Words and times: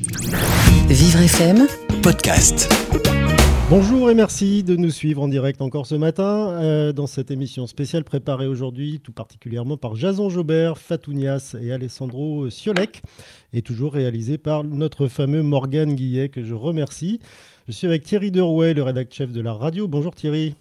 Vivre 0.00 1.22
FM 1.22 1.66
Podcast. 2.04 2.72
Bonjour 3.68 4.08
et 4.08 4.14
merci 4.14 4.62
de 4.62 4.76
nous 4.76 4.90
suivre 4.90 5.22
en 5.22 5.26
direct 5.26 5.60
encore 5.60 5.88
ce 5.88 5.96
matin 5.96 6.50
euh, 6.52 6.92
dans 6.92 7.08
cette 7.08 7.32
émission 7.32 7.66
spéciale 7.66 8.04
préparée 8.04 8.46
aujourd'hui 8.46 9.00
tout 9.02 9.10
particulièrement 9.10 9.76
par 9.76 9.96
Jason 9.96 10.30
Jobert, 10.30 10.78
Fatounias 10.78 11.56
et 11.60 11.72
Alessandro 11.72 12.48
Siolek 12.48 13.02
et 13.52 13.62
toujours 13.62 13.92
réalisée 13.92 14.38
par 14.38 14.62
notre 14.62 15.08
fameux 15.08 15.42
Morgan 15.42 15.92
Guillet 15.92 16.28
que 16.28 16.44
je 16.44 16.54
remercie. 16.54 17.18
Je 17.66 17.72
suis 17.72 17.88
avec 17.88 18.04
Thierry 18.04 18.30
Derouet, 18.30 18.74
le 18.74 18.84
rédacteur-chef 18.84 19.32
de 19.32 19.40
la 19.40 19.52
radio. 19.52 19.88
Bonjour 19.88 20.14
Thierry. 20.14 20.54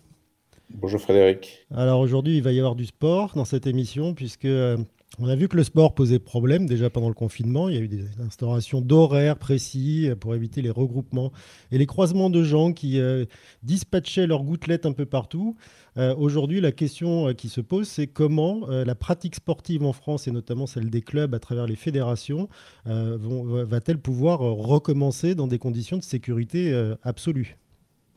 Bonjour 0.72 1.00
Frédéric. 1.00 1.68
Alors 1.76 2.00
aujourd'hui, 2.00 2.38
il 2.38 2.42
va 2.42 2.54
y 2.54 2.58
avoir 2.58 2.74
du 2.74 2.88
sport 2.88 3.34
dans 3.36 3.46
cette 3.46 3.68
émission 3.68 4.16
puisque 4.16 4.46
euh, 4.46 4.78
on 5.20 5.28
a 5.28 5.36
vu 5.36 5.48
que 5.48 5.58
le 5.58 5.64
sport 5.64 5.94
posait 5.94 6.20
problème 6.20 6.66
déjà 6.66 6.90
pendant 6.90 7.08
le 7.08 7.14
confinement. 7.14 7.70
Il 7.70 7.76
y 7.76 7.78
a 7.78 7.82
eu 7.82 7.88
des 7.88 8.06
instaurations 8.20 8.82
d'horaires 8.82 9.38
précis 9.38 10.10
pour 10.20 10.36
éviter 10.36 10.62
les 10.62 10.70
regroupements 10.70 11.32
et 11.72 11.78
les 11.78 11.86
croisements 11.86 12.30
de 12.30 12.44
gens 12.44 12.72
qui 12.72 13.00
euh, 13.00 13.26
dispatchaient 13.64 14.28
leurs 14.28 14.44
gouttelettes 14.44 14.86
un 14.86 14.94
peu 14.94 15.06
partout. 15.06 15.56
Euh, 15.98 16.16
aujourd'hui, 16.16 16.62
la 16.62 16.72
question 16.72 17.34
qui 17.34 17.50
se 17.50 17.62
pose, 17.62 17.88
c'est 17.88 18.08
comment 18.08 18.68
la 18.68 18.96
pratique 18.96 19.36
sportive 19.36 19.84
en 19.84 19.94
France 19.94 20.28
et 20.28 20.32
notamment 20.32 20.68
celle 20.68 20.90
des 20.90 21.02
clubs 21.02 21.34
à 21.34 21.40
travers 21.40 21.66
les 21.66 21.76
fédérations 21.76 22.48
va-t-elle 22.86 23.98
pouvoir 23.98 24.40
recommencer 24.40 25.36
dans 25.36 25.48
des 25.48 25.58
conditions 25.58 25.98
de 25.98 26.04
sécurité 26.04 26.74
absolue 27.04 27.58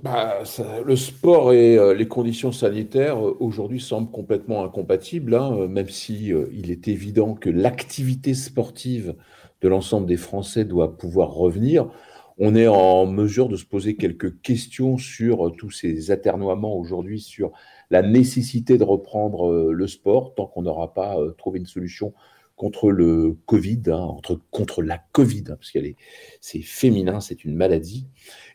bah, 0.03 0.43
le 0.87 0.97
sport 0.97 1.53
et 1.53 1.77
euh, 1.77 1.93
les 1.93 2.09
conditions 2.09 2.53
sanitaires 2.53 3.19
euh, 3.19 3.37
aujourd'hui 3.39 3.81
semblent 3.81 4.11
complètement 4.11 4.65
incompatibles, 4.65 5.35
hein, 5.35 5.53
euh, 5.55 5.69
même 5.69 5.91
si 5.91 6.33
il 6.53 6.71
est 6.71 6.89
évident 6.89 7.35
que 7.35 7.51
l'activité 7.51 8.33
sportive 8.33 9.15
de 9.61 9.69
l'ensemble 9.69 10.07
des 10.07 10.17
Français 10.17 10.65
doit 10.65 10.97
pouvoir 10.97 11.33
revenir. 11.33 11.91
On 12.39 12.55
est 12.55 12.67
en 12.67 13.05
mesure 13.05 13.51
de 13.51 13.57
se 13.57 13.67
poser 13.67 13.97
quelques 13.97 14.41
questions 14.41 14.97
sur 14.97 15.53
tous 15.59 15.71
ces 15.71 16.11
aternoiements 16.11 16.75
aujourd'hui, 16.79 17.21
sur 17.21 17.53
la 17.91 18.01
nécessité 18.01 18.79
de 18.79 18.85
reprendre 18.85 19.71
le 19.71 19.87
sport 19.87 20.35
tant 20.35 20.47
qu'on 20.47 20.63
n'aura 20.63 20.95
pas 20.95 21.19
trouvé 21.37 21.59
une 21.59 21.67
solution 21.67 22.15
contre 22.57 22.91
le 22.91 23.37
Covid, 23.45 23.83
hein, 23.89 24.17
contre 24.51 24.83
la 24.83 24.97
Covid, 25.13 25.45
hein, 25.51 25.57
parce 25.57 25.71
qu'elle 25.71 25.85
est, 25.85 25.97
c'est 26.41 26.63
féminin, 26.63 27.21
c'est 27.21 27.45
une 27.45 27.55
maladie. 27.55 28.07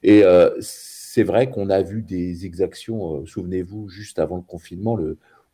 Et 0.01 0.23
c'est 1.15 1.23
vrai 1.23 1.49
qu'on 1.49 1.69
a 1.69 1.81
vu 1.81 2.01
des 2.01 2.45
exactions, 2.45 3.21
euh, 3.21 3.25
souvenez-vous, 3.25 3.87
juste 3.87 4.19
avant 4.19 4.35
le 4.35 4.41
confinement, 4.41 4.99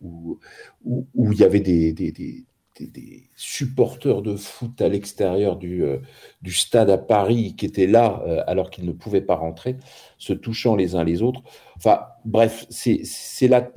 où, 0.02 0.40
il 0.84 1.38
y 1.38 1.44
avait 1.44 1.60
des, 1.60 1.94
des, 1.94 3.30
supporters 3.36 4.24
de 4.24 4.36
foot 4.38 4.82
à 4.82 4.90
l'extérieur 4.90 5.58
du, 5.58 5.84
euh, 5.84 6.00
stade 6.48 6.90
à 6.90 6.98
Paris 6.98 7.54
qui 7.56 7.68
étaient 7.68 7.86
là 7.86 8.24
euh, 8.26 8.44
alors 8.48 8.72
qu'ils 8.72 8.88
ne 8.88 8.92
pouvaient 8.92 9.22
pas 9.22 9.36
rentrer, 9.36 9.78
se 10.18 10.34
touchant 10.34 10.76
les 10.76 10.96
uns 10.96 11.04
les 11.04 11.22
autres. 11.22 11.44
Enfin, 11.78 12.06
bref, 12.26 12.66
c'est 12.72 13.48
là 13.48 13.70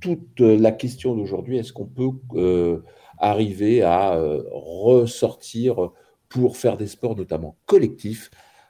toute 0.00 0.40
la 0.40 0.72
question 0.72 1.14
d'aujourd'hui. 1.14 1.58
Est-ce 1.58 1.72
qu'on 1.72 1.86
peut 1.86 2.82
arriver 3.16 3.82
à 3.82 4.20
ressortir 4.50 5.90
pour 6.28 6.56
faire 6.56 6.76
des 6.76 6.88
sports, 6.88 7.14
notamment 7.14 7.56
collectifs, 7.66 8.28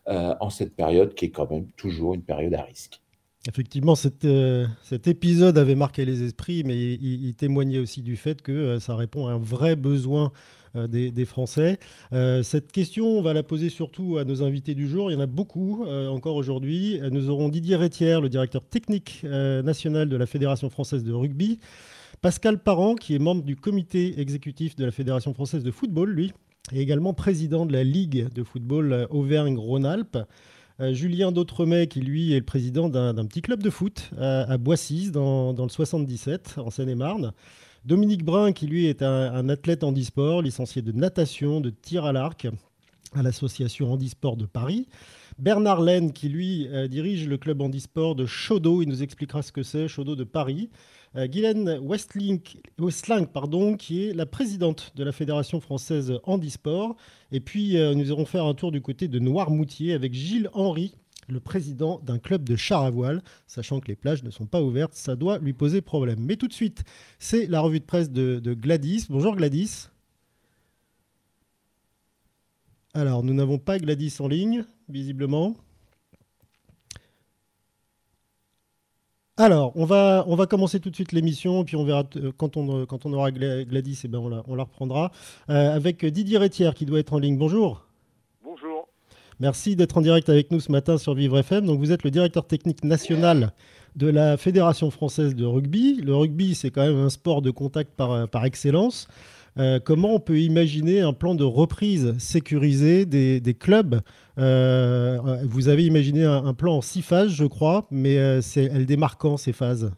euh, 0.08 0.34
en 0.40 0.48
cette 0.48 0.74
période 0.74 1.14
qui 1.14 1.26
est 1.26 1.30
quand 1.30 1.50
même 1.50 1.66
toujours 1.76 2.14
une 2.14 2.22
période 2.22 2.54
à 2.54 2.62
risque. 2.62 3.02
Effectivement, 3.46 3.92
euh, 4.24 4.66
cet 4.82 5.06
épisode 5.06 5.58
avait 5.58 5.74
marqué 5.74 6.06
les 6.06 6.22
esprits, 6.22 6.64
mais 6.64 6.76
il, 6.76 7.34
témoignait 7.34 7.78
aussi 7.78 8.00
du 8.00 8.16
fait 8.16 8.40
que 8.40 8.52
euh, 8.52 8.80
ça 8.80 8.96
répond 8.96 9.26
à 9.26 9.32
un 9.32 9.38
vrai 9.38 9.76
besoin 9.76 10.32
des, 10.74 11.24
Français. 11.24 11.78
cette 12.12 12.70
question, 12.72 13.06
on 13.06 13.22
va 13.22 13.32
la 13.32 13.42
poser 13.42 13.68
surtout 13.68 14.18
à 14.18 14.24
nos 14.24 14.42
invités 14.42 14.74
du 14.74 14.86
jour. 14.86 15.10
Il 15.10 15.14
y 15.14 15.16
en 15.16 15.20
a 15.20 15.26
beaucoup 15.26 15.84
encore 15.86 16.36
aujourd'hui. 16.36 17.00
Nous 17.10 17.30
aurons 17.30 17.48
Didier 17.48 17.74
Rétière, 17.74 18.20
le 18.20 18.28
directeur 18.28 18.62
technique 18.62 19.24
national 19.24 20.08
de 20.08 20.16
la 20.16 20.26
Fédération 20.26 20.68
française 20.68 21.02
de 21.02 21.12
rugby. 21.12 21.58
Pascal 22.20 22.62
Parent, 22.62 22.94
qui 22.94 23.14
est 23.14 23.18
membre 23.18 23.42
du 23.42 23.56
comité 23.56 24.20
exécutif 24.20 24.76
de 24.76 24.84
la 24.84 24.92
Fédération 24.92 25.32
française 25.34 25.64
de 25.64 25.70
football, 25.70 26.10
lui, 26.10 26.32
et 26.72 26.80
également 26.80 27.14
président 27.14 27.66
de 27.66 27.72
la 27.72 27.84
Ligue 27.84 28.28
de 28.32 28.42
football 28.42 28.92
euh, 28.92 29.06
Auvergne-Rhône-Alpes. 29.10 30.18
Euh, 30.80 30.92
Julien 30.92 31.32
Dautremet, 31.32 31.88
qui 31.88 32.00
lui 32.00 32.32
est 32.32 32.38
le 32.38 32.44
président 32.44 32.88
d'un 32.88 33.26
petit 33.26 33.42
club 33.42 33.62
de 33.62 33.70
foot 33.70 34.10
à, 34.16 34.56
Boissy, 34.58 35.10
dans, 35.10 35.52
le 35.52 35.68
77, 35.68 36.54
en 36.58 36.70
Seine-et-Marne. 36.70 37.32
Dominique 37.84 38.24
Brun, 38.24 38.52
qui 38.52 38.66
lui 38.66 38.86
est 38.86 39.02
un, 39.02 39.48
athlète 39.48 39.82
handisport, 39.82 40.42
licencié 40.42 40.82
de 40.82 40.92
natation, 40.92 41.60
de 41.60 41.70
tir 41.70 42.04
à 42.04 42.12
l'arc 42.12 42.46
à 43.14 43.22
l'association 43.22 43.92
Handisport 43.92 44.36
de 44.36 44.46
Paris. 44.46 44.86
Bernard 45.38 45.80
Laine, 45.80 46.12
qui 46.12 46.28
lui 46.28 46.68
euh, 46.68 46.88
dirige 46.88 47.28
le 47.28 47.38
club 47.38 47.60
handisport 47.60 48.14
de 48.14 48.26
Chaudot, 48.26 48.82
il 48.82 48.88
nous 48.88 49.02
expliquera 49.02 49.42
ce 49.42 49.52
que 49.52 49.62
c'est, 49.62 49.88
Chaudot 49.88 50.16
de 50.16 50.24
Paris. 50.24 50.68
Euh, 51.16 51.26
Guylaine 51.26 51.78
Westling, 51.82 52.40
pardon, 53.32 53.76
qui 53.76 54.04
est 54.04 54.12
la 54.12 54.26
présidente 54.26 54.92
de 54.94 55.04
la 55.04 55.12
Fédération 55.12 55.60
française 55.60 56.18
handisport. 56.24 56.96
Et 57.32 57.40
puis, 57.40 57.78
euh, 57.78 57.94
nous 57.94 58.08
irons 58.08 58.26
faire 58.26 58.44
un 58.44 58.54
tour 58.54 58.72
du 58.72 58.80
côté 58.80 59.08
de 59.08 59.18
Noirmoutier 59.18 59.94
avec 59.94 60.12
Gilles 60.12 60.50
Henry, 60.52 60.94
le 61.28 61.40
président 61.40 62.00
d'un 62.04 62.18
club 62.18 62.44
de 62.44 62.56
char 62.56 62.82
à 62.82 62.90
voile, 62.90 63.22
sachant 63.46 63.80
que 63.80 63.88
les 63.88 63.96
plages 63.96 64.22
ne 64.22 64.30
sont 64.30 64.46
pas 64.46 64.62
ouvertes, 64.62 64.94
ça 64.94 65.16
doit 65.16 65.38
lui 65.38 65.52
poser 65.52 65.80
problème. 65.80 66.20
Mais 66.20 66.36
tout 66.36 66.48
de 66.48 66.52
suite, 66.52 66.84
c'est 67.18 67.46
la 67.46 67.60
revue 67.60 67.80
de 67.80 67.84
presse 67.84 68.10
de 68.10 68.54
Gladys. 68.54 69.06
Bonjour 69.10 69.36
Gladys. 69.36 69.88
Alors, 72.94 73.22
nous 73.22 73.34
n'avons 73.34 73.58
pas 73.58 73.78
Gladys 73.78 74.16
en 74.20 74.28
ligne, 74.28 74.64
visiblement. 74.88 75.54
Alors, 79.40 79.70
on 79.76 79.84
va, 79.84 80.24
on 80.26 80.34
va 80.34 80.46
commencer 80.46 80.80
tout 80.80 80.90
de 80.90 80.96
suite 80.96 81.12
l'émission, 81.12 81.62
puis 81.62 81.76
on 81.76 81.84
verra 81.84 82.02
euh, 82.16 82.32
quand 82.36 82.56
on, 82.56 82.86
quand 82.86 83.06
on 83.06 83.12
aura 83.12 83.30
Gladys, 83.30 84.00
eh 84.02 84.08
ben 84.08 84.18
on, 84.18 84.28
la, 84.28 84.42
on 84.48 84.56
la 84.56 84.64
reprendra. 84.64 85.12
Euh, 85.48 85.76
avec 85.76 86.04
Didier 86.04 86.38
Rétière 86.38 86.74
qui 86.74 86.84
doit 86.84 86.98
être 86.98 87.12
en 87.12 87.20
ligne. 87.20 87.38
Bonjour. 87.38 87.86
Bonjour. 88.42 88.88
Merci 89.38 89.76
d'être 89.76 89.96
en 89.96 90.00
direct 90.00 90.28
avec 90.28 90.50
nous 90.50 90.58
ce 90.58 90.72
matin 90.72 90.98
sur 90.98 91.14
Vivre 91.14 91.38
FM. 91.38 91.66
Donc, 91.66 91.78
vous 91.78 91.92
êtes 91.92 92.02
le 92.02 92.10
directeur 92.10 92.48
technique 92.48 92.82
national 92.82 93.52
de 93.94 94.08
la 94.08 94.36
Fédération 94.36 94.90
française 94.90 95.36
de 95.36 95.44
rugby. 95.44 96.00
Le 96.02 96.16
rugby, 96.16 96.56
c'est 96.56 96.72
quand 96.72 96.82
même 96.82 96.98
un 96.98 97.08
sport 97.08 97.40
de 97.40 97.52
contact 97.52 97.92
par, 97.94 98.28
par 98.28 98.44
excellence. 98.44 99.06
Euh, 99.58 99.80
comment 99.82 100.14
on 100.14 100.20
peut 100.20 100.38
imaginer 100.38 101.00
un 101.00 101.12
plan 101.12 101.34
de 101.34 101.44
reprise 101.44 102.14
sécurisé 102.18 103.06
des, 103.06 103.54
clubs 103.58 104.00
euh, 104.38 105.18
Vous 105.44 105.68
avez 105.68 105.84
imaginé 105.84 106.24
un, 106.24 106.54
plan 106.54 106.76
en 106.76 106.80
six 106.80 107.02
phases, 107.02 107.30
je 107.30 107.44
crois, 107.44 107.86
mais 107.90 108.18
euh, 108.18 108.40
elles 108.56 108.86
démarquent 108.86 109.20
quand 109.20 109.36
ces 109.36 109.52
phases? 109.52 109.92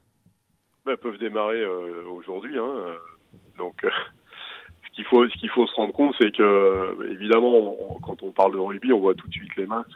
Ben, 0.85 0.93
Elles 0.93 0.99
peuvent 0.99 1.19
démarrer 1.19 1.65
aujourd'hui. 2.15 2.59
Hein, 2.59 2.97
donc, 3.59 3.75
ce 3.83 4.91
qu'il 4.95 5.05
faut, 5.05 5.27
ce 5.29 5.47
faut 5.49 5.67
se 5.67 5.75
rendre 5.75 5.93
compte, 5.93 6.15
c'est 6.19 6.35
que, 6.35 7.13
évidemment, 7.13 7.77
quand 8.03 8.23
on 8.23 8.31
parle 8.31 8.53
de 8.53 8.59
rugby, 8.59 8.93
on 8.93 9.01
voit 9.01 9.15
tout 9.15 9.29
de 9.29 9.33
suite 9.33 9.55
les 9.57 9.67
masques. 9.67 9.91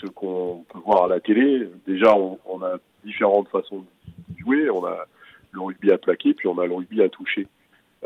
Ce 0.00 0.06
qu'on 0.06 0.64
peut 0.72 0.80
voir 0.84 1.04
à 1.04 1.08
la 1.08 1.20
télé, 1.20 1.68
déjà, 1.86 2.14
on, 2.16 2.38
on 2.46 2.62
a 2.62 2.76
différentes 3.04 3.48
façons 3.48 3.84
de 4.28 4.38
jouer. 4.38 4.70
On 4.70 4.84
a 4.84 5.06
le 5.52 5.60
rugby 5.60 5.92
à 5.92 5.98
plaquer, 5.98 6.34
puis 6.34 6.48
on 6.48 6.58
a 6.58 6.66
le 6.66 6.74
rugby 6.74 7.02
à 7.02 7.08
toucher. 7.08 7.46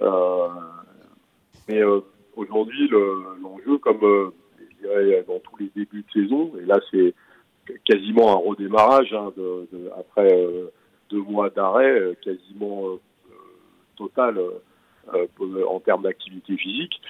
Euh, 0.02 0.48
mais 1.68 1.82
euh, 1.82 2.00
aujourd'hui, 2.36 2.88
l'enjeu, 2.88 3.78
comme 3.78 4.02
euh, 4.02 4.30
dirais 4.80 5.24
dans 5.26 5.38
tous 5.38 5.56
les 5.58 5.70
débuts 5.74 6.04
de 6.14 6.22
saison, 6.22 6.52
et 6.60 6.64
là 6.64 6.78
c'est 6.90 7.14
quasiment 7.84 8.32
un 8.32 8.48
redémarrage 8.48 9.12
hein, 9.12 9.32
après 9.98 10.46
deux 11.10 11.22
mois 11.22 11.50
d'arrêt, 11.50 12.16
quasiment 12.22 12.98
total 13.96 14.40
en 15.12 15.80
termes 15.80 16.02
d'activité 16.02 16.56
physique, 16.56 17.00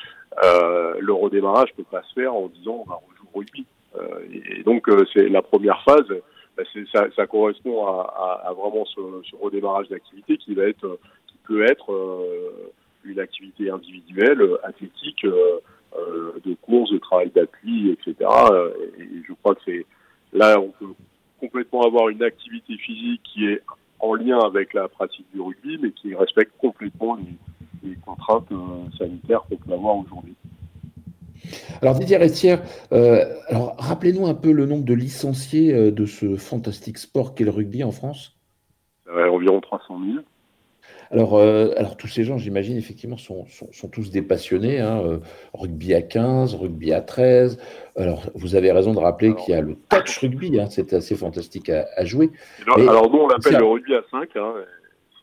euh, 0.45 0.95
le 1.01 1.13
redémarrage 1.13 1.73
peut 1.77 1.85
pas 1.85 2.03
se 2.03 2.15
faire 2.15 2.35
en 2.35 2.49
disant 2.49 2.85
on 2.87 2.91
va 2.91 2.97
rejouer 2.97 3.29
au 3.33 3.39
rugby. 3.39 3.67
Euh, 3.97 4.21
et, 4.33 4.63
donc 4.63 4.89
c'est 5.13 5.29
la 5.29 5.43
première 5.43 5.83
phase, 5.85 6.07
bah, 6.57 6.65
ça, 7.15 7.27
correspond 7.27 7.87
à, 7.87 8.53
vraiment 8.57 8.85
ce, 8.85 9.01
redémarrage 9.41 9.89
d'activité 9.89 10.37
qui 10.39 10.55
va 10.55 10.65
être, 10.65 10.99
qui 11.29 11.37
peut 11.47 11.65
être 11.65 11.93
une 13.05 13.21
activité 13.21 13.71
individuelle, 13.71 14.41
euh, 14.41 14.67
athlétique, 14.67 15.25
euh, 15.25 15.31
euh, 15.31 15.61
de 15.97 16.55
course, 16.63 16.91
de 16.91 16.99
travail 16.99 17.31
d'appui, 17.35 17.91
etc. 17.91 18.15
Et, 18.99 19.23
je 19.27 19.33
crois 19.43 19.55
que 19.55 19.61
c'est 19.65 19.87
là 20.33 20.61
on 20.61 20.71
peut 20.71 20.93
complètement 21.41 21.83
avoir 21.83 22.09
une 22.09 22.23
activité 22.23 22.77
physique 22.77 23.23
qui 23.25 23.47
est 23.47 23.63
en 24.01 24.15
lien 24.15 24.39
avec 24.41 24.75
la 24.75 24.89
pratique 24.89 25.27
du 25.33 25.41
rugby, 25.41 25.79
mais 25.81 25.91
qui 25.93 26.15
respecte 26.15 26.53
complètement 26.59 27.17
les, 27.17 27.97
contraintes 28.05 28.49
sanitaires 28.99 29.43
qu'on 29.49 29.57
peut 29.57 29.73
avoir 29.73 29.99
aujourd'hui. 29.99 30.35
Alors 31.81 31.95
Didier 31.99 32.17
Restière, 32.17 32.61
alors 32.91 33.77
rappelez-nous 33.79 34.27
un 34.27 34.35
peu 34.35 34.53
le 34.53 34.67
nombre 34.67 34.85
de 34.85 34.95
licenciés 34.95 35.91
de 35.91 36.07
ce 36.07 36.37
fantastique 36.37 36.99
sport 36.99 37.35
qu'est 37.35 37.45
le 37.45 37.51
rugby 37.51 37.85
en 37.85 37.93
France? 37.93 38.39
environ 39.09 39.61
300 39.61 40.01
000. 40.05 40.25
Alors, 41.11 41.37
euh, 41.37 41.71
alors 41.77 41.97
tous 41.97 42.07
ces 42.07 42.25
gens, 42.25 42.37
j'imagine, 42.37 42.77
effectivement, 42.77 43.17
sont, 43.17 43.47
sont, 43.47 43.89
tous 43.89 44.11
des 44.11 44.23
passionnés. 44.23 44.79
Hein, 44.81 45.03
euh, 45.05 45.19
rugby 45.55 45.95
à 45.95 46.03
15, 46.03 46.55
rugby 46.55 46.93
à 46.93 47.01
13. 47.01 47.59
Alors, 47.97 48.31
vous 48.35 48.57
avez 48.57 48.73
raison 48.73 48.93
de 48.93 48.99
rappeler 48.99 49.35
qu'il 49.35 49.55
y 49.55 49.57
a 49.57 49.61
le 49.61 49.77
touch 49.89 50.19
rugby. 50.19 50.61
Hein, 50.61 50.67
c'est 50.71 50.93
assez 50.93 51.17
fantastique 51.17 51.71
à, 51.71 52.05
jouer. 52.05 52.31
alors, 52.77 53.11
nous, 53.11 53.19
on 53.19 53.29
l'appelle 53.29 53.57
le 53.57 53.65
rugby 53.65 53.95
à 53.95 54.03
5. 54.11 54.29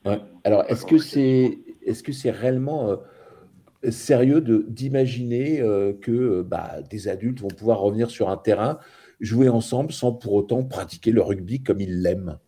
Hein, 0.05 0.19
alors, 0.43 0.63
est-ce 0.67 0.85
que 0.85 0.97
c'est 0.97 1.59
est 1.85 1.91
-ce 1.91 2.11
c'est 2.11 2.31
réellement 2.31 2.89
euh, 2.89 3.91
sérieux 3.91 4.41
d'imaginer 4.41 5.61
que 6.01 6.41
bah, 6.41 6.81
des 6.89 7.07
adultes 7.07 7.41
vont 7.41 7.47
pouvoir 7.49 7.79
revenir 7.79 8.09
sur 8.09 8.29
un 8.29 8.37
terrain, 8.37 8.79
jouer 9.19 9.49
ensemble 9.49 9.91
sans 9.91 10.11
pour 10.11 10.33
autant 10.33 10.63
pratiquer 10.63 11.11
le 11.11 11.21
rugby 11.21 11.61
comme 11.61 11.79
ils 11.79 12.01
l'aiment? 12.01 12.39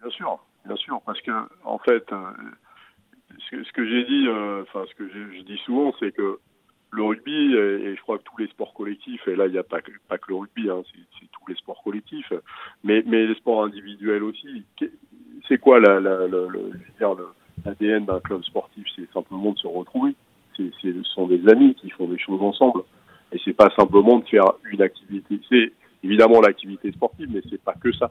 Bien 0.00 0.10
sûr 0.10 0.38
bien 0.66 0.76
sûr, 0.76 1.00
parce 1.04 1.20
que 1.20 1.30
en 1.64 1.78
fait, 1.78 2.04
euh, 2.12 2.30
ce 3.48 3.72
que, 3.72 3.86
j'ai 3.86 4.04
dit, 4.04 4.26
euh, 4.26 4.62
enfin 4.62 4.84
ce 4.88 4.94
que 4.94 5.08
je 5.08 5.42
dis 5.42 5.58
souvent, 5.64 5.94
c'est 5.98 6.12
que 6.12 6.38
le 6.90 7.02
rugby 7.02 7.54
et, 7.54 7.96
je 7.96 8.00
crois 8.02 8.18
que 8.18 8.24
tous 8.24 8.36
les 8.38 8.48
sports 8.48 8.74
collectifs, 8.74 9.26
et 9.26 9.34
là 9.34 9.46
il 9.46 9.52
n'y 9.52 9.58
a 9.58 9.62
pas, 9.62 9.78
pas 10.08 10.18
que 10.18 10.26
le 10.28 10.36
rugby, 10.36 10.68
hein, 10.68 10.82
c'est 10.94 11.30
tous 11.30 11.48
les 11.48 11.54
sports 11.56 11.82
collectifs, 11.82 12.32
mais, 12.84 13.02
les 13.02 13.34
sports 13.34 13.64
individuels 13.64 14.22
aussi. 14.22 14.64
C'est 15.48 15.58
quoi 15.58 15.80
la, 15.80 15.98
la, 16.00 16.26
l'ADN 17.64 18.04
d'un 18.04 18.20
club 18.20 18.42
sportif? 18.44 18.86
C'est 18.94 19.10
simplement 19.12 19.52
de 19.52 19.58
se 19.58 19.66
retrouver. 19.66 20.14
Ce 20.56 21.02
sont 21.14 21.26
des 21.26 21.48
amis 21.48 21.74
qui 21.74 21.90
font 21.90 22.06
des 22.06 22.18
choses 22.18 22.42
ensemble, 22.42 22.82
et 23.32 23.40
c'est 23.44 23.54
pas 23.54 23.70
simplement 23.74 24.18
de 24.18 24.26
faire 24.26 24.52
une 24.70 24.82
activité. 24.82 25.40
C'est 25.48 25.72
évidemment 26.04 26.40
l'activité 26.40 26.92
sportive, 26.92 27.30
mais 27.32 27.40
c'est 27.48 27.62
pas 27.62 27.74
que 27.74 27.90
ça 27.92 28.10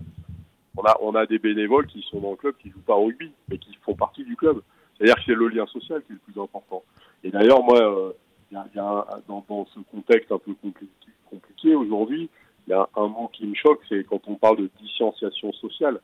on 0.77 0.83
a, 0.83 0.97
on 1.01 1.15
a 1.15 1.25
des 1.25 1.39
bénévoles 1.39 1.87
qui 1.87 2.01
sont 2.09 2.19
dans 2.19 2.31
le 2.31 2.37
club, 2.37 2.55
qui 2.57 2.69
jouent 2.69 2.79
pas 2.79 2.95
au 2.95 3.05
rugby, 3.05 3.31
mais 3.49 3.57
qui 3.57 3.73
font 3.83 3.95
partie 3.95 4.23
du 4.23 4.35
club. 4.35 4.61
C'est-à-dire 4.97 5.15
que 5.15 5.21
c'est 5.25 5.35
le 5.35 5.47
lien 5.47 5.65
social 5.67 6.01
qui 6.03 6.13
est 6.13 6.15
le 6.15 6.31
plus 6.31 6.41
important. 6.41 6.83
Et 7.23 7.31
d'ailleurs, 7.31 7.63
moi, 7.63 7.79
euh, 7.79 8.11
y 8.51 8.55
a, 8.55 8.65
y 8.75 8.79
a 8.79 9.05
dans, 9.27 9.43
dans, 9.47 9.65
ce 9.73 9.79
contexte 9.91 10.31
un 10.31 10.37
peu 10.37 10.53
compliqué, 10.53 10.91
compliqué 11.29 11.75
aujourd'hui, 11.75 12.29
il 12.67 12.71
y 12.71 12.73
a 12.73 12.87
un 12.95 13.07
mot 13.07 13.29
qui 13.33 13.45
me 13.45 13.55
choque, 13.55 13.81
c'est 13.89 14.03
quand 14.03 14.21
on 14.27 14.35
parle 14.35 14.57
de 14.57 14.69
distanciation 14.79 15.51
sociale. 15.53 15.99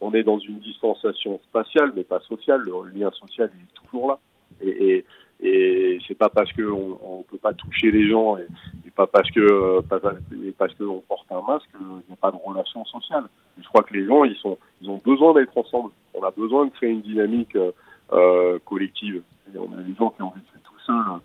On 0.00 0.12
est 0.14 0.22
dans 0.22 0.38
une 0.38 0.58
distanciation 0.58 1.40
spatiale, 1.48 1.92
mais 1.94 2.04
pas 2.04 2.20
sociale. 2.20 2.60
Le 2.60 2.90
lien 2.90 3.10
social 3.12 3.50
est 3.54 3.80
toujours 3.80 4.08
là. 4.08 4.18
Et, 4.60 4.96
et, 4.96 5.04
et 5.42 5.98
c'est 6.06 6.16
pas 6.16 6.28
parce 6.28 6.52
qu'on 6.52 6.98
on 7.02 7.22
peut 7.22 7.38
pas 7.38 7.52
toucher 7.52 7.90
les 7.90 8.08
gens 8.08 8.36
et, 8.38 8.46
pas 8.94 9.06
parce 9.06 9.30
que 9.30 9.80
pas, 9.80 9.98
parce 10.58 10.74
qu'on 10.74 11.02
porte 11.08 11.26
un 11.30 11.40
masque 11.40 11.66
qu'il 11.70 11.86
n'y 11.86 12.12
a 12.12 12.16
pas 12.20 12.30
de 12.30 12.36
relation 12.44 12.84
sociale. 12.84 13.24
je 13.58 13.66
crois 13.68 13.82
que 13.82 13.94
les 13.94 14.04
gens 14.04 14.24
ils 14.24 14.36
sont 14.36 14.58
ils 14.82 14.90
ont 14.90 15.00
besoin 15.02 15.32
d'être 15.32 15.56
ensemble. 15.56 15.90
On 16.12 16.22
a 16.22 16.30
besoin 16.30 16.66
de 16.66 16.70
créer 16.72 16.90
une 16.90 17.00
dynamique 17.00 17.56
euh, 18.12 18.58
collective. 18.66 19.22
on 19.56 19.78
a 19.78 19.82
des 19.82 19.94
gens 19.94 20.10
qui 20.10 20.22
ont 20.22 20.30
faire 20.30 20.42
tout 20.62 20.78
seuls 20.86 21.20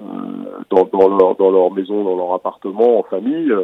euh, 0.00 0.64
dans, 0.70 1.08
leur, 1.16 1.36
dans 1.36 1.50
leur 1.52 1.70
maison, 1.70 2.02
dans 2.02 2.16
leur 2.16 2.34
appartement, 2.34 2.98
en 2.98 3.02
famille. 3.04 3.54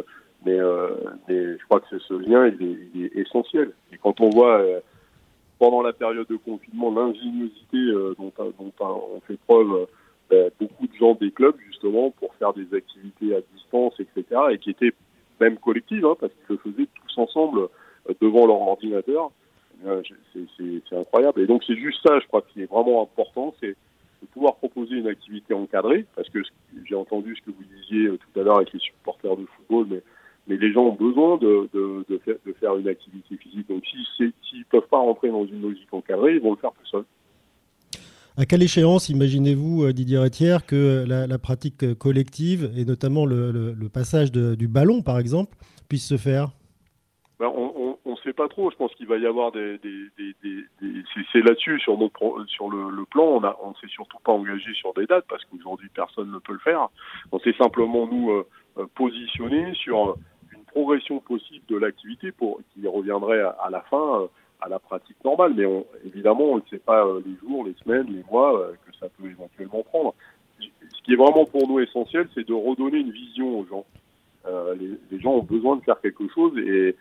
Mais, 0.45 0.57
euh, 0.57 0.89
mais 1.27 1.57
je 1.57 1.63
crois 1.65 1.81
que 1.81 1.99
ce 1.99 2.13
lien 2.13 2.47
il 2.47 3.03
est, 3.03 3.17
essentiel. 3.17 3.73
Et 3.91 3.97
quand 3.97 4.21
on 4.21 4.29
voit 4.29 4.59
euh, 4.59 4.79
pendant 5.59 5.81
la 5.81 5.91
période 5.91 6.27
de 6.27 6.37
confinement 6.37 6.91
l'ingéniosité 6.91 7.77
euh, 7.77 8.15
dont 8.17 8.31
on 8.39 9.19
fait 9.27 9.37
preuve 9.47 9.87
ben, 10.29 10.51
beaucoup 10.59 10.87
de 10.87 10.93
gens 10.93 11.15
des 11.15 11.31
clubs 11.31 11.55
justement 11.67 12.11
pour 12.11 12.33
faire 12.35 12.53
des 12.53 12.73
activités 12.75 13.35
à 13.35 13.39
distance, 13.55 13.93
etc. 13.99 14.41
et 14.51 14.57
qui 14.59 14.69
étaient 14.69 14.93
même 15.39 15.57
collectives, 15.57 16.05
hein, 16.05 16.15
parce 16.19 16.31
qu'ils 16.33 16.55
le 16.55 16.57
faisaient 16.57 16.87
tous 16.93 17.21
ensemble 17.21 17.61
euh, 18.09 18.13
devant 18.21 18.45
leur 18.45 18.61
ordinateur. 18.61 19.31
Euh, 19.85 20.01
c'est 20.33 20.95
incroyable. 20.95 21.41
Et 21.41 21.47
donc 21.47 21.63
c'est 21.65 21.77
juste 21.77 21.99
ça, 22.05 22.19
je 22.19 22.27
crois, 22.27 22.41
qui 22.41 22.61
est 22.61 22.69
vraiment 22.69 23.01
important, 23.01 23.55
c'est 23.59 23.75
de 24.21 24.27
pouvoir 24.33 24.55
proposer 24.55 24.95
une 24.95 25.07
activité 25.07 25.53
encadrée, 25.53 26.05
parce 26.15 26.27
que 26.29 26.39
j'ai 26.85 26.95
entendu 26.95 27.35
ce 27.35 27.41
que 27.41 27.55
vous 27.55 27.63
disiez 27.63 28.07
euh, 28.07 28.17
tout 28.17 28.39
à 28.39 28.43
l'heure 28.43 28.57
avec 28.57 28.73
les 28.73 28.79
supporters 28.79 29.37
de 29.37 29.45
football, 29.45 29.87
mais, 29.89 30.01
mais 30.47 30.57
les 30.57 30.73
gens 30.73 30.83
ont 30.83 30.95
besoin 30.95 31.37
de, 31.37 31.69
de 31.73 32.53
faire 32.59 32.75
une 32.77 32.87
activité 32.87 33.37
physique. 33.37 33.69
Donc 33.69 33.83
s'ils 33.85 34.27
ne 34.27 34.63
peuvent 34.69 34.87
pas 34.89 34.97
rentrer 34.97 35.29
dans 35.29 35.45
une 35.45 35.61
logique 35.61 35.93
encadrée, 35.93 36.35
ils 36.35 36.41
vont 36.41 36.51
le 36.51 36.57
faire 36.57 36.71
tout 36.71 36.85
seuls. 36.85 37.05
À 38.39 38.45
quelle 38.45 38.63
échéance 38.63 39.09
imaginez-vous, 39.09 39.83
euh, 39.83 39.91
Didier 39.91 40.17
Retière, 40.17 40.65
que 40.65 41.03
la, 41.05 41.37
pratique 41.39 41.93
collective, 41.95 42.71
et 42.77 42.85
notamment 42.85 43.25
le, 43.25 43.75
passage 43.93 44.31
du 44.31 44.69
ballon, 44.69 45.01
par 45.01 45.19
exemple, 45.19 45.57
puisse 45.89 46.07
se 46.07 46.15
faire? 46.15 46.47
Ben, 47.37 47.51
On 47.53 47.97
ne 48.05 48.15
sait 48.23 48.31
pas 48.31 48.47
trop. 48.47 48.71
Je 48.71 48.77
pense 48.77 48.95
qu'il 48.95 49.07
va 49.07 49.17
y 49.17 49.25
avoir 49.25 49.51
des. 49.51 49.77
c'est 51.33 51.41
là-dessus, 51.41 51.81
sur, 51.81 51.97
le, 51.97 53.05
plan, 53.07 53.41
on 53.61 53.69
ne 53.71 53.75
s'est 53.81 53.91
surtout 53.91 54.19
pas 54.23 54.31
engagé 54.31 54.73
sur 54.73 54.93
des 54.93 55.05
dates, 55.05 55.25
parce 55.27 55.43
qu'aujourd'hui, 55.43 55.89
personne 55.93 56.31
ne 56.31 56.39
peut 56.39 56.53
le 56.53 56.59
faire. 56.59 56.87
On 57.33 57.39
s'est 57.39 57.55
simplement, 57.57 58.07
nous, 58.07 58.31
euh, 58.31 58.47
euh, 58.77 58.85
positionné 58.95 59.73
sur 59.73 60.15
une 60.53 60.63
progression 60.63 61.19
possible 61.19 61.65
de 61.67 61.75
l'activité 61.75 62.31
pour 62.31 62.61
qui 62.73 62.87
reviendrait 62.87 63.41
à 63.41 63.69
la 63.69 63.81
fin 63.81 64.29
à 64.61 64.69
la 64.69 64.79
pratique 64.79 65.23
normale. 65.23 65.53
Mais 65.55 65.65
évidemment, 66.05 66.45
on 66.45 66.57
ne 66.57 66.61
sait 66.69 66.79
pas 66.79 67.05
euh, 67.05 67.21
les 67.25 67.35
jours, 67.35 67.65
les 67.65 67.75
semaines, 67.83 68.07
les 68.07 68.23
mois 68.29 68.59
euh, 68.59 68.71
que 68.85 68.95
ça 68.97 69.07
peut 69.17 69.29
éventuellement 69.29 69.83
prendre. 69.83 70.13
Ce 70.59 71.01
qui 71.03 71.13
est 71.13 71.15
vraiment 71.15 71.45
pour 71.45 71.67
nous 71.67 71.79
essentiel, 71.79 72.27
c'est 72.33 72.47
de 72.47 72.53
redonner 72.53 72.99
une 72.99 73.11
vision 73.11 73.59
aux 73.59 73.65
gens. 73.65 73.85
Euh, 74.45 74.75
les, 75.09 75.19
gens 75.19 75.33
ont 75.33 75.43
besoin 75.43 75.77
de 75.77 75.81
faire 75.81 75.99
quelque 76.01 76.27
chose 76.33 76.57
et, 76.57 76.95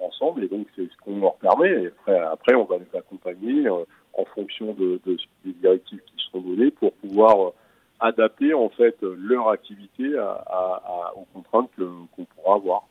ensemble, 0.00 0.44
et 0.44 0.48
donc 0.48 0.66
c'est 0.74 0.88
ce 0.90 0.96
qu'on 1.04 1.20
leur 1.20 1.36
permet. 1.36 1.70
Et 2.08 2.12
après, 2.12 2.54
on 2.54 2.64
va 2.64 2.78
les 2.78 2.98
accompagner 2.98 3.68
en 3.68 4.24
fonction 4.34 4.72
de, 4.72 5.00
de, 5.06 5.16
des 5.44 5.52
directives 5.52 6.00
qui 6.00 6.24
seront 6.24 6.40
données 6.40 6.70
pour 6.70 6.92
pouvoir 6.94 7.52
adapter 8.00 8.54
en 8.54 8.68
fait 8.68 8.96
leur 9.02 9.50
activité 9.50 10.18
aux 11.16 11.26
contraintes 11.32 11.70
qu'on 11.76 12.24
pourra 12.24 12.56
avoir. 12.56 12.88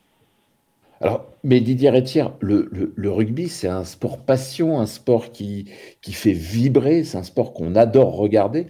Alors, 1.02 1.26
mais 1.44 1.60
Didier 1.62 1.90
Retière, 1.90 2.34
le, 2.42 3.10
rugby, 3.10 3.50
c'est 3.50 3.68
un 3.68 3.84
sport 3.84 4.24
passion, 4.24 4.80
un 4.80 4.86
sport 4.86 5.32
qui, 5.32 5.72
qui 6.02 6.14
fait 6.14 6.34
vibrer, 6.34 7.04
c'est 7.04 7.18
un 7.18 7.24
sport 7.24 7.54
qu'on 7.54 7.76
adore 7.76 8.16
regarder. 8.16 8.68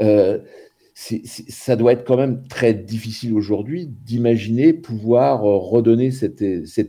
Euh, 0.00 0.38
ça 0.94 1.76
doit 1.76 1.92
être 1.92 2.04
quand 2.04 2.16
même 2.16 2.48
très 2.48 2.74
difficile 2.74 3.32
aujourd'hui 3.32 3.86
d'imaginer 3.86 4.72
pouvoir 4.72 5.44
euh, 5.44 5.56
redonner 5.56 6.10
cet, 6.10 6.42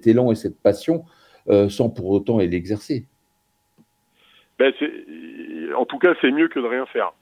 élan 0.08 0.32
et 0.32 0.36
cette 0.36 0.60
passion 0.60 1.04
euh, 1.50 1.70
sans 1.70 1.92
pour 1.92 2.10
autant 2.10 2.40
l'exercer. 2.40 3.06
Ben 4.58 4.74
en 5.78 5.86
tout 5.86 6.00
cas, 6.00 6.16
c'est 6.22 6.32
mieux 6.32 6.48
que 6.48 6.60
de 6.60 6.66
rien 6.66 6.88
faire. 6.88 7.14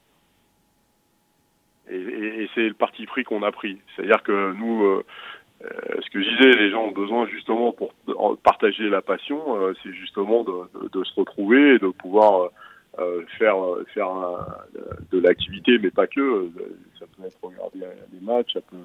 Et, 1.91 2.47
c'est 2.55 2.69
le 2.69 2.73
parti 2.73 3.05
pris 3.05 3.25
qu'on 3.25 3.43
a 3.43 3.51
pris. 3.51 3.79
C'est-à-dire 3.95 4.23
que 4.23 4.53
nous, 4.53 5.03
ce 5.61 6.09
que 6.11 6.21
je 6.21 6.29
disais, 6.29 6.51
les 6.51 6.69
gens 6.69 6.85
ont 6.85 6.91
besoin 6.91 7.27
justement 7.27 7.71
pour 7.71 7.91
partager 8.43 8.89
la 8.89 9.01
passion, 9.01 9.57
euh, 9.57 9.73
c'est 9.81 9.93
justement 9.93 10.43
de, 10.43 10.51
de, 10.79 10.89
de, 10.89 11.03
se 11.03 11.13
retrouver 11.15 11.75
et 11.75 11.79
de 11.79 11.87
pouvoir 11.87 12.51
euh, 12.99 13.23
faire 13.39 13.55
faire 13.93 14.09
de 15.11 15.19
l'activité, 15.19 15.79
mais 15.79 15.89
pas 15.89 16.07
que. 16.07 16.49
Ça 16.99 17.05
peut 17.15 17.25
être 17.25 17.37
regarder 17.41 17.79
des 18.11 18.25
matchs, 18.25 18.53
ça 18.53 18.61
peut 18.61 18.77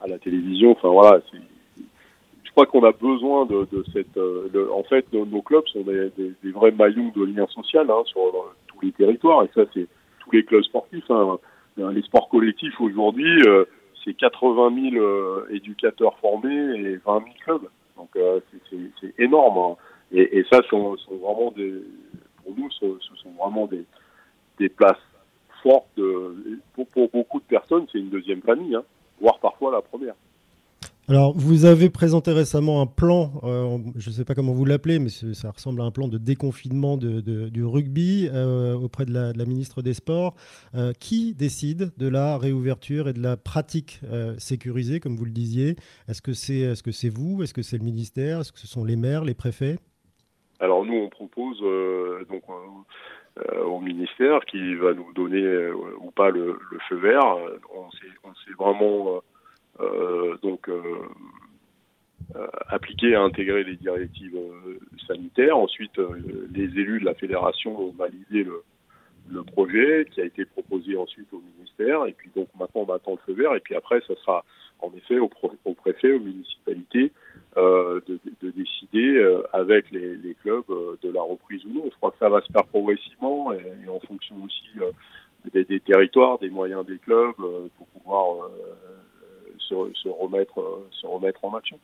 à 0.00 0.08
la 0.08 0.18
télévision. 0.18 0.72
Enfin 0.72 0.88
voilà, 0.88 1.20
je 2.44 2.50
crois 2.50 2.66
qu'on 2.66 2.84
a 2.84 2.92
besoin 2.92 3.46
de, 3.46 3.66
de 3.72 3.84
cette. 3.92 4.18
en 4.18 4.82
fait, 4.84 5.06
nos, 5.12 5.42
clubs 5.42 5.66
sont 5.68 5.82
des, 5.82 6.10
des, 6.18 6.32
des, 6.42 6.50
vrais 6.52 6.72
maillons 6.72 7.12
de 7.16 7.24
lien 7.24 7.46
social 7.46 7.90
hein, 7.90 8.02
sur 8.04 8.20
tous 8.66 8.80
les 8.82 8.92
territoires, 8.92 9.44
et 9.44 9.50
ça 9.54 9.62
c'est 9.72 9.86
tous 10.20 10.32
les 10.32 10.44
clubs 10.44 10.64
sportifs. 10.64 11.10
Hein. 11.10 11.38
Les 11.76 12.02
sports 12.02 12.28
collectifs 12.28 12.78
aujourd'hui 12.78 13.42
c'est 14.04 14.14
80 14.14 14.90
000 14.92 15.04
euh, 15.04 15.46
éducateurs 15.50 16.18
formés 16.18 16.54
et 16.54 16.96
20 16.96 17.02
000 17.04 17.24
clubs. 17.44 17.68
Donc 17.96 18.10
euh, 18.16 18.40
c'est 18.70 19.14
énorme. 19.18 19.58
Hein. 19.58 19.76
Et, 20.12 20.44
ça, 20.50 20.60
sont, 20.68 20.96
vraiment 21.08 21.52
des, 21.52 21.72
pour 22.42 22.54
nous, 22.56 22.70
ce, 22.72 22.86
sont 23.22 23.30
vraiment 23.38 23.66
des, 23.66 23.84
des 24.58 24.68
places 24.68 24.96
fortes. 25.62 26.00
Pour, 26.74 26.88
pour, 26.88 27.08
beaucoup 27.10 27.38
de 27.38 27.44
personnes, 27.44 27.86
c'est 27.92 27.98
une 27.98 28.10
deuxième 28.10 28.42
famille, 28.42 28.74
hein, 28.74 28.82
voire 29.20 29.38
parfois 29.38 29.70
la 29.70 29.82
première. 29.82 30.14
Alors, 31.10 31.32
vous 31.36 31.64
avez 31.64 31.90
présenté 31.90 32.30
récemment 32.30 32.80
un 32.80 32.86
plan, 32.86 33.32
euh, 33.42 33.78
je 33.96 34.10
ne 34.10 34.14
sais 34.14 34.24
pas 34.24 34.36
comment 34.36 34.52
vous 34.52 34.64
l'appelez, 34.64 35.00
mais 35.00 35.08
ça 35.08 35.50
ressemble 35.50 35.80
à 35.80 35.84
un 35.84 35.90
plan 35.90 36.06
de 36.06 36.18
déconfinement 36.18 36.96
du 36.96 37.64
rugby 37.64 38.28
euh, 38.32 38.74
auprès 38.74 39.06
de 39.06 39.12
la, 39.12 39.44
ministre 39.44 39.82
des 39.82 39.92
Sports. 39.92 40.36
Euh, 40.76 40.92
qui 40.92 41.34
décide 41.34 41.90
de 41.98 42.08
la 42.08 42.38
réouverture 42.38 43.08
et 43.08 43.12
de 43.12 43.20
la 43.20 43.36
pratique 43.36 44.00
sécurisée, 44.38 45.00
comme 45.00 45.16
vous 45.16 45.24
le 45.24 45.32
disiez? 45.32 45.74
Est-ce 46.08 46.22
que 46.22 46.32
c'est 46.32 46.60
est 46.60 46.86
-ce 46.86 46.92
c'est 46.92 47.08
vous? 47.08 47.42
Est-ce 47.42 47.54
que 47.54 47.62
c'est 47.62 47.78
le 47.78 47.84
ministère? 47.84 48.38
Est-ce 48.38 48.52
que 48.52 48.60
ce 48.60 48.68
sont 48.68 48.84
les 48.84 48.94
maires, 48.94 49.24
les 49.24 49.34
préfets? 49.34 49.78
Alors, 50.60 50.84
nous, 50.84 50.94
on 50.94 51.08
propose 51.08 51.58
donc, 52.30 52.44
au 53.66 53.80
ministère 53.80 54.44
qui 54.44 54.76
va 54.76 54.94
nous 54.94 55.12
donner 55.12 55.72
ou 56.04 56.12
pas 56.12 56.30
le, 56.30 56.56
feu 56.88 56.98
vert. 56.98 57.36
On 57.74 57.90
s'est 57.90 58.54
vraiment 58.56 59.20
donc, 60.42 60.68
euh, 60.68 62.46
appliquer 62.68 63.10
et 63.10 63.16
intégrer 63.16 63.64
les 63.64 63.76
directives 63.76 64.38
sanitaires. 65.06 65.56
Ensuite, 65.56 65.98
les 66.52 66.64
élus 66.64 67.00
de 67.00 67.04
la 67.04 67.14
fédération 67.14 67.78
ont 67.78 67.92
validé 67.92 68.44
le, 68.44 68.62
le 69.30 69.42
projet 69.42 70.06
qui 70.10 70.20
a 70.20 70.24
été 70.24 70.44
proposé 70.44 70.96
ensuite 70.96 71.32
au 71.32 71.42
ministère. 71.56 72.06
Et 72.06 72.12
puis 72.12 72.30
donc 72.34 72.48
maintenant 72.58 72.84
on 72.88 72.92
attend 72.92 73.12
le 73.12 73.18
feu 73.26 73.40
vert. 73.40 73.54
Et 73.54 73.60
puis 73.60 73.74
après, 73.74 74.00
ça 74.06 74.14
sera 74.16 74.44
en 74.80 74.92
effet 74.96 75.18
au, 75.18 75.28
préfet, 75.28 76.12
aux 76.12 76.20
municipalités 76.20 77.12
euh, 77.56 78.00
de, 78.06 78.50
décider 78.50 79.16
euh, 79.16 79.42
avec 79.52 79.90
les, 79.90 80.34
clubs 80.42 80.64
euh, 80.70 80.96
de 81.02 81.10
la 81.10 81.22
reprise 81.22 81.64
ou 81.66 81.72
non. 81.72 81.84
Je 81.86 81.96
crois 81.96 82.10
que 82.10 82.18
ça 82.18 82.28
va 82.28 82.40
se 82.40 82.50
faire 82.52 82.64
progressivement 82.66 83.52
et, 83.52 83.88
en 83.88 84.00
fonction 84.00 84.36
aussi 84.44 84.70
des, 85.52 85.64
des, 85.64 85.80
territoires, 85.80 86.38
des 86.38 86.50
moyens 86.50 86.84
des 86.86 86.98
clubs 86.98 87.34
pour 87.76 87.86
pouvoir 87.88 88.50
se, 89.70 89.74
se, 90.02 90.08
remettre, 90.08 90.60
se 90.90 91.06
remettre 91.06 91.44
en 91.44 91.54
action. 91.54 91.78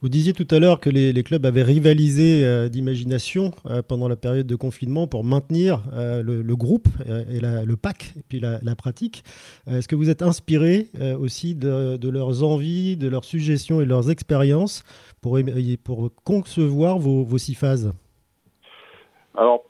Vous 0.00 0.08
disiez 0.08 0.32
tout 0.32 0.46
à 0.52 0.60
l'heure 0.60 0.78
que 0.78 0.90
les, 0.90 1.22
clubs 1.24 1.44
avaient 1.44 1.64
rivalisé 1.64 2.44
euh, 2.44 2.68
d'imagination 2.68 3.50
euh, 3.66 3.82
pendant 3.82 4.06
la 4.06 4.14
période 4.14 4.46
de 4.46 4.54
confinement 4.54 5.08
pour 5.08 5.24
maintenir 5.24 5.82
euh, 5.92 6.22
le, 6.22 6.54
groupe 6.54 6.86
et 7.04 7.40
le 7.40 7.76
pack 7.76 8.14
et 8.16 8.22
puis 8.28 8.38
la, 8.38 8.76
pratique. 8.76 9.24
Est-ce 9.66 9.88
que 9.88 9.96
vous 9.96 10.08
êtes 10.08 10.22
inspiré 10.22 10.86
aussi 11.20 11.56
de, 11.56 12.08
leurs 12.08 12.44
envies, 12.44 12.96
de 12.96 13.08
leurs 13.08 13.24
suggestions 13.24 13.80
et 13.80 13.84
de 13.84 13.88
leurs 13.88 14.08
expériences 14.08 14.84
pour, 15.20 15.38
pour 15.82 16.10
concevoir 16.24 16.98
vos, 16.98 17.24
vos 17.24 17.38
six 17.38 17.54
phases? 17.54 17.92
Alors, 19.34 19.64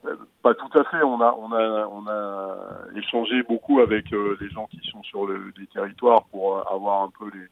pas 0.49 0.55
tout 0.55 0.79
à 0.79 0.85
fait. 0.85 1.03
On 1.03 1.21
a, 1.21 1.35
on 1.39 1.53
a, 1.53 1.87
on 1.89 2.07
a 2.07 2.57
échangé 2.97 3.43
beaucoup 3.43 3.81
avec 3.81 4.11
les 4.11 4.51
gens 4.51 4.67
qui 4.67 4.81
sont 4.91 5.03
sur 5.03 5.27
le, 5.27 5.53
les 5.59 5.67
territoires 5.67 6.25
pour 6.25 6.71
avoir 6.73 7.03
un 7.03 7.11
peu 7.11 7.27
les 7.35 7.47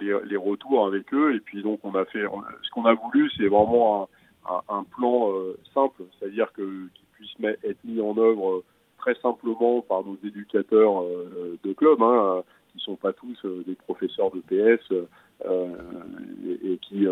les, 0.00 0.36
retours 0.36 0.86
avec 0.86 1.12
eux. 1.12 1.34
Et 1.34 1.40
puis 1.40 1.62
donc 1.62 1.80
on 1.82 1.94
a 1.94 2.04
fait, 2.06 2.22
ce 2.62 2.70
qu'on 2.70 2.84
a 2.84 2.94
voulu, 2.94 3.30
c'est 3.36 3.48
vraiment 3.48 4.08
un, 4.48 4.60
un, 4.68 4.84
plan 4.84 5.32
euh, 5.32 5.58
simple, 5.74 6.02
c'est-à-dire 6.18 6.52
que 6.52 6.88
qui 6.94 7.02
puisse 7.12 7.34
être 7.64 7.84
mis 7.84 8.00
en 8.00 8.16
œuvre 8.16 8.50
euh, 8.50 8.64
très 8.98 9.14
simplement 9.16 9.82
par 9.82 10.04
nos 10.04 10.16
éducateurs 10.24 11.02
euh, 11.02 11.58
de 11.62 11.72
club, 11.72 12.02
hein, 12.02 12.42
qui 12.72 12.80
sont 12.80 12.96
pas 12.96 13.12
tous 13.12 13.38
des 13.66 13.74
professeurs 13.74 14.30
de 14.30 14.40
PS 14.40 14.92
et, 16.44 16.78
qui 16.82 17.06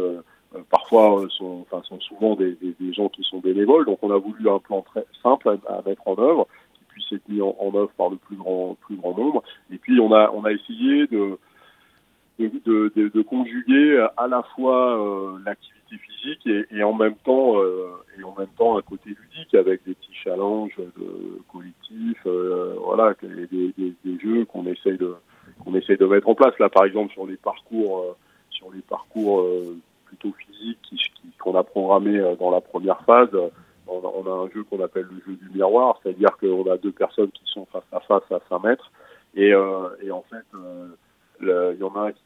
parfois 0.71 1.27
sont, 1.31 1.63
enfin, 1.63 1.83
sont 1.85 2.01
souvent 2.01 2.37
des, 2.37 2.57
gens 2.93 3.09
qui 3.09 3.23
sont 3.23 3.39
bénévoles. 3.39 3.87
Donc 3.87 3.99
on 4.03 4.11
a 4.11 4.19
voulu 4.19 4.49
un 4.49 4.59
plan 4.59 4.83
très 4.83 5.05
simple 5.23 5.59
à, 5.67 5.83
mettre 5.87 6.07
en 6.07 6.19
œuvre, 6.19 6.47
qui 6.75 6.85
puisse 6.89 7.13
être 7.13 7.29
mis 7.29 7.41
en, 7.41 7.75
œuvre 7.75 7.91
par 7.97 8.11
le 8.11 8.17
plus 8.17 8.37
grand, 8.37 8.77
plus 8.81 8.97
grand 8.97 9.17
nombre. 9.17 9.43
Et 9.73 9.79
puis 9.79 10.01
on 10.01 10.13
a, 10.13 10.31
on 10.33 10.45
a 10.45 10.53
essayé 10.53 11.07
de 11.07 11.39
de, 12.39 13.23
conjuguer 13.23 14.07
à 14.17 14.27
la 14.29 14.43
fois 14.55 14.99
euh, 14.99 15.39
l'activité 15.45 15.97
physique 15.97 16.49
et, 16.71 16.83
en 16.83 16.93
même 16.93 17.15
temps 17.25 17.59
euh, 17.61 17.93
et 18.19 18.25
en 18.25 18.35
même 18.37 18.49
temps 18.59 18.77
un 18.77 18.83
côté 18.83 19.11
ludique 19.11 19.55
avec 19.55 19.85
des 19.87 19.95
petits 19.95 20.15
challenges 20.23 20.77
de 20.77 21.41
collectifs, 21.51 22.27
euh, 22.27 22.75
voilà, 22.85 23.15
des 23.23 24.19
jeux 24.23 24.45
qu'on 24.45 24.67
essaye 24.67 24.99
de 24.99 25.15
qu'on 25.65 25.75
essaye 25.75 25.97
de 25.97 26.07
mettre 26.07 26.29
en 26.29 26.35
place. 26.35 26.59
Là, 26.59 26.69
par 26.69 26.85
exemple, 26.85 27.13
sur 27.13 27.27
les 27.27 27.37
parcours 27.37 28.17
sur 28.51 28.71
les 28.73 28.83
parcours 28.83 29.47
plutôt 30.07 30.33
physiques 30.33 31.13
qu'on 31.39 31.55
a 31.55 31.63
programmé 31.63 32.19
dans 32.39 32.51
la 32.51 32.61
première 32.61 33.01
phase. 33.03 33.31
On 33.87 34.27
a, 34.27 34.31
un 34.31 34.51
jeu 34.51 34.65
qu'on 34.65 34.83
appelle 34.83 35.07
le 35.11 35.23
jeu 35.25 35.39
du 35.39 35.51
miroir, 35.51 36.01
c'est-à-dire 36.03 36.37
qu'on 36.41 36.69
a 36.71 36.77
deux 36.77 36.93
personnes 36.93 37.31
qui 37.31 37.45
sont 37.47 37.67
face 37.67 37.85
à 37.93 38.01
face 38.01 38.31
à 38.33 38.41
5 38.49 38.65
mètres 38.65 38.91
et, 39.35 39.51
et 39.51 40.11
en 40.11 40.23
fait 40.23 40.45
il 41.41 41.77
y 41.79 41.85
en 41.85 41.95
a 41.95 42.09
un 42.09 42.13
qui 42.13 42.23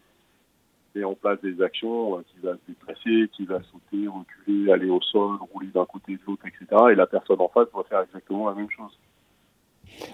met 0.95 1.05
en 1.05 1.15
place 1.15 1.41
des 1.41 1.63
actions, 1.63 2.19
euh, 2.19 2.23
qui 2.23 2.41
va 2.45 2.55
se 2.55 2.61
déplacer, 2.69 3.29
qui 3.33 3.45
va 3.45 3.61
sauter, 3.63 4.09
reculer, 4.09 4.73
aller 4.73 4.91
au 4.91 5.01
sol, 5.01 5.37
rouler 5.53 5.69
d'un 5.69 5.85
côté 5.85 6.15
de 6.15 6.21
l'autre, 6.27 6.45
etc. 6.47 6.83
Et 6.93 6.95
la 6.95 7.07
personne 7.07 7.41
en 7.41 7.49
face 7.49 7.71
doit 7.73 7.85
faire 7.85 8.01
exactement 8.01 8.49
la 8.49 8.55
même 8.55 8.71
chose. 8.71 8.97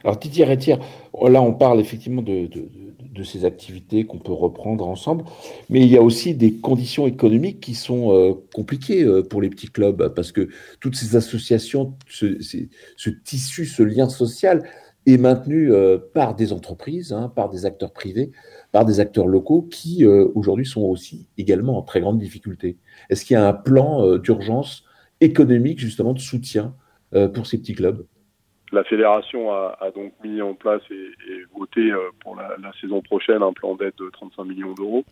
Alors 0.05 0.17
Didier 0.19 0.45
Rétière, 0.45 0.79
là 1.21 1.43
on 1.43 1.53
parle 1.53 1.81
effectivement 1.81 2.23
de, 2.23 2.47
de, 2.47 2.69
de 3.17 3.25
ces 3.25 3.45
activités 3.45 4.05
qu'on 4.05 4.19
peut 4.19 4.33
reprendre 4.33 4.87
ensemble, 4.87 5.25
mais 5.71 5.81
il 5.81 5.89
y 5.89 5.97
a 5.97 6.03
aussi 6.03 6.35
des 6.35 6.55
conditions 6.55 7.07
économiques 7.07 7.61
qui 7.61 7.75
sont 7.75 8.13
euh, 8.13 8.35
compliquées 8.55 9.03
euh, 9.03 9.23
pour 9.23 9.41
les 9.41 9.49
petits 9.49 9.69
clubs, 9.69 10.13
parce 10.15 10.33
que 10.33 10.49
toutes 10.81 10.95
ces 10.95 11.17
associations, 11.17 11.95
ce, 12.09 12.27
tissu, 13.25 13.67
ce 13.67 13.83
lien 13.83 14.09
social, 14.09 14.63
est 15.07 15.19
maintenu 15.19 15.73
euh, 15.73 15.99
par 16.15 16.35
des 16.35 16.53
entreprises, 16.53 17.13
hein, 17.13 17.33
par 17.35 17.49
des 17.49 17.65
acteurs 17.65 17.93
privés, 17.93 18.33
par 18.73 18.85
des 18.85 19.01
acteurs 19.01 19.27
locaux 19.27 19.63
qui 19.63 20.05
aujourd'hui 20.05 20.67
sont 20.67 20.83
aussi 20.83 21.29
également 21.39 21.79
en 21.79 21.83
très 21.83 22.01
grande 22.01 22.19
difficulté. 22.19 22.77
Est-ce 23.09 23.25
qu'il 23.25 23.35
y 23.35 23.39
a 23.39 23.49
un 23.49 23.55
plan 23.55 24.19
d'urgence 24.19 24.85
économique 25.23 25.79
justement 25.79 26.13
de 26.13 26.19
soutien 26.19 26.75
pour 27.33 27.47
ces 27.47 27.57
petits 27.57 27.75
clubs? 27.75 28.05
La 28.73 28.83
fédération 28.85 29.53
a, 29.53 29.91
donc 29.95 30.13
mis 30.25 30.43
en 30.43 30.55
place 30.55 30.83
et, 30.91 31.45
voté 31.57 31.93
pour 32.21 32.37
la, 32.37 32.73
saison 32.81 33.01
prochaine 33.01 33.43
un 33.43 33.53
plan 33.53 33.77
d'aide 33.77 33.95
de 33.97 34.11
35 34.11 34.45
millions 34.45 34.75
d'euros 34.75 35.05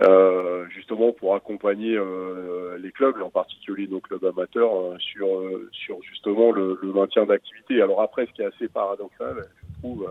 euh, 0.00 0.66
justement 0.70 1.12
pour 1.12 1.34
accompagner 1.34 1.96
euh, 1.96 2.78
les 2.78 2.90
clubs, 2.92 3.16
et 3.18 3.22
en 3.22 3.30
particulier 3.30 3.86
nos 3.86 4.00
clubs 4.00 4.24
amateurs, 4.24 4.74
euh, 4.74 4.96
sur, 4.98 5.28
sur 5.70 6.02
justement 6.02 6.50
le, 6.50 6.78
maintien 6.94 7.26
d'activité. 7.26 7.82
Alors 7.82 8.00
après, 8.00 8.26
ce 8.26 8.32
qui 8.32 8.42
est 8.42 8.46
assez 8.46 8.68
paradoxal, 8.68 9.44
je 9.74 9.78
trouve, 9.80 10.10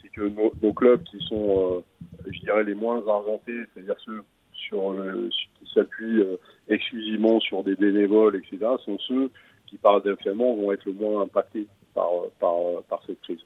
c'est 0.00 0.08
que 0.10 0.22
nos, 0.22 0.52
nos, 0.62 0.72
clubs 0.72 1.02
qui 1.02 1.18
sont, 1.26 1.82
je 2.30 2.38
dirais, 2.40 2.62
les 2.62 2.74
moins 2.74 3.06
argentés, 3.08 3.60
c'est-à-dire 3.74 3.96
ceux 4.04 4.22
sur 4.52 4.92
le, 4.92 5.28
qui 5.58 5.72
s'appuient 5.74 6.22
exclusivement 6.68 7.40
sur 7.40 7.64
des 7.64 7.74
bénévoles, 7.74 8.36
etc., 8.36 8.58
sont 8.84 8.98
ceux 9.00 9.30
qui 9.68 9.76
paradoxalement 9.76 10.54
vont 10.54 10.72
être 10.72 10.84
le 10.86 10.92
moins 10.92 11.22
impactés 11.22 11.66
par, 11.94 12.10
par, 12.38 12.54
par 12.88 13.02
cette 13.06 13.20
crise 13.22 13.40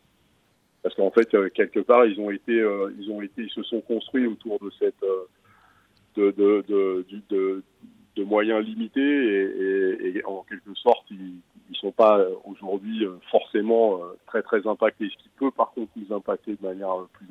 parce 0.82 0.94
qu'en 0.94 1.10
fait 1.10 1.28
quelque 1.54 1.80
part 1.80 2.06
ils 2.06 2.20
ont 2.20 2.30
été 2.30 2.54
ils 2.98 3.10
ont 3.10 3.22
été 3.22 3.42
ils 3.42 3.50
se 3.50 3.62
sont 3.62 3.80
construits 3.80 4.26
autour 4.26 4.58
de 4.58 4.70
cette 4.78 5.04
de, 6.16 6.30
de, 6.30 7.04
de, 7.30 7.62
de, 8.16 8.24
moyens 8.24 8.64
limités 8.64 10.16
et, 10.16 10.24
en 10.24 10.44
quelque 10.48 10.74
sorte, 10.74 11.04
ils 11.10 11.36
ne 11.70 11.74
sont 11.74 11.92
pas 11.92 12.24
aujourd'hui 12.44 13.06
forcément 13.30 13.96
euh, 13.96 14.18
très 14.26 14.42
très 14.42 14.66
impactés. 14.66 15.08
Ce 15.08 15.22
qui 15.22 15.30
peut 15.36 15.50
par 15.50 15.72
contre 15.72 15.90
nous 15.96 16.14
impacter 16.14 16.56
de 16.56 16.66
manière 16.66 17.06
plus, 17.12 17.26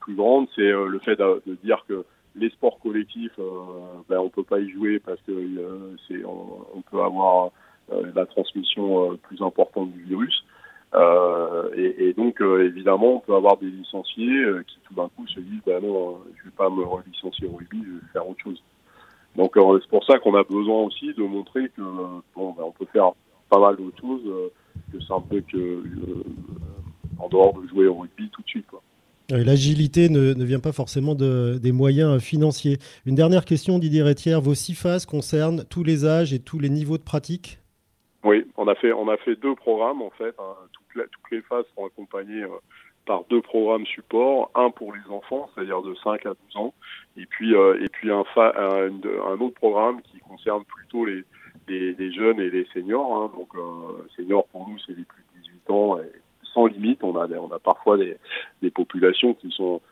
plus 0.00 0.14
grande, 0.14 0.48
c'est 0.54 0.62
euh, 0.62 0.86
le 0.86 0.98
fait 0.98 1.16
de, 1.16 1.42
dire 1.62 1.84
que 1.88 2.04
les 2.36 2.50
sports 2.50 2.80
collectifs, 2.80 3.38
euh, 3.38 4.02
ben, 4.08 4.18
on 4.18 4.28
peut 4.28 4.42
pas 4.42 4.58
y 4.58 4.68
jouer 4.70 4.98
parce 4.98 5.20
que 5.22 5.32
c'est 6.08 6.24
on, 6.24 6.82
peut 6.90 7.00
avoir 7.00 7.52
la 8.14 8.26
transmission 8.26 9.16
plus 9.22 9.42
importante 9.42 9.92
du 9.92 10.02
virus. 10.02 10.44
Euh, 10.94 11.70
et, 11.76 12.12
donc, 12.12 12.40
euh, 12.40 12.66
évidemment, 12.66 13.16
on 13.16 13.20
peut 13.20 13.34
avoir 13.34 13.56
des 13.56 13.66
licenciés 13.66 14.44
euh, 14.44 14.62
qui 14.66 14.78
tout 14.84 14.94
d'un 14.94 15.08
coup 15.08 15.26
se 15.26 15.40
disent 15.40 15.60
bah 15.66 15.80
non, 15.82 16.18
je 16.38 16.44
vais 16.44 16.54
pas 16.56 16.70
me 16.70 16.84
relicencier 16.84 17.48
au 17.48 17.56
rugby, 17.56 17.82
je 17.84 17.94
vais 17.94 18.12
faire 18.12 18.28
autre 18.28 18.40
chose. 18.42 18.62
Donc, 19.36 19.54
c'est 19.56 19.88
pour 19.88 20.04
ça 20.04 20.18
qu'on 20.20 20.36
a 20.36 20.44
besoin 20.44 20.82
aussi 20.82 21.12
de 21.12 21.22
montrer 21.24 21.68
que 21.76 21.82
bon, 22.36 22.52
bah, 22.52 22.62
on 22.64 22.70
peut 22.70 22.86
faire 22.92 23.10
pas 23.50 23.58
mal 23.58 23.76
d'autres 23.76 24.00
choses 24.00 24.22
que 24.92 24.98
c'est 25.00 25.12
un 25.12 25.20
peu 25.20 25.42
en 27.18 27.28
dehors 27.28 27.60
de 27.60 27.66
jouer 27.66 27.88
au 27.88 27.94
rugby 27.94 28.30
tout 28.30 28.42
de 28.42 28.46
suite. 28.46 28.66
L'agilité 29.30 30.08
ne, 30.08 30.34
ne, 30.34 30.44
vient 30.44 30.60
pas 30.60 30.70
forcément 30.70 31.16
de, 31.16 31.58
des 31.60 31.72
moyens 31.72 32.22
financiers. 32.22 32.78
Une 33.06 33.16
dernière 33.16 33.44
question, 33.44 33.80
Didier 33.80 34.02
Rétière. 34.02 34.40
Vos 34.40 34.54
six 34.54 34.74
phases 34.74 35.04
concernent 35.04 35.64
tous 35.68 35.82
les 35.82 36.04
âges 36.04 36.32
et 36.32 36.38
tous 36.38 36.60
les 36.60 36.68
niveaux 36.68 36.98
de 36.98 37.02
pratique? 37.02 37.58
Oui, 38.24 38.46
on 38.56 38.66
a 38.68 38.74
fait, 38.74 38.92
on 38.92 39.06
a 39.08 39.18
fait 39.18 39.36
deux 39.36 39.54
programmes 39.54 40.00
en 40.00 40.10
fait. 40.10 40.34
Hein, 40.38 40.54
toutes 40.94 41.30
les 41.30 41.42
phases 41.42 41.66
sont 41.76 41.84
accompagnées 41.84 42.42
euh, 42.42 42.48
par 43.04 43.24
deux 43.24 43.42
programmes 43.42 43.84
support, 43.84 44.50
un 44.54 44.70
pour 44.70 44.94
les 44.94 45.10
enfants, 45.10 45.50
c'est-à-dire 45.54 45.82
de 45.82 45.94
5 46.02 46.24
à 46.24 46.30
12 46.30 46.56
ans, 46.56 46.74
et 47.18 47.26
puis 47.26 47.54
euh, 47.54 47.78
et 47.82 47.88
puis 47.90 48.10
un, 48.10 48.24
un, 48.36 49.40
autre 49.40 49.54
programme 49.54 50.00
qui 50.00 50.20
concerne 50.20 50.64
plutôt 50.64 51.04
les, 51.04 51.22
jeunes 52.12 52.40
et 52.40 52.48
les 52.48 52.66
seniors. 52.72 53.14
Hein. 53.14 53.30
Donc 53.36 53.54
euh, 53.56 54.08
seniors 54.16 54.46
pour 54.46 54.66
nous 54.70 54.78
c'est 54.86 54.96
les 54.96 55.04
plus 55.04 55.22
de 55.34 55.40
18 55.42 55.70
ans, 55.70 55.98
et 55.98 56.10
sans 56.54 56.66
limite. 56.66 57.04
On 57.04 57.16
a 57.16 57.28
on 57.28 57.52
a 57.52 57.58
parfois 57.58 57.98
des, 57.98 58.16
populations 58.70 59.34
qui 59.34 59.50
sont 59.50 59.82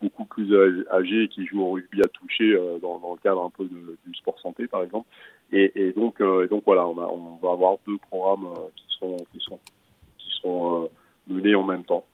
beaucoup 0.00 0.24
plus 0.24 0.56
âgés 0.90 1.28
qui 1.28 1.44
jouent 1.44 1.62
au 1.62 1.72
rugby 1.72 2.00
à 2.00 2.08
toucher 2.08 2.56
dans, 2.80 2.98
dans, 2.98 3.12
le 3.12 3.20
cadre 3.20 3.44
un 3.44 3.50
peu 3.50 3.64
de, 3.64 3.98
du 4.06 4.14
sport 4.14 4.40
santé 4.40 4.66
par 4.66 4.82
exemple. 4.82 5.06
Et, 5.52 5.72
et 5.74 5.92
donc, 5.92 6.22
donc 6.50 6.62
voilà, 6.66 6.86
on, 6.86 6.98
a, 6.98 7.06
on 7.06 7.38
va 7.42 7.52
avoir 7.52 7.76
deux 7.86 7.98
programmes 8.10 8.48
qui 8.76 8.84
sont 8.98 9.16
qui 9.32 9.40
sont 9.40 9.58
sont 10.40 10.84
euh, 10.84 10.88
menés 11.32 11.54
en 11.54 11.64
même 11.64 11.84
temps. 11.84 12.04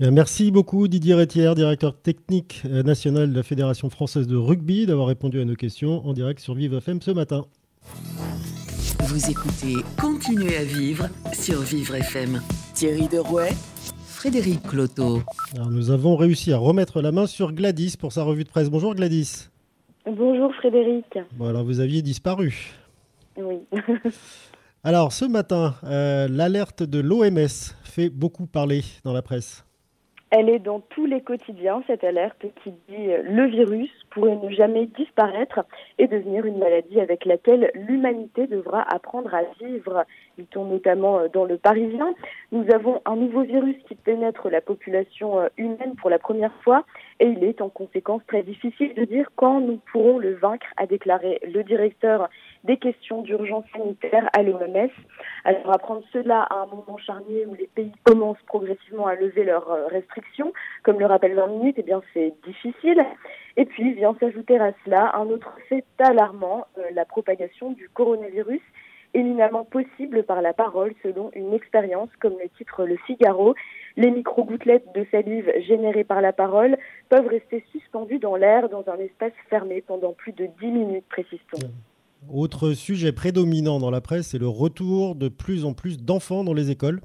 Merci 0.00 0.50
beaucoup 0.50 0.88
Didier 0.88 1.14
Rétière, 1.14 1.54
directeur 1.54 1.96
technique 1.96 2.62
euh, 2.64 2.82
national 2.82 3.30
de 3.30 3.36
la 3.36 3.44
Fédération 3.44 3.88
française 3.88 4.26
de 4.26 4.36
rugby, 4.36 4.84
d'avoir 4.84 5.06
répondu 5.06 5.40
à 5.40 5.44
nos 5.44 5.54
questions 5.54 6.04
en 6.04 6.12
direct 6.12 6.40
sur 6.40 6.54
Vive 6.54 6.74
FM 6.74 7.00
ce 7.00 7.12
matin. 7.12 7.44
Vous 9.04 9.30
écoutez 9.30 9.76
Continuez 10.00 10.56
à 10.56 10.64
vivre 10.64 11.08
sur 11.32 11.60
Vivre 11.60 11.94
FM. 11.94 12.40
Thierry 12.74 13.06
Derouet, 13.06 13.52
Frédéric 14.06 14.62
Cloteau. 14.62 15.20
Alors 15.54 15.70
nous 15.70 15.90
avons 15.90 16.16
réussi 16.16 16.52
à 16.52 16.58
remettre 16.58 17.00
la 17.00 17.12
main 17.12 17.26
sur 17.26 17.52
Gladys 17.52 17.96
pour 17.96 18.12
sa 18.12 18.24
revue 18.24 18.44
de 18.44 18.48
presse. 18.48 18.70
Bonjour 18.70 18.94
Gladys. 18.96 19.51
Bonjour 20.04 20.52
Frédéric. 20.56 21.18
Bon, 21.32 21.46
alors 21.48 21.64
vous 21.64 21.78
aviez 21.78 22.02
disparu. 22.02 22.72
Oui. 23.36 23.60
alors 24.84 25.12
ce 25.12 25.24
matin, 25.24 25.74
euh, 25.84 26.26
l'alerte 26.28 26.82
de 26.82 26.98
l'OMS 26.98 27.74
fait 27.84 28.10
beaucoup 28.10 28.46
parler 28.46 28.82
dans 29.04 29.12
la 29.12 29.22
presse. 29.22 29.64
Elle 30.30 30.48
est 30.48 30.58
dans 30.58 30.80
tous 30.80 31.06
les 31.06 31.20
quotidiens, 31.20 31.82
cette 31.86 32.02
alerte 32.02 32.44
qui 32.64 32.70
dit 32.88 33.10
euh, 33.10 33.22
le 33.22 33.46
virus 33.46 33.90
pourrait 34.12 34.36
ne 34.36 34.50
jamais 34.50 34.86
disparaître 34.86 35.60
et 35.98 36.06
devenir 36.06 36.44
une 36.44 36.58
maladie 36.58 37.00
avec 37.00 37.24
laquelle 37.24 37.70
l'humanité 37.74 38.46
devra 38.46 38.82
apprendre 38.82 39.34
à 39.34 39.42
vivre. 39.60 40.04
Tourne 40.50 40.70
notamment 40.70 41.20
euh, 41.20 41.28
dans 41.28 41.44
le 41.44 41.56
Parisien. 41.56 42.14
Nous 42.50 42.64
avons 42.72 43.00
un 43.04 43.16
nouveau 43.16 43.42
virus 43.42 43.76
qui 43.86 43.94
pénètre 43.94 44.48
la 44.50 44.60
population 44.60 45.40
euh, 45.40 45.48
humaine 45.56 45.94
pour 46.00 46.10
la 46.10 46.18
première 46.18 46.52
fois 46.62 46.84
et 47.20 47.26
il 47.26 47.44
est 47.44 47.60
en 47.60 47.68
conséquence 47.68 48.22
très 48.26 48.42
difficile 48.42 48.94
de 48.94 49.04
dire 49.04 49.28
quand 49.36 49.60
nous 49.60 49.78
pourrons 49.92 50.18
le 50.18 50.34
vaincre, 50.34 50.66
a 50.76 50.86
déclaré 50.86 51.40
le 51.46 51.62
directeur 51.62 52.28
des 52.64 52.76
questions 52.76 53.22
d'urgence 53.22 53.64
sanitaire 53.72 54.28
à 54.36 54.42
l'OMS. 54.42 54.90
Alors 55.44 55.72
apprendre 55.72 56.02
cela 56.12 56.42
à 56.42 56.62
un 56.62 56.66
moment 56.66 56.98
charnier 56.98 57.46
où 57.46 57.54
les 57.54 57.68
pays 57.74 57.92
commencent 58.04 58.42
progressivement 58.46 59.06
à 59.06 59.14
lever 59.14 59.44
leurs 59.44 59.70
euh, 59.70 59.86
restrictions, 59.86 60.52
comme 60.82 60.98
le 60.98 61.06
rappelle 61.06 61.34
20 61.34 61.46
minutes, 61.48 61.76
eh 61.78 61.82
bien 61.82 62.02
c'est 62.12 62.34
difficile. 62.44 63.04
Et 63.56 63.64
puis 63.64 63.92
vient 63.92 64.16
s'ajouter 64.18 64.58
à 64.58 64.72
cela 64.84 65.14
un 65.16 65.26
autre 65.26 65.54
fait 65.68 65.84
alarmant, 65.98 66.66
euh, 66.78 66.82
la 66.94 67.04
propagation 67.04 67.72
du 67.72 67.88
coronavirus 67.88 68.60
éminemment 69.14 69.64
possible 69.64 70.22
par 70.24 70.40
la 70.42 70.52
parole 70.52 70.94
selon 71.02 71.30
une 71.34 71.52
expérience 71.52 72.08
comme 72.20 72.34
le 72.42 72.48
titre 72.56 72.84
Le 72.84 72.96
Figaro. 73.06 73.54
Les 73.96 74.10
micro-gouttelettes 74.10 74.86
de 74.94 75.06
salive 75.10 75.50
générées 75.66 76.04
par 76.04 76.22
la 76.22 76.32
parole 76.32 76.78
peuvent 77.10 77.26
rester 77.26 77.64
suspendues 77.72 78.18
dans 78.18 78.36
l'air 78.36 78.68
dans 78.68 78.84
un 78.88 78.98
espace 78.98 79.32
fermé 79.50 79.82
pendant 79.86 80.12
plus 80.12 80.32
de 80.32 80.48
10 80.60 80.66
minutes, 80.66 81.04
précise-t-on. 81.10 81.58
Autre 82.32 82.72
sujet 82.72 83.12
prédominant 83.12 83.78
dans 83.78 83.90
la 83.90 84.00
presse, 84.00 84.28
c'est 84.28 84.38
le 84.38 84.48
retour 84.48 85.14
de 85.14 85.28
plus 85.28 85.64
en 85.64 85.74
plus 85.74 86.02
d'enfants 86.02 86.44
dans 86.44 86.54
les 86.54 86.70
écoles. 86.70 87.00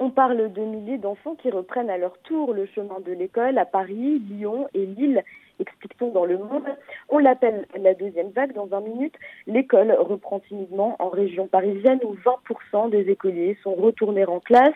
On 0.00 0.10
parle 0.10 0.52
de 0.52 0.60
milliers 0.60 0.98
d'enfants 0.98 1.36
qui 1.36 1.50
reprennent 1.50 1.88
à 1.88 1.96
leur 1.96 2.18
tour 2.18 2.52
le 2.52 2.66
chemin 2.66 2.98
de 3.06 3.12
l'école 3.12 3.56
à 3.58 3.64
Paris, 3.64 4.20
Lyon 4.28 4.66
et 4.74 4.86
Lille 4.86 5.22
explique-t-on 5.60 6.10
dans 6.10 6.24
le 6.24 6.38
monde. 6.38 6.64
On 7.08 7.18
l'appelle 7.18 7.66
la 7.76 7.94
deuxième 7.94 8.30
vague 8.30 8.54
dans 8.54 8.66
20 8.66 8.80
minutes. 8.80 9.14
L'école 9.46 9.92
reprend 9.92 10.40
timidement 10.40 10.96
en 10.98 11.08
région 11.08 11.46
parisienne 11.46 12.00
où 12.04 12.14
20% 12.14 12.90
des 12.90 13.10
écoliers 13.10 13.56
sont 13.62 13.74
retournés 13.74 14.26
en 14.26 14.40
classe. 14.40 14.72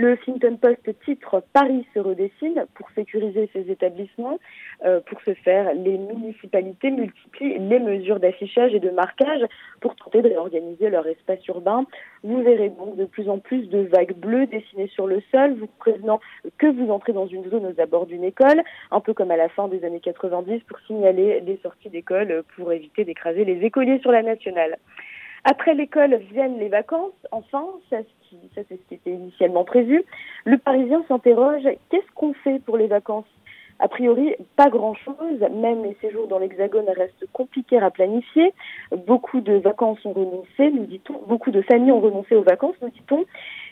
Le 0.00 0.12
Huffington 0.12 0.56
Post 0.56 0.88
titre 1.04 1.42
Paris 1.52 1.86
se 1.92 2.00
redessine 2.00 2.64
pour 2.74 2.88
sécuriser 2.92 3.50
ses 3.52 3.70
établissements. 3.70 4.38
Euh, 4.82 5.00
pour 5.00 5.20
ce 5.26 5.34
faire, 5.34 5.74
les 5.74 5.98
municipalités 5.98 6.90
multiplient 6.90 7.58
les 7.58 7.78
mesures 7.78 8.18
d'affichage 8.18 8.72
et 8.72 8.80
de 8.80 8.88
marquage 8.88 9.44
pour 9.82 9.94
tenter 9.96 10.22
de 10.22 10.28
réorganiser 10.28 10.88
leur 10.88 11.06
espace 11.06 11.46
urbain. 11.48 11.84
Vous 12.22 12.42
verrez 12.42 12.70
donc 12.70 12.96
de 12.96 13.04
plus 13.04 13.28
en 13.28 13.40
plus 13.40 13.68
de 13.68 13.80
vagues 13.80 14.14
bleues 14.14 14.46
dessinées 14.46 14.88
sur 14.88 15.06
le 15.06 15.20
sol, 15.30 15.52
vous 15.60 15.68
prévenant 15.78 16.18
que 16.56 16.68
vous 16.68 16.90
entrez 16.90 17.12
dans 17.12 17.26
une 17.26 17.50
zone 17.50 17.66
aux 17.66 17.78
abords 17.78 18.06
d'une 18.06 18.24
école, 18.24 18.62
un 18.90 19.00
peu 19.00 19.12
comme 19.12 19.30
à 19.30 19.36
la 19.36 19.50
fin 19.50 19.68
des 19.68 19.84
années 19.84 20.00
90 20.00 20.62
pour 20.62 20.78
signaler 20.86 21.40
les 21.40 21.58
sorties 21.62 21.90
d'école 21.90 22.42
pour 22.56 22.72
éviter 22.72 23.04
d'écraser 23.04 23.44
les 23.44 23.62
écoliers 23.66 23.98
sur 23.98 24.12
la 24.12 24.22
nationale. 24.22 24.78
Après 25.44 25.74
l'école 25.74 26.16
viennent 26.32 26.58
les 26.58 26.68
vacances, 26.68 27.14
enfin, 27.30 27.64
ça, 27.88 27.98
c'est 28.54 28.68
ce 28.68 28.88
qui 28.88 28.94
était 28.94 29.10
initialement 29.10 29.64
prévu. 29.64 30.04
Le 30.44 30.58
Parisien 30.58 31.02
s'interroge, 31.08 31.66
qu'est-ce 31.90 32.10
qu'on 32.14 32.34
fait 32.34 32.58
pour 32.60 32.76
les 32.76 32.86
vacances? 32.86 33.26
A 33.82 33.88
priori, 33.88 34.34
pas 34.56 34.68
grand-chose. 34.68 35.40
Même 35.40 35.82
les 35.84 35.96
séjours 36.02 36.28
dans 36.28 36.38
l'Hexagone 36.38 36.84
restent 36.94 37.24
compliqués 37.32 37.78
à 37.78 37.90
planifier. 37.90 38.52
Beaucoup 39.06 39.40
de 39.40 39.54
vacances 39.54 40.04
ont 40.04 40.12
renoncé, 40.12 40.70
nous 40.70 40.84
dit-on. 40.84 41.18
Beaucoup 41.26 41.50
de 41.50 41.62
familles 41.62 41.92
ont 41.92 42.00
renoncé 42.00 42.34
aux 42.34 42.42
vacances, 42.42 42.74
nous 42.82 42.90
dit-on. 42.90 43.24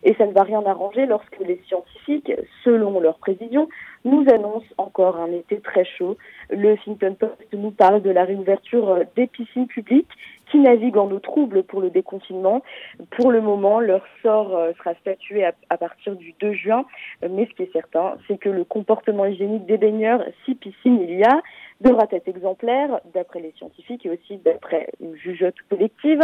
Et 0.05 0.15
ça 0.15 0.27
ne 0.27 0.33
va 0.33 0.45
rien 0.45 0.65
arranger 0.65 1.05
lorsque 1.05 1.39
les 1.41 1.61
scientifiques, 1.67 2.33
selon 2.65 2.99
leur 3.01 3.19
prévision, 3.19 3.69
nous 4.07 4.25
annoncent 4.33 4.73
encore 4.79 5.17
un 5.17 5.31
été 5.31 5.61
très 5.61 5.85
chaud. 5.85 6.17
Le 6.49 6.73
Huffington 6.73 7.15
Post 7.15 7.47
nous 7.53 7.73
parle 7.73 8.01
de 8.01 8.11
la 8.11 8.25
réouverture 8.25 9.01
des 9.15 9.27
piscines 9.27 9.67
publiques 9.67 10.09
qui 10.51 10.59
naviguent 10.59 10.99
en 10.99 11.11
eau 11.11 11.19
trouble 11.19 11.63
pour 11.63 11.81
le 11.81 11.91
déconfinement. 11.91 12.63
Pour 13.11 13.31
le 13.31 13.41
moment, 13.41 13.81
leur 13.81 14.05
sort 14.23 14.57
euh, 14.57 14.73
sera 14.79 14.95
statué 14.95 15.45
à, 15.45 15.77
partir 15.77 16.17
du 16.17 16.35
2 16.41 16.53
juin. 16.53 16.85
Mais 17.29 17.47
ce 17.47 17.55
qui 17.55 17.63
est 17.63 17.73
certain, 17.73 18.17
c'est 18.27 18.39
que 18.39 18.49
le 18.49 18.65
comportement 18.65 19.27
hygiénique 19.27 19.67
des 19.67 19.79
baigneurs, 19.79 20.23
si 20.45 20.55
piscine 20.55 21.01
il 21.01 21.19
y 21.19 21.25
a, 21.25 21.41
devra 21.81 22.07
être 22.11 22.29
exemplaire, 22.29 23.01
d'après 23.15 23.41
les 23.41 23.53
scientifiques 23.53 24.05
et 24.07 24.11
aussi 24.11 24.39
d'après 24.39 24.89
une 25.01 25.17
jugeote 25.17 25.55
collective. 25.71 26.21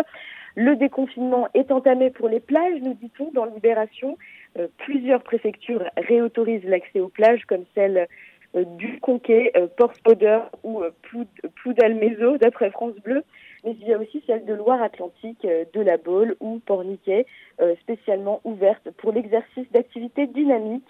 Le 0.57 0.77
déconfinement 0.77 1.49
est 1.55 1.73
entamé 1.73 2.11
pour 2.11 2.29
les 2.29 2.41
plages, 2.41 2.81
nous 2.81 2.95
dit-on, 2.95 3.31
dans 3.33 3.45
Libération. 3.45 4.17
Euh, 4.59 4.69
plusieurs 4.79 5.23
préfectures 5.23 5.85
réautorisent 5.97 6.65
l'accès 6.65 7.01
aux 7.01 7.09
plages, 7.09 7.45
comme 7.47 7.65
celle 7.75 8.07
euh, 8.55 8.65
du 8.77 9.01
Conquet, 9.01 9.51
euh, 9.57 9.67
Port-Spoder 9.77 10.41
ou 10.63 10.83
Ploudalmézo, 11.57 12.39
d'après 12.39 12.71
France 12.71 12.95
Bleu. 13.03 13.25
Mais 13.64 13.77
il 13.81 13.88
y 13.88 13.94
a 13.94 13.98
aussi 13.98 14.22
celle 14.27 14.44
de 14.44 14.55
Loire-Atlantique, 14.55 15.42
de 15.42 15.81
la 15.81 15.96
Baule 15.96 16.37
ou 16.40 16.61
Porniquet, 16.66 17.27
spécialement 17.81 18.40
ouverte 18.44 18.90
pour 18.98 19.12
l'exercice 19.12 19.70
d'activités 19.72 20.27
dynamiques. 20.27 20.85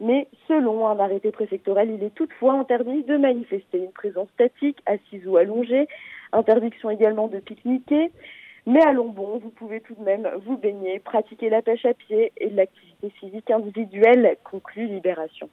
Mais 0.00 0.28
selon 0.46 0.86
un 0.86 0.98
arrêté 0.98 1.30
préfectoral, 1.32 1.90
il 1.90 2.02
est 2.02 2.14
toutefois 2.14 2.54
interdit 2.54 3.02
de 3.04 3.16
manifester 3.16 3.78
une 3.78 3.92
présence 3.92 4.28
statique, 4.30 4.78
assise 4.86 5.26
ou 5.26 5.36
allongée. 5.36 5.88
Interdiction 6.32 6.90
également 6.90 7.28
de 7.28 7.38
pique-niquer. 7.38 8.10
Mais 8.66 8.82
à 8.82 8.92
Lombon, 8.92 9.38
vous 9.38 9.50
pouvez 9.50 9.80
tout 9.80 9.94
de 9.94 10.02
même 10.02 10.28
vous 10.44 10.56
baigner, 10.56 10.98
pratiquer 10.98 11.48
la 11.50 11.62
pêche 11.62 11.86
à 11.86 11.94
pied 11.94 12.32
et 12.36 12.50
l'activité 12.50 13.10
physique 13.18 13.50
individuelle, 13.50 14.36
conclut 14.44 14.86
Libération. 14.86 15.48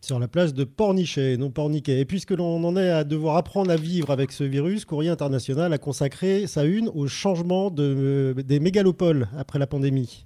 Sur 0.00 0.18
la 0.18 0.28
place 0.28 0.54
de 0.54 0.64
Pornichet, 0.64 1.36
non 1.36 1.50
Porniquet. 1.50 2.00
Et 2.00 2.04
puisque 2.04 2.30
l'on 2.30 2.64
en 2.64 2.76
est 2.76 2.90
à 2.90 3.04
devoir 3.04 3.36
apprendre 3.36 3.70
à 3.70 3.76
vivre 3.76 4.10
avec 4.10 4.30
ce 4.30 4.44
virus, 4.44 4.84
Courrier 4.84 5.10
International 5.10 5.72
a 5.72 5.78
consacré 5.78 6.46
sa 6.46 6.64
une 6.64 6.88
au 6.88 7.06
changement 7.08 7.70
de, 7.70 8.34
des 8.46 8.60
mégalopoles 8.60 9.26
après 9.36 9.58
la 9.58 9.66
pandémie. 9.66 10.24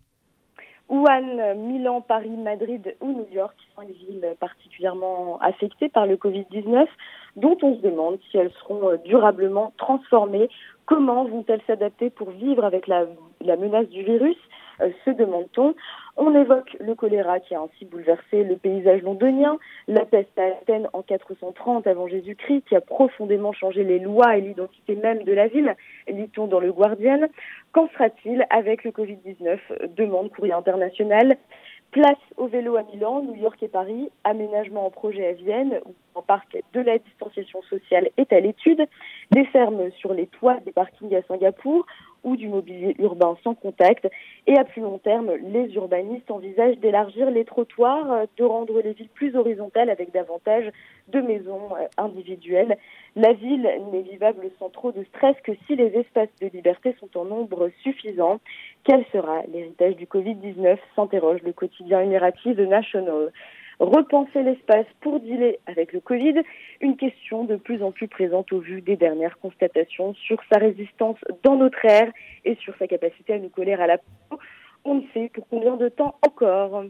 Wuhan, 0.90 1.54
Milan, 1.56 2.02
Paris, 2.02 2.28
Madrid 2.28 2.94
ou 3.00 3.12
New 3.12 3.26
York 3.32 3.54
sont 3.74 3.80
les 3.80 3.94
villes 3.94 4.36
particulièrement 4.38 5.38
affectées 5.40 5.88
par 5.88 6.06
le 6.06 6.16
Covid-19, 6.16 6.86
dont 7.36 7.56
on 7.62 7.76
se 7.76 7.80
demande 7.80 8.18
si 8.30 8.36
elles 8.36 8.52
seront 8.60 8.98
durablement 9.06 9.72
transformées 9.78 10.50
Comment 10.86 11.24
vont-elles 11.24 11.62
s'adapter 11.66 12.10
pour 12.10 12.30
vivre 12.30 12.64
avec 12.64 12.86
la, 12.86 13.06
menace 13.56 13.88
du 13.88 14.02
virus? 14.02 14.36
euh, 14.36 14.61
se 14.78 15.10
demande-t-on. 15.10 15.74
On 16.16 16.34
évoque 16.34 16.76
le 16.80 16.94
choléra 16.94 17.40
qui 17.40 17.54
a 17.54 17.60
ainsi 17.60 17.84
bouleversé 17.84 18.44
le 18.44 18.56
paysage 18.56 19.02
londonien, 19.02 19.58
la 19.88 20.04
peste 20.04 20.38
à 20.38 20.44
Athènes 20.44 20.88
en 20.92 21.02
430 21.02 21.86
avant 21.86 22.06
Jésus-Christ 22.06 22.64
qui 22.68 22.76
a 22.76 22.80
profondément 22.80 23.52
changé 23.52 23.82
les 23.84 23.98
lois 23.98 24.36
et 24.36 24.40
l'identité 24.40 24.94
même 24.96 25.22
de 25.22 25.32
la 25.32 25.48
ville, 25.48 25.74
dit-on 26.10 26.46
dans 26.46 26.60
le 26.60 26.72
Guardian. 26.72 27.28
Qu'en 27.72 27.88
sera-t-il 27.88 28.46
avec 28.50 28.84
le 28.84 28.90
Covid-19 28.90 29.58
demande 29.96 30.30
Courrier 30.30 30.52
International. 30.52 31.36
Place 31.90 32.16
au 32.38 32.46
vélo 32.46 32.76
à 32.76 32.84
Milan, 32.84 33.22
New 33.22 33.34
York 33.34 33.62
et 33.62 33.68
Paris, 33.68 34.10
aménagement 34.24 34.86
en 34.86 34.90
projet 34.90 35.26
à 35.28 35.32
Vienne, 35.32 35.78
où 35.84 35.94
en 36.14 36.22
parc 36.22 36.56
de 36.72 36.80
la 36.80 36.96
distanciation 36.96 37.60
sociale 37.62 38.08
est 38.16 38.32
à 38.32 38.40
l'étude, 38.40 38.86
des 39.30 39.44
fermes 39.46 39.90
sur 39.98 40.14
les 40.14 40.26
toits 40.26 40.56
des 40.64 40.72
parkings 40.72 41.14
à 41.14 41.22
Singapour 41.22 41.84
ou 42.24 42.36
du 42.36 42.48
mobilier 42.48 42.94
urbain 42.98 43.36
sans 43.42 43.54
contact. 43.54 44.08
Et 44.46 44.56
à 44.56 44.64
plus 44.64 44.82
long 44.82 44.98
terme, 44.98 45.32
les 45.42 45.72
urbanistes 45.74 46.30
envisagent 46.30 46.78
d'élargir 46.78 47.30
les 47.30 47.44
trottoirs, 47.44 48.26
de 48.36 48.44
rendre 48.44 48.80
les 48.80 48.92
villes 48.92 49.08
plus 49.14 49.36
horizontales 49.36 49.90
avec 49.90 50.12
davantage 50.12 50.70
de 51.08 51.20
maisons 51.20 51.76
euh, 51.76 51.86
individuelles. 51.98 52.76
La 53.16 53.32
ville 53.32 53.68
n'est 53.92 54.02
vivable 54.02 54.50
sans 54.58 54.70
trop 54.70 54.92
de 54.92 55.04
stress 55.04 55.36
que 55.44 55.52
si 55.66 55.76
les 55.76 55.98
espaces 55.98 56.30
de 56.40 56.48
liberté 56.48 56.94
sont 57.00 57.18
en 57.18 57.24
nombre 57.24 57.70
suffisant. 57.82 58.40
Quel 58.84 59.04
sera 59.12 59.42
l'héritage 59.52 59.96
du 59.96 60.06
Covid-19 60.06 60.78
s'interroge 60.96 61.42
le 61.42 61.52
quotidien 61.52 62.00
émiratif 62.00 62.56
de 62.56 62.66
National. 62.66 63.32
Repenser 63.82 64.44
l'espace 64.44 64.86
pour 65.00 65.18
dealer 65.18 65.58
avec 65.66 65.92
le 65.92 65.98
Covid, 65.98 66.34
une 66.80 66.96
question 66.96 67.42
de 67.44 67.56
plus 67.56 67.82
en 67.82 67.90
plus 67.90 68.06
présente 68.06 68.52
au 68.52 68.60
vu 68.60 68.80
des 68.80 68.94
dernières 68.94 69.36
constatations 69.40 70.14
sur 70.14 70.38
sa 70.52 70.60
résistance 70.60 71.16
dans 71.42 71.56
notre 71.56 71.84
ère 71.84 72.12
et 72.44 72.54
sur 72.62 72.76
sa 72.78 72.86
capacité 72.86 73.32
à 73.32 73.40
nous 73.40 73.48
coller 73.48 73.72
à 73.72 73.88
la 73.88 73.98
peau. 73.98 74.38
On 74.84 74.94
ne 74.94 75.02
sait 75.12 75.32
pour 75.34 75.48
combien 75.48 75.76
de 75.76 75.88
temps 75.88 76.14
encore. 76.24 76.84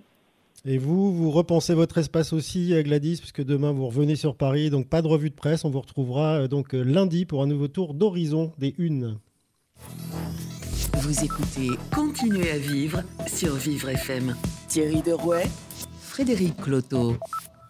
Et 0.67 0.77
vous, 0.77 1.15
vous 1.15 1.31
repensez 1.31 1.73
votre 1.73 1.97
espace 1.97 2.35
aussi, 2.35 2.75
Gladys, 2.83 3.17
puisque 3.21 3.43
demain 3.43 3.73
vous 3.73 3.87
revenez 3.87 4.15
sur 4.15 4.37
Paris, 4.37 4.69
donc 4.69 4.87
pas 4.91 5.01
de 5.01 5.09
revue 5.09 5.31
de 5.31 5.35
presse. 5.35 5.65
On 5.65 5.71
vous 5.71 5.81
retrouvera 5.81 6.43
euh, 6.43 6.47
donc 6.47 6.75
euh, 6.75 6.83
lundi 6.83 7.25
pour 7.25 7.43
un 7.43 7.47
nouveau 7.47 7.69
tour 7.69 7.95
d'horizon 7.95 8.53
des 8.59 8.75
Unes. 8.77 9.17
Vous 10.99 11.25
écoutez 11.25 11.71
Continuez 11.91 12.51
à 12.51 12.59
vivre 12.59 13.01
sur 13.27 13.55
Vivre 13.55 13.89
FM. 13.89 14.37
Thierry 14.69 15.01
Derouet, 15.03 15.45
Frédéric 16.13 16.57
Cloteau. 16.59 17.15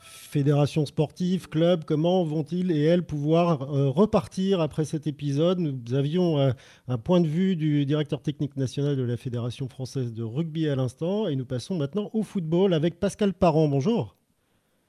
fédérations 0.03 0.85
sportives, 0.85 1.49
clubs, 1.49 1.85
comment 1.85 2.25
vont-ils 2.25 2.73
et 2.73 2.83
elles 2.83 3.05
pouvoir 3.05 3.69
repartir 3.69 4.61
après 4.61 4.85
cet 4.85 5.07
épisode? 5.07 5.61
Nous 5.61 5.95
avions 5.95 6.53
un 6.89 6.99
point 6.99 7.21
de 7.21 7.29
vue 7.29 7.55
du 7.55 7.87
directeur 7.87 8.21
technique 8.21 8.57
national 8.57 8.97
de 8.97 9.03
la 9.05 9.17
Fédération 9.17 9.69
française 9.69 10.13
de 10.13 10.25
rugby 10.25 10.69
à 10.69 10.75
l'instant 10.75 11.29
et 11.29 11.37
nous 11.37 11.45
passons 11.45 11.77
maintenant 11.77 12.11
au 12.15 12.25
football 12.25 12.75
avec 12.75 12.99
Pascal 12.99 13.33
Parent. 13.33 13.69
Bonjour. 13.69 14.17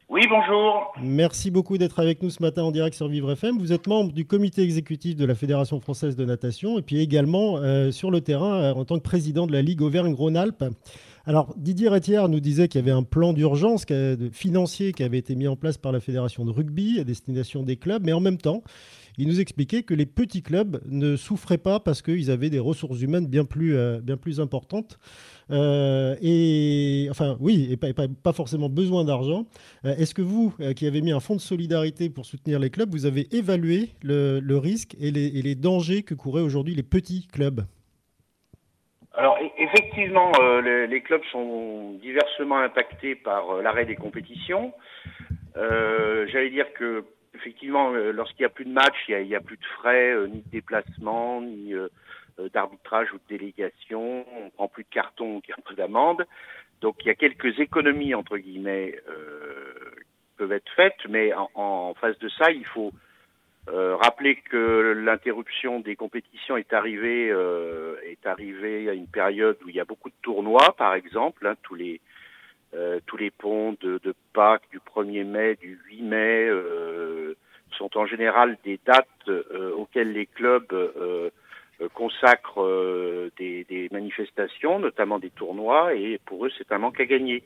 Oui, 0.09 0.21
bonjour. 0.27 0.91
Merci 1.01 1.49
beaucoup 1.49 1.77
d'être 1.77 1.99
avec 1.99 2.21
nous 2.23 2.29
ce 2.29 2.41
matin 2.41 2.63
en 2.63 2.71
direct 2.71 2.95
sur 2.95 3.07
Vivre 3.07 3.31
FM. 3.31 3.57
Vous 3.57 3.71
êtes 3.71 3.87
membre 3.87 4.13
du 4.13 4.25
comité 4.25 4.61
exécutif 4.61 5.15
de 5.15 5.25
la 5.25 5.35
Fédération 5.35 5.79
française 5.79 6.15
de 6.15 6.25
natation 6.25 6.77
et 6.77 6.81
puis 6.81 6.99
également 6.99 7.57
euh, 7.57 7.91
sur 7.91 8.11
le 8.11 8.21
terrain 8.21 8.55
euh, 8.55 8.73
en 8.73 8.85
tant 8.85 8.97
que 8.97 9.03
président 9.03 9.47
de 9.47 9.53
la 9.53 9.61
Ligue 9.61 9.81
Auvergne-Rhône-Alpes. 9.81 10.65
Alors 11.25 11.53
Didier 11.57 11.87
Rétière 11.87 12.27
nous 12.27 12.41
disait 12.41 12.67
qu'il 12.67 12.79
y 12.79 12.83
avait 12.83 12.91
un 12.91 13.03
plan 13.03 13.31
d'urgence 13.31 13.85
financier 14.33 14.91
qui 14.91 15.03
avait 15.03 15.19
été 15.19 15.35
mis 15.35 15.47
en 15.47 15.55
place 15.55 15.77
par 15.77 15.93
la 15.93 16.01
Fédération 16.01 16.43
de 16.43 16.51
rugby 16.51 16.99
à 16.99 17.05
destination 17.05 17.63
des 17.63 17.77
clubs, 17.77 18.03
mais 18.03 18.11
en 18.11 18.19
même 18.19 18.37
temps, 18.37 18.61
il 19.17 19.27
nous 19.27 19.39
expliquait 19.39 19.83
que 19.83 19.93
les 19.93 20.05
petits 20.05 20.41
clubs 20.41 20.81
ne 20.85 21.15
souffraient 21.15 21.57
pas 21.57 21.79
parce 21.79 22.01
qu'ils 22.01 22.31
avaient 22.31 22.49
des 22.49 22.59
ressources 22.59 22.99
humaines 23.01 23.27
bien 23.27 23.45
plus, 23.45 23.75
euh, 23.75 24.01
importantes. 24.39 24.97
Euh, 25.51 26.15
et 26.21 27.07
enfin, 27.09 27.37
oui, 27.39 27.67
et 27.69 27.77
pas, 27.77 28.33
forcément 28.33 28.69
besoin 28.69 29.05
d'argent. 29.05 29.45
Euh, 29.85 29.95
est-ce 29.97 30.13
que 30.13 30.21
vous, 30.21 30.53
qui 30.75 30.87
avez 30.87 31.01
mis 31.01 31.11
un 31.11 31.19
fonds 31.19 31.35
de 31.35 31.41
solidarité 31.41 32.09
pour 32.09 32.25
soutenir 32.25 32.59
les 32.59 32.69
clubs, 32.69 32.91
vous 32.91 33.05
avez 33.05 33.33
évalué 33.35 33.91
le, 34.01 34.57
risque 34.57 34.95
et 34.99 35.11
les, 35.11 35.55
dangers 35.55 36.03
que 36.03 36.15
couraient 36.15 36.41
aujourd'hui 36.41 36.75
les 36.75 36.83
petits 36.83 37.27
clubs? 37.31 37.65
Alors 39.13 39.37
e-, 39.41 39.61
effectivement, 39.61 40.31
les, 40.61 41.01
clubs 41.01 41.23
sont 41.31 41.93
diversement 42.01 42.59
impactés 42.59 43.15
par 43.15 43.61
l'arrêt 43.61 43.85
des 43.85 43.95
compétitions. 43.95 44.73
J'allais 45.55 46.49
dire 46.49 46.71
que 46.73 47.03
effectivement, 47.35 47.89
lorsqu'il 47.91 48.41
n'y 48.41 48.47
a 48.47 48.49
plus 48.49 48.65
de 48.65 48.71
match, 48.71 48.95
il 49.07 49.27
n'y 49.27 49.35
a, 49.35 49.41
plus 49.41 49.57
de 49.57 49.65
frais, 49.79 50.15
ni 50.27 50.41
de 50.41 50.49
déplacement, 50.49 51.41
ni 51.41 51.73
euh, 52.39 52.49
d'arbitrage 52.49 53.13
ou 53.13 53.17
de 53.17 53.37
délégation, 53.37 54.25
on 54.35 54.49
prend 54.49 54.67
plus 54.67 54.83
de 54.83 54.89
cartons, 54.89 55.39
a 55.55 55.61
peu 55.61 55.75
d'amendes. 55.75 56.25
Donc 56.81 56.95
il 57.01 57.07
y 57.07 57.11
a 57.11 57.15
quelques 57.15 57.59
économies 57.59 58.15
entre 58.15 58.37
guillemets 58.37 58.95
euh, 59.07 59.73
qui 59.95 60.37
peuvent 60.37 60.51
être 60.51 60.71
faites, 60.75 60.97
mais 61.07 61.31
en, 61.53 61.93
face 61.93 62.17
de 62.17 62.29
ça, 62.29 62.49
il 62.51 62.65
faut 62.65 62.91
euh, 63.69 63.95
rappeler 63.95 64.35
que 64.35 64.93
l'interruption 64.93 65.79
des 65.79 65.95
compétitions 65.95 66.57
est 66.57 66.73
arrivée 66.73 67.29
euh, 67.31 67.95
est 68.05 68.25
arrivée 68.25 68.89
à 68.89 68.93
une 68.93 69.07
période 69.07 69.57
où 69.65 69.69
il 69.69 69.75
y 69.75 69.79
a 69.79 69.85
beaucoup 69.85 70.09
de 70.09 70.15
tournois, 70.21 70.75
par 70.77 70.93
exemple, 70.95 71.47
hein, 71.47 71.55
tous 71.63 71.75
les 71.75 72.01
euh, 72.73 72.99
tous 73.05 73.17
les 73.17 73.31
ponts 73.31 73.75
de, 73.81 73.99
de, 74.03 74.13
Pâques 74.33 74.67
du 74.71 74.79
1er 74.79 75.25
mai, 75.25 75.55
du 75.55 75.79
8 75.89 76.01
mai 76.01 76.49
sont 77.77 77.97
en 77.97 78.05
général 78.05 78.57
des 78.63 78.79
dates 78.85 79.29
auxquelles 79.77 80.11
les 80.11 80.25
clubs 80.25 80.73
euh, 81.81 81.89
consacrent 81.89 82.61
euh, 82.61 83.31
des, 83.37 83.63
des, 83.63 83.89
manifestations, 83.91 84.77
notamment 84.77 85.17
des 85.17 85.31
tournois, 85.31 85.95
et 85.95 86.19
pour 86.23 86.45
eux 86.45 86.51
c'est 86.57 86.71
un 86.71 86.77
manque 86.77 86.99
à 86.99 87.05
gagner. 87.05 87.43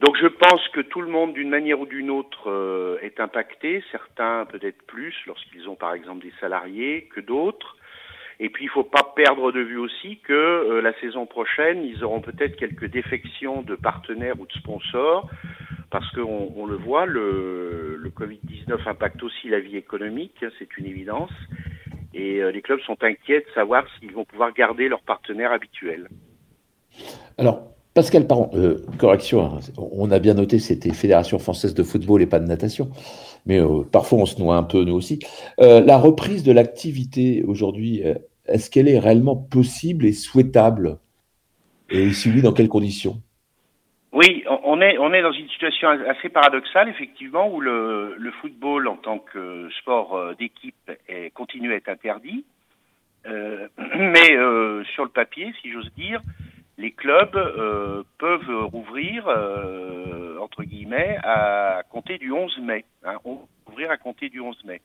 Donc 0.00 0.16
je 0.20 0.26
pense 0.26 0.66
que 0.68 0.80
tout 0.80 1.02
le 1.02 1.08
monde, 1.08 1.34
d'une 1.34 1.50
manière 1.50 1.78
ou 1.80 1.86
d'une 1.86 2.10
autre, 2.10 2.50
euh, 2.50 2.98
est 3.02 3.20
impacté, 3.20 3.84
certains 3.92 4.46
peut-être 4.46 4.82
plus 4.86 5.14
lorsqu'ils 5.26 5.68
ont 5.68 5.76
par 5.76 5.92
exemple 5.92 6.24
des 6.24 6.32
salariés 6.40 7.08
que 7.14 7.20
d'autres. 7.20 7.76
Et 8.42 8.48
puis 8.48 8.64
il 8.64 8.68
ne 8.68 8.72
faut 8.72 8.84
pas 8.84 9.12
perdre 9.14 9.52
de 9.52 9.60
vue 9.60 9.76
aussi 9.76 10.18
que 10.20 10.80
la 10.82 10.98
saison 11.00 11.26
prochaine, 11.26 11.84
ils 11.84 12.02
auront 12.02 12.22
peut-être 12.22 12.56
quelques 12.56 12.86
défections 12.86 13.60
de 13.60 13.74
partenaires 13.74 14.40
ou 14.40 14.46
de 14.46 14.52
sponsors, 14.52 15.28
parce 15.90 16.10
qu'on 16.12 16.50
on 16.56 16.64
le 16.64 16.76
voit, 16.76 17.04
le, 17.04 17.96
le 17.96 18.08
Covid-19 18.08 18.88
impacte 18.88 19.22
aussi 19.22 19.50
la 19.50 19.60
vie 19.60 19.76
économique, 19.76 20.42
hein, 20.42 20.48
c'est 20.58 20.78
une 20.78 20.86
évidence. 20.86 21.30
Et 22.14 22.42
euh, 22.42 22.50
les 22.50 22.62
clubs 22.62 22.80
sont 22.80 23.02
inquiets 23.02 23.40
de 23.40 23.52
savoir 23.54 23.84
s'ils 23.98 24.12
vont 24.12 24.24
pouvoir 24.24 24.52
garder 24.52 24.88
leurs 24.88 25.02
partenaires 25.02 25.52
habituels. 25.52 26.08
Alors, 27.38 27.68
Pascal 27.94 28.26
Parent, 28.26 28.50
euh, 28.54 28.78
correction, 28.98 29.42
hein, 29.42 29.58
on 29.76 30.10
a 30.10 30.18
bien 30.18 30.34
noté 30.34 30.58
c'était 30.58 30.92
Fédération 30.92 31.38
française 31.38 31.74
de 31.74 31.82
football 31.82 32.22
et 32.22 32.26
pas 32.26 32.38
de 32.38 32.46
natation, 32.46 32.90
mais 33.46 33.58
euh, 33.60 33.82
parfois 33.82 34.18
on 34.18 34.26
se 34.26 34.40
noie 34.40 34.56
un 34.56 34.62
peu 34.62 34.84
nous 34.84 34.94
aussi. 34.94 35.18
la 35.58 35.98
reprise 35.98 36.42
de 36.44 36.52
l'activité 36.52 37.42
aujourd'hui, 37.46 38.02
est-ce 38.46 38.70
qu'elle 38.70 38.88
est 38.88 38.98
réellement 38.98 39.36
possible 39.36 40.06
et 40.06 40.12
souhaitable? 40.12 40.98
Et 41.90 42.12
si 42.12 42.30
oui, 42.30 42.42
dans 42.42 42.52
quelles 42.52 42.68
conditions? 42.68 43.20
Oui, 44.12 44.44
on 44.48 44.80
est, 44.80 45.22
dans 45.22 45.32
une 45.32 45.48
situation 45.48 45.88
assez 45.88 46.28
paradoxale, 46.30 46.88
effectivement, 46.88 47.48
où 47.48 47.60
le, 47.60 48.16
le 48.18 48.30
football 48.32 48.88
en 48.88 48.96
tant 48.96 49.18
que 49.18 49.68
sport 49.80 50.16
euh, 50.16 50.34
d'équipe 50.34 50.90
continue 51.34 51.72
à 51.72 51.76
être 51.76 51.88
interdit. 51.88 52.44
Euh, 53.26 53.68
mais 53.96 54.32
euh, 54.32 54.82
sur 54.94 55.04
le 55.04 55.10
papier, 55.10 55.52
si 55.62 55.70
j'ose 55.70 55.90
dire, 55.96 56.22
les 56.80 56.92
clubs 56.92 57.36
euh, 57.36 58.02
peuvent 58.18 58.64
rouvrir, 58.64 59.28
euh, 59.28 60.38
entre 60.38 60.64
guillemets, 60.64 61.18
à 61.22 61.82
compter 61.90 62.16
du 62.16 62.32
11 62.32 62.58
mai. 62.60 62.84
Hein, 63.04 63.16
ouvrir 63.66 63.90
à 63.90 63.98
compter 63.98 64.30
du 64.30 64.40
11 64.40 64.64
mai. 64.64 64.80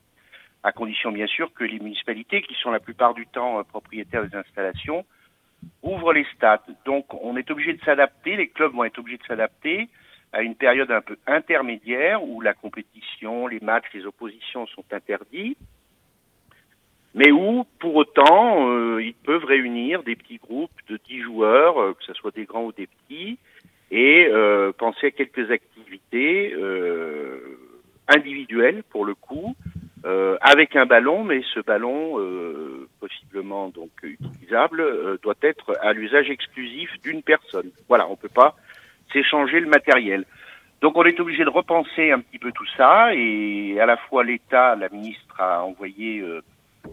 À 0.62 0.72
condition, 0.72 1.10
bien 1.10 1.26
sûr, 1.26 1.52
que 1.54 1.64
les 1.64 1.78
municipalités, 1.78 2.42
qui 2.42 2.54
sont 2.54 2.70
la 2.70 2.80
plupart 2.80 3.14
du 3.14 3.26
temps 3.26 3.62
propriétaires 3.64 4.26
des 4.28 4.36
installations, 4.36 5.06
ouvre 5.82 6.12
les 6.12 6.26
stades. 6.36 6.60
Donc 6.84 7.14
on 7.24 7.36
est 7.36 7.50
obligé 7.50 7.72
de 7.72 7.82
s'adapter, 7.82 8.36
les 8.36 8.48
clubs 8.48 8.72
vont 8.72 8.84
être 8.84 8.98
obligés 8.98 9.18
de 9.18 9.24
s'adapter 9.24 9.88
à 10.32 10.42
une 10.42 10.54
période 10.54 10.90
un 10.90 11.00
peu 11.00 11.16
intermédiaire 11.26 12.22
où 12.22 12.42
la 12.42 12.52
compétition, 12.52 13.46
les 13.46 13.60
matchs, 13.60 13.86
les 13.94 14.04
oppositions 14.04 14.66
sont 14.66 14.84
interdits, 14.92 15.56
mais 17.16 17.32
où 17.32 17.66
pour 17.80 17.96
autant 17.96 18.70
euh, 18.70 19.02
ils 19.02 19.14
peuvent 19.14 19.44
réunir 19.44 20.04
des 20.04 20.14
petits 20.14 20.36
groupes 20.38 20.70
de 20.88 21.00
10 21.08 21.22
joueurs, 21.22 21.80
euh, 21.80 21.92
que 21.94 22.04
ce 22.04 22.14
soit 22.14 22.34
des 22.34 22.44
grands 22.44 22.66
ou 22.66 22.72
des 22.72 22.86
petits, 22.86 23.38
et 23.90 24.28
euh, 24.30 24.70
penser 24.72 25.08
à 25.08 25.10
quelques 25.10 25.50
activités 25.50 26.54
individuelles 28.08 28.84
pour 28.90 29.04
le 29.04 29.14
coup, 29.14 29.56
avec 30.40 30.76
un 30.76 30.86
ballon, 30.86 31.24
mais 31.24 31.42
ce 31.52 31.60
ballon 31.60 32.18
possiblement 33.00 33.68
donc 33.68 33.90
utilisable, 34.02 34.80
euh, 34.80 35.18
doit 35.22 35.34
être 35.42 35.76
à 35.80 35.92
l'usage 35.92 36.30
exclusif 36.30 36.90
d'une 37.02 37.22
personne. 37.22 37.70
Voilà, 37.88 38.06
on 38.08 38.12
ne 38.12 38.16
peut 38.16 38.28
pas 38.28 38.56
s'échanger 39.12 39.60
le 39.60 39.68
matériel. 39.68 40.24
Donc 40.80 40.96
on 40.96 41.04
est 41.04 41.18
obligé 41.20 41.44
de 41.44 41.50
repenser 41.50 42.10
un 42.10 42.20
petit 42.20 42.38
peu 42.38 42.52
tout 42.52 42.66
ça 42.76 43.14
et 43.14 43.78
à 43.80 43.86
la 43.86 43.96
fois 43.96 44.24
l'État, 44.24 44.76
la 44.76 44.88
ministre 44.88 45.40
a 45.40 45.64
envoyé 45.64 46.20
euh, 46.20 46.42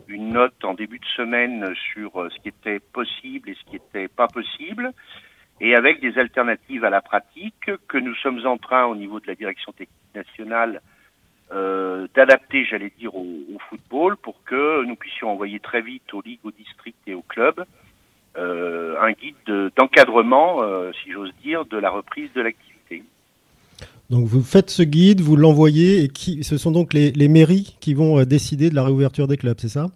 une 0.08 0.34
note 0.34 0.64
en 0.64 0.74
début 0.74 1.00
de 1.00 1.06
semaine 1.18 1.74
sur 1.94 2.22
euh, 2.22 2.30
ce 2.30 2.42
qui 2.42 2.50
était 2.50 2.80
possible 2.80 3.50
et 3.50 3.56
ce 3.56 3.64
qui 3.66 3.74
n'était 3.74 4.08
pas 4.08 4.28
possible 4.28 4.92
et 5.62 5.76
avec 5.76 6.02
des 6.02 6.18
alternatives 6.18 6.84
à 6.84 6.90
la 6.90 7.02
pratique 7.02 7.72
que 7.88 7.98
nous 7.98 8.16
sommes 8.16 8.46
en 8.46 8.58
train 8.58 8.86
au 8.86 8.96
niveau 8.96 9.20
de 9.20 9.28
la 9.28 9.36
direction 9.36 9.72
technique 9.72 10.16
nationale 10.16 10.82
euh, 11.52 12.08
d'adapter, 12.16 12.66
j'allais 12.66 12.92
dire, 12.98 13.16
au, 13.16 13.38
football 13.70 14.18
pour 14.18 14.44
que 14.44 14.84
nous 14.84 14.96
puissions 14.96 15.32
envoyer 15.32 15.60
très 15.60 15.82
vite 15.82 16.14
aux 16.14 16.22
ligues, 16.22 16.40
aux 16.44 16.52
districts 16.52 17.08
et 17.08 17.14
aux 17.14 17.22
clubs 17.22 17.64
euh, 18.36 19.00
un 19.00 19.12
guide 19.12 19.72
d'encadrement, 19.76 20.62
si 21.04 21.12
j'ose 21.12 21.34
dire, 21.44 21.66
de 21.66 21.78
la 21.78 21.92
reprise 21.92 22.34
de 22.34 22.42
l'activité. 22.42 22.73
Donc 24.10 24.26
vous 24.26 24.44
faites 24.44 24.70
ce 24.70 24.84
guide, 24.84 25.22
vous 25.22 25.36
l'envoyez 25.36 26.04
et 26.04 26.08
qui, 26.08 26.44
ce 26.44 26.58
sont 26.58 26.72
donc 26.72 26.94
les, 26.94 27.28
mairies 27.28 27.78
qui 27.80 27.94
vont 27.94 28.24
décider 28.24 28.70
de 28.70 28.76
la 28.76 28.84
réouverture 28.84 29.28
des 29.28 29.38
clubs, 29.38 29.60
c'est 29.60 29.70
ça? 29.70 29.88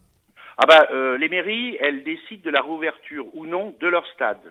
Ah 0.57 0.65
bah 0.65 0.87
les 1.17 1.29
mairies, 1.29 1.77
elles 1.79 2.03
décident 2.03 2.41
de 2.43 2.49
la 2.49 2.61
réouverture 2.61 3.25
ou 3.35 3.45
non 3.45 3.75
de 3.79 3.87
leur 3.87 4.05
stade. 4.07 4.41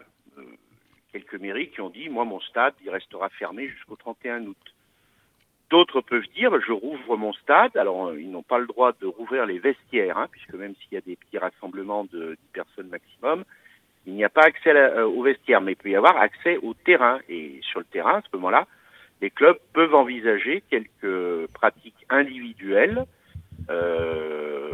quelques 1.13 1.41
mairies 1.41 1.71
qui 1.71 1.81
ont 1.81 1.91
dit, 1.91 2.09
moi 2.09 2.25
mon 2.25 2.41
stade, 2.41 2.75
il 2.85 2.91
restera 2.91 3.29
fermé 3.31 3.69
jusqu'au 3.69 3.97
31 3.97 4.47
août. 4.47 4.57
D'autres 5.71 6.01
peuvent 6.01 6.29
dire, 6.37 6.53
je 6.65 6.73
rouvre 6.73 7.17
mon 7.17 7.33
stade. 7.33 7.77
Alors, 7.77 8.09
euh, 8.09 8.21
ils 8.21 8.31
n'ont 8.31 8.43
pas 8.43 8.59
le 8.59 8.67
droit 8.67 8.93
de 9.01 9.07
rouvrir 9.07 9.47
les 9.47 9.59
vestiaires, 9.59 10.17
hein, 10.17 10.29
puisque 10.31 10.55
même 10.55 10.75
s'il 10.77 10.95
y 10.95 10.97
a 10.97 11.01
des 11.01 11.17
petits 11.17 11.39
rassemblements 11.39 12.05
de 12.05 12.37
10 12.41 12.53
personnes 12.53 12.89
maximum, 12.89 13.45
il 14.07 14.15
n'y 14.15 14.25
a 14.25 14.29
pas 14.29 14.45
accès 14.45 14.71
euh, 14.71 15.07
aux 15.07 15.23
vestiaires, 15.23 15.61
mais 15.61 15.73
il 15.73 15.77
peut 15.77 15.91
y 15.91 15.97
avoir 15.97 16.17
accès 16.19 16.59
au 16.59 16.75
terrain. 16.75 17.19
Et 17.29 17.59
sur 17.63 17.81
le 17.81 17.87
terrain, 17.87 18.19
à 18.19 18.23
ce 18.23 18.37
moment-là, 18.37 18.69
les 19.21 19.31
clubs 19.31 19.59
peuvent 19.73 19.95
envisager 19.95 20.63
quelques 20.69 21.47
pratiques 21.53 22.07
individuelles. 22.11 23.05
Euh, 23.71 24.71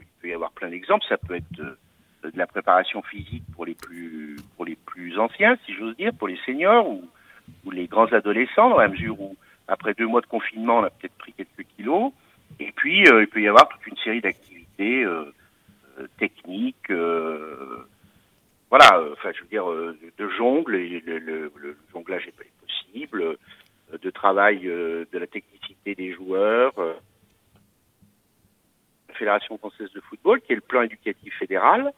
il 0.00 0.06
peut 0.20 0.28
y 0.28 0.34
avoir 0.34 0.52
plein 0.52 0.68
d'exemples. 0.68 1.04
Ça 1.08 1.16
peut 1.16 1.36
être 1.36 1.52
de, 1.52 1.78
de, 2.24 2.32
la 2.34 2.46
préparation 2.46 3.02
physique 3.02 3.44
pour 3.54 3.64
les 3.64 3.74
plus 3.74 4.36
pour 4.56 4.64
les 4.64 4.76
plus 4.76 5.18
anciens, 5.18 5.56
si 5.64 5.74
j'ose 5.74 5.96
dire, 5.96 6.12
pour 6.12 6.28
les 6.28 6.38
seniors 6.44 6.88
ou, 6.88 7.02
les 7.70 7.86
grands 7.86 8.12
adolescents, 8.12 8.70
dans 8.70 8.78
la 8.78 8.88
mesure 8.88 9.20
où 9.20 9.36
après 9.68 9.94
deux 9.94 10.06
mois 10.06 10.20
de 10.20 10.26
confinement, 10.26 10.78
on 10.78 10.84
a 10.84 10.90
peut-être 10.90 11.16
pris 11.16 11.32
quelques 11.32 11.68
kilos. 11.76 12.12
Et 12.58 12.72
puis, 12.72 13.06
euh, 13.08 13.22
il 13.22 13.28
peut 13.28 13.40
y 13.40 13.48
avoir 13.48 13.68
toute 13.68 13.86
une 13.86 13.96
série 13.98 14.20
d'activités 14.20 15.04
euh, 15.04 15.32
euh 15.98 16.06
techniques, 16.18 16.90
euh, 16.90 17.86
voilà, 18.68 19.00
enfin, 19.12 19.30
je 19.32 19.42
veux 19.42 19.48
dire, 19.48 19.66
de 19.66 20.28
jongle, 20.30 20.74
et 20.74 21.00
le, 21.06 21.18
le, 21.18 21.52
le 21.56 21.76
jonglage 21.92 22.26
est 22.26 22.34
possible, 22.60 23.36
de 23.92 24.10
travail 24.10 24.66
euh, 24.66 25.06
de 25.12 25.18
la 25.18 25.26
technicité 25.26 25.94
des 25.94 26.12
joueurs, 26.12 26.72
euh, 26.78 26.94
la 29.08 29.14
Fédération 29.14 29.56
française 29.58 29.90
de 29.92 30.00
football, 30.00 30.40
qui 30.40 30.52
est 30.52 30.56
le 30.56 30.60
plan 30.60 30.82
éducatif 30.82 31.34
fédéral, 31.38 31.92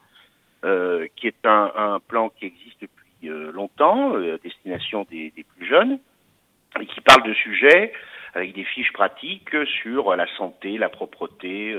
euh, 0.64 1.07
qui 1.16 1.27
est 1.27 1.46
un, 1.46 1.72
un, 1.74 2.01
plan 2.01 2.29
qui 2.31 2.46
existe 2.46 2.81
depuis 2.81 2.96
longtemps, 3.53 4.14
à 4.14 4.38
destination 4.38 5.05
des, 5.11 5.33
des, 5.35 5.42
plus 5.42 5.66
jeunes, 5.66 5.98
et 6.81 6.87
qui 6.87 7.01
parle 7.01 7.24
de 7.24 7.35
sujets 7.35 7.92
avec 8.35 8.55
des 8.55 8.62
fiches 8.62 8.92
pratiques 8.92 9.57
sur 9.83 10.14
la 10.14 10.27
santé, 10.37 10.79
la 10.79 10.88
propreté, 10.88 11.77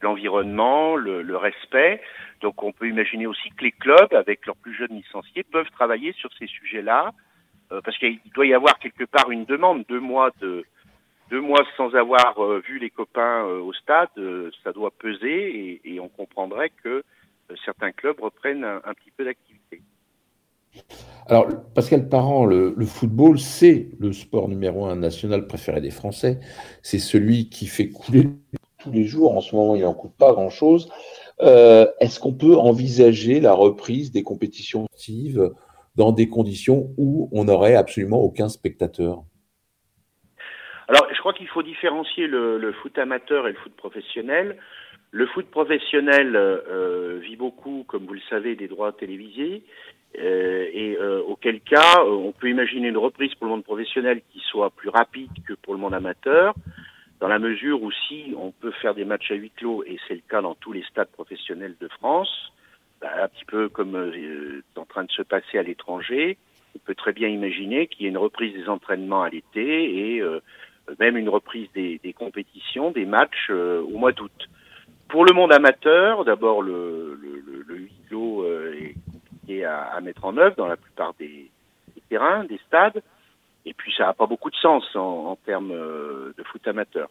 l'environnement, 0.00 0.96
le, 0.96 1.22
le, 1.22 1.36
respect. 1.36 2.02
Donc 2.40 2.60
on 2.64 2.72
peut 2.72 2.88
imaginer 2.88 3.28
aussi 3.28 3.50
que 3.50 3.62
les 3.62 3.70
clubs, 3.70 4.12
avec 4.14 4.46
leurs 4.46 4.56
plus 4.56 4.74
jeunes 4.74 4.96
licenciés, 4.96 5.44
peuvent 5.44 5.70
travailler 5.70 6.12
sur 6.14 6.30
ces 6.36 6.48
sujets-là 6.48 7.12
parce 7.82 7.98
qu'il 7.98 8.20
doit 8.34 8.46
y 8.46 8.54
avoir 8.54 8.78
quelque 8.78 9.04
part 9.04 9.30
une 9.30 9.44
demande. 9.44 9.84
Deux 9.88 10.00
mois 10.00 10.30
de 10.40 10.64
deux 11.30 11.40
mois 11.40 11.64
sans 11.76 11.94
avoir 11.94 12.38
euh, 12.38 12.62
vu 12.66 12.78
les 12.78 12.90
copains 12.90 13.44
euh, 13.46 13.60
au 13.60 13.72
stade, 13.72 14.08
ça 14.62 14.72
doit 14.72 14.92
peser, 14.96 15.80
et, 15.84 16.00
on 16.00 16.08
comprendrait 16.08 16.70
que 16.82 17.02
certains 17.64 17.92
clubs 17.92 18.20
reprennent 18.20 18.64
un, 18.64 18.94
petit 18.94 19.10
peu 19.16 19.24
d'activité. 19.24 19.82
Alors, 21.26 21.48
Pascal 21.74 22.08
Parent, 22.08 22.46
le, 22.46 22.74
football, 22.84 23.38
c'est 23.38 23.88
le 23.98 24.12
sport 24.12 24.48
numéro 24.48 24.86
un 24.86 24.96
national 24.96 25.46
préféré 25.46 25.80
des 25.80 25.90
Français. 25.90 26.40
C'est 26.82 26.98
celui 26.98 27.48
qui 27.48 27.66
fait 27.66 27.88
couler 27.88 28.28
tous 28.78 28.92
les 28.92 29.04
jours. 29.04 29.36
En 29.36 29.40
ce 29.40 29.54
moment, 29.54 29.74
il 29.74 29.82
n'en 29.82 29.94
coûte 29.94 30.14
pas 30.18 30.32
grand-chose. 30.32 30.90
Euh, 31.40 31.86
Est-ce 32.00 32.20
qu'on 32.20 32.34
peut 32.34 32.56
envisager 32.56 33.40
la 33.40 33.54
reprise 33.54 34.12
des 34.12 34.22
compétitions 34.22 34.86
sportives 34.86 35.50
dans 35.96 36.12
des 36.12 36.28
conditions 36.28 36.90
où 36.96 37.28
on 37.32 37.44
n'aurait 37.44 37.76
absolument 37.76 38.20
aucun 38.20 38.48
spectateur 38.48 39.22
Alors, 40.88 41.06
je 41.12 41.18
crois 41.18 41.32
qu'il 41.32 41.48
faut 41.48 41.62
différencier 41.62 42.26
le, 42.26 42.58
le, 42.58 42.72
foot 42.72 42.96
amateur 42.98 43.46
et 43.46 43.52
le 43.52 43.58
foot 43.58 43.74
professionnel. 43.76 44.56
Le 45.10 45.26
foot 45.26 45.46
professionnel 45.50 46.34
euh, 46.34 47.20
vit 47.22 47.36
beaucoup, 47.36 47.84
comme 47.86 48.06
vous 48.06 48.14
le 48.14 48.20
savez, 48.28 48.56
des 48.56 48.66
droits 48.66 48.92
télévisés. 48.92 49.62
Euh, 50.18 50.66
et 50.72 50.96
euh, 50.96 51.22
auquel 51.22 51.60
cas, 51.60 52.04
on 52.04 52.32
peut 52.32 52.48
imaginer 52.48 52.88
une 52.88 52.98
reprise 52.98 53.34
pour 53.34 53.46
le 53.46 53.52
monde 53.52 53.64
professionnel 53.64 54.22
qui 54.32 54.40
soit 54.40 54.70
plus 54.70 54.88
rapide 54.88 55.30
que 55.46 55.54
pour 55.54 55.74
le 55.74 55.80
monde 55.80 55.94
amateur 55.94 56.54
dans 57.20 57.28
la 57.28 57.38
mesure 57.38 57.82
où 57.82 57.90
si 57.90 58.34
on 58.36 58.50
peut 58.50 58.72
faire 58.82 58.94
des 58.94 59.04
matchs 59.04 59.30
à 59.30 59.34
huis 59.34 59.52
clos, 59.56 59.82
et 59.84 59.98
c'est 60.06 60.14
le 60.14 60.22
cas 60.28 60.42
dans 60.42 60.54
tous 60.54 60.72
les 60.72 60.82
stades 60.82 61.08
professionnels 61.08 61.76
de 61.80 61.88
France, 61.88 62.52
bah, 63.00 63.10
un 63.22 63.28
petit 63.28 63.44
peu 63.44 63.68
comme 63.68 63.96
euh, 63.96 64.62
en 64.76 64.84
train 64.84 65.04
de 65.04 65.10
se 65.10 65.22
passer 65.22 65.58
à 65.58 65.62
l'étranger, 65.62 66.38
on 66.74 66.78
peut 66.80 66.94
très 66.94 67.12
bien 67.12 67.28
imaginer 67.28 67.86
qu'il 67.86 68.02
y 68.02 68.06
ait 68.06 68.10
une 68.10 68.18
reprise 68.18 68.54
des 68.54 68.68
entraînements 68.68 69.22
à 69.22 69.30
l'été 69.30 70.14
et 70.14 70.20
euh, 70.20 70.40
même 70.98 71.16
une 71.16 71.28
reprise 71.28 71.68
des, 71.74 71.98
des, 72.02 72.12
compétitions, 72.12 72.90
des 72.90 73.06
matchs 73.06 73.48
euh, 73.50 73.82
au 73.82 73.98
mois 73.98 74.12
d'août. 74.12 74.48
Pour 75.08 75.24
le 75.24 75.32
monde 75.32 75.52
amateur, 75.52 76.24
d'abord 76.24 76.62
le, 76.62 77.18
le, 77.20 77.64
le, 77.66 77.76
huis 77.76 77.92
clos 78.08 78.42
euh, 78.44 78.74
est 78.74 78.94
compliqué 79.12 79.64
à, 79.64 79.82
à, 79.82 80.00
mettre 80.00 80.24
en 80.24 80.36
œuvre 80.36 80.56
dans 80.56 80.66
la 80.66 80.76
plupart 80.76 81.14
des, 81.18 81.50
des 81.94 82.02
terrains, 82.08 82.44
des 82.44 82.58
stades. 82.66 83.02
Et 83.66 83.72
puis 83.72 83.92
ça 83.96 84.04
n'a 84.04 84.12
pas 84.12 84.26
beaucoup 84.26 84.50
de 84.50 84.56
sens 84.56 84.84
en, 84.94 85.26
en 85.26 85.36
termes 85.36 85.70
euh, 85.72 86.34
de 86.36 86.42
foot 86.42 86.66
amateur. 86.66 87.08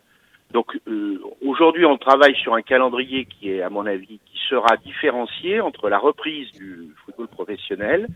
Donc 0.53 0.67
euh, 0.87 1.19
aujourd'hui, 1.45 1.83
on 1.83 1.97
travaille 1.97 2.35
sur 2.35 2.53
un 2.53 2.61
calendrier 2.61 3.25
qui 3.25 3.49
est, 3.49 3.63
à 3.63 3.71
mon 3.71 3.85
avis, 3.87 4.19
qui 4.25 4.37
sera 4.49 4.77
différencié 4.77 5.59
entre 5.59 5.89
la 5.89 5.97
reprise 5.97 6.51
du 6.51 6.93
football 7.03 7.27
professionnel 7.27 8.07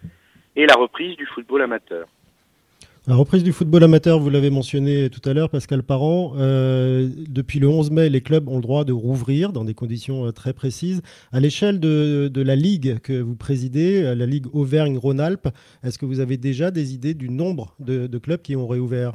et 0.55 0.67
la 0.67 0.75
reprise 0.75 1.17
du 1.17 1.25
football 1.25 1.63
amateur. 1.63 2.07
La 3.07 3.15
reprise 3.15 3.41
du 3.41 3.53
football 3.53 3.85
amateur, 3.85 4.19
vous 4.19 4.29
l'avez 4.29 4.49
mentionné 4.49 5.09
tout 5.09 5.21
à 5.27 5.33
l'heure, 5.33 5.49
Pascal 5.49 5.81
Parent. 5.81 6.33
Euh, 6.37 7.09
depuis 7.29 7.59
le 7.59 7.69
11 7.69 7.89
mai, 7.89 8.09
les 8.09 8.21
clubs 8.21 8.47
ont 8.49 8.57
le 8.57 8.61
droit 8.61 8.83
de 8.83 8.91
rouvrir 8.91 9.53
dans 9.53 9.63
des 9.63 9.73
conditions 9.73 10.27
euh, 10.27 10.31
très 10.31 10.53
précises. 10.53 11.01
À 11.31 11.39
l'échelle 11.39 11.79
de, 11.79 12.29
la 12.35 12.55
ligue 12.55 12.99
que 12.99 13.19
vous 13.19 13.35
présidez, 13.35 14.13
la 14.13 14.25
ligue 14.25 14.45
Auvergne-Rhône-Alpes, 14.53 15.47
est-ce 15.83 15.97
que 15.97 16.05
vous 16.05 16.19
avez 16.19 16.37
déjà 16.37 16.69
des 16.69 16.93
idées 16.93 17.13
du 17.13 17.29
nombre 17.29 17.75
de, 17.79 18.05
de 18.05 18.17
clubs 18.19 18.41
qui 18.41 18.55
ont 18.55 18.67
réouvert? 18.67 19.13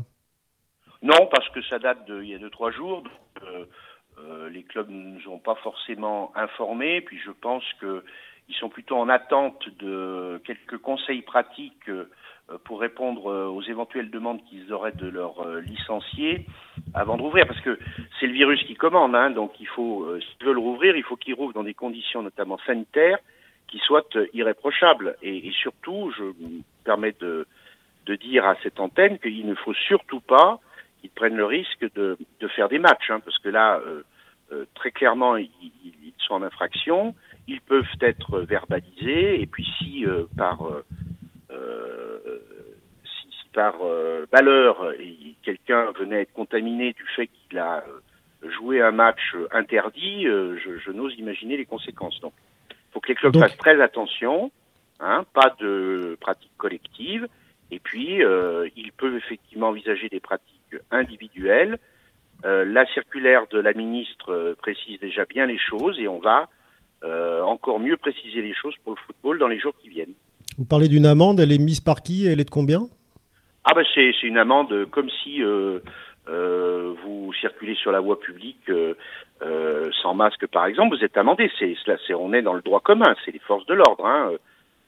Non, 1.02 1.26
parce 1.26 1.48
que 1.50 1.62
ça 1.62 1.78
date 1.78 2.04
d'il 2.10 2.28
y 2.28 2.34
a 2.34 2.38
2-3 2.38 2.72
jours. 2.72 3.02
Donc, 3.02 3.12
euh, 3.42 3.64
euh, 4.18 4.50
les 4.50 4.62
clubs 4.62 4.90
ne 4.90 5.18
nous 5.18 5.28
ont 5.28 5.38
pas 5.38 5.56
forcément 5.56 6.32
informés. 6.36 7.00
Puis 7.00 7.18
je 7.18 7.30
pense 7.30 7.64
qu'ils 7.80 8.54
sont 8.56 8.68
plutôt 8.68 8.96
en 8.96 9.08
attente 9.08 9.68
de 9.78 10.40
quelques 10.44 10.78
conseils 10.78 11.22
pratiques 11.22 11.90
euh, 12.52 12.58
pour 12.64 12.80
répondre 12.80 13.30
euh, 13.30 13.46
aux 13.46 13.62
éventuelles 13.62 14.10
demandes 14.10 14.42
qu'ils 14.44 14.72
auraient 14.72 14.92
de 14.92 15.08
leurs 15.08 15.46
euh, 15.46 15.60
licenciés 15.60 16.44
avant 16.92 17.16
de 17.16 17.22
rouvrir, 17.22 17.46
parce 17.46 17.60
que 17.60 17.78
c'est 18.18 18.26
le 18.26 18.32
virus 18.32 18.62
qui 18.64 18.74
commande, 18.74 19.14
hein, 19.14 19.30
donc 19.30 19.52
il 19.60 19.68
faut, 19.68 20.08
s'ils 20.18 20.46
veulent 20.46 20.58
rouvrir, 20.58 20.96
il 20.96 21.04
faut 21.04 21.16
qu'ils 21.16 21.34
rouvrent 21.34 21.52
dans 21.52 21.62
des 21.62 21.74
conditions 21.74 22.22
notamment 22.22 22.58
sanitaires 22.66 23.18
qui 23.68 23.78
soient 23.78 24.06
irréprochables. 24.34 25.16
Et, 25.22 25.50
surtout, 25.52 26.12
je 26.16 26.24
me 26.24 26.62
permets 26.84 27.14
de 27.20 27.46
dire 28.16 28.44
à 28.44 28.56
cette 28.62 28.80
antenne 28.80 29.18
qu'il 29.18 29.46
ne 29.46 29.54
faut 29.54 29.74
surtout 29.74 30.20
pas 30.20 30.60
qu'ils 31.02 31.10
prennent 31.10 31.36
le 31.36 31.44
risque 31.44 31.84
de, 31.94 32.16
de 32.40 32.48
faire 32.48 32.68
des 32.70 32.78
matchs, 32.78 33.10
hein, 33.10 33.20
parce 33.20 33.38
que 33.38 33.50
là, 33.50 33.80
euh, 33.86 34.02
euh, 34.52 34.64
très 34.74 34.92
clairement, 34.92 35.36
ils, 35.36 35.50
ils, 35.62 36.14
sont 36.18 36.34
en 36.34 36.42
infraction, 36.42 37.14
ils 37.48 37.60
peuvent 37.60 37.84
être 38.00 38.40
verbalisés, 38.40 39.42
et 39.42 39.46
puis 39.46 39.66
si 39.78 40.06
euh, 40.06 40.24
par 40.36 40.62
euh, 40.64 40.84
si, 43.04 43.28
si, 43.28 43.48
par 43.52 43.74
euh, 43.82 44.24
malheur 44.32 44.86
quelqu'un 45.42 45.90
venait 45.98 46.22
être 46.22 46.32
contaminé 46.32 46.92
du 46.92 47.04
fait 47.16 47.26
qu'il 47.26 47.58
a 47.58 47.78
euh, 47.78 48.50
joué 48.50 48.80
un 48.80 48.92
match 48.92 49.34
interdit, 49.50 50.24
je, 50.24 50.78
je 50.78 50.90
n'ose 50.92 51.14
imaginer 51.18 51.56
les 51.56 51.66
conséquences. 51.66 52.20
Donc, 52.20 52.32
il 52.70 52.92
faut 52.92 53.00
que 53.00 53.08
les 53.08 53.14
clubs 53.16 53.32
Donc... 53.32 53.42
fassent 53.42 53.58
très 53.58 53.80
attention, 53.80 54.52
hein, 55.00 55.24
pas 55.34 55.54
de 55.58 56.16
pratiques 56.20 56.56
collectives, 56.56 57.26
et 57.72 57.80
puis 57.80 58.22
euh, 58.22 58.68
ils 58.76 58.92
peuvent 58.92 59.16
effectivement 59.16 59.68
envisager 59.68 60.08
des 60.08 60.20
pratiques 60.20 60.61
individuelles. 60.90 61.78
Euh, 62.44 62.64
la 62.64 62.86
circulaire 62.86 63.46
de 63.50 63.58
la 63.58 63.72
ministre 63.72 64.56
précise 64.60 64.98
déjà 65.00 65.24
bien 65.24 65.46
les 65.46 65.58
choses 65.58 65.98
et 65.98 66.08
on 66.08 66.18
va 66.18 66.48
euh, 67.04 67.42
encore 67.42 67.80
mieux 67.80 67.96
préciser 67.96 68.42
les 68.42 68.54
choses 68.54 68.74
pour 68.84 68.94
le 68.94 68.98
football 69.06 69.38
dans 69.38 69.48
les 69.48 69.58
jours 69.58 69.74
qui 69.80 69.88
viennent. 69.88 70.14
Vous 70.58 70.64
parlez 70.64 70.88
d'une 70.88 71.06
amende, 71.06 71.40
elle 71.40 71.52
est 71.52 71.58
mise 71.58 71.80
par 71.80 72.02
qui 72.02 72.26
Elle 72.26 72.40
est 72.40 72.44
de 72.44 72.50
combien? 72.50 72.82
Ah 73.64 73.74
ben 73.74 73.84
c'est 73.94 74.22
une 74.22 74.38
amende 74.38 74.86
comme 74.90 75.08
si 75.22 75.42
euh, 75.42 75.78
euh, 76.28 76.94
vous 77.04 77.32
circulez 77.34 77.74
sur 77.74 77.92
la 77.92 78.00
voie 78.00 78.20
publique 78.20 78.68
euh, 78.68 78.94
euh 79.42 79.90
sans 80.02 80.14
masque 80.14 80.46
par 80.48 80.66
exemple, 80.66 80.96
vous 80.96 81.04
êtes 81.04 81.16
amendé. 81.16 81.50
C'est 81.58 81.76
c'est 82.06 82.14
on 82.14 82.32
est 82.32 82.42
dans 82.42 82.54
le 82.54 82.62
droit 82.62 82.80
commun, 82.80 83.14
c'est 83.24 83.32
les 83.32 83.40
forces 83.40 83.66
de 83.66 83.74
l'ordre. 83.74 84.04
Hein. 84.06 84.32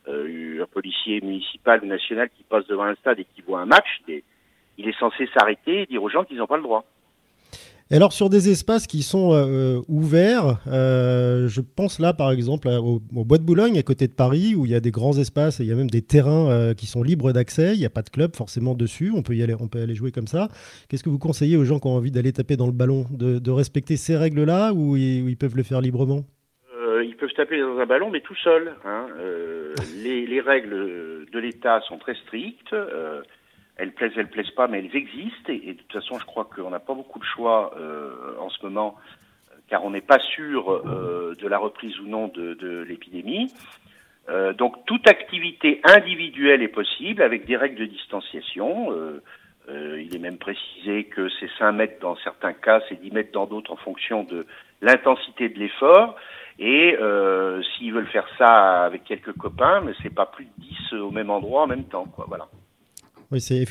Euh, 0.06 0.62
un 0.62 0.66
policier 0.66 1.20
municipal 1.20 1.80
ou 1.82 1.86
national 1.86 2.28
qui 2.36 2.42
passe 2.42 2.66
devant 2.66 2.84
un 2.84 2.94
stade 2.96 3.20
et 3.20 3.26
qui 3.34 3.42
voit 3.42 3.60
un 3.60 3.66
match, 3.66 4.02
il 4.06 4.14
est, 4.14 4.24
il 4.78 4.88
est 4.88 4.98
censé 4.98 5.28
s'arrêter 5.36 5.82
et 5.82 5.86
dire 5.86 6.02
aux 6.02 6.10
gens 6.10 6.24
qu'ils 6.24 6.38
n'ont 6.38 6.46
pas 6.46 6.56
le 6.56 6.62
droit. 6.62 6.84
Et 7.90 7.96
alors 7.96 8.14
sur 8.14 8.30
des 8.30 8.50
espaces 8.50 8.86
qui 8.86 9.02
sont 9.02 9.34
euh, 9.34 9.82
ouverts, 9.88 10.58
euh, 10.68 11.48
je 11.48 11.60
pense 11.60 12.00
là 12.00 12.14
par 12.14 12.32
exemple 12.32 12.68
au, 12.68 13.02
au, 13.14 13.24
Bois 13.24 13.36
de 13.36 13.42
Boulogne 13.42 13.78
à 13.78 13.82
côté 13.82 14.06
de 14.06 14.12
Paris 14.12 14.54
où 14.56 14.64
il 14.64 14.72
y 14.72 14.74
a 14.74 14.80
des 14.80 14.90
grands 14.90 15.18
espaces 15.18 15.60
et 15.60 15.64
il 15.64 15.68
y 15.68 15.72
a 15.72 15.76
même 15.76 15.90
des 15.90 16.00
terrains 16.00 16.50
euh, 16.50 16.72
qui 16.72 16.86
sont 16.86 17.02
libres 17.02 17.32
d'accès. 17.32 17.74
Il 17.74 17.78
n'y 17.78 17.84
a 17.84 17.90
pas 17.90 18.00
de 18.00 18.08
club 18.08 18.34
forcément 18.34 18.72
dessus. 18.72 19.12
On 19.14 19.22
peut 19.22 19.34
y 19.34 19.42
aller, 19.42 19.54
on 19.60 19.68
peut 19.68 19.82
aller 19.82 19.94
jouer 19.94 20.12
comme 20.12 20.26
ça. 20.26 20.48
Qu'est-ce 20.88 21.04
que 21.04 21.10
vous 21.10 21.18
conseillez 21.18 21.58
aux 21.58 21.64
gens 21.64 21.78
qui 21.78 21.86
ont 21.86 21.96
envie 21.96 22.10
d'aller 22.10 22.32
taper 22.32 22.56
dans 22.56 22.66
le 22.66 22.72
ballon, 22.72 23.04
de, 23.10 23.38
de 23.38 23.50
respecter 23.50 23.96
ces 23.98 24.16
règles-là 24.16 24.72
ou 24.72 24.96
ils, 24.96 25.28
ils, 25.28 25.36
peuvent 25.36 25.56
le 25.56 25.62
faire 25.62 25.82
librement? 25.82 26.24
Euh, 26.74 27.04
Ils 27.04 27.16
peuvent 27.16 27.34
taper 27.36 27.60
dans 27.60 27.78
un 27.78 27.86
ballon 27.86 28.08
mais 28.10 28.22
tout 28.22 28.36
seul. 28.36 28.72
Hein. 28.86 29.08
Euh, 29.20 29.74
les, 30.02 30.26
les, 30.26 30.40
règles 30.40 31.26
de 31.30 31.38
l'État 31.38 31.82
sont 31.82 31.98
très 31.98 32.14
strictes 32.14 32.74
elles 33.76 33.92
plaisent, 33.92 34.12
elles 34.16 34.30
plaisent 34.30 34.50
pas, 34.50 34.68
mais 34.68 34.78
elles 34.78 34.96
existent. 34.96 35.52
Et, 35.52 35.74
de 35.74 35.78
toute 35.78 35.92
façon, 35.92 36.18
je 36.18 36.24
crois 36.24 36.44
qu'on 36.44 36.70
n'a 36.70 36.80
pas 36.80 36.94
beaucoup 36.94 37.18
de 37.18 37.24
choix 37.24 37.74
euh, 37.76 38.36
en 38.38 38.48
ce 38.50 38.64
moment, 38.64 38.96
car 39.68 39.84
on 39.84 39.90
n'est 39.90 40.00
pas 40.00 40.18
sûr 40.18 40.70
euh, 40.70 41.34
de 41.40 41.48
la 41.48 41.58
reprise 41.58 41.98
ou 42.00 42.06
non 42.06 42.28
de, 42.28 42.54
de 42.54 42.82
l'épidémie. 42.82 43.52
Euh, 44.28 44.52
donc, 44.54 44.84
toute 44.86 45.06
activité 45.08 45.80
individuelle 45.84 46.62
est 46.62 46.68
possible 46.68 47.22
avec 47.22 47.46
des 47.46 47.56
règles 47.56 47.80
de 47.80 47.86
distanciation. 47.86 48.92
Euh, 48.92 49.22
euh, 49.68 50.02
il 50.02 50.14
est 50.14 50.18
même 50.18 50.38
précisé 50.38 51.04
que 51.04 51.28
c'est 51.40 51.50
5 51.58 51.72
mètres 51.72 52.00
dans 52.00 52.16
certains 52.16 52.52
cas, 52.52 52.80
c'est 52.88 53.00
10 53.00 53.10
mètres 53.12 53.32
dans 53.32 53.46
d'autres 53.46 53.72
en 53.72 53.76
fonction 53.76 54.24
de 54.24 54.46
l'intensité 54.82 55.48
de 55.48 55.58
l'effort. 55.58 56.16
Et 56.58 56.96
euh, 57.00 57.62
s'ils 57.62 57.92
veulent 57.92 58.06
faire 58.06 58.28
ça 58.38 58.84
avec 58.84 59.04
quelques 59.04 59.32
copains, 59.32 59.80
mais 59.80 59.92
c'est 60.02 60.14
pas 60.14 60.26
plus 60.26 60.44
de 60.44 60.50
10 60.58 60.92
au 61.00 61.10
même 61.10 61.30
endroit 61.30 61.62
en 61.62 61.66
même 61.66 61.84
temps. 61.84 62.04
Quoi, 62.04 62.26
voilà. 62.28 62.46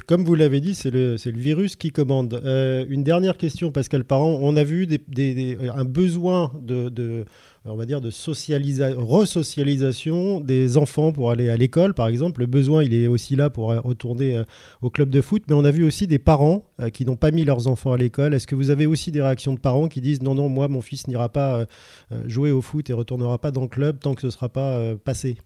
Comme 0.08 0.24
vous 0.24 0.36
l'avez 0.36 0.62
dit, 0.62 0.76
c'est 0.76 0.92
le, 0.92 1.18
virus 1.26 1.76
qui 1.76 1.92
commande. 1.92 2.42
une 2.90 3.04
dernière 3.04 3.38
question, 3.38 3.72
Pascal 3.72 4.04
Parent. 4.04 4.38
On 4.42 4.56
a 4.56 4.64
vu 4.64 4.88
des, 4.88 5.58
un 5.76 5.86
besoin 5.86 6.52
de, 6.62 6.90
de 6.90 7.26
resocialisation 7.66 10.42
des 10.42 10.78
enfants 10.78 11.14
pour 11.14 11.32
aller 11.32 11.50
à 11.50 11.56
l'école, 11.56 11.94
par 11.94 12.08
exemple. 12.08 12.42
Le 12.42 12.48
besoin, 12.48 12.84
il 12.84 12.94
est 12.94 13.08
aussi 13.08 13.36
là 13.36 13.50
pour 13.50 13.70
retourner 13.70 14.38
euh, 14.38 14.44
au 14.82 14.90
club 14.90 15.10
de 15.10 15.22
foot. 15.22 15.44
Mais 15.48 15.56
on 15.56 15.64
a 15.64 15.72
vu 15.72 15.86
aussi 15.86 16.08
des 16.08 16.20
parents 16.20 16.66
euh, 16.82 16.90
qui 16.90 17.06
n'ont 17.06 17.16
pas 17.16 17.32
mis 17.32 17.46
leurs 17.46 17.68
enfants 17.68 17.94
à 17.94 17.98
l'école. 17.98 18.34
Est-ce 18.34 18.48
que 18.48 18.56
vous 18.56 18.70
avez 18.70 18.86
aussi 18.86 19.12
des 19.12 19.22
réactions 19.22 19.54
de 19.54 19.60
parents 19.60 19.88
qui 19.88 20.02
disent 20.02 20.22
non, 20.22 20.36
non, 20.36 20.50
moi, 20.50 20.68
mon 20.68 20.82
fils 20.82 21.08
n'ira 21.08 21.30
pas 21.30 21.60
euh, 21.60 21.66
jouer 22.26 22.52
au 22.52 22.62
foot 22.62 22.90
et 22.90 22.94
retournera 22.94 23.38
pas 23.38 23.52
dans 23.52 23.62
le 23.62 23.68
club 23.68 24.00
tant 24.00 24.14
que 24.14 24.22
ce 24.22 24.28
ne 24.28 24.32
sera 24.32 24.50
pas 24.50 24.96
passé? 25.04 25.38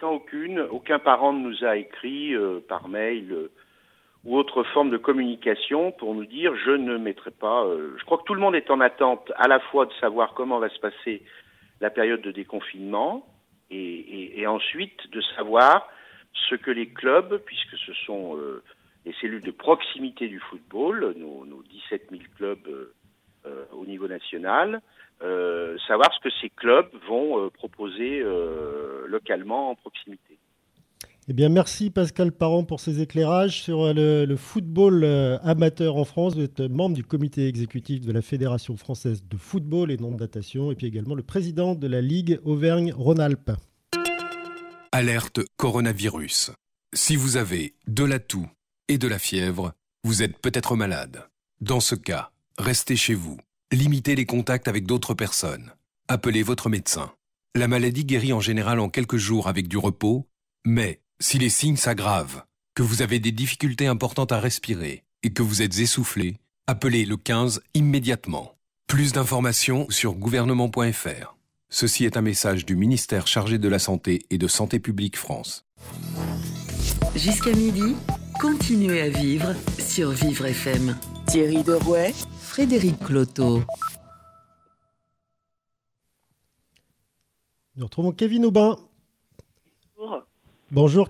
Pour 0.00 0.12
aucune. 0.12 0.60
Aucun 0.70 0.98
parent 0.98 1.32
ne 1.32 1.48
nous 1.48 1.64
a 1.64 1.76
écrit 1.76 2.32
par 2.68 2.88
mail 2.88 3.48
ou 4.26 4.36
autre 4.36 4.62
forme 4.64 4.90
de 4.90 4.98
communication 4.98 5.92
pour 5.92 6.14
nous 6.14 6.26
dire 6.26 6.54
je 6.56 6.72
ne 6.72 6.98
mettrai 6.98 7.30
pas. 7.30 7.64
je 7.96 8.04
crois 8.04 8.18
que 8.18 8.24
tout 8.24 8.34
le 8.34 8.40
monde 8.40 8.54
est 8.54 8.70
en 8.70 8.80
attente 8.80 9.32
à 9.36 9.48
la 9.48 9.60
fois 9.60 9.86
de 9.86 9.92
savoir 10.00 10.34
comment 10.34 10.58
va 10.58 10.68
se 10.68 10.78
passer 10.80 11.22
la 11.80 11.90
période 11.90 12.22
de 12.22 12.32
déconfinement 12.32 13.26
et, 13.70 14.46
ensuite 14.46 15.10
de 15.10 15.20
savoir 15.36 15.88
ce 16.48 16.54
que 16.54 16.70
les 16.70 16.88
clubs, 16.88 17.38
puisque 17.44 17.76
ce 17.78 17.92
sont 18.06 18.36
euh, 18.36 18.62
les 19.04 19.12
cellules 19.20 19.42
de 19.42 19.50
proximité 19.50 20.28
du 20.28 20.38
football, 20.38 21.14
nos, 21.16 21.44
nos 21.44 21.62
17 21.62 22.08
000 22.10 22.22
clubs 22.36 22.66
euh, 22.68 22.94
euh, 23.46 23.64
au 23.72 23.86
niveau 23.86 24.08
national, 24.08 24.80
savoir 25.88 26.12
ce 26.14 26.20
que 26.28 26.34
ces 26.42 26.50
clubs 26.50 26.90
vont 27.08 27.48
proposer 27.48 28.22
localement 29.06 29.70
en 29.70 29.74
proximité. 29.74 30.25
Eh 31.28 31.32
bien, 31.32 31.48
merci 31.48 31.90
Pascal 31.90 32.30
Parent 32.30 32.62
pour 32.62 32.78
ces 32.78 33.00
éclairages 33.00 33.60
sur 33.60 33.82
euh, 33.82 34.26
le, 34.26 34.36
football 34.36 35.02
euh, 35.02 35.38
amateur 35.42 35.96
en 35.96 36.04
France. 36.04 36.36
Vous 36.36 36.42
êtes 36.42 36.60
membre 36.60 36.94
du 36.94 37.02
comité 37.02 37.48
exécutif 37.48 38.02
de 38.02 38.12
la 38.12 38.22
Fédération 38.22 38.76
française 38.76 39.24
de 39.28 39.36
football 39.36 39.90
et 39.90 39.96
non 39.96 40.12
de 40.12 40.20
natation, 40.20 40.70
et 40.70 40.76
puis 40.76 40.86
également 40.86 41.16
le 41.16 41.24
président 41.24 41.74
de 41.74 41.88
la 41.88 42.00
Ligue 42.00 42.38
Auvergne-Rhône-Alpes. 42.44 43.50
Alerte 44.92 45.40
coronavirus. 45.56 46.52
Si 46.94 47.16
vous 47.16 47.36
avez 47.36 47.74
de 47.88 48.04
la 48.04 48.20
toux 48.20 48.46
et 48.86 48.96
de 48.96 49.08
la 49.08 49.18
fièvre, 49.18 49.72
vous 50.04 50.22
êtes 50.22 50.38
peut-être 50.38 50.76
malade. 50.76 51.24
Dans 51.60 51.80
ce 51.80 51.96
cas, 51.96 52.30
restez 52.56 52.94
chez 52.94 53.14
vous. 53.14 53.36
Limitez 53.72 54.14
les 54.14 54.26
contacts 54.26 54.68
avec 54.68 54.86
d'autres 54.86 55.14
personnes. 55.14 55.72
Appelez 56.06 56.44
votre 56.44 56.68
médecin. 56.68 57.10
La 57.56 57.66
maladie 57.66 58.04
guérit 58.04 58.32
en 58.32 58.40
général 58.40 58.78
en 58.78 58.88
quelques 58.88 59.16
jours 59.16 59.48
avec 59.48 59.66
du 59.66 59.76
repos, 59.76 60.28
mais 60.64 61.00
si 61.18 61.38
les 61.38 61.48
signes 61.48 61.76
s'aggravent, 61.76 62.44
que 62.74 62.82
vous 62.82 63.00
avez 63.02 63.18
des 63.18 63.32
difficultés 63.32 63.86
importantes 63.86 64.32
à 64.32 64.40
respirer 64.40 65.04
et 65.22 65.32
que 65.32 65.42
vous 65.42 65.62
êtes 65.62 65.78
essoufflé, 65.78 66.36
appelez 66.66 67.06
le 67.06 67.16
15 67.16 67.62
immédiatement. 67.74 68.54
Plus 68.86 69.12
d'informations 69.12 69.86
sur 69.88 70.14
gouvernement.fr. 70.14 71.36
Ceci 71.68 72.04
est 72.04 72.16
un 72.16 72.22
message 72.22 72.64
du 72.64 72.76
ministère 72.76 73.26
chargé 73.26 73.58
de 73.58 73.68
la 73.68 73.78
Santé 73.78 74.26
et 74.30 74.38
de 74.38 74.46
Santé 74.46 74.78
publique 74.78 75.16
France. 75.16 75.64
Jusqu'à 77.16 77.52
midi, 77.52 77.96
continuez 78.40 79.00
à 79.00 79.08
vivre 79.08 79.54
sur 79.78 80.10
Vivre 80.10 80.46
FM. 80.46 80.96
Thierry 81.26 81.64
Derouet, 81.64 82.14
Frédéric 82.38 82.98
Cloteau. 83.00 83.62
Nous 87.74 87.84
retrouvons 87.84 88.12
Kevin 88.12 88.44
Aubin. 88.44 88.78
Bonjour 89.96 90.26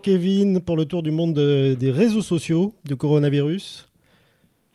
Kevin, 0.02 0.60
pour 0.60 0.76
le 0.76 0.84
tour 0.84 1.02
du 1.02 1.10
monde 1.10 1.34
des 1.34 1.90
réseaux 1.90 2.22
sociaux 2.22 2.74
du 2.84 2.96
coronavirus. 2.96 3.88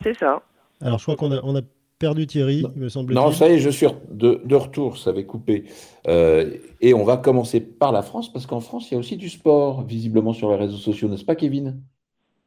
C'est 0.02 0.18
ça. 0.18 0.42
Alors 0.80 0.98
je 0.98 1.04
crois 1.04 1.16
qu'on 1.16 1.32
a, 1.32 1.40
on 1.44 1.54
a 1.56 1.60
perdu 1.98 2.26
Thierry, 2.26 2.64
il 2.74 2.82
me 2.82 2.88
semble. 2.88 3.14
Non, 3.14 3.30
ça 3.30 3.48
y 3.48 3.52
est, 3.52 3.58
je 3.60 3.70
suis 3.70 3.86
de, 4.10 4.40
de 4.44 4.56
retour, 4.56 4.98
ça 4.98 5.10
avait 5.10 5.24
coupé. 5.24 5.64
Euh, 6.08 6.56
et 6.80 6.94
on 6.94 7.04
va 7.04 7.16
commencer 7.16 7.60
par 7.60 7.92
la 7.92 8.02
France, 8.02 8.32
parce 8.32 8.44
qu'en 8.46 8.58
France, 8.58 8.90
il 8.90 8.94
y 8.94 8.96
a 8.96 8.98
aussi 8.98 9.16
du 9.16 9.28
sport, 9.28 9.84
visiblement 9.84 10.32
sur 10.32 10.50
les 10.50 10.56
réseaux 10.56 10.78
sociaux, 10.78 11.08
n'est-ce 11.08 11.24
pas 11.24 11.36
Kevin? 11.36 11.80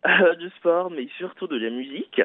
Euh, 0.05 0.49
sport, 0.57 0.91
mais 0.91 1.07
surtout 1.17 1.47
de 1.47 1.57
la 1.57 1.69
musique. 1.69 2.21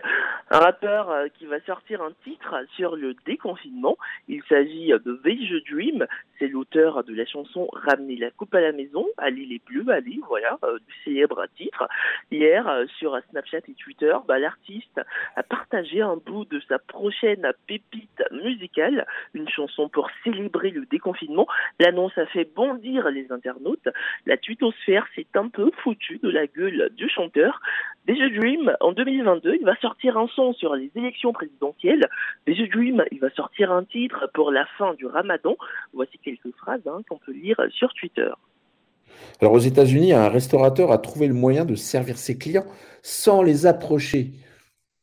Un 0.51 0.59
rappeur 0.59 1.11
euh, 1.11 1.29
qui 1.39 1.47
va 1.47 1.61
sortir 1.61 2.03
un 2.03 2.13
titre 2.25 2.55
sur 2.77 2.97
le 2.97 3.15
déconfinement. 3.27 3.97
Il 4.29 4.43
s'agit 4.49 4.89
de 4.89 5.21
Beige 5.25 5.55
Dream. 5.71 6.07
C'est 6.39 6.49
l'auteur 6.49 7.05
de 7.05 7.15
la 7.15 7.25
chanson 7.27 7.69
Ramener 7.73 8.17
la 8.17 8.31
coupe 8.31 8.55
à 8.55 8.61
la 8.61 8.73
maison. 8.73 9.07
Ali 9.17 9.47
les 9.47 9.61
bleus, 9.67 9.91
Ali, 9.93 10.21
voilà, 10.29 10.59
euh, 10.65 10.79
du 10.79 10.95
célèbre 11.05 11.47
titre. 11.57 11.89
Hier, 12.31 12.69
sur 12.99 13.19
Snapchat 13.31 13.59
et 13.69 13.75
Twitter, 13.75 14.15
bah, 14.29 14.39
l'artiste 14.39 15.01
a 15.37 15.43
partagé 15.43 16.03
un 16.03 16.17
bout 16.17 16.45
de 16.45 16.61
sa 16.69 16.79
prochaine 16.79 17.51
pépite 17.67 18.23
musicale, 18.31 19.07
une 19.35 19.49
chanson 19.49 19.89
pour 19.89 20.09
célébrer 20.25 20.71
le 20.71 20.87
déconfinement. 20.87 21.47
L'annonce 21.79 22.17
a 22.19 22.27
fait 22.27 22.45
bondir 22.55 23.11
les 23.11 23.31
internautes. 23.33 23.89
La 24.27 24.37
twittosphère 24.37 25.07
s'est 25.15 25.27
un 25.35 25.49
peu 25.49 25.71
foutue 25.83 26.19
de 26.23 26.29
la 26.29 26.47
gueule 26.47 26.91
du 26.95 27.09
chanteur. 27.09 27.61
Déjà 28.07 28.29
Dream, 28.31 28.73
en 28.81 28.93
2022, 28.93 29.57
il 29.61 29.65
va 29.65 29.77
sortir 29.77 30.17
un 30.17 30.27
son 30.35 30.53
sur 30.55 30.75
les 30.75 30.91
élections 30.97 31.33
présidentielles. 31.33 32.09
Déjà 32.47 32.67
Dream, 32.67 33.05
il 33.13 33.21
va 33.21 33.31
sortir 33.31 33.71
un 33.71 33.85
titre 33.85 34.29
pour 34.35 34.51
la 34.51 34.67
fin 34.79 34.95
du 34.95 35.07
ramadan. 35.07 35.57
Voici 35.93 36.19
quelques 36.19 36.51
phrases 36.57 36.81
hein, 36.87 37.03
qu'on 37.09 37.19
peut 37.19 37.33
lire 37.33 37.61
sur 37.71 37.93
Twitter. 37.95 38.31
Alors 39.41 39.53
aux 39.53 39.59
États-Unis, 39.59 40.13
un 40.13 40.29
restaurateur 40.29 40.93
a 40.93 40.99
trouvé 40.99 41.27
le 41.27 41.35
moyen 41.35 41.65
de 41.65 41.75
servir 41.75 42.17
ses 42.17 42.39
clients 42.39 42.67
sans 43.03 43.43
les 43.43 43.67
approcher. 43.67 44.33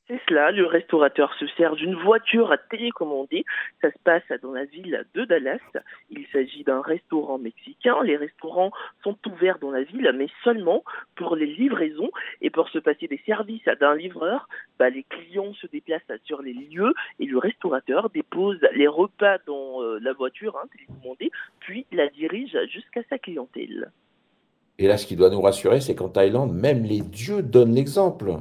C'est 0.07 0.21
cela, 0.29 0.51
le 0.51 0.65
restaurateur 0.65 1.33
se 1.37 1.45
sert 1.57 1.75
d'une 1.75 1.95
voiture 1.95 2.49
à 2.53 2.57
télécommander. 2.57 3.43
Ça 3.81 3.91
se 3.91 3.97
passe 4.05 4.23
dans 4.41 4.53
la 4.53 4.63
ville 4.63 5.05
de 5.13 5.25
Dallas. 5.25 5.59
Il 6.09 6.25
s'agit 6.31 6.63
d'un 6.63 6.81
restaurant 6.81 7.37
mexicain. 7.37 8.01
Les 8.03 8.15
restaurants 8.15 8.71
sont 9.03 9.17
ouverts 9.27 9.59
dans 9.59 9.71
la 9.71 9.83
ville, 9.83 10.09
mais 10.15 10.27
seulement 10.45 10.85
pour 11.15 11.35
les 11.35 11.47
livraisons. 11.47 12.09
Et 12.39 12.49
pour 12.49 12.69
se 12.69 12.79
passer 12.79 13.09
des 13.09 13.21
services 13.25 13.65
d'un 13.81 13.95
livreur, 13.95 14.47
bah, 14.79 14.89
les 14.89 15.03
clients 15.03 15.53
se 15.55 15.67
déplacent 15.67 16.01
sur 16.23 16.41
les 16.41 16.53
lieux 16.53 16.93
et 17.19 17.25
le 17.25 17.37
restaurateur 17.37 18.09
dépose 18.09 18.59
les 18.75 18.87
repas 18.87 19.39
dans 19.45 19.83
euh, 19.83 19.99
la 20.01 20.13
voiture 20.13 20.57
hein, 20.57 20.67
télécommandée, 20.71 21.31
puis 21.59 21.85
la 21.91 22.07
dirige 22.07 22.57
jusqu'à 22.71 23.01
sa 23.09 23.17
clientèle. 23.17 23.91
Et 24.79 24.87
là, 24.87 24.97
ce 24.97 25.05
qui 25.05 25.17
doit 25.17 25.29
nous 25.29 25.41
rassurer, 25.41 25.81
c'est 25.81 25.95
qu'en 25.95 26.07
Thaïlande, 26.07 26.53
même 26.53 26.83
les 26.83 27.01
dieux 27.01 27.41
donnent 27.41 27.73
l'exemple. 27.73 28.37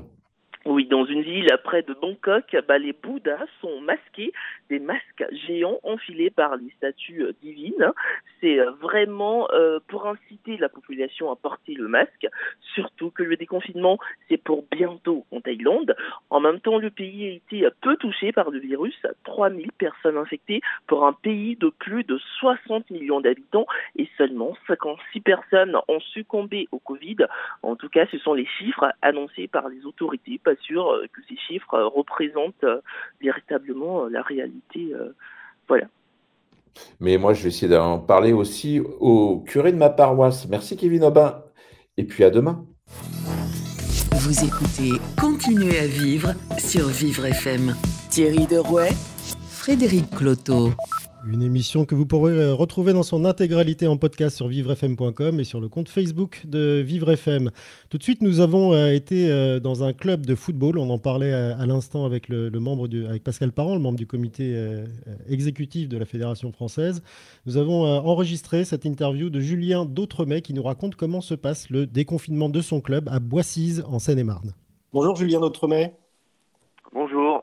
Oui, 0.69 0.85
dans 0.85 1.05
une 1.05 1.23
ville 1.23 1.47
près 1.63 1.83
de 1.83 1.95
Bangkok, 1.95 2.57
bah, 2.67 2.77
les 2.77 2.93
Bouddhas 2.93 3.47
sont 3.61 3.81
masqués, 3.83 4.33
des 4.69 4.81
masques 4.81 5.25
géants 5.47 5.79
enfilés 5.85 6.31
par 6.31 6.57
les 6.57 6.71
statues 6.77 7.23
euh, 7.23 7.33
divines. 7.41 7.93
C'est 8.41 8.59
euh, 8.59 8.73
vraiment 8.73 9.49
euh, 9.53 9.79
pour 9.87 10.09
inciter 10.09 10.57
la 10.57 10.69
population 10.69 11.31
à 11.31 11.37
porter 11.37 11.75
le 11.75 11.87
masque, 11.87 12.27
surtout 12.75 13.13
que 13.13 13.23
le 13.23 13.37
déconfinement, 13.37 14.01
c'est 14.29 14.43
pour 14.43 14.65
bientôt 14.69 15.25
en 15.31 15.41
Thaïlande. 15.41 15.95
En 16.31 16.41
même 16.41 16.59
temps, 16.59 16.79
le 16.79 16.91
pays 16.91 17.27
a 17.27 17.31
été 17.31 17.69
peu 17.81 17.97
touché 17.97 18.33
par 18.33 18.51
le 18.51 18.59
virus, 18.59 19.01
3000 19.23 19.71
personnes 19.71 20.17
infectées 20.17 20.63
pour 20.89 21.07
un 21.07 21.13
pays 21.13 21.55
de 21.55 21.69
plus 21.69 22.03
de 22.03 22.19
60 22.41 22.91
millions 22.91 23.21
d'habitants 23.21 23.67
et 23.95 24.09
seulement 24.19 24.57
56 24.67 25.21
personnes 25.21 25.77
ont 25.87 26.01
succombé 26.01 26.67
au 26.73 26.81
Covid. 26.81 27.19
En 27.63 27.77
tout 27.77 27.89
cas, 27.89 28.07
ce 28.11 28.19
sont 28.19 28.35
les 28.35 28.47
chiffres 28.59 28.93
annoncés 29.01 29.47
par 29.47 29.69
les 29.69 29.87
autorités 29.87 30.41
sûr 30.57 30.91
euh, 30.91 31.07
que 31.13 31.21
ces 31.29 31.37
chiffres 31.37 31.75
euh, 31.75 31.87
représentent 31.87 32.65
euh, 32.65 32.81
véritablement 33.21 34.07
la 34.07 34.23
réalité. 34.23 34.93
voilà. 35.69 35.87
Mais 37.01 37.17
moi, 37.17 37.33
je 37.33 37.43
vais 37.43 37.49
essayer 37.49 37.69
d'en 37.69 37.99
parler 37.99 38.33
aussi 38.33 38.81
au 38.81 39.41
curé 39.47 39.73
de 39.73 39.79
ma 39.79 39.89
paroisse. 39.91 40.47
Merci 40.49 40.77
Kevin 40.77 41.05
Aubin. 41.05 41.43
Et 41.97 42.05
puis 42.05 42.25
à 42.25 42.31
demain. 42.31 42.67
Vous 44.13 44.45
écoutez 44.45 45.01
Continuez 45.19 45.79
à 45.79 45.87
vivre 45.87 46.35
sur 46.59 46.89
Vivre 46.89 47.27
FM. 47.27 47.75
Thierry 48.11 48.47
Derouet, 48.47 48.91
Frédéric 49.49 50.11
Cloteau. 50.11 50.71
Une 51.29 51.43
émission 51.43 51.85
que 51.85 51.97
vous 51.97 52.07
pourrez 52.07 52.35
euh, 52.35 52.55
retrouver 52.55 52.93
dans 52.93 53.03
son 53.03 53.25
intégralité 53.25 53.89
en 53.89 53.97
podcast 53.97 54.37
sur 54.37 54.47
vivrefm.com 54.47 55.41
et 55.41 55.45
sur 55.45 55.61
le 55.61 55.69
compte 55.69 55.89
Facebook 55.89 56.43
de 56.47 56.81
Vivre 56.81 57.11
FM. 57.11 57.51
Tout 57.91 57.99
de 57.99 58.03
suite, 58.05 58.23
nous 58.23 58.39
avons 58.39 58.73
euh, 58.73 58.93
été 58.93 59.29
euh, 59.29 59.59
dans 59.59 59.83
un 59.83 59.93
club 59.93 60.25
de 60.25 60.37
football. 60.37 60.79
On 60.79 60.89
en 60.89 60.99
parlait 60.99 61.33
à, 61.33 61.67
l'instant 61.67 62.05
avec 62.05 62.29
le, 62.29 62.49
membre 62.51 62.87
du, 62.87 63.05
avec 63.07 63.25
Pascal 63.25 63.51
Parent, 63.51 63.75
le 63.75 63.81
membre 63.81 63.99
du 63.99 64.07
comité 64.07 64.57
exécutif 65.29 65.89
de 65.89 65.99
la 65.99 66.05
Fédération 66.05 66.53
française. 66.53 67.03
Nous 67.45 67.57
avons 67.57 67.85
enregistré 67.85 68.65
cette 68.65 68.85
interview 68.85 69.29
de 69.29 69.41
Julien 69.41 69.85
Dautremet 69.85 70.43
qui 70.43 70.55
nous 70.55 70.63
raconte 70.63 70.95
comment 70.95 71.21
se 71.21 71.35
passe 71.35 71.71
le 71.71 71.87
déconfinement 71.87 72.49
de 72.49 72.61
son 72.61 72.81
club 72.81 73.09
à 73.09 73.19
Boissise 73.19 73.85
en 73.89 73.99
Seine-et-Marne. 73.99 74.53
Bonjour 74.93 75.17
Julien 75.17 75.41
Dautremet. 75.41 75.95
Bonjour. 76.93 77.43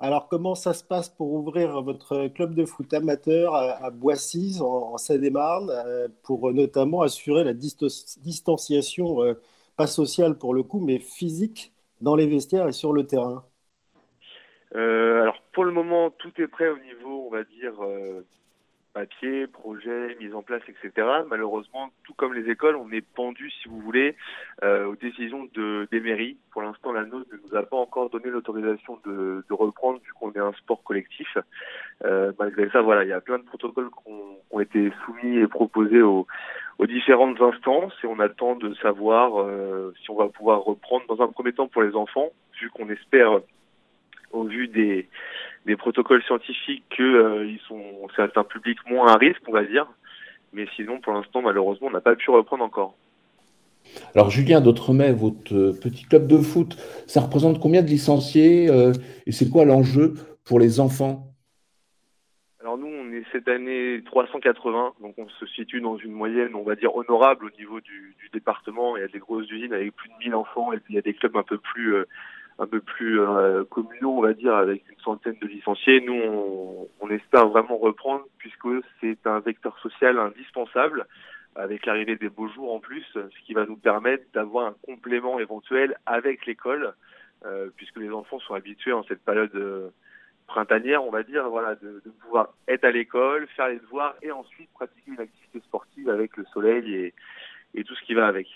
Alors, 0.00 0.28
comment 0.28 0.54
ça 0.54 0.74
se 0.74 0.84
passe 0.84 1.08
pour 1.08 1.32
ouvrir 1.32 1.82
votre 1.82 2.28
club 2.28 2.54
de 2.54 2.64
foot 2.64 2.94
amateur 2.94 3.54
à, 3.54 3.90
Boissy, 3.90 4.58
en, 4.60 4.96
Seine-et-Marne, 4.96 5.70
euh, 5.70 6.06
pour 6.22 6.52
notamment 6.52 7.02
assurer 7.02 7.42
la 7.42 7.52
distanciation 7.52 9.24
euh, 9.24 9.34
pas 9.76 9.88
social 9.88 10.38
pour 10.38 10.54
le 10.54 10.62
coup, 10.62 10.78
mais 10.78 11.00
physique 11.00 11.72
dans 12.00 12.14
les 12.14 12.26
vestiaires 12.26 12.68
et 12.68 12.72
sur 12.72 12.92
le 12.92 13.06
terrain? 13.06 13.44
Alors 14.72 15.42
pour 15.52 15.64
le 15.64 15.72
moment, 15.72 16.10
tout 16.10 16.32
est 16.40 16.46
prêt 16.46 16.68
au 16.68 16.78
niveau, 16.78 17.26
on 17.26 17.30
va 17.30 17.42
dire, 17.42 17.74
papier, 18.98 19.46
projet, 19.46 20.16
mise 20.18 20.34
en 20.34 20.42
place, 20.42 20.62
etc. 20.68 21.06
Malheureusement, 21.30 21.90
tout 22.02 22.14
comme 22.14 22.34
les 22.34 22.50
écoles, 22.50 22.74
on 22.74 22.90
est 22.90 23.06
pendu, 23.14 23.48
si 23.48 23.68
vous 23.68 23.78
voulez, 23.78 24.16
euh, 24.64 24.86
aux 24.86 24.96
décisions 24.96 25.48
de, 25.54 25.86
des 25.92 26.00
mairies. 26.00 26.36
Pour 26.50 26.62
l'instant, 26.62 26.90
la 26.92 27.04
nôtre 27.04 27.28
ne 27.32 27.38
nous 27.38 27.56
a 27.56 27.62
pas 27.62 27.76
encore 27.76 28.10
donné 28.10 28.28
l'autorisation 28.28 28.98
de, 29.06 29.44
reprendre, 29.50 30.00
vu 30.04 30.12
qu'on 30.18 30.32
est 30.32 30.40
un 30.40 30.52
sport 30.54 30.82
collectif. 30.82 31.28
Euh, 32.04 32.32
malgré 32.40 32.68
ça, 32.70 32.80
voilà, 32.80 33.04
il 33.04 33.08
y 33.08 33.12
a 33.12 33.20
plein 33.20 33.38
de 33.38 33.44
protocoles 33.44 33.90
qui 33.90 34.12
ont, 34.50 34.60
été 34.60 34.90
soumis 35.04 35.38
et 35.38 35.46
proposés 35.46 36.02
aux, 36.02 36.26
aux, 36.80 36.86
différentes 36.86 37.40
instances, 37.40 37.94
et 38.02 38.08
on 38.08 38.18
attend 38.18 38.56
de 38.56 38.74
savoir 38.74 39.40
euh, 39.40 39.94
si 40.02 40.10
on 40.10 40.16
va 40.16 40.26
pouvoir 40.26 40.62
reprendre, 40.62 41.04
dans 41.06 41.22
un 41.22 41.28
premier 41.28 41.52
temps 41.52 41.68
pour 41.68 41.82
les 41.82 41.94
enfants, 41.94 42.30
vu 42.60 42.68
qu'on 42.70 42.88
espère 42.90 43.40
au 44.32 44.42
vu 44.42 44.66
des, 44.66 45.08
des 45.66 45.76
protocoles 45.76 46.22
scientifiques 46.22 46.84
que 46.96 47.02
euh, 47.02 47.46
ils 47.46 47.60
sont 47.68 47.82
c'est 48.16 48.36
un 48.36 48.44
public 48.44 48.78
moins 48.88 49.12
à 49.12 49.16
risque, 49.16 49.42
on 49.46 49.52
va 49.52 49.64
dire. 49.64 49.86
Mais 50.52 50.66
sinon, 50.76 51.00
pour 51.00 51.12
l'instant, 51.12 51.42
malheureusement, 51.42 51.88
on 51.88 51.90
n'a 51.90 52.00
pas 52.00 52.16
pu 52.16 52.30
reprendre 52.30 52.64
encore. 52.64 52.94
Alors, 54.14 54.30
Julien 54.30 54.60
d'Outremet, 54.60 55.12
votre 55.12 55.72
petit 55.80 56.04
club 56.04 56.26
de 56.26 56.38
foot, 56.38 56.76
ça 57.06 57.20
représente 57.20 57.60
combien 57.60 57.82
de 57.82 57.88
licenciés 57.88 58.68
euh, 58.70 58.92
et 59.26 59.32
c'est 59.32 59.50
quoi 59.50 59.64
l'enjeu 59.64 60.14
pour 60.44 60.58
les 60.58 60.80
enfants? 60.80 61.24
Alors 62.60 62.76
nous, 62.76 62.88
on 62.88 63.12
est 63.12 63.24
cette 63.32 63.48
année 63.48 64.02
380, 64.04 64.94
donc 65.00 65.14
on 65.16 65.28
se 65.28 65.46
situe 65.46 65.80
dans 65.80 65.96
une 65.96 66.12
moyenne, 66.12 66.54
on 66.54 66.64
va 66.64 66.74
dire, 66.74 66.94
honorable 66.94 67.46
au 67.46 67.58
niveau 67.58 67.80
du, 67.80 68.14
du 68.20 68.28
département. 68.30 68.96
Il 68.96 69.00
y 69.00 69.04
a 69.04 69.08
des 69.08 69.20
grosses 69.20 69.50
usines 69.50 69.72
avec 69.72 69.94
plus 69.94 70.10
de 70.10 70.14
1000 70.18 70.34
enfants 70.34 70.72
et 70.72 70.78
puis 70.78 70.94
il 70.94 70.96
y 70.96 70.98
a 70.98 71.02
des 71.02 71.14
clubs 71.14 71.36
un 71.36 71.42
peu 71.44 71.56
plus 71.56 71.94
euh, 71.94 72.04
un 72.58 72.66
peu 72.66 72.80
plus 72.80 73.20
euh, 73.20 73.64
communaux, 73.64 74.18
on 74.18 74.22
va 74.22 74.34
dire, 74.34 74.54
avec 74.54 74.82
une 74.90 74.98
centaine 75.00 75.36
de 75.40 75.46
licenciés. 75.46 76.00
Nous, 76.00 76.14
on, 76.14 76.88
on 77.00 77.10
espère 77.10 77.48
vraiment 77.48 77.78
reprendre 77.78 78.24
puisque 78.38 78.68
c'est 79.00 79.26
un 79.26 79.40
vecteur 79.40 79.78
social 79.78 80.18
indispensable 80.18 81.06
avec 81.54 81.86
l'arrivée 81.86 82.16
des 82.16 82.28
beaux 82.28 82.48
jours 82.48 82.72
en 82.72 82.80
plus, 82.80 83.04
ce 83.14 83.46
qui 83.46 83.52
va 83.52 83.66
nous 83.66 83.76
permettre 83.76 84.24
d'avoir 84.32 84.66
un 84.66 84.74
complément 84.82 85.40
éventuel 85.40 85.96
avec 86.06 86.46
l'école, 86.46 86.94
euh, 87.46 87.68
puisque 87.76 87.96
les 87.96 88.10
enfants 88.10 88.38
sont 88.40 88.54
habitués 88.54 88.92
en 88.92 89.02
cette 89.04 89.24
période 89.24 89.54
euh, 89.54 89.90
printanière, 90.46 91.04
on 91.04 91.10
va 91.10 91.22
dire, 91.22 91.48
voilà, 91.48 91.74
de, 91.76 92.00
de 92.04 92.10
pouvoir 92.22 92.54
être 92.68 92.84
à 92.84 92.90
l'école, 92.90 93.46
faire 93.56 93.68
les 93.68 93.78
devoirs 93.78 94.14
et 94.22 94.30
ensuite 94.30 94.70
pratiquer 94.72 95.10
une 95.10 95.20
activité 95.20 95.60
sportive 95.60 96.08
avec 96.10 96.36
le 96.36 96.44
soleil 96.52 96.94
et, 96.94 97.14
et 97.74 97.84
tout 97.84 97.94
ce 97.94 98.04
qui 98.04 98.14
va 98.14 98.26
avec. 98.26 98.46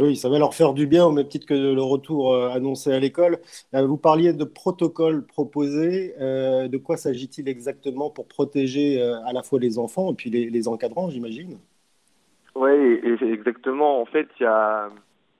Oui, 0.00 0.16
ça 0.16 0.28
va 0.28 0.40
leur 0.40 0.54
faire 0.54 0.74
du 0.74 0.88
bien 0.88 1.06
au 1.06 1.12
même 1.12 1.28
titre 1.28 1.46
que 1.46 1.54
le 1.54 1.80
retour 1.80 2.34
euh, 2.34 2.48
annoncé 2.48 2.92
à 2.92 2.98
l'école. 2.98 3.38
Euh, 3.74 3.86
vous 3.86 3.96
parliez 3.96 4.32
de 4.32 4.42
protocoles 4.42 5.24
proposés. 5.24 6.16
Euh, 6.20 6.66
de 6.66 6.78
quoi 6.78 6.96
s'agit-il 6.96 7.48
exactement 7.48 8.10
pour 8.10 8.26
protéger 8.26 9.00
à 9.00 9.32
la 9.32 9.44
fois 9.44 9.60
les 9.60 9.78
enfants 9.78 10.10
et 10.10 10.14
puis 10.14 10.30
les, 10.30 10.68
encadrants, 10.68 11.10
j'imagine? 11.10 11.58
Oui, 12.56 13.00
exactement. 13.04 14.00
En 14.00 14.06
fait, 14.06 14.26
il 14.40 14.42
y 14.42 14.46
a, 14.46 14.90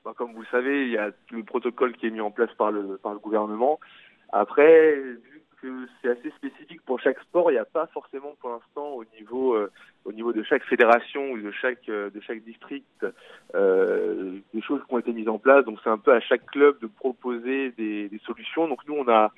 bah, 0.05 0.13
comme 0.17 0.33
vous 0.33 0.43
le 0.43 0.49
savez, 0.53 0.85
il 0.85 0.93
y 0.93 0.99
a 0.99 1.11
le 1.33 1.43
protocole 1.43 1.97
qui 1.97 2.07
est 2.07 2.11
mis 2.11 2.21
en 2.21 2.31
place 2.31 2.51
par 2.57 2.71
le, 2.71 2.97
par 3.03 3.13
le 3.13 3.19
gouvernement. 3.19 3.81
Après, 4.33 5.01
c'est 6.01 6.09
assez 6.09 6.31
spécifique 6.31 6.83
pour 6.85 7.01
chaque 7.01 7.19
sport. 7.21 7.51
Il 7.51 7.55
n'y 7.55 7.61
a 7.61 7.65
pas 7.65 7.87
forcément 7.89 8.35
pour 8.41 8.51
l'instant 8.51 8.89
au 8.95 9.05
niveau 9.19 9.55
euh, 9.55 9.71
au 10.05 10.13
niveau 10.13 10.33
de 10.33 10.43
chaque 10.43 10.65
fédération 10.65 11.31
ou 11.33 11.39
de 11.39 11.51
chaque 11.51 11.89
euh, 11.89 12.11
de 12.11 12.21
chaque 12.21 12.43
district 12.45 13.07
euh, 13.55 14.39
des 14.53 14.63
choses 14.63 14.81
qui 14.87 14.95
ont 14.95 14.99
été 14.99 15.13
mises 15.13 15.29
en 15.29 15.39
place. 15.39 15.65
Donc 15.65 15.79
c'est 15.83 15.91
un 15.91 15.99
peu 15.99 16.13
à 16.13 16.21
chaque 16.21 16.47
club 16.47 16.79
de 16.81 16.87
proposer 16.87 17.73
des, 17.73 18.11
solutions. 18.27 18.69
Donc 18.69 18.81
nous 18.87 18.95
on 18.95 19.09
a 19.09 19.33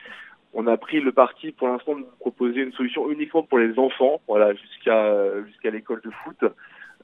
on 0.54 0.66
a 0.66 0.76
pris 0.76 1.00
le 1.00 1.12
parti 1.12 1.52
pour 1.52 1.68
l'instant 1.68 1.96
de 1.96 2.06
proposer 2.20 2.60
une 2.60 2.72
solution 2.72 3.10
uniquement 3.10 3.42
pour 3.42 3.58
les 3.58 3.78
enfants, 3.78 4.20
voilà 4.26 4.54
jusqu'à 4.54 5.42
jusqu'à 5.44 5.70
l'école 5.70 6.00
de 6.02 6.10
foot. 6.10 6.44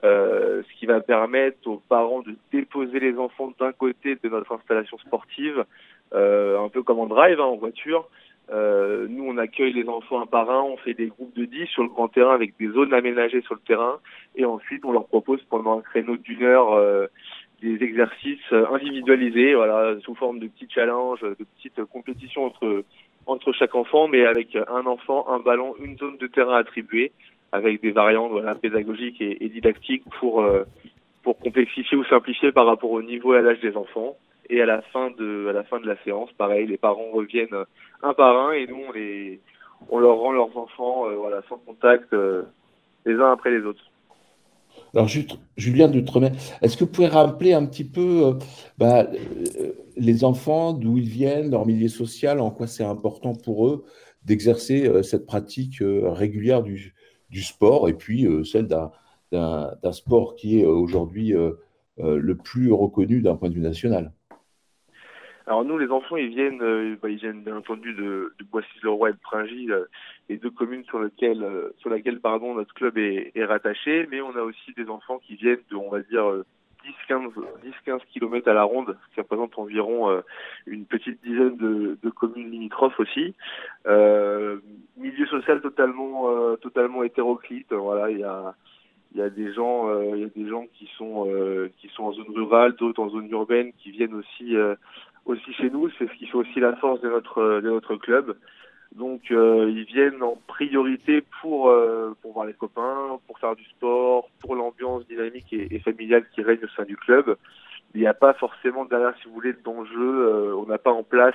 Ce 0.03 0.79
qui 0.79 0.87
va 0.87 1.01
permettre 1.01 1.68
aux 1.68 1.81
parents 1.89 2.23
de 2.23 2.35
déposer 2.51 2.99
les 2.99 3.16
enfants 3.18 3.53
d'un 3.61 3.73
côté 3.73 4.16
de 4.16 4.29
notre 4.29 4.53
installation 4.53 4.99
sportive, 4.99 5.64
un 6.12 6.68
peu 6.73 6.83
comme 6.83 6.99
en 6.99 7.07
drive, 7.07 7.39
hein, 7.41 7.45
en 7.45 7.57
voiture, 7.57 8.09
euh, 8.53 9.07
nous, 9.09 9.25
on 9.25 9.39
accueille 9.39 9.73
les 9.73 9.89
enfants 9.89 10.21
un 10.21 10.27
par 10.27 10.51
un, 10.51 10.63
on 10.63 10.77
fait 10.77 10.95
des 10.95 11.07
groupes 11.07 11.35
de 11.35 11.45
10 11.45 11.67
sur 11.67 11.83
le 11.83 11.89
grand 11.89 12.09
terrain 12.09 12.35
avec 12.35 12.55
des 12.59 12.69
zones 12.69 12.93
aménagées 12.93 13.41
sur 13.43 13.55
le 13.55 13.61
terrain, 13.61 13.99
et 14.37 14.45
ensuite 14.45 14.85
on 14.85 14.93
leur 14.93 15.07
propose 15.07 15.43
pendant 15.49 15.79
un 15.79 15.83
créneau 15.83 16.17
d'une 16.17 16.43
heure 16.43 16.73
euh, 16.73 17.07
des 17.63 17.83
exercices 17.83 18.53
individualisés, 18.53 19.55
voilà, 19.55 19.95
sous 20.01 20.15
forme 20.17 20.41
de 20.41 20.49
petits 20.49 20.69
challenges, 20.69 21.21
de 21.23 21.45
petites 21.57 21.83
compétitions 21.85 22.45
entre 22.45 22.85
entre 23.27 23.53
chaque 23.53 23.75
enfant, 23.77 24.09
mais 24.09 24.27
avec 24.27 24.57
un 24.57 24.85
enfant, 24.87 25.29
un 25.29 25.39
ballon, 25.39 25.77
une 25.81 25.97
zone 25.97 26.17
de 26.17 26.27
terrain 26.27 26.57
attribuée, 26.57 27.13
avec 27.53 27.81
des 27.81 27.93
variantes 27.93 28.33
voilà, 28.33 28.55
pédagogiques 28.55 29.21
et, 29.21 29.45
et 29.45 29.49
didactiques 29.49 30.05
pour 30.19 30.43
euh, 30.43 30.65
pour 31.23 31.39
complexifier 31.39 31.97
ou 31.97 32.05
simplifier 32.05 32.51
par 32.51 32.67
rapport 32.67 32.91
au 32.91 33.03
niveau 33.03 33.35
et 33.35 33.39
à 33.39 33.43
l'âge 33.43 33.61
des 33.61 33.77
enfants. 33.77 34.17
Et 34.51 34.61
à 34.61 34.66
la 34.66 34.82
fin 34.82 35.11
de, 35.11 35.49
à 35.49 35.53
la 35.53 35.64
fin 35.64 35.80
de 35.80 35.86
la 35.86 35.97
séance, 36.05 36.30
pareil, 36.32 36.66
les 36.66 36.76
parents 36.76 37.11
reviennent 37.12 37.64
un 38.03 38.14
par 38.14 38.36
un 38.36 38.53
et 38.53 38.66
nous, 38.66 38.82
on, 38.88 38.93
les, 38.93 39.40
on 39.90 39.99
leur 39.99 40.18
rend 40.18 40.32
leurs 40.32 40.57
enfants 40.57 41.07
euh, 41.09 41.16
voilà, 41.16 41.43
sans 41.49 41.59
contact 41.59 42.12
euh, 42.12 42.43
les 43.07 43.14
uns 43.14 43.32
après 43.32 43.51
les 43.51 43.64
autres. 43.64 43.82
Alors, 44.95 45.09
Julien 45.57 45.88
Dutremet, 45.88 46.32
est-ce 46.61 46.76
que 46.76 46.84
vous 46.84 46.90
pouvez 46.90 47.07
rappeler 47.07 47.53
un 47.53 47.66
petit 47.66 47.84
peu 47.84 48.26
euh, 48.26 48.32
bah, 48.78 49.07
les 49.97 50.24
enfants, 50.24 50.72
d'où 50.72 50.99
ils 50.99 51.09
viennent, 51.09 51.51
leur 51.51 51.66
milieu 51.66 51.88
social, 51.88 52.40
en 52.40 52.51
quoi 52.51 52.66
c'est 52.66 52.84
important 52.84 53.34
pour 53.34 53.66
eux 53.68 53.84
d'exercer 54.24 55.03
cette 55.03 55.26
pratique 55.26 55.78
régulière 55.80 56.62
du, 56.62 56.95
du, 57.28 57.43
sport 57.43 57.88
et 57.88 57.93
puis 57.93 58.24
celle 58.45 58.68
d'un 58.68 59.72
sport 59.90 60.36
qui 60.36 60.61
est 60.61 60.64
aujourd'hui 60.64 61.34
le 61.99 62.36
plus 62.36 62.72
reconnu 62.72 63.20
d'un 63.20 63.34
point 63.34 63.49
de 63.49 63.55
vue 63.55 63.61
national? 63.61 64.12
Alors 65.47 65.64
nous, 65.64 65.78
les 65.78 65.90
enfants, 65.90 66.16
ils 66.16 66.28
viennent, 66.28 66.62
euh, 66.62 66.97
bah, 67.03 67.09
ils 67.09 67.18
viennent 67.18 67.43
bien 67.43 67.57
entendu 67.57 67.93
de, 67.95 68.32
de 68.38 68.45
Boissy-le-Roi 68.45 69.11
et 69.11 69.12
de 69.12 69.18
Pringy, 69.18 69.70
euh, 69.70 69.84
les 70.28 70.36
deux 70.36 70.51
communes 70.51 70.84
sur 70.84 71.01
lesquelles, 71.01 71.43
euh, 71.43 71.70
sur 71.78 71.90
laquelle, 71.90 72.20
pardon, 72.20 72.55
notre 72.55 72.72
club 72.74 72.97
est, 72.97 73.32
est, 73.34 73.45
rattaché. 73.45 74.07
Mais 74.11 74.20
on 74.20 74.36
a 74.36 74.43
aussi 74.43 74.72
des 74.76 74.88
enfants 74.88 75.18
qui 75.18 75.34
viennent 75.34 75.62
de, 75.70 75.76
on 75.76 75.90
va 75.90 76.01
dire, 76.01 76.24
10-15 77.09 77.32
10-15 77.86 78.01
km 78.12 78.49
à 78.49 78.55
la 78.55 78.62
ronde, 78.62 78.97
ce 79.09 79.14
qui 79.14 79.20
représente 79.20 79.59
environ 79.59 80.22
une 80.66 80.84
petite 80.84 81.22
dizaine 81.22 81.57
de, 81.57 81.97
de 82.03 82.11
communes 82.11 82.51
limitrophes 82.51 82.99
aussi. 82.99 83.34
milieu 83.86 85.26
social 85.26 85.61
totalement, 85.61 86.57
totalement 86.57 87.05
hétéroclite. 87.05 87.72
Voilà, 87.72 88.11
il 88.11 88.18
y 88.18 88.24
a 88.24 88.55
il 89.14 89.20
y 89.20 89.22
a 89.22 89.30
des 89.30 89.53
gens 89.53 89.97
il 90.03 90.22
y 90.22 90.24
a 90.24 90.28
des 90.28 90.49
gens 90.49 90.66
qui 90.74 90.90
sont 90.99 91.28
qui 91.78 91.86
sont 91.95 92.03
en 92.03 92.12
zone 92.14 92.30
rurale 92.34 92.74
d'autres 92.74 93.01
en 93.01 93.11
zone 93.11 93.30
urbaine 93.30 93.72
qui 93.78 93.93
viennent 93.93 94.14
aussi 94.14 94.57
aussi 95.27 95.53
chez 95.55 95.70
nous. 95.70 95.91
C'est 95.99 96.09
ce 96.09 96.12
qui 96.14 96.27
fait 96.27 96.37
aussi 96.37 96.61
la 96.61 96.77
force 96.77 97.01
de 97.01 97.09
notre, 97.09 97.61
de 97.61 97.70
notre 97.70 97.97
club. 97.97 98.37
Donc 98.97 99.31
euh, 99.31 99.70
ils 99.70 99.85
viennent 99.85 100.23
en 100.23 100.37
priorité 100.47 101.23
pour, 101.41 101.70
euh, 101.70 102.14
pour 102.20 102.33
voir 102.33 102.47
les 102.47 102.53
copains, 102.53 103.18
pour 103.27 103.39
faire 103.39 103.57
du 103.57 103.64
sport, 103.64 104.29
pour 104.41 104.55
l'ambiance 104.55 105.07
dynamique 105.07 105.53
et, 105.53 105.79
familiale 105.79 106.25
qui 106.35 106.43
règne 106.43 106.61
au 106.62 106.68
sein 106.77 106.85
du 106.85 106.97
club. 106.97 107.37
Il 107.95 108.01
n'y 108.01 108.07
a 108.07 108.14
pas 108.14 108.35
forcément 108.35 108.85
derrière, 108.85 109.14
si 109.18 109.29
vous 109.29 109.35
voulez, 109.35 109.55
d'enjeu. 109.64 109.97
Euh, 109.99 110.55
on 110.57 110.66
n'a 110.66 110.79
pas 110.79 110.93
en 110.93 111.03
place 111.03 111.35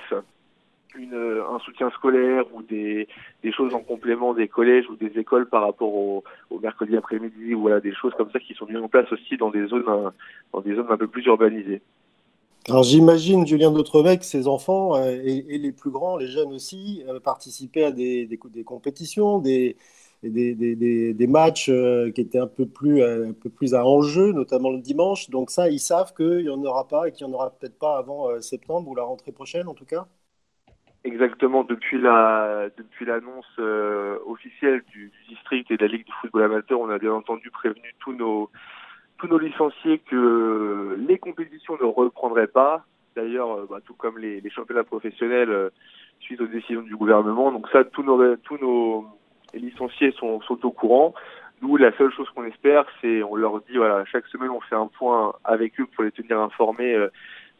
une, 0.96 1.14
un 1.14 1.58
soutien 1.60 1.90
scolaire 1.90 2.44
ou 2.54 2.62
des, 2.62 3.08
des 3.42 3.52
choses 3.52 3.74
en 3.74 3.80
complément 3.80 4.34
des 4.34 4.48
collèges 4.48 4.88
ou 4.88 4.96
des 4.96 5.18
écoles 5.18 5.48
par 5.48 5.62
rapport 5.62 5.92
au, 5.92 6.24
au 6.50 6.58
mercredi 6.58 6.96
après-midi 6.96 7.52
voilà 7.52 7.78
des 7.78 7.92
choses 7.92 8.14
comme 8.14 8.30
ça 8.30 8.40
qui 8.40 8.54
sont 8.54 8.66
mises 8.66 8.78
en 8.78 8.88
place 8.88 9.12
aussi 9.12 9.36
dans 9.36 9.50
des 9.50 9.66
zones 9.66 9.84
dans 10.52 10.60
des 10.60 10.74
zones 10.74 10.86
un 10.90 10.96
peu 10.96 11.06
plus 11.06 11.24
urbanisées. 11.26 11.82
Alors 12.68 12.82
j'imagine, 12.82 13.46
Julien 13.46 13.70
D'autrebec, 13.70 14.22
ces 14.22 14.46
enfants 14.46 14.94
euh, 14.94 15.22
et, 15.24 15.56
les 15.56 15.72
plus 15.72 15.90
grands, 15.90 16.18
les 16.18 16.26
jeunes 16.26 16.52
aussi, 16.52 17.02
euh, 17.08 17.18
participaient 17.18 17.84
à 17.84 17.92
des, 17.92 18.28
compétitions, 18.66 19.38
des, 19.38 19.74
matchs 21.26 21.70
euh, 21.70 22.10
qui 22.10 22.20
étaient 22.20 22.38
un 22.38 22.46
peu, 22.46 22.66
plus, 22.66 23.02
un 23.02 23.32
peu 23.32 23.48
plus 23.48 23.74
à 23.74 23.86
enjeu, 23.86 24.32
notamment 24.32 24.70
le 24.70 24.80
dimanche. 24.80 25.30
Donc 25.30 25.50
ça, 25.50 25.70
ils 25.70 25.80
savent 25.80 26.12
qu'il 26.12 26.42
n'y 26.42 26.50
en 26.50 26.62
aura 26.62 26.86
pas 26.86 27.08
et 27.08 27.12
qu'il 27.12 27.26
n'y 27.26 27.32
en 27.32 27.36
aura 27.36 27.50
peut-être 27.50 27.78
pas 27.78 27.96
avant 27.96 28.38
septembre 28.42 28.90
ou 28.90 28.94
la 28.94 29.04
rentrée 29.04 29.32
prochaine 29.32 29.66
en 29.66 29.74
tout 29.74 29.86
cas 29.86 30.06
Exactement, 31.04 31.64
depuis 31.64 31.98
la 31.98 32.68
depuis 32.76 33.06
l'annonce 33.06 33.58
officielle 34.26 34.82
du, 34.92 35.10
du, 35.10 35.34
district 35.34 35.70
et 35.70 35.78
de 35.78 35.86
la 35.86 35.90
Ligue 35.90 36.04
du 36.04 36.12
football 36.20 36.42
amateur, 36.42 36.80
on 36.80 36.90
a 36.90 36.98
bien 36.98 37.12
entendu 37.12 37.50
prévenu 37.50 37.94
tous 38.00 38.12
nos 38.12 38.50
tous 39.18 39.26
nos 39.26 39.38
licenciés 39.38 39.98
que 39.98 40.96
les 41.06 41.18
compétitions 41.18 41.76
ne 41.80 41.86
reprendraient 41.86 42.46
pas. 42.46 42.84
D'ailleurs, 43.16 43.52
euh, 43.52 43.66
bah, 43.68 43.80
tout 43.84 43.94
comme 43.94 44.18
les, 44.18 44.40
les, 44.40 44.50
championnats 44.50 44.84
professionnels 44.84 45.50
euh, 45.50 45.70
suite 46.20 46.40
aux 46.40 46.46
décisions 46.46 46.82
du 46.82 46.96
gouvernement. 46.96 47.50
Donc 47.50 47.68
ça, 47.72 47.84
tous 47.84 48.02
nos, 48.02 48.36
tous 48.36 48.58
nos 48.58 49.06
licenciés 49.54 50.12
sont, 50.12 50.40
sont 50.42 50.64
au 50.64 50.70
courant. 50.70 51.14
nous, 51.62 51.76
la 51.76 51.96
seule 51.96 52.12
chose 52.12 52.28
qu'on 52.30 52.44
espère, 52.44 52.84
c'est 53.00 53.22
on 53.22 53.34
leur 53.34 53.60
dit 53.62 53.76
voilà, 53.76 54.04
chaque 54.04 54.26
semaine 54.28 54.50
on 54.50 54.60
fait 54.60 54.76
un 54.76 54.86
point 54.86 55.34
avec 55.44 55.80
eux 55.80 55.86
pour 55.94 56.04
les 56.04 56.12
tenir 56.12 56.38
informés 56.38 57.08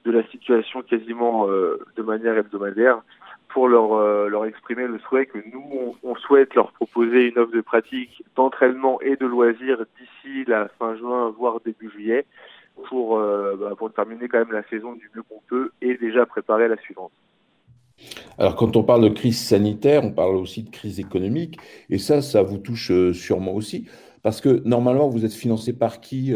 de 0.04 0.10
la 0.10 0.26
situation 0.28 0.82
quasiment 0.82 1.46
de 1.48 2.02
manière 2.02 2.36
hebdomadaire 2.38 3.02
pour 3.48 3.68
leur, 3.68 3.94
euh, 3.94 4.28
leur 4.28 4.44
exprimer 4.44 4.86
le 4.86 4.98
souhait 5.00 5.26
que 5.26 5.38
nous, 5.52 5.96
on, 6.02 6.14
souhaite 6.16 6.54
leur 6.54 6.72
proposer 6.72 7.28
une 7.28 7.38
offre 7.38 7.52
de 7.52 7.60
pratique 7.60 8.22
d'entraînement 8.36 9.00
et 9.00 9.16
de 9.16 9.26
loisirs 9.26 9.84
d'ici 9.98 10.44
la 10.46 10.68
fin 10.78 10.96
juin, 10.96 11.34
voire 11.36 11.60
début 11.64 11.90
juillet, 11.90 12.26
pour, 12.88 13.18
euh, 13.18 13.56
bah, 13.58 13.74
pour 13.76 13.92
terminer 13.92 14.28
quand 14.28 14.38
même 14.38 14.52
la 14.52 14.62
saison 14.68 14.92
du 14.92 15.10
mieux 15.14 15.22
qu'on 15.22 15.40
peut 15.48 15.70
et 15.82 15.96
déjà 15.96 16.26
préparer 16.26 16.68
la 16.68 16.76
suivante. 16.76 17.12
Alors, 18.38 18.54
quand 18.54 18.76
on 18.76 18.84
parle 18.84 19.02
de 19.02 19.08
crise 19.08 19.40
sanitaire, 19.40 20.04
on 20.04 20.12
parle 20.12 20.36
aussi 20.36 20.62
de 20.62 20.70
crise 20.70 21.00
économique, 21.00 21.58
et 21.90 21.98
ça, 21.98 22.22
ça 22.22 22.42
vous 22.42 22.58
touche 22.58 22.92
euh, 22.92 23.12
sûrement 23.12 23.54
aussi, 23.54 23.88
parce 24.22 24.40
que 24.40 24.62
normalement, 24.64 25.08
vous 25.08 25.24
êtes 25.24 25.32
financé 25.32 25.72
par 25.72 26.00
qui 26.00 26.32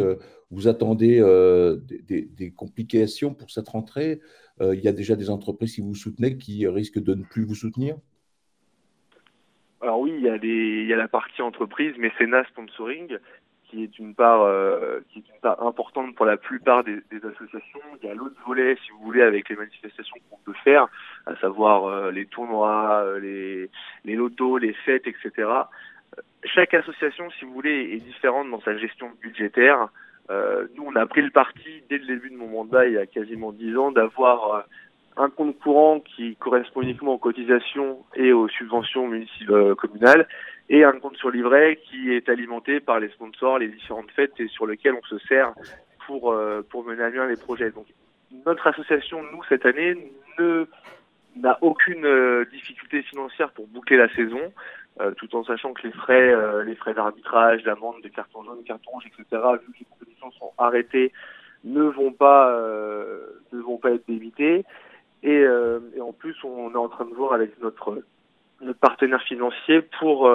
Vous 0.52 0.68
attendez 0.68 1.18
des, 2.06 2.22
des, 2.22 2.50
complications 2.50 3.34
pour 3.34 3.50
cette 3.50 3.70
rentrée? 3.70 4.20
Euh, 4.60 4.74
il 4.74 4.82
y 4.82 4.88
a 4.88 4.92
déjà 4.92 5.16
des 5.16 5.30
entreprises 5.30 5.74
qui 5.74 5.80
vous 5.80 5.94
soutenaient 5.94 6.36
qui 6.36 6.66
risquent 6.66 7.02
de 7.02 7.14
ne 7.14 7.24
plus 7.24 7.44
vous 7.44 7.54
soutenir? 7.54 7.96
Alors 9.80 10.00
oui, 10.00 10.12
il 10.16 10.22
y 10.22 10.92
a, 10.92 10.96
la 10.96 11.08
partie 11.08 11.42
entreprise, 11.42 11.94
sponsoring, 12.50 13.18
est 13.74 13.98
une 13.98 14.14
part 14.14 14.42
euh, 14.42 15.00
qui 15.08 15.20
est 15.20 15.28
une 15.34 15.40
part 15.40 15.62
importante 15.62 16.14
pour 16.14 16.26
la 16.26 16.36
plupart 16.36 16.84
des, 16.84 17.00
associations. 17.16 17.80
Il 18.02 18.06
y 18.06 18.10
a 18.10 18.14
l'autre 18.14 18.36
volet, 18.46 18.76
si 18.84 18.90
vous 18.92 19.02
voulez, 19.04 19.22
avec 19.22 19.48
les 19.48 19.56
manifestations 19.56 20.16
qu'on 20.28 20.36
peut 20.44 20.58
faire, 20.62 20.88
à 21.24 21.34
savoir 21.36 21.86
euh, 21.86 22.10
les 22.10 22.26
tournois, 22.26 23.18
les 23.18 23.70
lotos, 24.04 24.58
les 24.58 24.74
fêtes, 24.74 25.06
etc. 25.06 25.48
Chaque 26.44 26.74
association, 26.74 27.30
si 27.30 27.46
vous 27.46 27.54
voulez, 27.54 27.94
est 27.94 28.04
différente 28.04 28.50
dans 28.50 28.60
sa 28.60 28.76
gestion 28.76 29.10
budgétaire. 29.22 29.88
Euh, 30.30 30.66
nous, 30.76 30.84
on 30.84 30.96
a 30.96 31.06
pris 31.06 31.22
le 31.22 31.30
parti, 31.30 31.82
dès 31.90 31.98
le 31.98 32.06
début 32.06 32.30
de 32.30 32.36
mon 32.36 32.48
mandat, 32.48 32.86
il 32.86 32.94
y 32.94 32.98
a 32.98 33.06
quasiment 33.06 33.52
dix 33.52 33.76
ans, 33.76 33.90
d'avoir 33.90 34.54
euh, 34.54 34.60
un 35.16 35.28
compte 35.30 35.58
courant 35.58 36.00
qui 36.00 36.36
correspond 36.36 36.82
uniquement 36.82 37.14
aux 37.14 37.18
cotisations 37.18 38.04
et 38.14 38.32
aux 38.32 38.48
subventions 38.48 39.08
municipales 39.08 39.54
euh, 39.54 39.74
communales, 39.74 40.28
et 40.68 40.84
un 40.84 40.92
compte 40.92 41.16
sur 41.16 41.30
livret 41.30 41.78
qui 41.84 42.12
est 42.12 42.28
alimenté 42.28 42.80
par 42.80 43.00
les 43.00 43.08
sponsors, 43.08 43.58
les 43.58 43.68
différentes 43.68 44.10
fêtes, 44.12 44.38
et 44.38 44.48
sur 44.48 44.66
lequel 44.66 44.94
on 44.94 45.06
se 45.06 45.18
sert 45.26 45.52
pour, 46.06 46.34
pour 46.70 46.84
mener 46.84 47.02
à 47.02 47.10
bien 47.10 47.26
les 47.26 47.36
projets. 47.36 47.70
Donc, 47.70 47.86
notre 48.46 48.66
association, 48.66 49.22
nous, 49.32 49.42
cette 49.48 49.66
année, 49.66 50.12
ne 50.38 50.66
n'a 51.36 51.58
aucune 51.62 52.06
difficulté 52.52 53.02
financière 53.02 53.50
pour 53.52 53.66
boucler 53.66 53.96
la 53.96 54.08
saison. 54.14 54.52
Euh, 55.00 55.12
tout 55.12 55.34
en 55.34 55.42
sachant 55.44 55.72
que 55.72 55.86
les 55.86 55.92
frais, 55.92 56.34
euh, 56.34 56.64
les 56.64 56.74
frais 56.74 56.92
d'arbitrage, 56.92 57.62
d'amende, 57.62 58.02
de 58.02 58.08
carton 58.08 58.44
jaune, 58.44 58.62
carton 58.62 58.90
rouge, 58.90 59.04
etc., 59.06 59.42
vu 59.66 59.72
que 59.72 59.78
les 59.80 59.86
compétitions 59.86 60.30
sont 60.32 60.52
arrêtées, 60.58 61.12
ne 61.64 61.82
vont 61.84 62.12
pas, 62.12 62.50
euh, 62.50 63.40
ne 63.52 63.60
vont 63.62 63.78
pas 63.78 63.92
être 63.92 64.06
débités. 64.06 64.64
Et, 65.22 65.42
et, 65.94 66.00
en 66.00 66.12
plus, 66.12 66.34
on 66.42 66.72
est 66.72 66.76
en 66.76 66.88
train 66.88 67.04
de 67.04 67.14
voir 67.14 67.32
avec 67.32 67.60
notre 67.62 68.02
notre 68.60 68.78
partenaire 68.78 69.22
financier 69.22 69.82
pour 70.00 70.28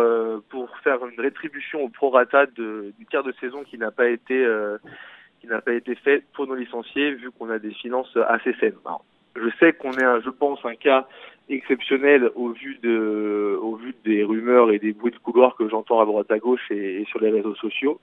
pour 0.49 0.77
faire 0.79 1.05
une 1.05 1.19
rétribution 1.19 1.83
au 1.83 1.89
prorata 1.89 2.45
de, 2.45 2.93
du 2.97 3.05
tiers 3.05 3.23
de 3.23 3.33
saison 3.33 3.63
qui 3.65 3.77
n'a 3.77 3.91
pas 3.91 4.07
été 4.07 4.47
qui 5.41 5.47
n'a 5.47 5.59
pas 5.59 5.73
été 5.73 5.93
fait 5.95 6.23
pour 6.33 6.47
nos 6.47 6.55
licenciés 6.55 7.15
vu 7.15 7.31
qu'on 7.31 7.49
a 7.49 7.59
des 7.59 7.71
finances 7.71 8.17
assez 8.29 8.53
saines. 8.61 8.77
Je 9.37 9.49
sais 9.59 9.73
qu'on 9.73 9.93
est, 9.93 10.21
je 10.23 10.29
pense, 10.29 10.59
un 10.65 10.75
cas 10.75 11.07
exceptionnel 11.49 12.29
au 12.35 12.49
vu 12.49 12.77
de 12.83 13.57
au 13.61 13.75
vu 13.75 13.95
des 14.03 14.23
rumeurs 14.23 14.71
et 14.71 14.79
des 14.79 14.91
bruits 14.91 15.11
de 15.11 15.17
couloir 15.17 15.55
que 15.55 15.69
j'entends 15.69 16.01
à 16.01 16.05
droite 16.05 16.29
à 16.29 16.39
gauche 16.39 16.69
et, 16.71 17.05
sur 17.09 17.21
les 17.21 17.29
réseaux 17.29 17.55
sociaux 17.55 18.01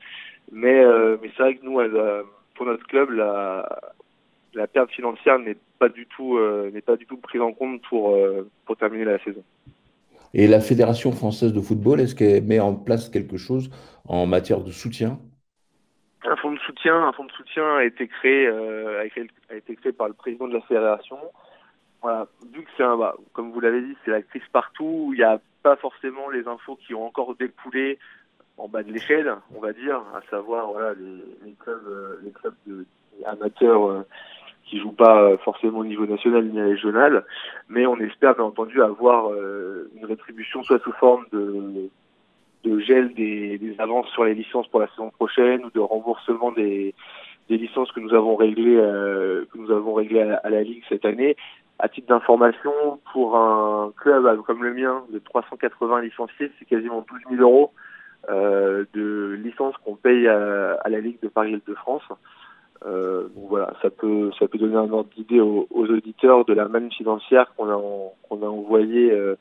mais 0.50 0.82
euh, 0.82 1.18
c'est 1.36 1.42
vrai 1.42 1.54
que 1.56 1.64
nous 1.64 1.78
pour 2.54 2.64
notre 2.64 2.86
club 2.86 3.10
la 3.10 4.66
perte 4.72 4.90
financière 4.92 5.38
n'est 5.38 5.56
pas 5.78 5.88
du 5.88 6.06
tout 6.06 6.38
euh, 6.38 6.70
n'est 6.72 6.80
pas 6.80 6.96
du 6.96 7.06
tout 7.06 7.16
prise 7.18 7.40
en 7.40 7.52
compte 7.52 7.82
euh, 7.92 8.44
pour 8.64 8.76
terminer 8.76 9.04
la 9.04 9.18
saison. 9.18 9.42
Et 10.32 10.46
la 10.48 10.60
Fédération 10.60 11.12
française 11.12 11.52
de 11.52 11.60
football, 11.60 12.00
est-ce 12.00 12.14
qu'elle 12.14 12.42
met 12.42 12.58
en 12.58 12.74
place 12.74 13.08
quelque 13.08 13.36
chose 13.36 13.70
en 14.06 14.26
matière 14.26 14.60
de 14.62 14.72
soutien 14.72 15.18
Un 16.24 16.36
fonds 16.36 16.52
de 16.52 16.58
soutien, 16.60 16.96
un 16.96 17.12
fonds 17.12 17.26
de 17.26 17.32
soutien 17.32 17.76
a 17.76 17.84
été 17.84 18.08
créé, 18.08 18.48
a 18.48 19.04
été 19.54 19.76
créé 19.76 19.92
par 19.92 20.08
le 20.08 20.14
président 20.14 20.48
de 20.48 20.54
la 20.54 20.60
fédération. 20.62 21.18
Voilà, 22.04 22.26
vu 22.52 22.62
que 22.62 22.70
c'est 22.76 22.82
un, 22.82 22.96
bah, 22.96 23.14
comme 23.32 23.50
vous 23.50 23.60
l'avez 23.60 23.80
dit, 23.80 23.96
c'est 24.04 24.10
la 24.10 24.20
crise 24.20 24.42
partout, 24.52 25.12
il 25.14 25.18
n'y 25.18 25.24
a 25.24 25.40
pas 25.62 25.76
forcément 25.76 26.28
les 26.28 26.46
infos 26.46 26.76
qui 26.76 26.94
ont 26.94 27.06
encore 27.06 27.34
découlé 27.34 27.98
en 28.58 28.68
bas 28.68 28.82
de 28.82 28.92
l'échelle, 28.92 29.34
on 29.56 29.60
va 29.60 29.72
dire, 29.72 30.02
à 30.14 30.20
savoir 30.30 30.70
voilà 30.70 30.92
les, 30.94 31.52
clubs, 31.54 31.86
euh, 31.88 32.20
les 32.22 32.30
clubs 32.30 32.54
de, 32.66 32.86
amateurs 33.24 33.88
euh, 33.88 34.06
qui 34.64 34.78
jouent 34.78 34.92
pas 34.92 35.22
euh, 35.22 35.38
forcément 35.38 35.78
au 35.78 35.84
niveau 35.84 36.06
national 36.06 36.44
ni 36.44 36.60
régional, 36.60 37.24
mais 37.68 37.86
on 37.86 37.96
espère 37.96 38.34
bien 38.34 38.44
entendu 38.44 38.82
avoir 38.82 39.32
une 39.32 40.04
rétribution 40.04 40.62
soit 40.62 40.82
sous 40.82 40.92
forme 40.92 41.24
de, 41.32 41.88
de 42.64 42.78
gel 42.80 43.14
des, 43.14 43.58
des, 43.58 43.74
avances 43.78 44.08
sur 44.08 44.24
les 44.24 44.34
licences 44.34 44.66
pour 44.68 44.80
la 44.80 44.88
saison 44.88 45.10
prochaine 45.10 45.64
ou 45.64 45.70
de 45.70 45.80
remboursement 45.80 46.52
des, 46.52 46.94
des 47.48 47.58
licences 47.58 47.92
que 47.92 48.00
nous 48.00 48.14
avons 48.14 48.36
réglées 48.36 48.76
que 48.76 49.58
nous 49.58 49.70
avons 49.70 49.94
réglées 49.94 50.22
à, 50.22 50.36
à 50.42 50.50
la 50.50 50.62
ligue 50.62 50.82
cette 50.88 51.04
année 51.04 51.36
à 51.78 51.88
titre 51.88 52.08
d'information, 52.08 52.72
pour 53.12 53.36
un 53.36 53.92
club 53.96 54.42
comme 54.42 54.62
le 54.62 54.74
mien 54.74 55.04
de 55.10 55.18
380 55.18 56.02
licenciés, 56.02 56.50
c'est 56.58 56.64
quasiment 56.64 57.04
12 57.30 57.36
000 57.36 57.42
euros 57.42 57.72
euh, 58.30 58.84
de 58.94 59.38
licences 59.42 59.76
qu'on 59.84 59.96
paye 59.96 60.28
à, 60.28 60.88
la 60.88 61.00
Ligue 61.00 61.20
de 61.20 61.28
Paris-Île-de-France. 61.28 62.04
Euh, 62.86 63.28
donc 63.34 63.48
voilà, 63.48 63.72
ça 63.80 63.90
peut 63.90 64.30
ça 64.38 64.46
peut 64.46 64.58
donner 64.58 64.76
un 64.76 64.90
ordre 64.92 65.08
d'idée 65.16 65.40
aux, 65.40 65.66
auditeurs 65.70 66.44
de 66.44 66.52
la 66.52 66.68
manne 66.68 66.92
financière 66.92 67.52
qu'on 67.56 67.70
a 67.70 67.80
qu'on 68.28 68.42
a 68.42 68.46
envoyée 68.46 69.10
euh, 69.10 69.36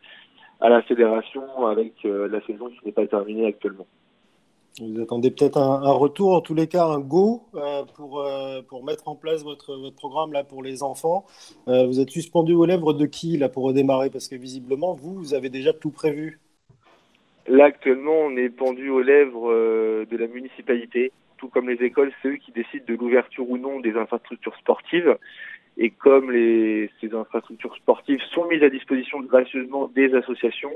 à 0.64 0.70
la 0.70 0.82
fédération 0.82 1.68
avec 1.68 1.94
euh, 2.06 2.28
la 2.30 2.42
saison 2.46 2.70
qui 2.70 2.80
n'est 2.86 2.94
pas 2.94 3.06
terminée 3.06 3.46
actuellement. 3.46 3.86
Vous 4.82 5.02
attendez 5.02 5.30
peut-être 5.30 5.58
un, 5.58 5.92
retour, 5.92 6.34
en 6.34 6.42
tous 6.42 6.56
les 6.56 6.66
cas 6.66 6.86
un 6.86 7.00
go 7.00 7.44
euh, 7.54 7.84
pour, 7.96 8.22
euh, 8.22 8.62
pour 8.68 8.84
mettre 8.84 9.08
en 9.08 9.16
place 9.16 9.44
votre, 9.44 9.76
votre 9.76 9.96
programme 9.96 10.34
là 10.34 10.44
pour 10.44 10.64
les 10.64 10.82
enfants. 10.82 11.26
Euh, 11.68 11.86
vous 11.86 12.00
êtes 12.00 12.10
suspendu 12.10 12.54
aux 12.54 12.66
lèvres 12.66 12.94
de 12.94 13.06
qui 13.06 13.38
là 13.38 13.50
pour 13.50 13.66
redémarrer? 13.66 14.10
Parce 14.10 14.28
que 14.28 14.36
visiblement, 14.36 14.94
vous, 14.94 15.14
vous 15.14 15.34
avez 15.36 15.50
déjà 15.50 15.74
tout 15.74 15.92
prévu. 15.92 16.40
Là, 17.46 17.66
actuellement, 17.66 18.16
on 18.26 18.36
est 18.36 18.50
pendu 18.50 18.90
aux 18.90 19.02
lèvres 19.02 19.54
de 19.54 20.18
la 20.18 20.28
municipalité. 20.28 21.12
Tout 21.38 21.50
comme 21.50 21.70
les 21.70 21.86
écoles, 21.86 22.12
c'est 22.22 22.30
eux 22.30 22.38
qui 22.38 22.52
décident 22.52 22.86
de 22.88 22.96
l'ouverture 22.96 23.48
ou 23.48 23.58
non 23.58 23.80
des 23.80 23.96
infrastructures 23.96 24.56
sportives. 24.56 25.18
Et 25.78 25.90
comme 25.90 26.32
les, 26.32 26.90
ces 27.02 27.14
infrastructures 27.14 27.76
sportives 27.76 28.22
sont 28.32 28.46
mises 28.46 28.64
à 28.64 28.70
disposition 28.70 29.22
gracieusement 29.22 29.88
des 29.88 30.14
associations, 30.14 30.74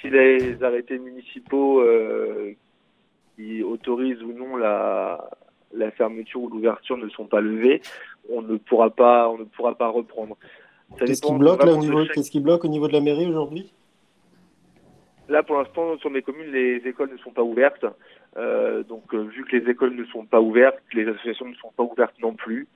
si 0.00 0.10
les 0.10 0.62
arrêtés 0.62 0.98
municipaux 0.98 1.82
qui 3.36 3.62
autorisent 3.62 4.22
ou 4.22 4.32
non 4.32 4.56
la, 4.56 5.30
la 5.72 5.90
fermeture 5.90 6.42
ou 6.42 6.48
l'ouverture 6.48 6.96
ne 6.96 7.08
sont 7.10 7.26
pas 7.26 7.40
levées, 7.40 7.80
on 8.30 8.42
ne 8.42 8.56
pourra 8.56 8.90
pas, 8.90 9.28
on 9.28 9.38
ne 9.38 9.44
pourra 9.44 9.74
pas 9.74 9.88
reprendre. 9.88 10.36
Qu'est-ce 10.98 11.22
qui 11.22 11.34
bloque 11.34 11.64
là 11.64 11.72
au 11.72 11.78
niveau, 11.78 12.04
qu'est-ce 12.12 12.30
qui 12.30 12.40
bloque 12.40 12.64
au 12.64 12.68
niveau 12.68 12.88
de 12.88 12.92
la 12.92 13.00
mairie 13.00 13.26
aujourd'hui? 13.26 13.72
Là, 15.28 15.42
pour 15.42 15.56
l'instant, 15.56 15.96
sur 15.98 16.10
mes 16.10 16.22
communes, 16.22 16.52
les 16.52 16.76
écoles 16.84 17.10
ne 17.10 17.16
sont 17.18 17.30
pas 17.30 17.42
ouvertes. 17.42 17.86
Euh, 18.36 18.82
donc, 18.82 19.14
euh, 19.14 19.22
vu 19.22 19.44
que 19.44 19.56
les 19.56 19.70
écoles 19.70 19.94
ne 19.94 20.04
sont 20.04 20.26
pas 20.26 20.40
ouvertes, 20.40 20.78
les 20.92 21.08
associations 21.08 21.48
ne 21.48 21.54
sont 21.54 21.72
pas 21.74 21.82
ouvertes 21.82 22.18
non 22.20 22.34
plus. 22.34 22.68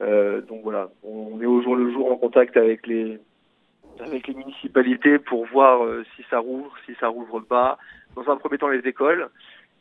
Euh, 0.00 0.40
donc 0.42 0.62
voilà, 0.62 0.90
on 1.02 1.40
est 1.40 1.46
au 1.46 1.62
jour 1.62 1.76
le 1.76 1.92
jour 1.92 2.10
en 2.10 2.16
contact 2.16 2.56
avec 2.56 2.86
les 2.86 3.20
municipalités 4.28 5.18
pour 5.18 5.46
voir 5.46 5.84
euh, 5.84 6.04
si 6.16 6.24
ça 6.28 6.38
rouvre, 6.38 6.72
si 6.86 6.94
ça 6.98 7.08
rouvre 7.08 7.40
pas. 7.40 7.78
Dans 8.16 8.28
un 8.30 8.36
premier 8.36 8.58
temps, 8.58 8.68
les 8.68 8.86
écoles 8.88 9.30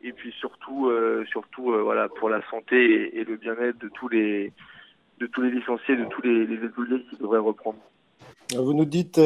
et 0.06 0.12
puis 0.12 0.34
surtout, 0.34 0.90
euh, 0.90 1.24
surtout 1.32 1.74
voilà, 1.84 2.10
pour 2.10 2.30
la 2.30 2.42
santé 2.50 3.18
et, 3.18 3.24
le 3.24 3.38
bien-être 3.38 3.80
de 3.80 3.90
tous 3.90 4.10
les 4.10 4.52
de 5.20 5.28
tous 5.28 5.42
les 5.42 5.52
licenciés, 5.52 5.96
de 5.96 6.06
tous 6.06 6.22
les, 6.22 6.46
les 6.46 6.58
qui 6.58 7.16
devraient 7.18 7.40
reprendre. 7.40 7.78
Vous 8.54 8.74
nous 8.74 8.86
dites, 8.86 9.20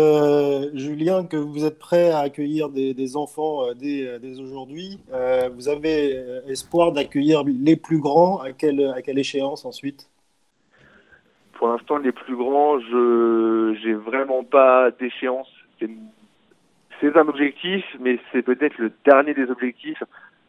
Julien, 0.74 1.26
que 1.26 1.38
vous 1.38 1.66
êtes 1.66 1.80
prêt 1.80 2.12
à 2.12 2.20
accueillir 2.20 2.70
des, 2.70 3.18
enfants 3.18 3.74
dès, 3.74 4.20
dès 4.20 4.40
aujourd'hui. 4.40 5.00
vous 5.56 5.70
avez 5.70 6.12
espoir 6.48 6.92
d'accueillir 6.92 7.44
les 7.44 7.78
plus 7.78 8.00
grands 8.00 8.40
à 8.42 8.52
quelle, 8.52 8.86
à 8.96 9.02
quelle 9.02 9.18
échéance 9.18 9.66
ensuite? 9.66 10.08
Pour 11.58 11.70
l'instant, 11.70 11.97
les 11.97 12.12
plus 12.12 12.36
grands, 12.36 12.80
je 12.80 13.86
n'ai 13.86 13.93
vraiment 13.93 14.43
pas 14.43 14.91
d'échéance. 14.91 15.51
C'est 16.99 17.16
un 17.16 17.28
objectif, 17.28 17.84
mais 17.99 18.20
c'est 18.32 18.41
peut-être 18.41 18.78
le 18.78 18.91
dernier 19.05 19.34
des 19.34 19.49
objectifs 19.49 20.01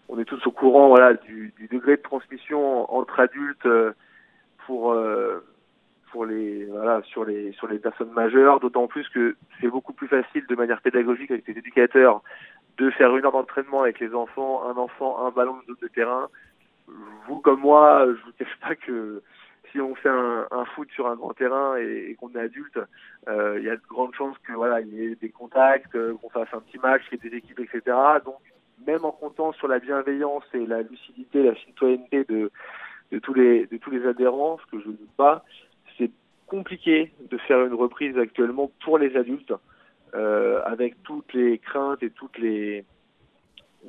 on 0.09 0.19
est 0.19 0.25
tous 0.25 0.45
au 0.47 0.51
courant 0.51 0.89
voilà 0.89 1.15
du, 1.15 1.53
degré 1.71 1.97
de 1.97 2.03
transmission 2.03 2.93
entre 2.93 3.21
adultes 3.21 3.67
euh, 3.67 3.93
pour 4.67 4.93
euh, 4.93 5.45
pour 6.11 6.25
les 6.25 6.65
voilà 6.65 7.03
sur 7.03 7.25
les 7.25 7.53
sur 7.53 7.69
les 7.69 7.79
personnes 7.79 8.11
majeures 8.13 8.61
d'autant 8.61 8.87
plus 8.87 9.09
que 9.11 9.37
c'est 9.61 9.69
beaucoup 9.69 9.93
plus 9.93 10.09
facile 10.09 10.47
de 10.47 10.55
manière 10.55 10.81
pédagogique 10.81 11.31
avec 11.31 11.47
les 11.47 11.59
éducateurs 11.59 12.23
de 12.79 12.91
faire 12.91 13.15
une 13.17 13.25
heure 13.25 13.33
d'entraînement 13.33 13.83
avec 13.83 13.99
les 13.99 14.15
enfants, 14.15 14.63
un 14.69 14.77
enfant, 14.77 15.27
un 15.27 15.31
ballon 15.31 15.57
de 15.69 15.89
terrain. 15.89 16.29
Vous 17.27 17.41
comme 17.41 17.61
moi, 17.61 18.07
je 18.07 18.25
vous 18.25 18.33
cache 18.39 18.57
pas 18.61 18.77
que 18.77 19.21
si 19.73 19.81
on 19.81 19.95
fait 19.95 20.09
un, 20.09 20.65
foot 20.75 20.89
sur 20.93 21.07
un 21.09 21.17
grand 21.17 21.33
terrain 21.35 21.77
et, 21.77 22.17
qu'on 22.19 22.31
est 22.35 22.41
adulte, 22.41 22.79
euh, 23.29 23.59
il 23.59 23.65
y 23.65 23.71
a 23.71 23.77
de 23.77 23.83
grandes 23.89 24.15
chances 24.15 24.37
que 24.39 24.53
voilà, 24.53 24.81
il 24.81 24.95
y 24.95 25.05
ait 25.05 25.15
des 25.15 25.31
contacts, 25.31 25.95
euh, 25.95 26.15
qu'on 26.15 26.31
fasse 26.31 26.49
un 26.53 26.61
petit 26.61 26.79
match, 26.79 27.03
qu'il 27.09 27.19
y 27.23 27.27
ait 27.27 27.31
des 27.31 27.37
équipes, 27.37 27.61
etc. 27.61 27.97
Donc 28.25 28.37
même 28.87 29.05
en 29.05 29.13
comptant 29.13 29.53
sur 29.53 29.69
la 29.69 29.79
bienveillance 29.79 30.45
et 30.55 30.67
la 30.67 30.83
lucidité, 30.83 31.43
la 31.43 31.55
citoyenneté 31.57 32.25
de, 32.25 32.51
tous 33.23 33.35
les 33.35 33.67
de 33.67 33.77
tous 33.77 33.91
les 33.91 34.07
adhérents, 34.07 34.59
ce 34.59 34.77
que 34.77 34.83
je 34.83 34.89
ne 34.89 34.95
doute 34.95 35.17
pas, 35.17 35.45
c'est 35.97 36.11
compliqué 36.47 37.13
de 37.31 37.39
faire 37.39 37.65
une 37.65 37.75
reprise 37.75 38.17
actuellement 38.19 38.71
pour 38.85 38.99
les 38.99 39.17
adultes 39.17 39.55
euh, 40.15 40.63
avec 40.65 41.03
toutes 41.03 41.33
les 41.35 41.59
craintes 41.59 42.03
et 42.03 42.11
toutes 42.11 42.39
les, 42.39 42.85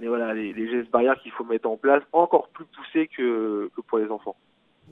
gestes 0.01 0.91
barrières 0.91 1.19
qu'il 1.21 1.31
faut 1.31 1.45
mettre 1.45 1.69
en 1.69 1.77
place, 1.77 2.03
encore 2.11 2.49
plus 2.49 2.65
poussés 2.65 3.07
que 3.07 3.69
pour 3.87 3.99
les 3.99 4.09
enfants. 4.09 4.35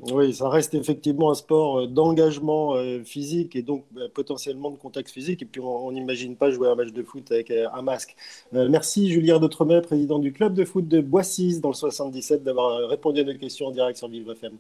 Oui, 0.02 0.34
ça 0.34 0.50
reste 0.50 0.74
effectivement 0.76 1.32
un 1.32 1.36
sport 1.36 1.80
euh, 1.80 1.88
d'engagement 1.88 2.76
euh, 2.76 3.04
physique 3.04 3.56
et 3.56 3.62
donc 3.62 3.86
bah, 3.92 4.04
potentiellement 4.14 4.70
de 4.70 4.78
contact 4.78 5.10
physique. 5.10 5.42
Et 5.42 5.46
puis 5.46 5.60
on 5.62 5.92
n'imagine 5.92 6.36
pas 6.36 6.52
jouer 6.52 6.68
un 6.68 6.76
match 6.76 6.92
de 6.92 7.04
foot 7.04 7.32
avec 7.32 7.52
euh, 7.52 7.68
un 7.74 7.82
masque. 7.82 8.16
merci 8.52 9.10
Julien 9.10 9.40
D'autremet, 9.40 9.82
président 9.82 10.20
du 10.20 10.32
club 10.32 10.54
de 10.54 10.66
foot 10.66 10.88
de 10.88 11.02
Boissy 11.02 11.60
dans 11.60 11.70
le 11.70 11.76
77, 11.76 12.44
d'avoir 12.44 12.88
répondu 12.90 13.22
à 13.22 13.24
nos 13.24 13.36
questions 13.36 13.68
en 13.68 13.72
direct 13.72 13.98
sur 13.98 14.08
Vivre 14.08 14.32
FM. 14.34 14.58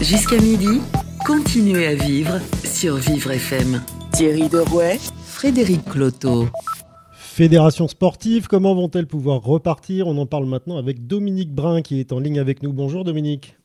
Jusqu'à 0.00 0.38
midi, 0.38 0.80
continuez 1.26 1.86
à 1.86 1.94
vivre 1.94 2.38
sur 2.64 2.96
Vivre 2.96 3.30
FM. 3.30 3.82
Thierry 4.12 4.48
Derouet, 4.48 4.98
Frédéric 5.24 5.84
Cloteau. 5.84 6.46
Fédération 7.12 7.86
sportive, 7.86 8.48
comment 8.48 8.74
vont-elles 8.74 9.06
pouvoir 9.06 9.42
repartir? 9.42 10.08
On 10.08 10.18
en 10.18 10.26
parle 10.26 10.46
maintenant 10.46 10.76
avec 10.76 11.06
Dominique 11.06 11.54
Brun 11.54 11.80
qui 11.80 12.00
est 12.00 12.12
en 12.12 12.18
ligne 12.18 12.38
avec 12.38 12.62
nous. 12.62 12.72
Bonjour 12.72 13.04
Dominique. 13.04 13.59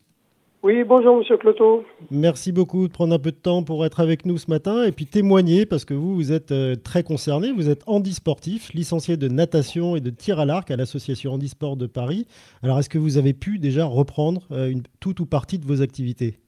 Oui, 0.65 0.83
bonjour 0.83 1.17
Monsieur 1.17 1.37
Cloto. 1.37 1.83
Merci 2.09 2.51
beaucoup 2.51 2.87
de 2.87 2.91
prendre 2.91 3.13
un 3.13 3.19
peu 3.19 3.29
de 3.29 3.35
temps 3.35 3.61
pour 3.61 3.85
être 3.85 3.99
avec 3.99 4.25
nous 4.25 4.39
ce 4.39 4.49
matin 4.49 4.83
et 4.83 4.91
puis 4.91 5.05
témoigner 5.05 5.67
parce 5.67 5.85
que 5.85 5.93
vous, 5.93 6.15
vous 6.15 6.31
êtes 6.31 6.51
euh, 6.51 6.73
très 6.73 7.03
concerné. 7.03 7.51
Vous 7.51 7.69
êtes 7.69 7.83
handisportif, 7.85 8.73
licencié 8.73 9.15
de 9.15 9.27
natation 9.27 9.95
et 9.95 9.99
de 9.99 10.09
tir 10.09 10.39
à 10.39 10.45
l'arc 10.45 10.71
à 10.71 10.75
l'association 10.75 11.33
Handisport 11.33 11.77
de 11.77 11.85
Paris. 11.85 12.25
Alors, 12.63 12.79
est-ce 12.79 12.89
que 12.89 12.97
vous 12.97 13.19
avez 13.19 13.33
pu 13.33 13.59
déjà 13.59 13.85
reprendre 13.85 14.41
euh, 14.51 14.71
une, 14.71 14.81
toute 14.99 15.19
ou 15.19 15.27
partie 15.27 15.59
de 15.59 15.67
vos 15.67 15.83
activités? 15.83 16.39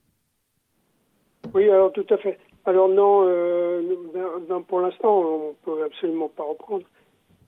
Oui, 1.53 1.69
alors 1.69 1.91
tout 1.91 2.07
à 2.09 2.17
fait. 2.17 2.39
Alors 2.65 2.89
non, 2.89 3.23
euh, 3.23 3.83
pour 4.67 4.79
l'instant, 4.79 5.19
on 5.19 5.49
ne 5.49 5.53
peut 5.63 5.83
absolument 5.83 6.31
pas 6.35 6.43
reprendre. 6.43 6.87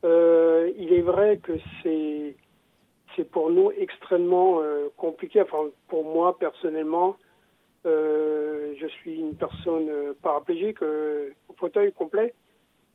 il 0.03 0.93
est 0.93 1.01
vrai 1.01 1.39
que 1.41 1.53
c'est 1.82 2.36
c'est 3.20 3.30
pour 3.30 3.51
nous 3.51 3.70
extrêmement 3.78 4.61
euh, 4.61 4.88
compliqué. 4.95 5.41
Enfin, 5.41 5.70
pour 5.89 6.05
moi 6.05 6.38
personnellement, 6.39 7.17
euh, 7.86 8.74
je 8.80 8.88
suis 8.88 9.20
une 9.20 9.36
personne 9.36 9.89
euh, 9.89 10.13
paraplégique 10.22 10.82
au 10.82 11.53
fauteuil 11.57 11.91
complet, 11.91 12.34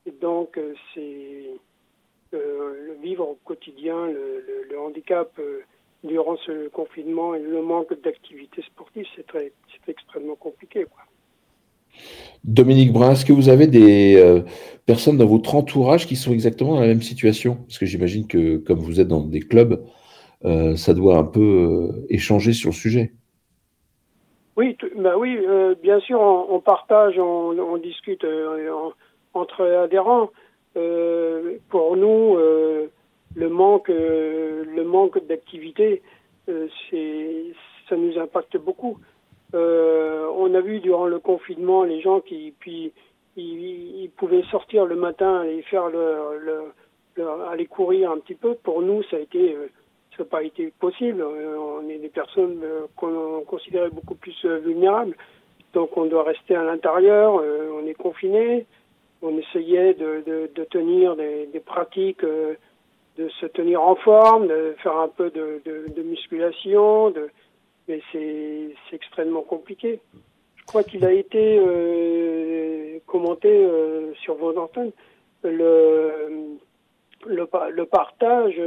et 0.07 0.12
donc 0.12 0.59
c'est 0.95 1.51
le 2.33 2.97
vivre 3.01 3.29
au 3.29 3.39
quotidien, 3.45 4.09
le, 4.09 4.79
handicap 4.79 5.41
durant 6.03 6.37
ce 6.39 6.68
confinement 6.68 7.35
et 7.35 7.39
le 7.39 7.62
manque 7.62 7.95
d'activité 8.03 8.61
sportive, 8.62 9.07
c'est 9.14 9.89
extrêmement 9.89 10.35
compliqué. 10.35 10.85
Dominique 12.43 12.93
Brun, 12.93 13.12
est-ce 13.12 13.25
que 13.25 13.33
vous 13.33 13.49
avez 13.49 13.68
des 13.68 14.43
personnes 14.85 15.16
dans 15.16 15.27
votre 15.27 15.55
entourage 15.55 16.09
qui 16.09 16.16
sont 16.16 16.33
exactement 16.33 16.75
dans 16.75 16.81
la 16.81 16.89
même 16.89 17.03
situation? 17.03 17.55
Parce 17.55 17.79
que 17.79 17.87
j'imagine 17.87 18.27
que 18.27 18.57
comme 18.57 18.81
vous 18.81 19.01
êtes 19.01 19.09
dans 19.09 19.20
des 19.20 19.41
clubs, 19.41 19.81
euh, 20.45 20.76
ça 20.76 20.92
doit 20.92 21.16
un 21.16 21.24
peu 21.24 21.40
euh, 21.40 22.07
échanger 22.11 22.53
sur 22.53 22.70
le 22.70 22.74
sujet. 22.74 23.12
Oui, 24.57 24.76
bah 24.97 25.16
oui 25.16 25.38
euh, 25.38 25.74
bien 25.82 26.01
sûr, 26.01 26.20
on, 26.20 26.61
partage, 26.61 27.18
on, 27.18 27.76
discute 27.78 28.24
entre 29.32 29.64
adhérents. 29.64 30.30
pour 31.70 31.97
nous, 31.97 32.36
le 32.36 33.49
manque, 33.49 33.88
le 33.88 34.84
manque 34.84 35.26
d'activité, 35.26 36.03
ça 36.47 37.97
nous 37.97 38.18
impacte 38.18 38.59
beaucoup. 38.59 38.99
on 39.53 40.55
a 40.55 40.61
vu 40.61 40.78
durant 40.78 41.07
le 41.07 41.18
confinement 41.18 41.82
les 41.82 42.01
gens 42.01 42.20
qui 42.20 42.55
puis 42.61 42.92
ils, 43.36 44.11
pouvaient 44.16 44.45
sortir 44.53 44.86
le 44.86 44.95
matin 44.95 45.42
et 45.42 45.62
faire 45.62 45.90
aller 47.51 47.66
courir 47.66 48.12
un 48.12 48.18
petit 48.18 48.36
peu. 48.36 48.55
Pour 48.55 48.82
nous, 48.82 49.03
ça 49.11 49.16
a 49.16 49.20
été 49.20 49.57
ça 50.17 50.23
n'a 50.23 50.29
pas 50.29 50.43
été 50.43 50.73
possible. 50.79 51.21
Euh, 51.21 51.57
on 51.59 51.89
est 51.89 51.99
des 51.99 52.09
personnes 52.09 52.61
euh, 52.62 52.87
qu'on 52.97 53.43
considérait 53.47 53.91
beaucoup 53.91 54.15
plus 54.15 54.37
euh, 54.45 54.59
vulnérables. 54.59 55.17
Donc 55.73 55.97
on 55.97 56.07
doit 56.07 56.23
rester 56.23 56.55
à 56.55 56.62
l'intérieur, 56.62 57.35
on 57.35 57.85
est 57.85 57.95
confiné. 57.95 58.65
On 59.23 59.37
essayait 59.39 59.95
de, 59.95 60.23
de, 60.55 60.65
tenir 60.65 61.17
des, 61.17 61.62
pratiques, 61.67 62.23
de 62.23 63.29
se 63.41 63.47
tenir 63.47 63.83
en 63.83 63.97
forme, 63.97 64.47
de 64.47 64.77
faire 64.85 64.97
un 64.99 65.09
peu 65.09 65.31
de, 65.31 65.61
de 65.65 66.03
musculation, 66.03 67.12
mais 67.89 68.01
c'est 68.12 68.77
extrêmement 68.93 69.43
compliqué. 69.43 69.99
Je 70.55 70.65
crois 70.65 70.85
qu'il 70.85 71.05
a 71.05 71.11
été 71.11 71.61
commenté 73.07 73.69
sur 74.23 74.37
vos 74.37 74.57
antennes 74.57 74.93
le, 75.43 76.57
le 77.27 77.85
partage 77.87 78.61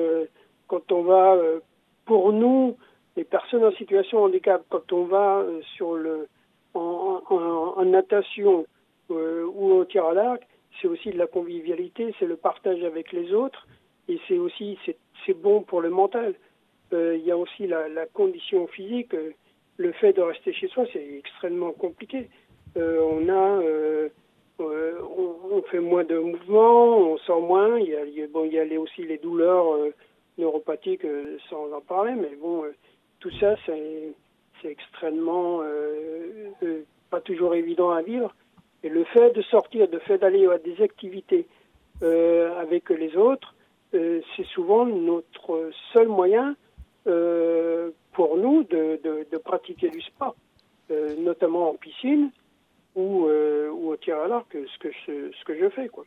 quand 0.68 0.92
on 0.92 1.04
va, 1.04 1.36
euh, 1.36 1.60
pour 2.06 2.32
nous, 2.34 2.78
les 3.16 3.24
personnes 3.24 3.64
en 3.64 3.72
situation 3.72 4.20
de 4.20 4.24
handicap, 4.26 4.64
quand 4.70 4.92
on 4.94 5.06
va 5.06 5.40
euh, 5.40 5.62
sur 5.76 5.96
le, 5.96 6.28
en, 6.74 7.84
natation 7.86 8.66
euh, 9.10 9.46
ou 9.46 9.74
au 9.74 9.86
tir 9.86 10.06
à 10.06 10.14
l'arc, 10.14 10.46
c'est 10.80 10.88
aussi 10.88 11.10
de 11.10 11.18
la 11.18 11.28
convivialité, 11.28 12.14
c'est 12.20 12.26
le 12.26 12.36
partage 12.36 12.84
avec 12.84 13.12
les 13.12 13.34
autres, 13.34 13.66
et 14.08 14.20
c'est 14.28 14.38
aussi 14.38 14.78
c'est 15.26 15.34
bon 15.34 15.62
pour 15.62 15.82
le 15.82 15.90
mental. 15.90 16.36
Il 16.92 17.24
y 17.26 17.32
a 17.32 17.38
aussi 17.38 17.68
la, 17.68 18.06
condition 18.14 18.68
physique. 18.68 19.14
le 19.78 19.92
fait 19.94 20.14
de 20.14 20.22
rester 20.22 20.54
chez 20.54 20.68
soi, 20.68 20.86
c'est 20.94 21.18
extrêmement 21.18 21.72
compliqué. 21.72 22.30
on 22.76 23.28
a 23.28 23.60
on, 24.60 25.62
fait 25.72 25.80
moins 25.80 26.04
de 26.04 26.18
mouvements, 26.18 26.98
on 26.98 27.18
sort 27.18 27.42
moins. 27.42 27.80
Il 27.80 27.90
y 27.90 28.22
a, 28.22 28.28
bon, 28.28 28.46
il 28.46 28.54
y 28.54 28.60
a 28.60 28.80
aussi 28.80 29.04
les 29.04 29.18
douleurs 29.18 29.92
euh, 30.40 31.38
sans 31.50 31.72
en 31.74 31.82
parler, 31.82 32.14
mais 32.14 32.36
bon, 32.36 32.64
euh, 32.64 32.76
tout 33.20 33.32
ça, 33.40 33.56
c'est 33.66 34.14
extrêmement 34.64 35.62
euh, 35.64 36.52
pas 37.10 37.22
toujours 37.22 37.56
évident 37.56 37.92
à 37.92 38.02
vivre. 38.02 38.34
Et 38.84 38.90
le 38.90 39.04
fait 39.06 39.32
de 39.32 39.42
sortir, 39.42 39.88
le 39.92 40.00
fait 40.00 40.20
d'aller 40.20 40.46
à 40.48 40.58
des 40.58 40.82
activités 40.82 41.48
avec 42.02 42.92
les 42.92 43.16
autres, 43.18 43.56
c'est 43.92 44.46
souvent 44.54 44.86
notre 44.86 45.72
seul 45.94 46.08
moyen 46.08 46.56
pour 47.06 48.38
nous 48.38 48.64
de, 48.66 49.00
de, 49.04 49.38
pratiquer 49.38 49.90
du 49.90 50.00
sport, 50.02 50.36
notamment 51.18 51.72
en 51.72 51.74
piscine 51.74 52.30
ou, 52.96 53.26
ou 53.26 53.90
au 53.90 53.98
tir 53.98 54.20
à 54.20 54.28
l'arc, 54.28 54.52
ce 54.54 54.78
que 54.78 54.90
je, 54.92 55.32
ce 55.32 55.44
que 55.44 55.58
je 55.58 55.70
fais. 55.70 55.90
Quoi. 55.90 56.06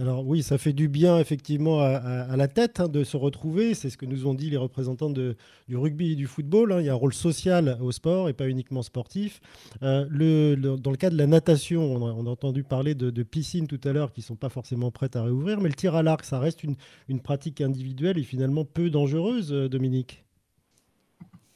Alors 0.00 0.26
oui, 0.26 0.42
ça 0.42 0.56
fait 0.56 0.72
du 0.72 0.88
bien 0.88 1.18
effectivement 1.18 1.80
à, 1.80 2.34
la 2.34 2.48
tête 2.48 2.80
hein, 2.80 2.88
de 2.88 3.04
se 3.04 3.18
retrouver. 3.18 3.74
C'est 3.74 3.90
ce 3.90 3.98
que 3.98 4.06
nous 4.06 4.26
ont 4.26 4.32
dit 4.32 4.48
les 4.48 4.56
représentants 4.56 5.10
du 5.10 5.36
rugby 5.76 6.12
et 6.12 6.14
du 6.14 6.26
football. 6.26 6.72
Hein. 6.72 6.80
Il 6.80 6.86
y 6.86 6.88
a 6.88 6.92
un 6.92 6.96
rôle 6.96 7.12
social 7.12 7.76
au 7.82 7.92
sport 7.92 8.30
et 8.30 8.32
pas 8.32 8.48
uniquement 8.48 8.80
sportif. 8.80 9.42
Euh, 9.82 10.56
dans 10.56 10.90
le 10.90 10.96
cas 10.96 11.10
de 11.10 11.18
la 11.18 11.26
natation, 11.26 11.82
on 11.82 12.26
a, 12.26 12.30
entendu 12.30 12.62
parler 12.62 12.94
de, 12.94 13.22
piscines 13.22 13.66
tout 13.66 13.80
à 13.84 13.92
l'heure 13.92 14.10
qui 14.12 14.20
ne 14.20 14.24
sont 14.24 14.36
pas 14.36 14.48
forcément 14.48 14.90
prêtes 14.90 15.16
à 15.16 15.22
réouvrir. 15.22 15.60
Mais 15.60 15.68
le 15.68 15.74
tir 15.74 15.94
à 15.94 16.02
l'arc, 16.02 16.24
ça 16.24 16.38
reste 16.38 16.64
une, 16.64 17.20
pratique 17.20 17.60
individuelle 17.60 18.16
et 18.16 18.22
finalement 18.22 18.64
peu 18.64 18.88
dangereuse, 18.88 19.52
euh, 19.52 19.68
Dominique. 19.68 20.24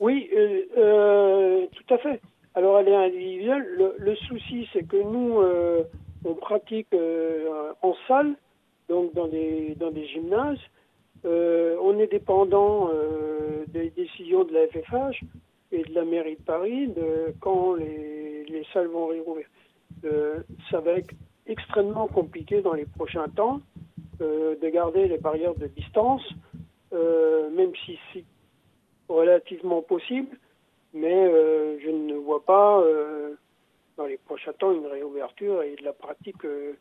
Oui, 0.01 0.29
euh, 0.77 1.67
tout 1.73 1.95
à 1.95 1.97
fait. 1.97 2.21
Alors 2.55 2.79
elle 2.79 2.89
est 2.89 2.95
individuelle. 2.95 3.65
Le, 3.99 4.15
souci, 4.17 4.69
c'est 4.75 4.87
que 4.87 5.03
nous 5.03 5.41
on 6.25 6.35
pratique 6.35 6.89
euh, 6.95 7.73
en 7.83 7.95
salle, 8.09 8.35
donc 8.89 9.15
dans 9.15 9.29
des, 9.29 9.77
gymnases. 10.13 10.59
Euh, 11.25 11.77
on 11.81 11.99
est 11.99 12.07
dépendant 12.07 12.91
euh, 12.93 13.65
des 13.69 13.91
décisions 13.91 14.45
de 14.45 14.53
la 14.53 14.67
FFH 14.67 15.23
et 15.73 15.83
de 15.83 15.95
la 15.95 16.05
mairie 16.05 16.37
de 16.37 16.43
Paris 16.43 16.89
de 16.89 17.35
quand 17.41 17.75
les, 17.75 18.45
les 18.45 18.65
salles 18.73 18.89
vont 18.89 19.07
réouvrir. 19.07 19.47
ça 20.71 20.81
va 20.81 20.93
être 20.93 21.15
extrêmement 21.47 22.07
compliqué 22.09 22.61
dans 22.63 22.75
les 22.75 22.85
prochains 22.85 23.29
temps 23.29 23.61
de 24.21 24.69
garder 24.71 25.09
les 25.09 25.19
barrières 25.19 25.55
de 25.55 25.67
distance, 25.67 26.23
même 26.93 27.73
si 27.85 27.99
c'est 28.13 28.25
relativement 29.09 29.83
possible, 29.83 30.37
mais 30.93 31.31
je 31.81 31.91
ne 31.91 32.15
vois 32.15 32.45
pas 32.45 32.83
dans 33.97 34.07
les 34.07 34.17
prochains 34.17 34.53
temps 34.53 34.73
une 34.73 34.87
réouverture 34.87 35.63
et 35.63 35.77
de 35.77 35.85
la 35.85 35.93
pratique 35.93 36.45
euh, 36.45 36.73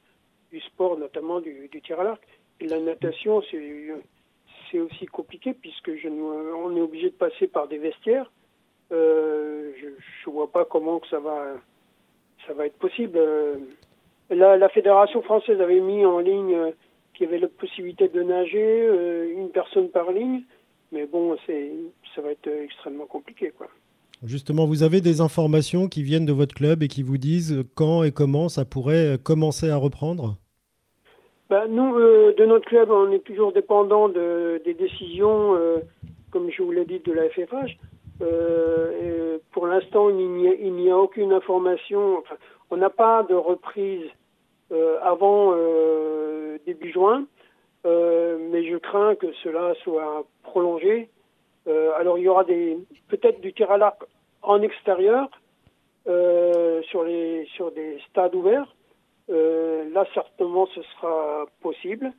du 0.52 0.60
sport, 0.62 0.98
notamment 0.98 1.40
du, 1.40 1.70
tir 1.84 2.00
à 2.00 2.04
l'arc. 2.04 2.22
la 2.60 2.80
natation, 2.80 3.42
c'est 4.72 4.80
aussi 4.80 5.06
compliqué 5.06 5.54
puisque 5.54 5.96
je, 5.96 6.08
on 6.08 6.76
est 6.76 6.82
obligé 6.82 7.10
de 7.10 7.16
passer 7.16 7.48
par 7.48 7.68
des 7.68 7.78
vestiaires. 7.78 8.32
Euh, 8.92 9.72
je 9.80 9.88
ne 10.30 10.34
vois 10.34 10.52
pas 10.52 10.66
comment 10.66 11.02
ça 11.10 11.20
va, 11.20 11.56
être 12.66 12.78
possible. 12.78 13.20
La, 14.30 14.58
la, 14.58 14.70
fédération 14.70 15.22
française 15.22 15.60
avait 15.62 15.80
mis 15.80 16.06
en 16.06 16.20
ligne 16.20 16.74
qu'il 17.14 17.26
y 17.26 17.30
avait 17.30 17.40
la 17.40 17.48
possibilité 17.48 18.08
de 18.08 18.24
nager, 18.24 18.88
une 19.36 19.50
personne 19.50 19.90
par 19.90 20.12
ligne, 20.12 20.44
mais 20.92 21.06
bon, 21.06 21.38
ça 22.16 22.22
va 22.22 22.32
être 22.32 22.48
extrêmement 22.48 23.06
compliqué, 23.06 23.52
quoi. 23.52 23.68
Justement, 24.26 24.66
vous 24.66 24.84
avez 24.84 25.02
des 25.02 25.20
informations 25.20 25.88
qui 25.88 26.02
viennent 26.02 26.26
de 26.26 26.32
votre 26.32 26.56
club 26.56 26.82
et 26.82 26.88
qui 26.88 27.04
vous 27.04 27.18
disent 27.18 27.64
quand 27.76 28.04
et 28.04 28.12
comment 28.12 28.48
ça 28.48 28.64
pourrait 28.64 29.18
commencer 29.22 29.70
à 29.70 29.76
reprendre? 29.76 30.38
Ben, 31.50 31.68
Nous, 31.68 31.96
euh, 31.96 32.34
de 32.38 32.46
notre 32.46 32.66
club, 32.66 32.90
on 32.90 33.12
est 33.12 33.20
toujours 33.20 33.52
dépendant 33.52 34.08
de, 34.08 34.62
des 34.64 34.74
décisions, 34.74 35.56
euh, 35.56 35.80
comme 36.32 36.50
je 36.50 36.64
vous 36.64 36.72
l'ai 36.72 36.86
dit, 36.86 37.00
de 37.00 37.12
la 37.12 37.30
FFH. 37.30 37.78
Euh, 38.22 39.38
pour 39.52 39.68
l'instant, 39.68 40.10
il 40.10 40.72
n'y 40.72 40.90
a, 40.90 40.96
a, 40.96 40.98
aucune 40.98 41.34
information. 41.34 42.20
Enfin, 42.20 42.36
on 42.72 42.78
n'a 42.78 42.90
pas 42.90 43.24
de 43.24 43.36
reprise 43.36 44.10
avant 45.04 45.54
début 46.66 46.92
juin, 46.92 47.28
mais 47.86 48.68
je 48.68 48.78
crains 48.78 49.14
que 49.14 49.28
cela 49.44 49.76
soit 49.84 50.26
prolongé. 50.42 51.10
Alors, 51.66 52.18
il 52.18 52.24
y 52.24 52.28
aura 52.28 52.44
peut-être 52.44 53.40
du 53.42 53.54
tir 53.54 53.72
à 53.72 53.78
l'arc 53.78 54.04
en 54.42 54.62
extérieur 54.62 55.30
euh, 56.06 56.82
sur, 56.84 57.06
des 57.06 58.00
stades 58.10 58.36
ouverts. 58.36 58.76
Euh, 59.30 59.90
là, 59.92 60.06
certainement, 60.14 60.68
ce 60.68 60.82
sera 60.82 61.46
possible, 61.62 62.12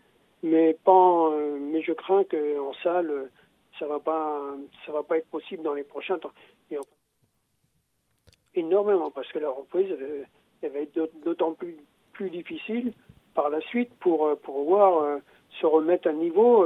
mais, 0.42 0.76
euh, 0.88 1.82
je 1.82 1.92
crains 1.92 2.24
qu'en 2.24 2.72
salle, 2.82 3.30
ça 3.78 3.86
va, 3.86 4.00
pas, 4.00 4.40
ça 4.86 4.92
va 4.92 5.02
pas 5.02 5.18
être 5.18 5.28
possible 5.28 5.62
dans 5.62 5.74
les 5.74 5.84
prochains 5.84 6.18
temps. 6.18 6.32
énormément, 8.54 9.10
parce 9.10 9.30
que 9.32 9.38
la 9.38 9.50
reprise 9.50 9.94
va 10.62 10.78
être 10.78 11.10
d'autant 11.24 11.52
plus, 11.52 11.76
plus 12.12 12.30
difficile 12.30 12.94
par 13.34 13.50
la 13.50 13.60
suite 13.60 13.92
pour, 14.00 14.34
pour 14.38 14.54
pouvoir 14.54 15.18
se 15.60 15.66
remettre 15.66 16.08
à 16.08 16.12
niveau 16.12 16.64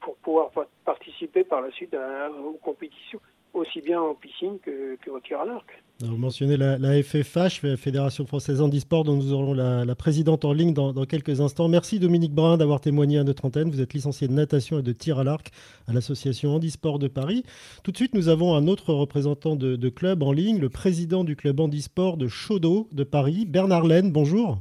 pour 0.00 0.16
pouvoir 0.16 0.50
participer 0.84 1.44
par 1.44 1.60
la 1.60 1.70
suite 1.72 1.94
aux 1.94 2.58
compétitions 2.62 3.20
aussi 3.54 3.80
bien 3.80 4.00
en 4.00 4.14
piscine 4.14 4.58
que, 4.62 4.96
que 4.96 5.10
au 5.10 5.20
tir 5.20 5.40
à 5.40 5.44
l'arc. 5.44 5.66
Vous 6.00 6.16
mentionnez 6.16 6.56
la, 6.56 6.78
la, 6.78 7.02
FFH, 7.02 7.62
la 7.62 7.76
Fédération 7.76 8.24
française 8.24 8.62
handisport, 8.62 9.04
dont 9.04 9.16
nous 9.16 9.32
aurons 9.32 9.52
la, 9.52 9.94
présidente 9.94 10.44
en 10.44 10.52
ligne 10.52 10.72
dans, 10.72 11.04
quelques 11.04 11.40
instants. 11.40 11.68
Merci 11.68 11.98
Dominique 11.98 12.32
Brun 12.32 12.56
d'avoir 12.56 12.80
témoigné 12.80 13.18
à 13.18 13.24
notre 13.24 13.44
antenne. 13.44 13.70
Vous 13.70 13.82
êtes 13.82 13.92
licencié 13.92 14.26
de 14.26 14.32
natation 14.32 14.78
et 14.78 14.82
de 14.82 14.92
tir 14.92 15.18
à 15.18 15.24
l'arc 15.24 15.50
à 15.88 15.92
l'association 15.92 16.54
Handisport 16.54 16.98
de 16.98 17.08
Paris. 17.08 17.44
Tout 17.82 17.90
de 17.90 17.96
suite, 17.96 18.14
nous 18.14 18.28
avons 18.28 18.54
un 18.54 18.66
autre 18.66 18.94
représentant 18.94 19.56
de, 19.56 19.76
de 19.76 19.88
club 19.90 20.22
en 20.22 20.32
ligne, 20.32 20.58
le 20.58 20.70
président 20.70 21.24
du 21.24 21.36
club 21.36 21.60
handisport 21.60 22.16
de 22.16 22.28
Chaudot 22.28 22.88
de 22.92 23.04
Paris, 23.04 23.44
Bernard 23.46 23.86
Laine. 23.86 24.10
Bonjour. 24.10 24.58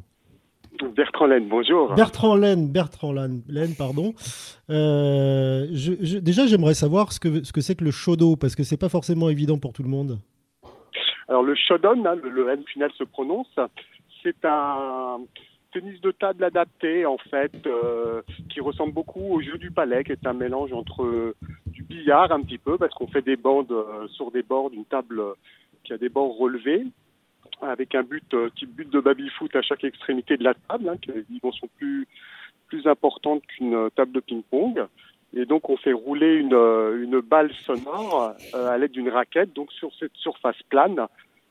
Bertrand 0.96 1.26
Laine, 1.26 1.48
bonjour. 1.48 1.94
Bertrand 1.94 2.36
Laine, 2.36 2.72
Bertrand 2.72 3.12
Laine, 3.14 3.76
pardon. 3.78 4.14
Euh, 4.70 5.68
déjà, 6.22 6.48
j'aimerais 6.48 6.74
savoir 6.74 7.12
ce 7.12 7.20
que 7.20 7.44
ce 7.44 7.52
que 7.52 7.62
c'est 7.62 7.76
que 7.76 7.84
le 7.84 7.92
shodo, 7.92 8.36
parce 8.36 8.56
que 8.56 8.64
c'est 8.64 8.80
pas 8.80 8.90
forcément 8.90 9.30
évident 9.30 9.58
pour 9.58 9.74
tout 9.74 9.84
le 9.84 9.90
monde. 9.90 10.20
Alors 11.28 11.44
le 11.44 11.54
shodon, 11.56 12.04
hein, 12.06 12.16
le, 12.16 12.50
N 12.50 12.64
final 12.64 12.92
se 12.98 13.04
prononce, 13.04 13.48
c'est 14.24 14.44
un 14.46 15.20
tennis 15.72 16.02
de 16.02 16.10
table 16.12 16.44
adapté 16.44 17.06
en 17.06 17.18
fait, 17.18 17.54
euh, 17.68 18.24
qui 18.50 18.60
ressemble 18.60 18.94
beaucoup 18.94 19.36
au 19.36 19.42
jeu 19.42 19.58
du 19.60 19.70
palais, 19.70 20.04
qui 20.04 20.12
est 20.12 20.26
un 20.26 20.34
mélange 20.34 20.74
entre 20.74 21.36
du 21.68 21.84
billard 21.84 22.32
un 22.32 22.42
petit 22.42 22.58
peu, 22.58 22.78
parce 22.78 22.94
qu'on 22.96 23.08
fait 23.08 23.22
des 23.22 23.36
bandes 23.36 23.72
euh, 23.72 24.08
sur 24.08 24.32
des 24.32 24.42
bords 24.42 24.72
d'une 24.72 24.86
table 24.86 25.22
qui 25.84 25.94
a 25.94 25.98
des 25.98 26.10
bords 26.10 26.36
relevés, 26.36 26.84
avec 27.62 27.95
un 27.95 28.03
but 28.03 28.34
euh, 28.34 28.49
type 28.55 28.72
but 28.72 28.89
de 28.89 28.99
baby-foot 28.99 29.55
à 29.55 29.62
chaque 29.62 29.84
extrémité 29.84 30.38
de 30.38 30.43
la 30.43 30.53
table, 30.53 30.97
qui 31.01 31.12
a 31.12 31.14
des 31.14 31.24
dimensions 31.24 31.70
plus, 31.78 32.07
plus 32.68 32.88
importantes 32.88 33.45
qu'une 33.47 33.74
euh, 33.74 33.89
table 33.89 34.12
de 34.12 34.20
ping-pong. 34.20 34.86
Et 35.34 35.45
donc 35.45 35.70
on 35.70 35.78
fait 35.78 35.93
rouler 35.93 36.36
une, 36.36 36.53
euh, 36.53 37.03
une 37.03 37.20
balle 37.20 37.51
sonore 37.66 38.34
à 38.53 38.78
l'aide 38.78 38.91
d'une 38.91 39.10
raquette, 39.10 39.53
donc 39.53 39.72
sur 39.72 39.93
cette 39.99 40.16
surface 40.16 40.62
plane, 40.70 41.05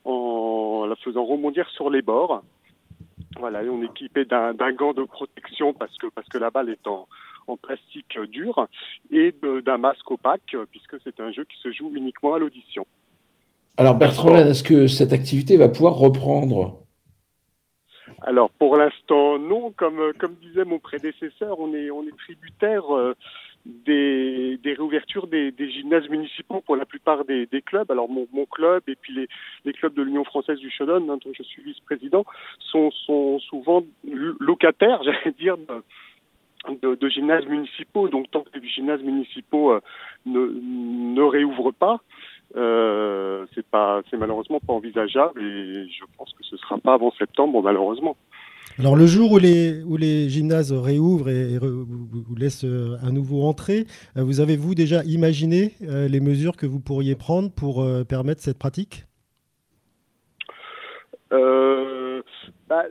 en 0.05 0.87
la 0.89 0.97
faisant 0.97 1.25
rebondir 1.25 1.69
sur 1.71 1.91
les 1.91 2.03
bords. 2.03 2.43
Voilà, 3.39 3.61
on 3.71 3.83
est 3.83 3.87
équipé 3.87 4.25
d'un 4.25 4.73
gant 4.73 4.95
de 4.95 5.05
protection 5.05 5.73
parce 5.73 5.97
que 5.99 6.09
parce 6.09 6.29
que 6.29 6.39
la 6.39 6.51
balle 6.51 6.71
est 6.71 6.87
en, 6.89 7.07
en 7.47 7.57
plastique 7.57 8.19
dur 8.23 8.67
et 9.13 9.33
d'un 9.65 9.79
masque 9.79 10.11
opaque 10.11 10.57
puisque 10.71 10.97
c'est 11.05 11.21
un 11.21 11.31
jeu 11.31 11.45
qui 11.45 11.57
se 11.61 11.71
joue 11.71 11.93
uniquement 11.95 12.35
à 12.35 12.39
l'audition. 12.39 12.85
Alors 13.79 13.95
Bertrand 13.95 14.35
est-ce 14.35 14.65
que 14.65 14.89
cette 14.89 15.13
activité 15.13 15.57
va 15.57 15.69
pouvoir 15.69 15.95
reprendre? 15.95 16.81
Alors 18.23 18.51
pour 18.51 18.77
l'instant 18.77 19.39
non, 19.39 19.71
comme 19.71 20.13
comme 20.19 20.35
disait 20.43 20.65
mon 20.65 20.81
prédécesseur, 20.81 21.61
on 21.61 21.73
est 21.73 21.89
on 21.93 22.03
est 22.03 22.17
tributaire 22.19 22.93
euh, 22.93 23.15
des, 23.65 24.59
des 24.65 24.73
réouvertures 24.75 25.29
des, 25.29 25.53
des, 25.53 25.71
gymnases 25.71 26.09
municipaux 26.09 26.61
pour 26.61 26.75
la 26.75 26.87
plupart 26.87 27.25
des, 27.25 27.47
des 27.47 27.63
clubs. 27.63 27.89
Alors 27.93 28.09
mon, 28.09 28.27
mon, 28.33 28.47
club 28.47 28.83
et 28.89 28.97
puis 28.97 29.15
les, 29.15 29.29
les 29.65 29.73
clubs 29.73 29.95
de 29.95 30.03
l'Union 30.03 30.25
française 30.25 30.59
du 30.59 30.71
Shodon, 30.71 31.09
hein, 31.09 31.19
dont 31.25 31.33
je 31.33 31.45
suis 31.45 31.63
vice-président, 31.63 32.25
sont, 32.59 32.91
sont 32.91 33.39
souvent 33.39 33.85
locataires, 34.41 35.03
j'allais 35.05 35.37
dire, 35.39 35.57
de, 36.83 36.95
de, 36.97 37.09
gymnases 37.09 37.47
municipaux. 37.47 38.09
Donc 38.09 38.31
tant 38.31 38.43
que 38.43 38.59
les 38.59 38.69
gymnases 38.69 39.03
municipaux 39.03 39.73
euh, 39.73 39.81
ne, 40.27 40.41
ne 41.15 41.23
réouvrent 41.23 41.73
pas, 41.73 42.01
euh, 42.57 43.47
c'est 43.55 43.67
pas, 43.67 44.01
c'est 44.11 44.17
malheureusement 44.17 44.61
pas 44.61 44.73
envisageable 44.73 45.43
et 45.43 45.87
je 45.89 46.05
pense 46.17 46.33
que 46.33 46.45
ce 46.45 46.57
sera 46.57 46.79
pas 46.79 46.95
avant 46.95 47.13
septembre, 47.13 47.63
malheureusement. 47.63 48.17
Alors 48.79 48.97
le 48.97 49.07
jour 49.07 49.33
où 49.33 49.39
les, 49.39 49.83
où 49.83 49.97
les 49.97 50.29
gymnases 50.29 50.73
réouvrent 50.73 51.29
et, 51.29 51.59
vous, 51.59 52.35
laissent 52.37 52.65
euh, 52.65 52.97
à 53.03 53.11
nouveau 53.11 53.43
entrer, 53.43 53.87
euh, 54.17 54.23
vous 54.23 54.41
avez-vous 54.41 54.75
déjà 54.75 55.03
imaginé 55.05 55.73
les 55.81 56.21
mesures 56.21 56.57
que 56.57 56.67
vous 56.67 56.81
pourriez 56.81 57.17
prendre 57.17 57.51
pour 57.51 57.85
permettre 58.09 58.41
cette 58.41 58.59
pratique? 58.59 59.05
Bah, 62.69 62.85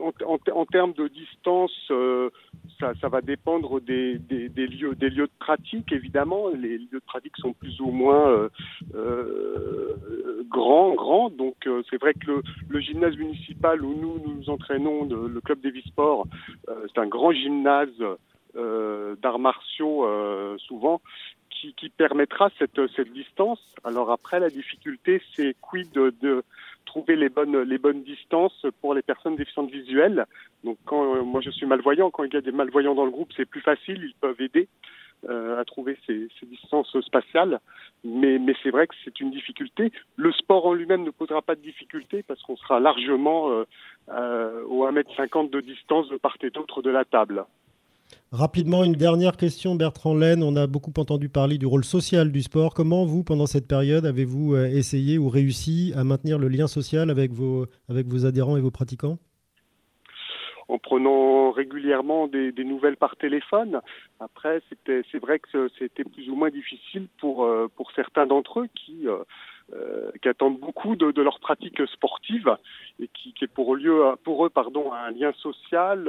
en, 0.00 0.66
termes 0.66 0.92
de 0.92 1.08
distance, 1.08 1.72
euh, 1.90 2.30
ça, 2.78 3.08
va 3.08 3.20
dépendre 3.20 3.80
des, 3.80 4.18
lieux, 4.18 4.94
des 4.94 5.10
lieux 5.10 5.26
de 5.26 5.38
pratique, 5.38 5.92
évidemment. 5.92 6.48
Les 6.48 6.78
lieux 6.78 6.88
de 6.92 6.98
pratique 6.98 7.36
sont 7.36 7.52
plus 7.52 7.80
ou 7.80 7.90
moins 7.90 8.28
euh, 8.28 8.48
euh 8.94 10.44
grands, 10.48 10.94
grands. 10.94 11.30
Donc, 11.30 11.68
c'est 11.88 12.00
vrai 12.00 12.14
que 12.14 12.42
le, 12.68 12.80
gymnase 12.80 13.16
municipal 13.16 13.82
où 13.84 13.94
nous 13.94 14.20
nous 14.26 14.50
entraînons, 14.50 15.04
le, 15.04 15.40
club 15.40 15.60
des 15.60 15.70
Visports, 15.70 16.26
c'est 16.66 17.00
un 17.00 17.06
grand 17.06 17.32
gymnase 17.32 17.94
d'arts 18.54 19.38
martiaux, 19.38 20.06
souvent, 20.58 21.00
qui, 21.76 21.88
permettra 21.90 22.50
cette, 22.58 22.80
distance. 23.12 23.60
Alors 23.84 24.10
après, 24.10 24.40
la 24.40 24.50
difficulté, 24.50 25.22
c'est 25.34 25.54
quid 25.60 25.92
de 25.92 26.44
trouver 26.90 27.14
les 27.14 27.28
bonnes, 27.28 28.02
distances 28.02 28.66
pour 28.80 28.94
les 28.94 29.02
personnes 29.02 29.36
déficientes 29.36 29.70
visuelles. 29.70 30.26
Donc 30.64 30.78
euh, 30.92 31.22
moi 31.22 31.40
je 31.40 31.50
suis 31.50 31.66
malvoyant, 31.66 32.10
quand 32.10 32.24
il 32.24 32.34
y 32.34 32.36
a 32.36 32.40
des 32.40 32.50
malvoyants 32.52 32.96
dans 32.96 33.04
le 33.04 33.12
groupe, 33.12 33.32
c'est 33.36 33.48
plus 33.48 33.60
facile, 33.60 34.02
ils 34.02 34.14
peuvent 34.20 34.40
aider 34.40 34.68
euh, 35.28 35.60
à 35.60 35.64
trouver 35.64 35.96
ces, 36.06 36.28
ces, 36.38 36.46
distances 36.46 36.98
spatiales. 37.02 37.60
Mais, 38.02 38.40
c'est 38.62 38.70
vrai 38.70 38.86
que 38.88 38.94
c'est 39.04 39.20
une 39.20 39.30
difficulté. 39.30 39.92
Le 40.16 40.32
sport 40.32 40.66
en 40.66 40.74
lui-même 40.74 41.04
ne 41.04 41.10
posera 41.10 41.42
pas 41.42 41.54
de 41.54 41.60
difficulté 41.60 42.24
parce 42.26 42.42
qu'on 42.42 42.56
sera 42.56 42.80
largement 42.80 43.50
euh, 43.50 43.64
euh 44.08 44.64
au 44.64 44.86
1m50 44.90 45.50
de 45.50 45.60
distance 45.60 46.08
de 46.08 46.16
part 46.16 46.36
et 46.42 46.50
d'autre 46.50 46.82
de 46.82 46.90
la 46.90 47.04
table. 47.04 47.44
Rapidement, 48.32 48.84
une 48.84 48.92
dernière 48.92 49.36
question, 49.36 49.74
Bertrand 49.74 50.14
Laine. 50.14 50.44
On 50.44 50.54
a 50.54 50.68
beaucoup 50.68 50.92
entendu 50.98 51.28
parler 51.28 51.58
du 51.58 51.66
rôle 51.66 51.82
social 51.82 52.30
du 52.30 52.42
sport. 52.42 52.74
Comment 52.74 53.04
vous, 53.04 53.24
pendant 53.24 53.46
cette 53.46 53.66
période, 53.66 54.06
avez-vous 54.06 54.54
euh, 54.54 54.66
essayé 54.66 55.18
ou 55.18 55.28
réussi 55.28 55.92
à 55.96 56.04
maintenir 56.04 56.38
le 56.38 56.46
lien 56.46 56.68
social 56.68 57.10
avec 57.10 57.32
vos, 57.32 57.66
avec 57.88 58.06
vos 58.06 58.26
adhérents 58.26 58.56
et 58.56 58.60
vos 58.60 58.70
pratiquants? 58.70 59.18
En 60.68 60.78
prenant 60.78 61.50
régulièrement 61.50 62.28
des, 62.28 62.52
nouvelles 62.58 62.96
par 62.96 63.16
téléphone. 63.16 63.80
Après, 64.20 64.62
c'est 64.86 65.18
vrai 65.18 65.40
que 65.40 65.68
c'était 65.76 66.04
plus 66.04 66.30
ou 66.30 66.36
moins 66.36 66.50
difficile 66.50 67.08
pour, 67.18 67.42
euh, 67.42 67.66
pour 67.74 67.90
certains 67.90 68.28
d'entre 68.28 68.60
eux 68.60 68.68
qui, 68.76 69.08
euh, 69.08 70.12
qui 70.22 70.28
attendent 70.28 70.60
beaucoup 70.60 70.94
de, 70.94 71.10
de 71.10 71.20
leur 71.20 71.40
pratique 71.40 71.84
sportive 71.88 72.56
et 73.00 73.08
qui, 73.08 73.32
qui 73.32 73.46
est 73.46 73.52
pour, 73.52 73.74
lieu, 73.74 74.04
pour 74.22 74.46
eux 74.46 74.50
pardon, 74.50 74.92
un 74.92 75.10
lien 75.10 75.32
social. 75.32 76.08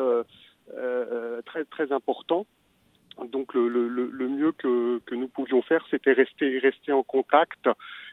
Très 1.46 1.66
très 1.66 1.92
important. 1.92 2.46
Donc 3.32 3.54
le, 3.54 4.28
mieux 4.30 4.52
que, 4.54 5.00
que, 5.06 5.16
nous 5.16 5.28
pouvions 5.28 5.62
faire, 5.62 5.86
c'était 5.92 6.14
rester 6.14 6.60
rester 6.60 6.92
en 6.92 7.04
contact 7.04 7.70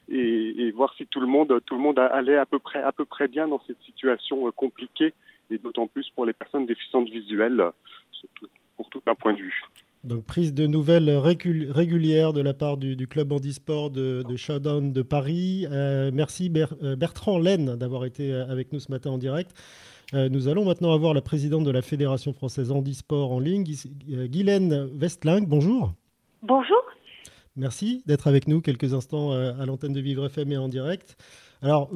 et, 0.08 0.70
voir 0.72 0.94
si 0.96 1.06
tout 1.06 1.20
le 1.20 1.26
monde 1.26 1.60
tout 1.66 1.74
le 1.74 1.80
monde 1.80 1.98
allait 1.98 2.36
à 2.36 2.46
peu 2.46 2.58
près 2.58 2.82
à 2.82 2.92
peu 2.92 3.04
près 3.04 3.28
bien 3.28 3.48
dans 3.48 3.62
cette 3.66 3.80
situation 3.82 4.46
euh, 4.46 4.50
compliquée 4.50 5.14
et 5.50 5.58
d'autant 5.58 5.86
plus 5.86 6.08
pour 6.10 6.26
les 6.26 6.32
personnes 6.32 6.66
déficientes 6.66 7.08
visuelles, 7.08 7.62
pour 8.76 8.88
tout 8.90 9.02
un 9.06 9.14
point 9.14 9.32
de 9.32 9.38
vue. 9.38 9.62
Donc 10.04 10.24
prise 10.24 10.54
de 10.54 10.66
nouvelles 10.66 11.10
régulières 11.10 12.32
de 12.32 12.40
la 12.40 12.54
part 12.54 12.76
du, 12.76 13.06
club 13.08 13.32
handisport 13.32 13.90
de, 13.90 14.22
de 14.28 14.36
Showdown 14.36 14.92
de 14.92 15.02
Paris. 15.02 15.66
Euh, 15.70 16.10
merci 16.14 16.52
euh, 16.82 16.94
Bertrand 16.94 17.38
Laine 17.38 17.76
d'avoir 17.76 18.04
été 18.04 18.32
euh, 18.32 18.46
avec 18.48 18.72
nous 18.72 18.78
ce 18.78 18.92
matin 18.92 19.10
en 19.10 19.18
direct. 19.18 19.50
Nous 20.12 20.48
allons 20.48 20.64
maintenant 20.64 20.92
avoir 20.92 21.12
la 21.14 21.20
présidente 21.20 21.64
de 21.64 21.70
la 21.70 21.82
Fédération 21.82 22.32
française 22.32 22.70
handisport 22.70 23.30
en 23.32 23.40
ligne, 23.40 23.64
Guylaine 23.64 24.88
Westling. 24.98 25.46
Bonjour. 25.46 25.92
Bonjour. 26.42 26.82
Merci 27.56 28.02
d'être 28.06 28.26
avec 28.26 28.48
nous 28.48 28.60
quelques 28.60 28.94
instants 28.94 29.32
à 29.32 29.66
l'antenne 29.66 29.92
de 29.92 30.00
Vivre 30.00 30.26
FM 30.26 30.52
et 30.52 30.56
en 30.56 30.68
direct. 30.68 31.16
Alors, 31.60 31.90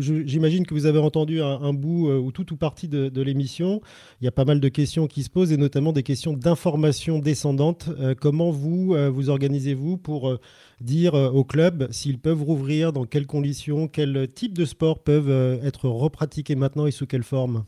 j'imagine 0.00 0.66
que 0.66 0.74
vous 0.74 0.86
avez 0.86 0.98
entendu 0.98 1.40
un, 1.40 1.72
bout 1.72 2.08
euh, 2.08 2.18
ou 2.18 2.32
tout 2.32 2.52
ou 2.52 2.56
partie 2.56 2.88
de, 2.88 3.22
l'émission. 3.22 3.80
Il 4.20 4.24
y 4.24 4.28
a 4.28 4.32
pas 4.32 4.44
mal 4.44 4.58
de 4.58 4.68
questions 4.68 5.06
qui 5.06 5.22
se 5.22 5.30
posent 5.30 5.52
et 5.52 5.56
notamment 5.56 5.92
des 5.92 6.02
questions 6.02 6.32
d'information 6.32 7.20
descendante. 7.20 7.88
Euh, 8.00 8.14
comment 8.20 8.50
vous 8.50 8.94
euh, 8.94 9.08
vous 9.08 9.30
organisez-vous 9.30 9.96
pour 9.96 10.36
dire 10.80 11.14
aux 11.14 11.44
clubs 11.44 11.90
s'ils 11.92 12.18
peuvent 12.18 12.42
rouvrir, 12.42 12.92
dans 12.92 13.04
quelles 13.04 13.26
conditions, 13.26 13.88
quels 13.88 14.28
types 14.32 14.58
de 14.58 14.64
sports 14.64 14.98
peuvent 14.98 15.60
être 15.64 15.88
repratiqués 15.88 16.56
maintenant 16.56 16.86
et 16.86 16.90
sous 16.90 17.06
quelle 17.06 17.22
forme? 17.22 17.64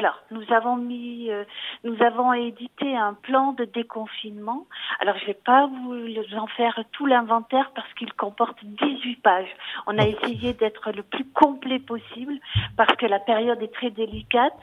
Alors, 0.00 0.18
nous 0.30 0.50
avons 0.50 0.76
mis, 0.76 1.30
euh, 1.30 1.44
nous 1.84 2.02
avons 2.02 2.32
édité 2.32 2.96
un 2.96 3.12
plan 3.12 3.52
de 3.52 3.66
déconfinement. 3.66 4.66
Alors, 4.98 5.14
je 5.18 5.24
ne 5.24 5.26
vais 5.26 5.34
pas 5.44 5.66
vous 5.66 6.38
en 6.38 6.46
faire 6.46 6.82
tout 6.92 7.04
l'inventaire 7.04 7.70
parce 7.74 7.92
qu'il 7.98 8.10
comporte 8.14 8.56
18 8.64 9.16
pages. 9.16 9.54
On 9.86 9.98
a 9.98 10.06
essayé 10.06 10.54
d'être 10.54 10.90
le 10.92 11.02
plus 11.02 11.26
complet 11.26 11.80
possible 11.80 12.32
parce 12.78 12.96
que 12.96 13.04
la 13.04 13.18
période 13.18 13.60
est 13.60 13.74
très 13.74 13.90
délicate 13.90 14.56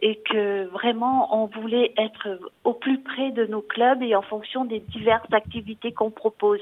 et 0.00 0.20
que 0.30 0.64
vraiment 0.66 1.42
on 1.42 1.46
voulait 1.46 1.92
être 1.96 2.38
au 2.64 2.74
plus 2.74 3.00
près 3.00 3.30
de 3.30 3.46
nos 3.46 3.62
clubs 3.62 4.02
et 4.02 4.14
en 4.14 4.22
fonction 4.22 4.64
des 4.64 4.80
diverses 4.80 5.32
activités 5.32 5.92
qu'on 5.92 6.10
propose. 6.10 6.60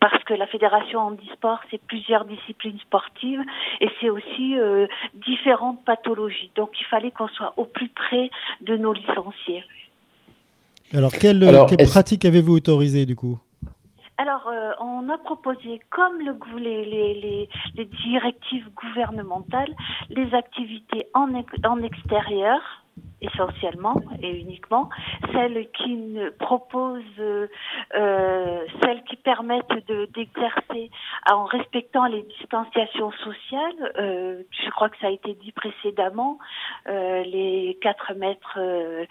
Parce 0.00 0.22
que 0.24 0.34
la 0.34 0.46
fédération 0.46 1.00
handisport, 1.00 1.60
c'est 1.70 1.80
plusieurs 1.82 2.24
disciplines 2.24 2.78
sportives 2.80 3.42
et 3.80 3.88
c'est 4.00 4.10
aussi 4.10 4.58
euh, 4.58 4.86
différentes 5.14 5.84
pathologies. 5.84 6.50
Donc 6.54 6.70
il 6.80 6.86
fallait 6.86 7.10
qu'on 7.10 7.28
soit 7.28 7.54
au 7.56 7.64
plus 7.64 7.88
près 7.88 8.30
de 8.60 8.76
nos 8.76 8.92
licenciés. 8.92 9.64
Alors, 10.94 11.12
quelle, 11.12 11.40
pratique 11.86 12.24
avez-vous 12.24 12.54
autorisé 12.54 13.04
du 13.04 13.14
coup? 13.14 13.38
Alors, 14.18 14.48
euh, 14.48 14.72
on 14.80 15.08
a 15.08 15.16
proposé, 15.16 15.80
comme 15.90 16.18
le, 16.18 16.36
les, 16.58 16.84
les, 16.84 17.48
les, 17.76 17.84
directives 17.84 18.68
gouvernementales, 18.74 19.72
les 20.10 20.34
activités 20.34 21.06
en, 21.14 21.32
en 21.64 21.82
extérieur, 21.82 22.60
essentiellement 23.20 24.00
et 24.22 24.30
uniquement, 24.30 24.88
celles 25.32 25.68
qui 25.72 26.16
proposent, 26.38 27.02
euh, 27.18 28.66
celles 28.82 29.02
qui 29.04 29.16
permettent 29.16 29.66
d'exercer 30.14 30.90
en 31.30 31.44
respectant 31.44 32.06
les 32.06 32.22
distanciations 32.22 33.10
sociales. 33.12 33.92
Euh, 33.98 34.42
je 34.50 34.70
crois 34.70 34.88
que 34.88 34.98
ça 35.00 35.08
a 35.08 35.10
été 35.10 35.34
dit 35.34 35.52
précédemment, 35.52 36.38
euh, 36.88 37.22
les 37.24 37.78
4 37.82 38.14
mètres 38.14 38.58
euh, 38.58 39.04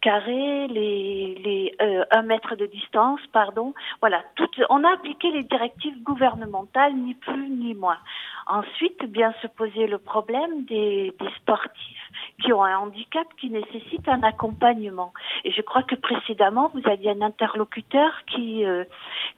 carrés, 0.00 0.66
les, 0.68 1.34
les 1.44 1.74
1 2.10 2.22
mètre 2.22 2.56
de 2.56 2.66
distance, 2.66 3.20
pardon. 3.32 3.74
Voilà, 4.00 4.22
tout, 4.36 4.48
on 4.70 4.82
a 4.84 4.92
appliqué 4.92 5.30
les 5.30 5.44
directives 5.44 6.02
gouvernementales, 6.02 6.94
ni 6.94 7.14
plus 7.14 7.48
ni 7.48 7.74
moins. 7.74 7.98
Ensuite, 8.46 9.04
bien 9.06 9.32
se 9.42 9.46
poser 9.46 9.86
le 9.86 9.98
problème 9.98 10.64
des, 10.64 11.14
des 11.18 11.30
sportifs 11.36 12.02
qui 12.42 12.52
ont 12.52 12.62
un 12.62 12.76
handicap 12.78 13.26
qui 13.40 13.50
nécessite 13.50 14.08
un 14.08 14.22
accompagnement. 14.22 15.12
Et 15.44 15.52
je 15.52 15.62
crois 15.62 15.82
que 15.82 15.94
précédemment, 15.94 16.70
vous 16.74 16.82
aviez 16.88 17.10
un 17.10 17.22
interlocuteur 17.22 18.10
qui 18.26 18.64
euh, 18.64 18.84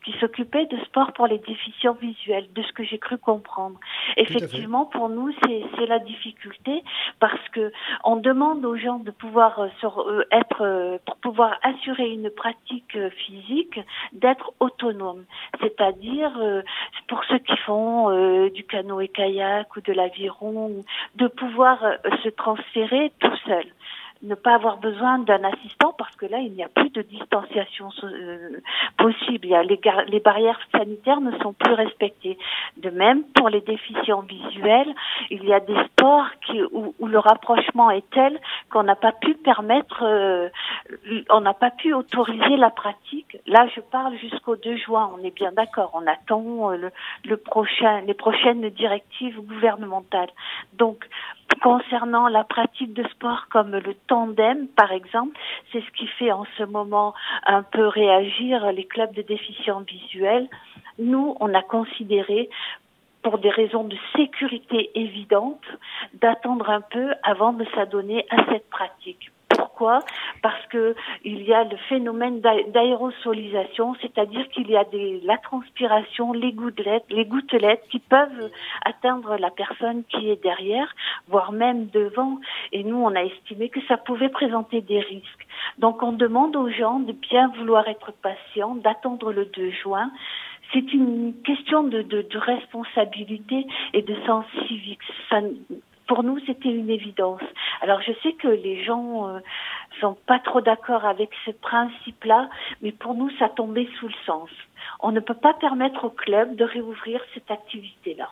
qui 0.04 0.12
s'occupait 0.20 0.66
de 0.66 0.78
sport 0.84 1.12
pour 1.12 1.26
les 1.26 1.38
déficients 1.38 1.94
visuels, 1.94 2.46
de 2.54 2.62
ce 2.62 2.72
que 2.72 2.84
j'ai 2.84 2.98
cru 2.98 3.16
comprendre. 3.18 3.78
Effectivement, 4.16 4.84
pour 4.86 5.08
nous, 5.08 5.32
c'est 5.42 5.86
la 5.86 5.98
difficulté 5.98 6.82
parce 7.20 7.48
que 7.50 7.72
on 8.04 8.16
demande 8.16 8.64
aux 8.64 8.76
gens 8.76 8.98
de 8.98 9.10
pouvoir 9.10 9.58
euh, 9.58 9.68
sur, 9.80 10.00
euh, 10.00 10.24
être 10.30 10.98
pour 11.06 11.16
pouvoir 11.16 11.58
assurer 11.62 12.10
une 12.10 12.30
pratique 12.30 12.96
physique, 13.24 13.80
d'être 14.12 14.52
autonome, 14.60 15.24
c'est-à-dire 15.60 16.32
pour 17.08 17.24
ceux 17.24 17.38
qui 17.38 17.56
font 17.58 18.48
du 18.48 18.64
canoë 18.64 19.03
kayak 19.08 19.76
ou 19.76 19.80
de 19.80 19.92
l'aviron, 19.92 20.84
de 21.16 21.26
pouvoir 21.28 21.78
se 22.22 22.28
transférer 22.30 23.12
tout 23.20 23.36
seul 23.46 23.66
ne 24.24 24.34
pas 24.34 24.54
avoir 24.54 24.78
besoin 24.78 25.18
d'un 25.18 25.44
assistant 25.44 25.94
parce 25.96 26.14
que 26.16 26.26
là, 26.26 26.38
il 26.38 26.52
n'y 26.52 26.64
a 26.64 26.68
plus 26.68 26.90
de 26.90 27.02
distanciation 27.02 27.90
euh, 28.02 28.60
possible. 28.96 29.44
Il 29.44 29.50
y 29.50 29.54
a 29.54 29.62
les, 29.62 29.78
les, 30.08 30.20
barrières 30.20 30.58
sanitaires 30.72 31.20
ne 31.20 31.36
sont 31.38 31.52
plus 31.52 31.74
respectées. 31.74 32.38
De 32.78 32.90
même, 32.90 33.24
pour 33.34 33.50
les 33.50 33.60
déficients 33.60 34.22
visuels, 34.22 34.92
il 35.30 35.44
y 35.44 35.52
a 35.52 35.60
des 35.60 35.76
sports 35.84 36.26
qui, 36.46 36.60
où, 36.72 36.94
le 37.06 37.18
rapprochement 37.18 37.90
est 37.90 38.08
tel 38.10 38.40
qu'on 38.70 38.82
n'a 38.82 38.96
pas 38.96 39.12
pu 39.12 39.34
permettre, 39.34 40.02
euh, 40.02 40.48
on 41.30 41.40
n'a 41.40 41.54
pas 41.54 41.70
pu 41.70 41.92
autoriser 41.92 42.56
la 42.56 42.70
pratique. 42.70 43.36
Là, 43.46 43.68
je 43.74 43.80
parle 43.80 44.16
jusqu'au 44.16 44.56
2 44.56 44.76
juin. 44.76 45.10
On 45.18 45.22
est 45.22 45.34
bien 45.34 45.52
d'accord. 45.52 45.90
On 45.92 46.06
attend 46.06 46.70
euh, 46.70 46.76
le, 46.76 46.90
le 47.24 47.36
prochain, 47.36 48.00
les 48.02 48.14
prochaines 48.14 48.68
directives 48.70 49.40
gouvernementales. 49.40 50.30
Donc, 50.72 51.06
concernant 51.62 52.28
la 52.28 52.44
pratique 52.44 52.92
de 52.92 53.06
sport 53.08 53.46
comme 53.50 53.72
le 53.72 53.94
tandem, 54.06 54.68
par 54.68 54.92
exemple, 54.92 55.38
c'est 55.72 55.80
ce 55.80 55.90
qui 55.92 56.06
fait 56.06 56.32
en 56.32 56.44
ce 56.58 56.64
moment 56.64 57.14
un 57.46 57.62
peu 57.62 57.86
réagir 57.86 58.72
les 58.72 58.84
clubs 58.84 59.14
de 59.14 59.22
déficients 59.22 59.80
visuels. 59.80 60.48
Nous, 60.98 61.36
on 61.40 61.54
a 61.54 61.62
considéré 61.62 62.48
pour 63.22 63.38
des 63.38 63.50
raisons 63.50 63.84
de 63.84 63.96
sécurité 64.14 64.90
évidentes, 64.94 65.64
d'attendre 66.12 66.68
un 66.68 66.82
peu 66.82 67.14
avant 67.22 67.52
de 67.54 67.64
s'adonner 67.74 68.26
à 68.30 68.44
cette 68.50 68.68
pratique. 68.68 69.30
Pourquoi? 69.76 70.04
Parce 70.40 70.64
que 70.66 70.94
il 71.24 71.42
y 71.42 71.52
a 71.52 71.64
le 71.64 71.76
phénomène 71.88 72.40
d'aérosolisation, 72.40 73.96
c'est-à-dire 74.00 74.48
qu'il 74.50 74.70
y 74.70 74.76
a 74.76 74.84
la 75.24 75.36
transpiration, 75.38 76.32
les 76.32 76.52
gouttelettes, 76.52 77.06
les 77.10 77.24
gouttelettes 77.24 77.82
qui 77.90 77.98
peuvent 77.98 78.52
atteindre 78.84 79.36
la 79.36 79.50
personne 79.50 80.04
qui 80.04 80.30
est 80.30 80.40
derrière, 80.40 80.94
voire 81.26 81.50
même 81.50 81.86
devant. 81.86 82.38
Et 82.70 82.84
nous, 82.84 82.98
on 82.98 83.16
a 83.16 83.24
estimé 83.24 83.68
que 83.68 83.80
ça 83.88 83.96
pouvait 83.96 84.28
présenter 84.28 84.80
des 84.80 85.00
risques. 85.00 85.46
Donc, 85.78 86.04
on 86.04 86.12
demande 86.12 86.54
aux 86.54 86.70
gens 86.70 87.00
de 87.00 87.10
bien 87.10 87.48
vouloir 87.58 87.88
être 87.88 88.12
patients, 88.12 88.76
d'attendre 88.76 89.32
le 89.32 89.46
2 89.46 89.70
juin 89.70 90.08
c'est 90.72 90.92
une 90.92 91.34
question 91.44 91.84
de, 91.84 92.02
de, 92.02 92.38
responsabilité 92.38 93.66
et 93.92 94.02
de 94.02 94.16
sens 94.26 94.44
civique. 94.66 95.02
Pour 96.06 96.22
nous, 96.22 96.38
c'était 96.46 96.68
une 96.68 96.90
évidence. 96.90 97.40
Alors, 97.80 98.00
je 98.02 98.12
sais 98.22 98.32
que 98.34 98.48
les 98.48 98.84
gens 98.84 99.28
euh, 99.28 99.38
sont 100.04 100.16
pas 100.26 100.38
trop 100.38 100.60
d'accord 100.60 101.04
avec 101.04 101.30
ce 101.46 101.50
principe-là, 101.50 102.48
mais 102.82 102.92
pour 102.92 103.14
nous, 103.14 103.30
ça 103.38 103.48
tombait 103.48 103.88
sous 103.98 104.08
le 104.08 104.14
sens. 104.26 104.50
On 105.00 105.12
ne 105.12 105.20
peut 105.20 105.34
pas 105.34 105.54
permettre 105.54 106.04
au 106.04 106.10
club 106.10 106.56
de 106.56 106.64
réouvrir 106.64 107.20
cette 107.32 107.50
activité-là. 107.50 108.28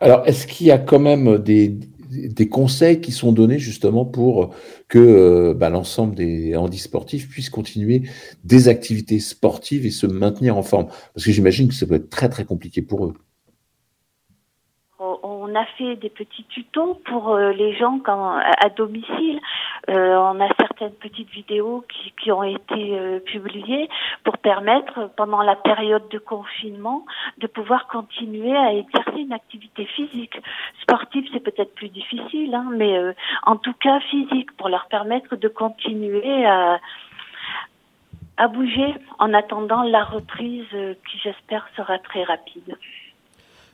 Alors, 0.00 0.26
est-ce 0.26 0.46
qu'il 0.46 0.66
y 0.66 0.70
a 0.70 0.78
quand 0.78 0.98
même 0.98 1.38
des, 1.38 1.68
des, 2.10 2.48
conseils 2.48 3.00
qui 3.00 3.12
sont 3.12 3.32
donnés 3.32 3.58
justement 3.58 4.04
pour 4.04 4.54
que 4.88 4.98
euh, 4.98 5.54
bah, 5.54 5.70
l'ensemble 5.70 6.14
des 6.14 6.56
handisportifs 6.56 7.28
puissent 7.28 7.50
continuer 7.50 8.02
des 8.44 8.68
activités 8.68 9.20
sportives 9.20 9.86
et 9.86 9.90
se 9.90 10.06
maintenir 10.06 10.56
en 10.56 10.62
forme? 10.62 10.86
Parce 11.14 11.24
que 11.26 11.32
j'imagine 11.32 11.68
que 11.68 11.74
ça 11.74 11.86
peut 11.86 11.94
être 11.94 12.10
très 12.10 12.28
très 12.28 12.44
compliqué 12.44 12.82
pour 12.82 13.06
eux 13.06 13.14
a 15.56 15.64
fait 15.78 15.96
des 15.96 16.10
petits 16.10 16.44
tutos 16.44 17.00
pour 17.06 17.34
euh, 17.34 17.52
les 17.52 17.74
gens 17.76 18.00
à 18.06 18.68
domicile. 18.70 19.40
Euh, 19.88 20.16
on 20.16 20.40
a 20.40 20.48
certaines 20.58 20.92
petites 20.92 21.30
vidéos 21.30 21.84
qui, 22.22 22.30
ont 22.30 22.42
été 22.42 22.98
euh, 22.98 23.20
publiées 23.20 23.88
pour 24.24 24.36
permettre, 24.38 25.10
pendant 25.16 25.42
la 25.42 25.56
période 25.56 26.08
de 26.10 26.18
confinement, 26.18 27.04
de 27.38 27.46
pouvoir 27.46 27.86
continuer 27.86 28.56
à 28.56 28.74
exercer 28.74 29.20
une 29.20 29.32
activité 29.32 29.86
physique. 29.86 30.38
Sportive, 30.82 31.26
c'est 31.32 31.40
peut-être 31.40 31.74
plus 31.74 31.88
difficile, 31.88 32.54
hein, 32.54 32.68
mais 32.72 32.96
en 33.44 33.56
tout 33.56 33.74
cas 33.74 34.00
physique, 34.00 34.56
pour 34.56 34.68
leur 34.68 34.86
permettre 34.86 35.36
de 35.36 35.48
continuer 35.48 36.46
à 36.46 38.48
bouger 38.48 38.94
en 39.18 39.32
attendant 39.34 39.82
la 39.82 40.04
reprise 40.04 40.66
qui 41.08 41.18
j'espère 41.22 41.68
sera 41.76 41.98
très 41.98 42.24
rapide. 42.24 42.76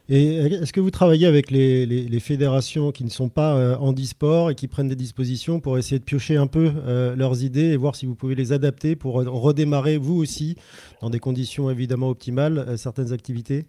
Est-ce 0.09 0.72
que 0.72 0.80
vous 0.80 0.90
travaillez 0.90 1.26
avec 1.26 1.50
les, 1.50 2.20
fédérations 2.20 2.92
qui 2.92 3.05
ne 3.05 3.09
sont 3.09 3.28
pas 3.28 3.57
euh, 3.57 3.76
handisport 3.76 4.50
et 4.50 4.55
qui 4.55 4.68
prennent 4.68 4.88
des 4.88 4.96
dispositions 4.96 5.61
pour 5.61 5.78
essayer 5.78 5.98
de 5.98 6.05
piocher 6.05 6.36
un 6.36 6.46
peu 6.46 6.72
euh, 6.86 7.14
leurs 7.14 7.44
idées 7.44 7.70
et 7.70 7.76
voir 7.76 7.94
si 7.94 8.07
vous 8.07 8.14
pouvez 8.14 8.34
les 8.34 8.53
adapter 8.53 8.96
pour 8.96 9.14
redémarrer 9.14 9.96
vous 9.96 10.14
aussi, 10.14 10.57
dans 11.00 11.11
des 11.11 11.20
conditions 11.20 11.70
évidemment 11.70 12.09
optimales, 12.09 12.59
euh, 12.59 12.76
certaines 12.76 13.12
activités? 13.12 13.66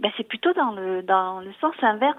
Ben, 0.00 0.10
c'est 0.16 0.26
plutôt 0.26 0.54
dans 0.54 0.72
le 0.72 1.02
dans 1.02 1.40
le 1.40 1.52
sens 1.60 1.74
inverse, 1.82 2.16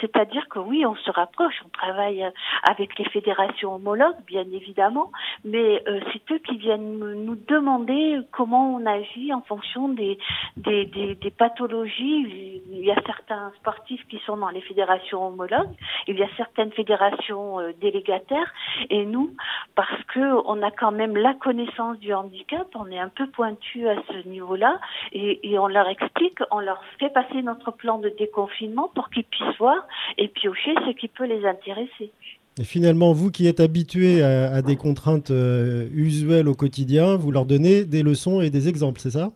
c'est-à-dire 0.00 0.48
que 0.48 0.58
oui, 0.58 0.84
on 0.84 0.96
se 0.96 1.10
rapproche, 1.10 1.54
on 1.64 1.68
travaille 1.68 2.28
avec 2.64 2.98
les 2.98 3.04
fédérations 3.04 3.76
homologues, 3.76 4.16
bien 4.26 4.44
évidemment, 4.52 5.12
mais 5.44 5.84
euh, 5.86 6.00
c'est 6.12 6.34
eux 6.34 6.40
qui 6.40 6.56
viennent 6.56 6.98
nous 6.98 7.36
demander 7.36 8.18
comment 8.32 8.74
on 8.74 8.84
agit 8.86 9.32
en 9.32 9.42
fonction 9.42 9.88
des 9.88 10.18
des, 10.56 10.86
des 10.86 11.14
des, 11.14 11.30
pathologies. 11.30 12.60
Il 12.70 12.84
y 12.84 12.90
a 12.90 13.00
certains 13.06 13.52
sportifs 13.60 14.04
qui 14.08 14.18
sont 14.26 14.36
dans 14.36 14.50
les 14.50 14.62
fédérations 14.62 15.28
homologues, 15.28 15.70
il 16.08 16.18
y 16.18 16.24
a 16.24 16.28
certaines 16.36 16.72
fédérations 16.72 17.60
euh, 17.60 17.72
délégataires, 17.80 18.52
et 18.90 19.04
nous, 19.04 19.30
parce 19.76 20.02
que 20.12 20.42
on 20.46 20.60
a 20.62 20.72
quand 20.72 20.92
même 20.92 21.16
la 21.16 21.34
connaissance 21.34 21.98
du 22.00 22.12
handicap, 22.12 22.66
on 22.74 22.90
est 22.90 22.98
un 22.98 23.10
peu 23.10 23.28
pointu 23.28 23.88
à 23.88 23.94
ce 24.08 24.28
niveau-là, 24.28 24.80
et, 25.12 25.52
et 25.52 25.58
on 25.60 25.68
leur 25.68 25.88
explique, 25.88 26.38
on 26.50 26.58
leur 26.58 26.82
fait 26.98 27.11
passer 27.12 27.42
notre 27.42 27.70
plan 27.70 27.98
de 27.98 28.08
déconfinement 28.18 28.90
pour 28.94 29.10
qu'ils 29.10 29.24
puissent 29.24 29.58
voir 29.58 29.86
et 30.18 30.28
piocher 30.28 30.74
ce 30.86 30.92
qui 30.92 31.08
peut 31.08 31.26
les 31.26 31.44
intéresser. 31.46 32.10
Et 32.60 32.64
finalement, 32.64 33.12
vous 33.12 33.30
qui 33.30 33.46
êtes 33.46 33.60
habitué 33.60 34.22
à, 34.22 34.60
des 34.60 34.76
contraintes 34.76 35.30
euh, 35.30 35.88
usuelles 35.94 36.48
au 36.48 36.54
quotidien, 36.54 37.16
vous 37.16 37.30
leur 37.30 37.46
donnez 37.46 37.84
des 37.84 38.02
leçons 38.02 38.42
et 38.42 38.50
des 38.50 38.68
exemples, 38.68 39.00
c'est 39.00 39.12
ça? 39.12 39.30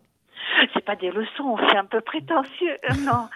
C'est 0.75 0.85
pas 0.85 0.97
des 0.97 1.11
leçons, 1.11 1.57
c'est 1.71 1.79
un 1.79 1.87
peu 1.87 2.01
prétentieux. 2.01 2.77
Non. 3.07 3.29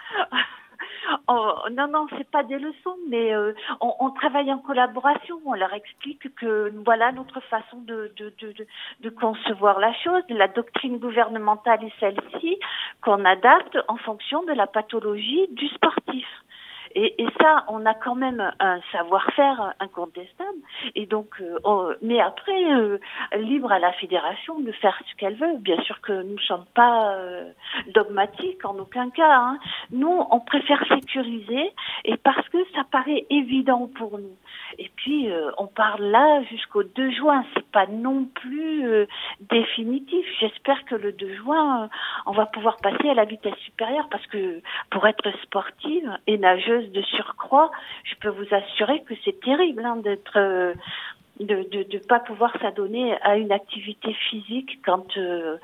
Oh, 1.27 1.53
non, 1.71 1.87
non, 1.87 2.07
c'est 2.17 2.29
pas 2.29 2.43
des 2.43 2.59
leçons, 2.59 2.97
mais 3.09 3.33
euh, 3.33 3.53
on, 3.79 4.11
travaille 4.11 4.51
en 4.51 4.59
collaboration. 4.59 5.39
On 5.45 5.53
leur 5.53 5.73
explique 5.73 6.33
que 6.35 6.71
voilà 6.85 7.11
notre 7.11 7.39
façon 7.41 7.77
de, 7.81 8.13
de, 8.17 9.09
concevoir 9.09 9.79
la 9.79 9.93
chose. 9.93 10.23
La 10.29 10.47
doctrine 10.47 10.97
gouvernementale 10.99 11.83
est 11.83 11.99
celle-ci 11.99 12.57
qu'on 13.01 13.25
adapte 13.25 13.77
en 13.87 13.97
fonction 13.97 14.43
de 14.43 14.53
la 14.53 14.67
pathologie 14.67 15.47
du 15.51 15.67
sportif. 15.67 16.27
Et, 16.95 17.21
et, 17.21 17.27
ça, 17.39 17.65
on 17.67 17.85
a 17.85 17.93
quand 17.93 18.15
même 18.15 18.51
un 18.59 18.79
savoir-faire 18.91 19.73
incontestable. 19.79 20.59
Et 20.95 21.05
donc, 21.05 21.41
euh, 21.41 21.95
mais 22.01 22.19
après, 22.19 22.73
euh, 22.73 22.97
libre 23.37 23.71
à 23.71 23.79
la 23.79 23.91
fédération 23.93 24.59
de 24.59 24.71
faire 24.71 24.99
ce 25.09 25.15
qu'elle 25.17 25.35
veut. 25.35 25.57
Bien 25.59 25.81
sûr 25.83 25.99
que 26.01 26.11
nous 26.11 26.35
ne 26.35 26.41
sommes 26.41 26.65
pas 26.73 27.15
euh, 27.15 27.51
dogmatiques 27.93 28.65
en 28.65 28.77
aucun 28.77 29.09
cas. 29.09 29.37
Hein. 29.37 29.59
Nous, 29.91 30.25
on 30.29 30.39
préfère 30.39 30.83
sécuriser 30.87 31.73
et 32.05 32.17
parce 32.17 32.47
que 32.49 32.57
ça 32.75 32.83
paraît 32.91 33.25
évident 33.29 33.89
pour 33.95 34.17
nous. 34.17 34.35
Et 34.77 34.89
puis, 34.95 35.29
on 35.57 35.67
parle 35.67 36.03
là 36.05 36.43
jusqu'au 36.43 36.83
2 36.83 37.11
juin. 37.11 37.43
C'est 37.53 37.69
pas 37.71 37.87
non 37.87 38.25
plus 38.25 39.05
définitif. 39.41 40.25
J'espère 40.39 40.85
que 40.85 40.95
le 40.95 41.11
2 41.11 41.35
juin, 41.35 41.89
on 42.25 42.31
va 42.31 42.45
pouvoir 42.45 42.77
passer 42.77 43.09
à 43.09 43.13
la 43.13 43.25
vitesse 43.25 43.57
supérieure 43.65 44.07
parce 44.09 44.25
que 44.27 44.61
pour 44.89 45.05
être 45.07 45.29
sportive 45.43 46.17
et 46.27 46.37
nageuse 46.37 46.80
de 46.89 47.01
surcroît, 47.01 47.71
je 48.03 48.15
peux 48.15 48.29
vous 48.29 48.47
assurer 48.51 49.03
que 49.03 49.13
c'est 49.23 49.39
terrible 49.41 49.83
hein, 49.85 49.97
d'être 49.97 50.37
euh, 50.37 50.73
de 51.39 51.55
ne 51.55 51.97
pas 52.07 52.19
pouvoir 52.19 52.51
s'adonner 52.61 53.15
à 53.23 53.35
une 53.35 53.51
activité 53.51 54.13
physique 54.29 54.79
quand, 54.85 55.05
euh, 55.17 55.57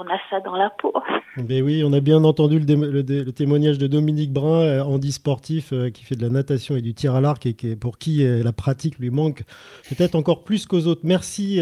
on 0.00 0.04
a 0.06 0.18
ça 0.30 0.40
dans 0.40 0.56
la 0.56 0.70
peau. 0.70 0.92
Mais 1.48 1.62
oui, 1.62 1.84
on 1.86 1.92
a 1.92 2.00
bien 2.00 2.24
entendu 2.24 2.58
le, 2.58 3.30
témoignage 3.30 3.78
de 3.78 3.86
Dominique 3.86 4.32
Brun, 4.32 4.62
euh, 4.62 4.82
handi-sportif, 4.82 5.72
qui 5.94 6.04
fait 6.04 6.16
de 6.16 6.22
la 6.22 6.28
natation 6.28 6.74
et 6.76 6.80
du 6.80 6.92
tir 6.92 7.14
à 7.14 7.20
l'arc 7.20 7.46
et 7.46 7.54
qui, 7.54 7.76
pour 7.76 7.98
qui 7.98 8.24
la 8.24 8.52
pratique 8.52 8.98
lui 8.98 9.10
manque 9.10 9.44
peut-être 9.88 10.16
encore 10.16 10.42
plus 10.42 10.66
qu'aux 10.66 10.86
autres. 10.86 11.02
Merci, 11.04 11.60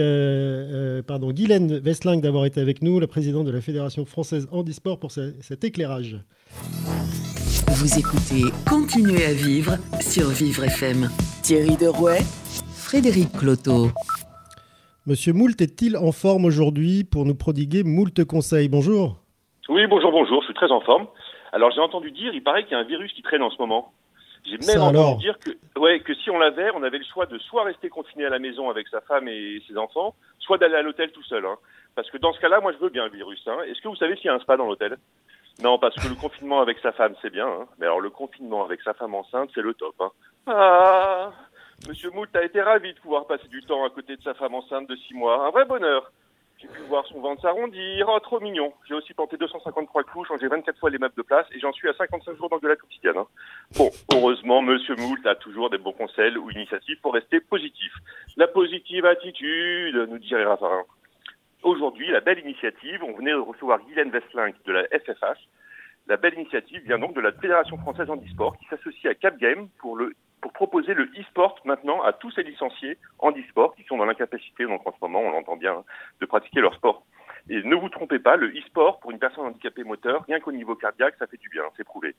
pardon, 1.06 1.30
Guylaine 1.30 1.80
Westling 1.84 2.22
d'avoir 2.22 2.46
été 2.46 2.62
avec 2.62 2.80
nous, 2.80 2.98
la 2.98 3.08
présidente 3.08 3.46
de 3.46 3.52
la 3.52 3.60
Fédération 3.60 4.06
française 4.06 4.48
handisport, 4.52 4.98
pour 4.98 5.10
cet 5.10 5.64
éclairage. 5.64 6.16
Vous 7.72 8.00
écoutez 8.00 8.50
Continuez 8.68 9.24
à 9.24 9.32
vivre 9.32 9.78
sur 10.00 10.26
Vivre 10.30 10.64
FM. 10.64 11.06
Thierry 11.44 11.76
Derouet, 11.78 12.18
Frédéric 12.74 13.30
Cloteau. 13.38 13.94
Monsieur 15.06 15.32
Moult 15.32 15.54
est-il 15.60 15.96
en 15.96 16.10
forme 16.10 16.46
aujourd'hui 16.46 17.04
pour 17.04 17.24
nous 17.24 17.36
prodiguer 17.36 17.84
moult 17.84 18.24
conseils? 18.26 18.68
Bonjour. 18.68 19.22
Oui, 19.68 19.86
bonjour, 19.86 20.10
bonjour, 20.10 20.40
je 20.42 20.46
suis 20.46 20.54
très 20.54 20.72
en 20.72 20.80
forme. 20.80 21.06
Alors 21.52 21.70
j'ai 21.70 21.80
entendu 21.80 22.10
dire, 22.10 22.34
il 22.34 22.42
paraît 22.42 22.64
qu'il 22.64 22.72
y 22.72 22.74
a 22.74 22.80
un 22.80 22.84
virus 22.84 23.12
qui 23.12 23.22
traîne 23.22 23.42
en 23.42 23.50
ce 23.50 23.58
moment. 23.58 23.92
J'ai 24.44 24.58
même 24.66 24.82
entendu 24.82 25.22
dire 25.22 25.38
que, 25.38 25.50
ouais, 25.78 26.00
que 26.00 26.12
si 26.14 26.28
on 26.28 26.40
l'avait, 26.40 26.70
on 26.74 26.82
avait 26.82 26.98
le 26.98 27.04
choix 27.04 27.26
de 27.26 27.38
soit 27.38 27.62
rester 27.62 27.88
confiné 27.88 28.24
à 28.24 28.30
la 28.30 28.40
maison 28.40 28.68
avec 28.68 28.88
sa 28.88 29.00
femme 29.00 29.28
et 29.28 29.62
ses 29.68 29.76
enfants, 29.76 30.16
soit 30.40 30.58
d'aller 30.58 30.74
à 30.74 30.82
l'hôtel 30.82 31.12
tout 31.12 31.22
seul. 31.22 31.46
Hein. 31.46 31.56
Parce 31.94 32.10
que 32.10 32.18
dans 32.18 32.32
ce 32.32 32.40
cas-là, 32.40 32.60
moi 32.60 32.72
je 32.72 32.78
veux 32.78 32.90
bien 32.90 33.04
le 33.04 33.12
virus. 33.12 33.40
Hein. 33.46 33.58
Est-ce 33.68 33.80
que 33.80 33.86
vous 33.86 33.96
savez 33.96 34.16
s'il 34.16 34.26
y 34.26 34.28
a 34.28 34.34
un 34.34 34.40
spa 34.40 34.56
dans 34.56 34.66
l'hôtel? 34.66 34.96
Non, 35.62 35.78
parce 35.78 35.94
que 35.96 36.08
le 36.08 36.14
confinement 36.14 36.60
avec 36.60 36.78
sa 36.78 36.92
femme, 36.92 37.14
c'est 37.20 37.30
bien. 37.30 37.46
Hein. 37.46 37.66
Mais 37.78 37.86
alors, 37.86 38.00
le 38.00 38.10
confinement 38.10 38.64
avec 38.64 38.80
sa 38.82 38.94
femme 38.94 39.14
enceinte, 39.14 39.50
c'est 39.54 39.62
le 39.62 39.74
top. 39.74 39.94
Hein. 40.00 40.10
Ah 40.46 41.32
Monsieur 41.88 42.10
Moult 42.10 42.34
a 42.36 42.44
été 42.44 42.60
ravi 42.60 42.92
de 42.92 42.98
pouvoir 42.98 43.26
passer 43.26 43.48
du 43.48 43.62
temps 43.62 43.84
à 43.84 43.90
côté 43.90 44.16
de 44.16 44.22
sa 44.22 44.34
femme 44.34 44.54
enceinte 44.54 44.88
de 44.88 44.96
six 44.96 45.14
mois. 45.14 45.46
Un 45.46 45.50
vrai 45.50 45.64
bonheur. 45.64 46.12
J'ai 46.58 46.68
pu 46.68 46.80
voir 46.82 47.06
son 47.06 47.20
ventre 47.20 47.40
s'arrondir. 47.40 48.06
Oh, 48.10 48.20
trop 48.20 48.38
mignon. 48.38 48.72
J'ai 48.86 48.94
aussi 48.94 49.14
tenté 49.14 49.38
253 49.38 50.04
clous, 50.04 50.24
changé 50.26 50.46
24 50.46 50.78
fois 50.78 50.90
les 50.90 50.98
meubles 50.98 51.14
de 51.16 51.22
place 51.22 51.46
et 51.52 51.58
j'en 51.58 51.72
suis 51.72 51.88
à 51.88 51.94
55 51.94 52.36
jours 52.36 52.50
d'engueulade 52.50 52.78
quotidienne. 52.78 53.16
Hein. 53.16 53.26
Bon, 53.78 53.90
heureusement, 54.12 54.60
Monsieur 54.60 54.94
Moult 54.96 55.26
a 55.26 55.34
toujours 55.36 55.70
des 55.70 55.78
bons 55.78 55.92
conseils 55.92 56.36
ou 56.36 56.50
initiatives 56.50 57.00
pour 57.00 57.14
rester 57.14 57.40
positif. 57.40 57.92
La 58.36 58.46
positive 58.46 59.06
attitude, 59.06 59.96
nous 60.10 60.18
dirait 60.18 60.44
Raffarin. 60.44 60.84
Aujourd'hui, 61.62 62.10
la 62.10 62.20
belle 62.20 62.38
initiative, 62.38 63.04
on 63.04 63.12
venait 63.12 63.32
de 63.32 63.36
recevoir 63.36 63.80
Guylaine 63.80 64.10
Vesselin 64.10 64.50
de 64.64 64.72
la 64.72 64.84
FFH. 64.84 65.46
La 66.06 66.16
belle 66.16 66.34
initiative 66.34 66.82
vient 66.86 66.98
donc 66.98 67.14
de 67.14 67.20
la 67.20 67.32
Fédération 67.32 67.76
française 67.76 68.08
handisport 68.08 68.56
qui 68.58 68.66
s'associe 68.66 69.06
à 69.06 69.14
Capgame 69.14 69.68
pour 69.78 69.98
pour 70.40 70.52
proposer 70.54 70.94
le 70.94 71.04
e-sport 71.18 71.60
maintenant 71.66 72.02
à 72.02 72.14
tous 72.14 72.30
ces 72.30 72.42
licenciés 72.42 72.96
handisport 73.18 73.74
qui 73.74 73.84
sont 73.84 73.98
dans 73.98 74.06
l'incapacité, 74.06 74.64
donc 74.64 74.86
en 74.86 74.92
ce 74.92 74.96
moment, 75.02 75.20
on 75.20 75.30
l'entend 75.30 75.56
bien, 75.56 75.84
de 76.20 76.26
pratiquer 76.26 76.60
leur 76.60 76.74
sport. 76.74 77.04
Et 77.50 77.62
ne 77.62 77.74
vous 77.74 77.90
trompez 77.90 78.18
pas, 78.18 78.36
le 78.36 78.48
e-sport 78.48 79.00
pour 79.00 79.10
une 79.10 79.18
personne 79.18 79.44
handicapée 79.44 79.84
moteur, 79.84 80.24
rien 80.26 80.40
qu'au 80.40 80.52
niveau 80.52 80.74
cardiaque, 80.76 81.16
ça 81.18 81.26
fait 81.26 81.36
du 81.36 81.50
bien, 81.50 81.64
c'est 81.76 81.84
prouvé. 81.84 82.14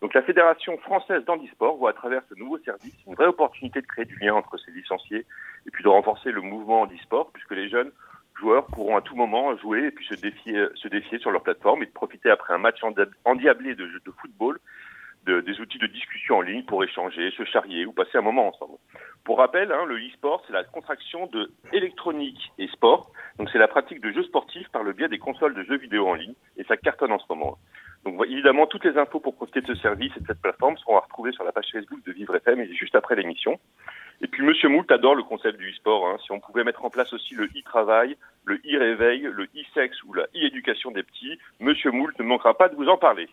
Donc 0.00 0.14
la 0.14 0.22
Fédération 0.22 0.78
française 0.78 1.22
d'handisport 1.26 1.76
voit 1.76 1.90
à 1.90 1.92
travers 1.92 2.22
ce 2.30 2.34
nouveau 2.34 2.58
service 2.60 2.94
une 3.06 3.14
vraie 3.14 3.26
opportunité 3.26 3.82
de 3.82 3.86
créer 3.86 4.06
du 4.06 4.16
lien 4.18 4.34
entre 4.34 4.56
ces 4.56 4.70
licenciés 4.70 5.26
et 5.66 5.70
puis 5.70 5.84
de 5.84 5.88
renforcer 5.88 6.30
le 6.30 6.40
mouvement 6.40 6.82
handisport 6.82 7.30
puisque 7.32 7.52
les 7.52 7.68
jeunes 7.68 7.92
joueurs 8.38 8.66
pourront 8.66 8.96
à 8.96 9.02
tout 9.02 9.16
moment 9.16 9.56
jouer 9.56 9.86
et 9.86 9.90
puis 9.90 10.06
se 10.06 10.14
défier, 10.14 10.66
se 10.74 10.88
défier 10.88 11.18
sur 11.18 11.30
leur 11.30 11.42
plateforme 11.42 11.82
et 11.82 11.86
profiter 11.86 12.30
après 12.30 12.54
un 12.54 12.58
match 12.58 12.80
endiablé 13.24 13.74
de, 13.74 13.86
de 13.86 14.10
football 14.20 14.58
de, 15.26 15.40
des 15.40 15.60
outils 15.60 15.78
de 15.78 15.86
discussion 15.88 16.38
en 16.38 16.40
ligne 16.40 16.62
pour 16.64 16.82
échanger, 16.84 17.30
se 17.32 17.44
charrier 17.44 17.84
ou 17.84 17.92
passer 17.92 18.16
un 18.16 18.22
moment 18.22 18.48
ensemble. 18.48 18.78
Pour 19.24 19.38
rappel, 19.38 19.72
hein, 19.72 19.84
le 19.84 19.96
e-sport, 19.96 20.42
c'est 20.46 20.52
la 20.52 20.62
contraction 20.64 21.26
de 21.26 21.50
électronique 21.72 22.52
et 22.58 22.68
sport. 22.68 23.10
Donc 23.38 23.50
c'est 23.50 23.58
la 23.58 23.68
pratique 23.68 24.00
de 24.00 24.12
jeux 24.12 24.22
sportifs 24.22 24.68
par 24.68 24.84
le 24.84 24.92
biais 24.92 25.08
des 25.08 25.18
consoles 25.18 25.54
de 25.54 25.64
jeux 25.64 25.78
vidéo 25.78 26.06
en 26.06 26.14
ligne 26.14 26.34
et 26.56 26.64
ça 26.64 26.76
cartonne 26.76 27.12
en 27.12 27.18
ce 27.18 27.26
moment. 27.28 27.58
Donc 28.06 28.24
évidemment, 28.24 28.68
toutes 28.68 28.84
les 28.84 28.96
infos 28.96 29.18
pour 29.18 29.34
profiter 29.34 29.62
de 29.62 29.66
ce 29.66 29.74
service 29.82 30.12
et 30.16 30.20
de 30.20 30.26
cette 30.28 30.40
plateforme 30.40 30.76
seront 30.78 30.96
à 30.96 31.00
retrouver 31.00 31.32
sur 31.32 31.42
la 31.42 31.50
page 31.50 31.66
Facebook 31.72 31.98
de 32.06 32.12
Vivre 32.12 32.36
FM 32.36 32.60
et 32.60 32.72
juste 32.72 32.94
après 32.94 33.16
l'émission. 33.16 33.58
Et 34.22 34.28
puis 34.28 34.44
Monsieur 34.44 34.68
Moult 34.68 34.88
adore 34.92 35.16
le 35.16 35.24
concept 35.24 35.58
du 35.58 35.72
e-sport. 35.72 36.06
Hein. 36.06 36.16
Si 36.24 36.30
on 36.30 36.38
pouvait 36.38 36.62
mettre 36.62 36.84
en 36.84 36.90
place 36.90 37.12
aussi 37.12 37.34
le 37.34 37.46
e-travail, 37.46 38.16
le 38.44 38.60
e-réveil, 38.64 39.22
le 39.22 39.48
e-sexe 39.56 40.00
ou 40.04 40.14
la 40.14 40.22
e-éducation 40.36 40.92
des 40.92 41.02
petits, 41.02 41.36
Monsieur 41.58 41.90
Moult 41.90 42.16
ne 42.20 42.24
manquera 42.24 42.56
pas 42.56 42.68
de 42.68 42.76
vous 42.76 42.86
en 42.86 42.96
parler. 42.96 43.28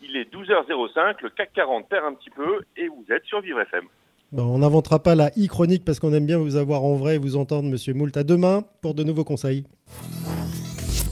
Il 0.00 0.16
est 0.16 0.32
12h05, 0.32 1.16
le 1.22 1.28
CAC 1.28 1.52
40 1.52 1.86
perd 1.90 2.06
un 2.06 2.14
petit 2.14 2.30
peu 2.30 2.62
et 2.78 2.88
vous 2.88 3.04
êtes 3.10 3.26
sur 3.26 3.42
Vivre 3.42 3.60
FM. 3.60 3.84
on 4.32 4.58
n'inventera 4.58 5.00
pas 5.00 5.14
la 5.14 5.28
e-chronique 5.36 5.84
parce 5.84 6.00
qu'on 6.00 6.14
aime 6.14 6.26
bien 6.26 6.38
vous 6.38 6.56
avoir 6.56 6.82
en 6.82 6.96
vrai 6.96 7.16
et 7.16 7.18
vous 7.18 7.36
entendre, 7.36 7.68
Monsieur 7.68 7.92
Moult. 7.92 8.16
À 8.16 8.24
demain 8.24 8.64
pour 8.80 8.94
de 8.94 9.04
nouveaux 9.04 9.24
conseils. 9.24 9.64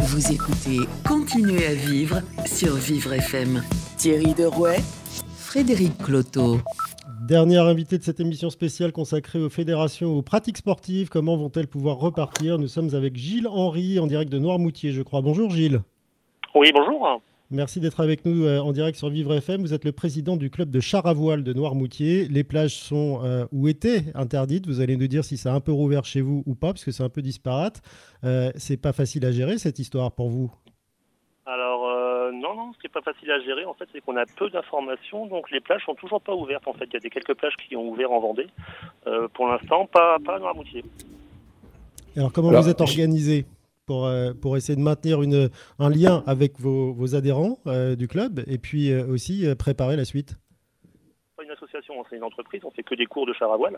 Vous 0.04 0.32
écoutez 0.32 0.80
Continuez 1.06 1.64
à 1.64 1.74
vivre 1.74 2.22
sur 2.44 2.74
Vivre 2.74 3.12
FM. 3.12 3.62
Thierry 3.96 4.34
Derouet, 4.34 4.78
Frédéric 5.36 5.96
Cloteau. 5.98 6.58
Dernière 7.28 7.66
invitée 7.66 7.98
de 7.98 8.02
cette 8.02 8.18
émission 8.18 8.50
spéciale 8.50 8.90
consacrée 8.90 9.38
aux 9.40 9.48
fédérations, 9.48 10.18
aux 10.18 10.22
pratiques 10.22 10.56
sportives. 10.56 11.08
Comment 11.08 11.36
vont-elles 11.36 11.68
pouvoir 11.68 11.98
repartir? 11.98 12.58
Nous 12.58 12.66
sommes 12.66 12.96
avec 12.96 13.14
Gilles 13.14 13.46
Henry 13.46 14.00
en 14.00 14.08
direct 14.08 14.30
de 14.32 14.40
Noirmoutier, 14.40 14.90
je 14.90 15.02
crois. 15.02 15.20
Bonjour 15.20 15.50
Gilles. 15.50 15.82
Oui, 16.56 16.72
bonjour. 16.74 17.22
Merci 17.52 17.80
d'être 17.80 18.00
avec 18.00 18.24
nous 18.24 18.46
euh, 18.46 18.60
en 18.60 18.72
direct 18.72 18.96
sur 18.96 19.10
Vivre 19.10 19.34
FM. 19.34 19.60
Vous 19.60 19.74
êtes 19.74 19.84
le 19.84 19.92
président 19.92 20.38
du 20.38 20.48
club 20.48 20.70
de 20.70 20.80
char 20.80 21.04
à 21.06 21.12
voile 21.12 21.44
de 21.44 21.52
Noirmoutier. 21.52 22.26
Les 22.26 22.44
plages 22.44 22.76
sont 22.76 23.20
euh, 23.24 23.44
ou 23.52 23.68
étaient 23.68 24.04
interdites. 24.14 24.66
Vous 24.66 24.80
allez 24.80 24.96
nous 24.96 25.06
dire 25.06 25.22
si 25.22 25.36
ça 25.36 25.52
a 25.52 25.54
un 25.54 25.60
peu 25.60 25.70
rouvert 25.70 26.06
chez 26.06 26.22
vous 26.22 26.42
ou 26.46 26.54
pas, 26.54 26.68
parce 26.68 26.82
que 26.82 26.92
c'est 26.92 27.02
un 27.02 27.10
peu 27.10 27.20
disparate. 27.20 27.82
Euh, 28.24 28.50
c'est 28.56 28.80
pas 28.80 28.94
facile 28.94 29.26
à 29.26 29.32
gérer 29.32 29.58
cette 29.58 29.78
histoire 29.78 30.12
pour 30.12 30.30
vous? 30.30 30.50
Alors 31.44 31.82
non, 32.32 32.54
non, 32.56 32.72
ce 32.72 32.78
n'est 32.82 32.88
pas 32.90 33.02
facile 33.02 33.30
à 33.30 33.40
gérer. 33.40 33.66
En 33.66 33.74
fait, 33.74 33.86
c'est 33.92 34.00
qu'on 34.00 34.16
a 34.16 34.24
peu 34.24 34.48
d'informations, 34.48 35.26
donc 35.26 35.50
les 35.50 35.60
plages 35.60 35.84
sont 35.84 35.94
toujours 35.94 36.22
pas 36.22 36.34
ouvertes. 36.34 36.66
En 36.66 36.72
fait, 36.72 36.86
il 36.86 36.94
y 36.94 36.96
a 36.96 37.00
des 37.00 37.10
quelques 37.10 37.34
plages 37.34 37.56
qui 37.56 37.76
ont 37.76 37.86
ouvert 37.90 38.10
en 38.12 38.20
Vendée. 38.20 38.46
Euh, 39.06 39.28
pour 39.34 39.48
l'instant, 39.48 39.84
pas, 39.86 40.18
pas 40.24 40.36
à 40.36 40.38
Noirmoutier. 40.38 40.84
Alors, 42.16 42.32
comment 42.32 42.50
vous 42.50 42.68
êtes 42.68 42.80
organisé? 42.80 43.44
Pour, 43.92 44.10
pour 44.40 44.56
essayer 44.56 44.76
de 44.76 44.80
maintenir 44.80 45.22
une, 45.22 45.50
un 45.78 45.90
lien 45.90 46.22
avec 46.26 46.58
vos, 46.58 46.92
vos 46.92 47.14
adhérents 47.14 47.58
du 47.96 48.08
club 48.08 48.42
et 48.46 48.58
puis 48.58 48.94
aussi 48.94 49.46
préparer 49.58 49.96
la 49.96 50.04
suite 50.04 50.36
une 51.42 51.50
association, 51.50 51.94
c'est 52.08 52.16
une 52.16 52.22
entreprise, 52.22 52.62
on 52.64 52.70
fait 52.70 52.84
que 52.84 52.94
des 52.94 53.06
cours 53.06 53.26
de 53.26 53.32
char 53.32 53.52
à 53.52 53.56
voile. 53.56 53.76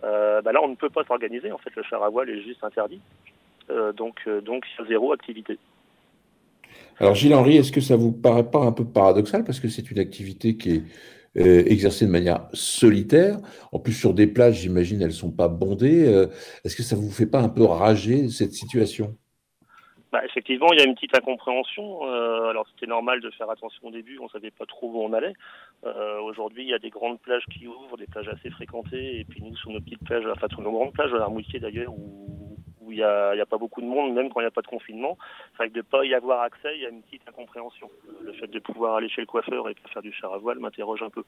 bah 0.00 0.50
là, 0.50 0.60
on 0.62 0.68
ne 0.68 0.76
peut 0.76 0.88
pas 0.88 1.04
s'organiser. 1.04 1.52
En 1.52 1.58
fait, 1.58 1.68
le 1.76 1.82
char 1.82 2.02
à 2.02 2.08
voile 2.08 2.30
est 2.30 2.40
juste 2.40 2.64
interdit. 2.64 3.00
donc, 3.68 4.26
donc, 4.44 4.64
y 4.78 4.82
a 4.82 4.86
zéro 4.86 5.12
activité. 5.12 5.58
Alors, 6.98 7.14
Gilles-Henri, 7.14 7.56
est-ce 7.56 7.72
que 7.72 7.80
ça 7.80 7.96
vous 7.96 8.12
paraît 8.12 8.50
pas 8.50 8.60
un 8.60 8.72
peu 8.72 8.84
paradoxal? 8.84 9.44
Parce 9.44 9.60
que 9.60 9.68
c'est 9.68 9.90
une 9.90 9.98
activité 9.98 10.56
qui 10.56 10.70
est 10.76 10.82
euh, 11.38 11.64
exercée 11.66 12.04
de 12.04 12.10
manière 12.10 12.46
solitaire 12.52 13.38
En 13.72 13.78
plus, 13.78 13.94
sur 13.94 14.12
des 14.12 14.26
plages, 14.26 14.60
j'imagine, 14.60 15.00
elles 15.00 15.08
ne 15.08 15.12
sont 15.12 15.30
pas 15.30 15.48
bondées. 15.48 16.06
Euh, 16.06 16.26
est-ce 16.64 16.76
que 16.76 16.82
ça 16.82 16.94
vous 16.94 17.10
fait 17.10 17.26
pas 17.26 17.40
un 17.40 17.48
peu 17.48 17.64
rager 17.64 18.28
cette 18.28 18.52
situation? 18.52 19.16
Bah, 20.12 20.24
effectivement, 20.24 20.68
il 20.72 20.78
y 20.78 20.82
a 20.82 20.84
une 20.84 20.94
petite 20.94 21.16
incompréhension. 21.16 22.06
Euh, 22.06 22.50
alors 22.50 22.66
c'était 22.68 22.86
normal 22.86 23.20
de 23.20 23.30
faire 23.30 23.50
attention 23.50 23.88
au 23.88 23.90
début, 23.90 24.18
on 24.20 24.28
savait 24.28 24.50
pas 24.50 24.66
trop 24.66 24.90
où 24.92 25.02
on 25.02 25.12
allait. 25.12 25.34
Aujourd'hui, 26.22 26.62
il 26.62 26.68
y 26.68 26.74
a 26.74 26.78
des 26.78 26.90
grandes 26.90 27.20
plages 27.20 27.44
qui 27.50 27.66
ouvrent, 27.66 27.96
des 27.96 28.06
plages 28.06 28.28
assez 28.28 28.50
fréquentées, 28.50 29.18
et 29.18 29.24
puis 29.24 29.42
nous 29.42 29.56
sur 29.56 29.70
nos 29.70 29.80
petites 29.80 30.04
plages, 30.04 30.24
enfin 30.26 30.46
sur 30.48 30.60
nos 30.60 30.70
grandes 30.70 30.92
plages, 30.92 31.12
à 31.12 31.18
l'Armoutier 31.18 31.58
d'ailleurs, 31.58 31.92
où 31.92 32.51
il 32.90 32.96
n'y 32.96 33.02
a, 33.02 33.46
pas 33.46 33.58
beaucoup 33.58 33.80
de 33.80 33.86
monde, 33.86 34.14
même 34.14 34.30
quand 34.30 34.40
il 34.40 34.44
n'y 34.44 34.48
a 34.48 34.52
pas 34.52 34.62
de 34.62 34.66
confinement. 34.66 35.16
Fait 35.56 35.68
que 35.68 35.74
de 35.74 35.78
ne 35.78 35.82
pas 35.82 36.04
y 36.04 36.14
avoir 36.14 36.42
accès, 36.42 36.70
il 36.74 36.82
y 36.82 36.86
a 36.86 36.88
une 36.88 37.02
petite 37.02 37.22
incompréhension. 37.28 37.90
Le 38.24 38.32
fait 38.32 38.46
de 38.46 38.58
pouvoir 38.58 38.96
aller 38.96 39.08
chez 39.08 39.20
le 39.20 39.26
coiffeur 39.26 39.68
et 39.68 39.74
faire 39.92 40.02
du 40.02 40.12
char 40.12 40.32
à 40.32 40.38
voile 40.38 40.58
m'interroge 40.58 41.02
un 41.02 41.10
peu. 41.10 41.24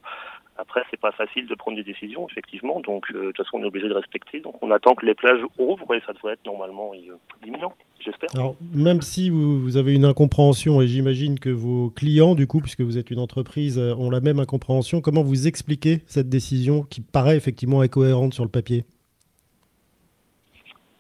Après, 0.57 0.83
c'est 0.91 1.01
pas 1.01 1.13
facile 1.13 1.47
de 1.47 1.55
prendre 1.55 1.77
des 1.77 1.85
décisions, 1.85 2.27
effectivement. 2.29 2.81
Donc, 2.81 3.07
euh, 3.11 3.21
de 3.21 3.27
toute 3.27 3.39
façon, 3.39 3.59
on 3.59 3.63
est 3.63 3.67
obligé 3.67 3.89
de 3.89 3.95
respecter. 3.95 4.41
Donc, 4.41 4.57
on 4.63 4.71
attend 4.71 4.95
que 4.95 5.07
les 5.07 5.15
plages 5.15 5.43
ouvrent 5.59 5.95
et 5.95 6.01
ça 6.07 6.13
devrait 6.13 6.35
être 6.35 6.47
normalement 6.47 6.93
euh, 6.95 7.47
imminent, 7.47 7.75
j'espère. 8.01 8.31
Même 8.75 9.03
si 9.03 9.31
vous, 9.31 9.61
vous, 9.61 9.77
avez 9.77 9.95
une 9.95 10.05
incompréhension, 10.05 10.81
et 10.81 10.87
j'imagine 10.87 11.39
que 11.39 11.51
vos 11.51 11.91
clients, 11.91 12.35
du 12.35 12.47
coup, 12.47 12.61
puisque 12.61 12.83
vous 12.83 12.99
êtes 12.99 13.11
une 13.11 13.19
entreprise, 13.21 13.79
euh, 13.79 13.95
ont 13.95 14.11
la 14.11 14.21
même 14.21 14.39
incompréhension, 14.39 15.01
comment 15.01 15.23
vous 15.23 15.47
expliquez 15.47 16.03
cette 16.07 16.29
décision 16.29 16.83
qui 16.83 17.01
paraît 17.01 17.37
effectivement 17.37 17.81
incohérente 17.81 18.35
sur 18.35 18.45
le 18.45 18.51
papier? 18.51 18.85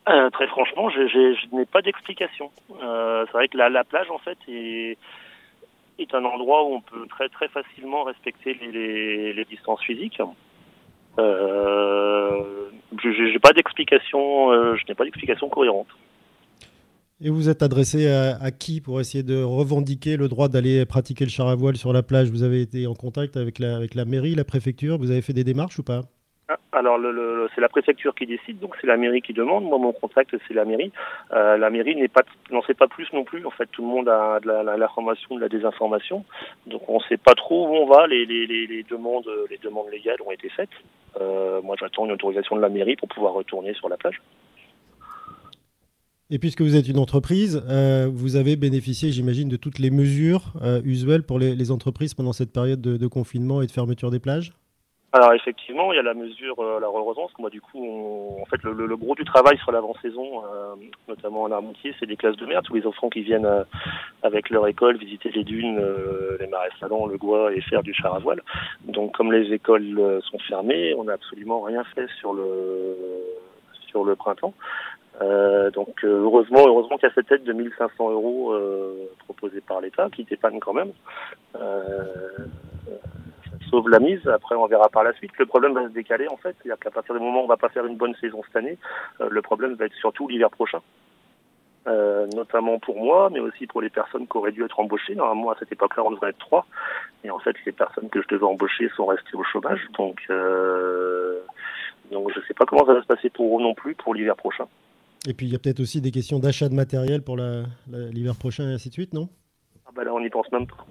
Euh, 0.08 0.28
très 0.30 0.46
franchement, 0.48 0.90
je, 0.90 1.56
n'ai 1.56 1.64
pas 1.64 1.80
d'explication. 1.80 2.50
Euh, 2.82 3.24
c'est 3.26 3.32
vrai 3.32 3.48
que 3.48 3.56
la, 3.56 3.70
la, 3.70 3.84
plage, 3.84 4.10
en 4.10 4.18
fait, 4.18 4.36
est, 4.48 4.98
un 6.12 6.24
endroit 6.24 6.64
où 6.64 6.74
on 6.74 6.80
peut 6.80 7.06
très 7.08 7.28
très 7.28 7.48
facilement 7.48 8.04
respecter 8.04 8.54
les, 8.54 9.44
distances 9.46 9.82
physiques. 9.82 10.20
Euh, 11.18 12.70
je 13.02 13.32
n'ai 13.32 13.38
pas 13.38 13.52
d'explication. 13.52 14.52
Euh, 14.52 14.76
je 14.76 14.82
n'ai 14.88 14.94
pas 14.94 15.04
d'explication 15.04 15.48
cohérente. 15.48 15.88
Et 17.20 17.30
vous 17.30 17.48
êtes 17.48 17.62
adressé 17.62 18.08
à, 18.08 18.50
qui 18.50 18.82
pour 18.82 19.00
essayer 19.00 19.22
de 19.22 19.42
revendiquer 19.42 20.18
le 20.18 20.28
droit 20.28 20.48
d'aller 20.48 20.84
pratiquer 20.84 21.24
le 21.24 21.30
char 21.30 21.48
à 21.48 21.54
voile 21.54 21.76
sur 21.76 21.92
la 21.92 22.02
plage? 22.02 22.28
Vous 22.28 22.42
avez 22.42 22.60
été 22.60 22.86
en 22.86 22.94
contact 22.94 23.38
avec 23.38 23.58
la, 23.58 24.04
mairie, 24.04 24.34
la 24.34 24.44
préfecture? 24.44 24.98
Vous 24.98 25.10
avez 25.10 25.22
fait 25.22 25.32
des 25.32 25.44
démarches 25.44 25.78
ou 25.78 25.84
pas? 25.84 26.02
Alors, 26.72 26.98
le, 26.98 27.48
c'est 27.54 27.62
la 27.62 27.70
préfecture 27.70 28.14
qui 28.14 28.26
décide, 28.26 28.58
donc 28.58 28.76
c'est 28.78 28.86
la 28.86 28.98
mairie 28.98 29.22
qui 29.22 29.32
demande. 29.32 29.64
Moi, 29.64 29.78
mon 29.78 29.92
contact, 29.92 30.36
c'est 30.46 30.52
la 30.52 30.66
mairie. 30.66 30.92
Euh, 31.32 31.56
la 31.56 31.70
mairie 31.70 31.96
n'est 31.96 32.08
pas, 32.08 32.22
n'en 32.50 32.62
sait 32.62 32.74
pas 32.74 32.86
plus 32.86 33.10
non 33.14 33.24
plus. 33.24 33.46
En 33.46 33.50
fait, 33.50 33.66
tout 33.66 33.82
le 33.82 33.88
monde 33.88 34.08
a 34.10 34.40
de 34.40 34.78
l'information, 34.78 35.36
de 35.36 35.40
la 35.40 35.48
désinformation. 35.48 36.24
Donc, 36.66 36.82
on 36.88 36.98
ne 36.98 37.04
sait 37.08 37.16
pas 37.16 37.34
trop 37.34 37.68
où 37.68 37.74
on 37.76 37.86
va. 37.86 38.06
Les, 38.06 38.26
les, 38.26 38.82
demandes, 38.82 39.30
les 39.48 39.56
demandes 39.56 39.90
légales 39.90 40.20
ont 40.26 40.30
été 40.30 40.50
faites. 40.50 40.68
Euh, 41.18 41.62
moi, 41.62 41.76
j'attends 41.80 42.04
une 42.04 42.12
autorisation 42.12 42.56
de 42.56 42.60
la 42.60 42.68
mairie 42.68 42.96
pour 42.96 43.08
pouvoir 43.08 43.32
retourner 43.32 43.72
sur 43.72 43.88
la 43.88 43.96
plage. 43.96 44.20
Et 46.28 46.38
puisque 46.38 46.60
vous 46.60 46.76
êtes 46.76 46.88
une 46.88 46.98
entreprise, 46.98 47.64
euh, 47.70 48.10
vous 48.12 48.36
avez 48.36 48.56
bénéficié, 48.56 49.12
j'imagine, 49.12 49.48
de 49.48 49.56
toutes 49.56 49.78
les 49.78 49.90
mesures 49.90 50.52
usuelles 50.84 51.22
pour 51.22 51.38
les, 51.38 51.70
entreprises 51.70 52.12
pendant 52.12 52.32
cette 52.34 52.52
période 52.52 52.82
de, 52.82 52.98
de 52.98 53.06
confinement 53.06 53.62
et 53.62 53.66
de 53.66 53.72
fermeture 53.72 54.10
des 54.10 54.18
plages? 54.18 54.52
Alors 55.14 55.32
effectivement, 55.32 55.92
il 55.92 55.96
y 55.96 56.00
a 56.00 56.02
la 56.02 56.12
mesure, 56.12 56.58
euh, 56.58 56.80
la 56.80 56.88
que 56.88 57.40
moi 57.40 57.48
du 57.48 57.60
coup, 57.60 58.36
en 58.42 58.44
fait, 58.46 58.60
le, 58.64 58.96
gros 58.96 59.14
du 59.14 59.24
travail 59.24 59.56
sur 59.58 59.70
l'avant-saison, 59.70 60.42
euh, 60.44 60.74
notamment 61.06 61.42
en 61.42 61.52
Armontier, 61.52 61.94
c'est 62.00 62.06
des 62.06 62.16
classes 62.16 62.36
de 62.36 62.44
mer, 62.46 62.62
tous 62.64 62.74
les 62.74 62.84
enfants 62.84 63.10
qui 63.10 63.22
viennent 63.22 63.46
euh, 63.46 63.62
avec 64.24 64.50
leur 64.50 64.66
école 64.66 64.96
visiter 64.96 65.30
les 65.30 65.44
dunes, 65.44 65.80
les 66.40 66.48
marais 66.48 66.70
salons, 66.80 67.06
le 67.06 67.16
Gois 67.16 67.54
et 67.54 67.60
faire 67.60 67.84
du 67.84 67.94
char 67.94 68.12
à 68.12 68.18
voile. 68.18 68.42
Donc 68.86 69.16
comme 69.16 69.32
les 69.32 69.52
écoles 69.52 70.20
sont 70.28 70.38
fermées, 70.40 70.94
on 70.96 71.04
n'a 71.04 71.12
absolument 71.12 71.60
rien 71.62 71.84
fait 71.94 72.08
sur 72.18 72.34
le 72.34 72.96
sur 73.86 74.04
le 74.04 74.16
printemps. 74.16 74.54
donc 75.20 76.02
heureusement, 76.02 76.64
heureusement 76.66 76.96
qu'il 76.96 77.08
y 77.08 77.12
a 77.12 77.14
cette 77.14 77.30
aide 77.30 77.44
de 77.44 77.52
1500 77.52 78.10
euros 78.10 78.52
proposée 79.20 79.60
par 79.60 79.80
l'État, 79.80 80.08
qui 80.10 80.24
dépanne 80.24 80.58
quand 80.58 80.72
même 80.72 80.92
sauve 83.70 83.88
la 83.88 83.98
mise. 83.98 84.26
Après, 84.28 84.54
on 84.54 84.66
verra 84.66 84.88
par 84.88 85.04
la 85.04 85.12
suite. 85.14 85.32
Le 85.38 85.46
problème 85.46 85.74
va 85.74 85.84
se 85.84 85.92
décaler, 85.92 86.28
en 86.28 86.36
fait. 86.36 86.56
C'est-à-dire 86.62 86.78
qu'à 86.78 86.90
partir 86.90 87.14
du 87.14 87.20
moment 87.20 87.42
où 87.42 87.44
on 87.44 87.48
va 87.48 87.56
pas 87.56 87.68
faire 87.68 87.86
une 87.86 87.96
bonne 87.96 88.14
saison 88.16 88.42
cette 88.46 88.56
année, 88.56 88.78
euh, 89.20 89.28
le 89.30 89.42
problème 89.42 89.74
va 89.74 89.86
être 89.86 89.94
surtout 89.94 90.28
l'hiver 90.28 90.50
prochain. 90.50 90.80
Euh, 91.86 92.26
notamment 92.34 92.78
pour 92.78 92.96
moi, 92.96 93.28
mais 93.30 93.40
aussi 93.40 93.66
pour 93.66 93.82
les 93.82 93.90
personnes 93.90 94.26
qui 94.26 94.36
auraient 94.38 94.52
dû 94.52 94.64
être 94.64 94.80
embauchées. 94.80 95.14
Normalement, 95.14 95.50
à 95.50 95.56
cette 95.58 95.70
époque-là, 95.72 96.02
on 96.04 96.12
devrait 96.12 96.30
être 96.30 96.38
trois. 96.38 96.66
Et 97.24 97.30
en 97.30 97.38
fait, 97.38 97.54
les 97.66 97.72
personnes 97.72 98.08
que 98.08 98.22
je 98.22 98.28
devais 98.28 98.46
embaucher 98.46 98.88
sont 98.96 99.06
restées 99.06 99.36
au 99.36 99.44
chômage. 99.44 99.80
Donc, 99.98 100.20
euh, 100.30 101.40
donc 102.10 102.32
je 102.32 102.40
ne 102.40 102.44
sais 102.46 102.54
pas 102.54 102.64
comment 102.64 102.86
ça 102.86 102.94
va 102.94 103.02
se 103.02 103.06
passer 103.06 103.28
pour 103.28 103.58
eux 103.58 103.62
non 103.62 103.74
plus 103.74 103.94
pour 103.94 104.14
l'hiver 104.14 104.34
prochain. 104.34 104.66
Et 105.28 105.34
puis, 105.34 105.46
il 105.46 105.52
y 105.52 105.56
a 105.56 105.58
peut-être 105.58 105.80
aussi 105.80 106.00
des 106.00 106.10
questions 106.10 106.38
d'achat 106.38 106.68
de 106.68 106.74
matériel 106.74 107.22
pour 107.22 107.36
l'hiver 107.36 108.34
prochain 108.36 108.64
et 108.64 108.72
ainsi 108.74 108.88
de 108.88 108.94
suite, 108.94 109.12
non? 109.12 109.28
Ah 109.86 109.90
bah 109.94 110.04
Là, 110.04 110.14
on 110.14 110.20
n'y 110.20 110.30
pense 110.30 110.50
même 110.52 110.66
pas. 110.66 110.86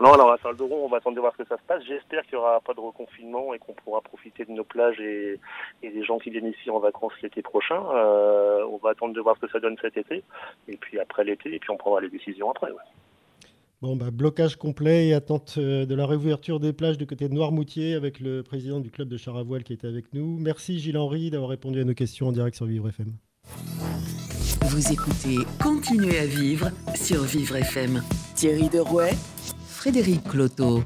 Non, 0.00 0.12
alors 0.12 0.32
à 0.32 0.38
Salle 0.38 0.56
on 0.60 0.88
va 0.88 0.98
attendre 0.98 1.16
de 1.16 1.20
voir 1.20 1.32
ce 1.32 1.42
que 1.42 1.48
ça 1.48 1.56
se 1.56 1.62
passe. 1.66 1.82
J'espère 1.86 2.22
qu'il 2.24 2.38
n'y 2.38 2.44
aura 2.44 2.60
pas 2.60 2.74
de 2.74 2.80
reconfinement 2.80 3.54
et 3.54 3.58
qu'on 3.58 3.72
pourra 3.72 4.00
profiter 4.00 4.44
de 4.44 4.52
nos 4.52 4.64
plages 4.64 5.00
et, 5.00 5.40
des 5.82 6.04
gens 6.04 6.18
qui 6.18 6.30
viennent 6.30 6.46
ici 6.46 6.70
en 6.70 6.78
vacances 6.78 7.12
l'été 7.22 7.42
prochain. 7.42 7.82
Euh, 7.94 8.64
on 8.70 8.76
va 8.76 8.90
attendre 8.90 9.14
de 9.14 9.20
voir 9.20 9.36
ce 9.36 9.46
que 9.46 9.52
ça 9.52 9.60
donne 9.60 9.76
cet 9.80 9.96
été. 9.96 10.22
Et 10.68 10.76
puis 10.76 10.98
après 10.98 11.24
l'été, 11.24 11.54
et 11.54 11.58
puis 11.58 11.70
on 11.70 11.76
prendra 11.76 12.00
les 12.00 12.10
décisions 12.10 12.50
après. 12.50 12.70
Bon, 13.82 13.94
bah, 13.94 14.10
blocage 14.10 14.56
complet 14.56 15.08
et 15.08 15.14
attente 15.14 15.56
euh, 15.58 15.84
de 15.84 15.94
la 15.94 16.06
réouverture 16.06 16.60
des 16.60 16.72
plages 16.72 16.96
du 16.96 17.06
côté 17.06 17.28
de 17.28 17.34
Noirmoutier 17.34 17.94
avec 17.94 18.20
le 18.20 18.42
président 18.42 18.80
du 18.80 18.90
club 18.90 19.08
de 19.08 19.16
char 19.16 19.36
qui 19.64 19.72
était 19.72 19.86
avec 19.86 20.14
nous. 20.14 20.38
Merci 20.38 20.78
Gilles-Henri 20.78 21.30
d'avoir 21.30 21.50
répondu 21.50 21.80
à 21.80 21.84
nos 21.84 21.94
questions 21.94 22.28
en 22.28 22.32
direct 22.32 22.56
sur 22.56 22.66
Vivre 22.66 22.88
FM. 22.88 23.12
Vous 24.68 24.92
écoutez 24.92 25.46
Continuez 25.62 26.18
à 26.18 26.26
vivre 26.26 26.66
sur 26.96 27.22
Vivre 27.22 27.54
FM. 27.54 28.02
Thierry 28.34 28.68
Derouet, 28.68 29.14
Frédéric 29.68 30.24
Cloteau. 30.24 30.80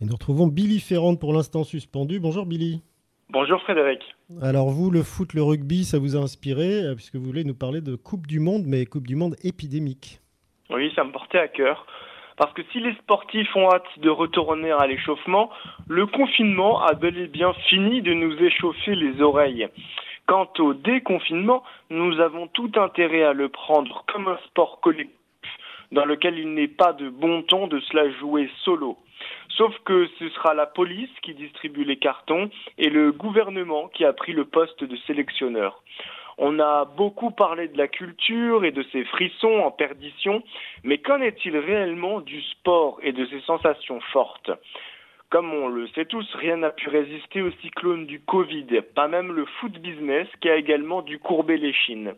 Et 0.00 0.04
nous 0.04 0.14
retrouvons 0.14 0.48
Billy 0.48 0.80
Ferrand 0.80 1.14
pour 1.14 1.32
l'instant 1.32 1.62
suspendu. 1.62 2.18
Bonjour 2.18 2.46
Billy. 2.46 2.82
Bonjour 3.30 3.62
Frédéric. 3.62 4.00
Alors 4.42 4.70
vous, 4.70 4.90
le 4.90 5.04
foot, 5.04 5.34
le 5.34 5.44
rugby, 5.44 5.84
ça 5.84 6.00
vous 6.00 6.16
a 6.16 6.18
inspiré 6.18 6.82
euh, 6.82 6.94
puisque 6.96 7.14
vous 7.14 7.24
voulez 7.24 7.44
nous 7.44 7.54
parler 7.54 7.80
de 7.80 7.94
Coupe 7.94 8.26
du 8.26 8.40
Monde, 8.40 8.64
mais 8.66 8.86
Coupe 8.86 9.06
du 9.06 9.14
Monde 9.14 9.36
épidémique. 9.44 10.18
Oui, 10.70 10.90
ça 10.96 11.04
me 11.04 11.12
portait 11.12 11.38
à 11.38 11.46
cœur. 11.46 11.86
Parce 12.36 12.52
que 12.54 12.62
si 12.72 12.80
les 12.80 12.94
sportifs 12.94 13.54
ont 13.54 13.68
hâte 13.70 13.86
de 13.98 14.10
retourner 14.10 14.72
à 14.72 14.88
l'échauffement, 14.88 15.48
le 15.86 16.06
confinement 16.06 16.82
a 16.82 16.94
bel 16.94 17.16
et 17.18 17.28
bien 17.28 17.52
fini 17.68 18.02
de 18.02 18.12
nous 18.12 18.36
échauffer 18.42 18.96
les 18.96 19.22
oreilles. 19.22 19.68
Quant 20.26 20.48
au 20.58 20.72
déconfinement, 20.72 21.62
nous 21.90 22.18
avons 22.20 22.46
tout 22.46 22.70
intérêt 22.76 23.24
à 23.24 23.34
le 23.34 23.50
prendre 23.50 24.04
comme 24.06 24.28
un 24.28 24.38
sport 24.46 24.80
collectif 24.80 25.18
dans 25.92 26.06
lequel 26.06 26.38
il 26.38 26.54
n'est 26.54 26.68
pas 26.68 26.92
de 26.92 27.08
bon 27.08 27.42
ton 27.42 27.66
de 27.66 27.78
se 27.80 27.94
la 27.94 28.10
jouer 28.10 28.50
solo. 28.64 28.96
Sauf 29.50 29.76
que 29.84 30.08
ce 30.18 30.28
sera 30.30 30.54
la 30.54 30.66
police 30.66 31.10
qui 31.22 31.34
distribue 31.34 31.84
les 31.84 31.98
cartons 31.98 32.50
et 32.78 32.88
le 32.88 33.12
gouvernement 33.12 33.88
qui 33.88 34.04
a 34.04 34.12
pris 34.12 34.32
le 34.32 34.44
poste 34.44 34.82
de 34.82 34.96
sélectionneur. 35.06 35.82
On 36.36 36.58
a 36.58 36.84
beaucoup 36.84 37.30
parlé 37.30 37.68
de 37.68 37.78
la 37.78 37.86
culture 37.86 38.64
et 38.64 38.72
de 38.72 38.82
ses 38.90 39.04
frissons 39.04 39.60
en 39.60 39.70
perdition, 39.70 40.42
mais 40.82 40.98
qu'en 40.98 41.20
est-il 41.20 41.56
réellement 41.56 42.20
du 42.20 42.42
sport 42.42 42.98
et 43.02 43.12
de 43.12 43.24
ses 43.26 43.40
sensations 43.42 44.00
fortes? 44.12 44.50
Comme 45.34 45.52
on 45.52 45.66
le 45.66 45.88
sait 45.88 46.04
tous, 46.04 46.32
rien 46.36 46.58
n'a 46.58 46.70
pu 46.70 46.88
résister 46.88 47.42
au 47.42 47.50
cyclone 47.60 48.06
du 48.06 48.20
Covid, 48.20 48.68
pas 48.94 49.08
même 49.08 49.32
le 49.32 49.44
foot 49.44 49.72
business 49.80 50.28
qui 50.40 50.48
a 50.48 50.54
également 50.54 51.02
dû 51.02 51.18
courber 51.18 51.56
les 51.56 51.72
chines. 51.72 52.14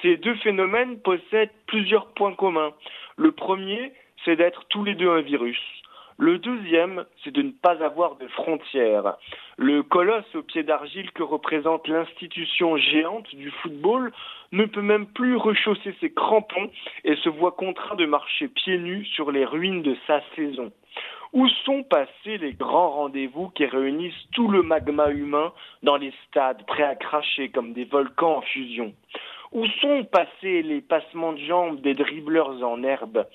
Ces 0.00 0.16
deux 0.16 0.36
phénomènes 0.36 0.98
possèdent 1.00 1.52
plusieurs 1.66 2.06
points 2.14 2.32
communs. 2.32 2.72
Le 3.18 3.32
premier, 3.32 3.92
c'est 4.24 4.36
d'être 4.36 4.64
tous 4.70 4.84
les 4.84 4.94
deux 4.94 5.10
un 5.10 5.20
virus. 5.20 5.60
Le 6.16 6.38
deuxième, 6.38 7.04
c'est 7.22 7.30
de 7.30 7.42
ne 7.42 7.50
pas 7.50 7.84
avoir 7.84 8.16
de 8.16 8.26
frontières. 8.28 9.16
Le 9.58 9.82
colosse 9.82 10.34
au 10.34 10.42
pied 10.42 10.62
d'argile 10.62 11.12
que 11.12 11.22
représente 11.22 11.86
l'institution 11.88 12.78
géante 12.78 13.34
du 13.34 13.50
football 13.50 14.12
ne 14.52 14.64
peut 14.64 14.80
même 14.80 15.04
plus 15.04 15.36
rechausser 15.36 15.94
ses 16.00 16.10
crampons 16.10 16.70
et 17.04 17.16
se 17.16 17.28
voit 17.28 17.52
contraint 17.52 17.96
de 17.96 18.06
marcher 18.06 18.48
pieds 18.48 18.78
nus 18.78 19.04
sur 19.04 19.30
les 19.30 19.44
ruines 19.44 19.82
de 19.82 19.94
sa 20.06 20.22
saison. 20.34 20.72
Où 21.36 21.46
sont 21.66 21.82
passés 21.82 22.38
les 22.38 22.54
grands 22.54 22.92
rendez-vous 22.92 23.50
qui 23.50 23.66
réunissent 23.66 24.26
tout 24.32 24.48
le 24.48 24.62
magma 24.62 25.10
humain 25.10 25.52
dans 25.82 25.98
les 25.98 26.14
stades 26.26 26.64
prêts 26.64 26.82
à 26.82 26.94
cracher 26.94 27.50
comme 27.50 27.74
des 27.74 27.84
volcans 27.84 28.38
en 28.38 28.40
fusion? 28.40 28.94
Où 29.52 29.66
sont 29.82 30.04
passés 30.04 30.62
les 30.62 30.80
passements 30.80 31.34
de 31.34 31.40
jambes 31.40 31.82
des 31.82 31.92
dribbleurs 31.92 32.64
en 32.64 32.82
herbe? 32.82 33.26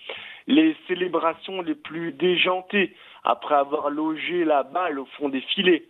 Les 0.47 0.75
célébrations 0.87 1.61
les 1.61 1.75
plus 1.75 2.11
déjantées 2.11 2.95
après 3.23 3.53
avoir 3.53 3.91
logé 3.91 4.45
la 4.45 4.63
balle 4.63 4.97
au 4.97 5.05
fond 5.05 5.29
des 5.29 5.41
filets? 5.41 5.83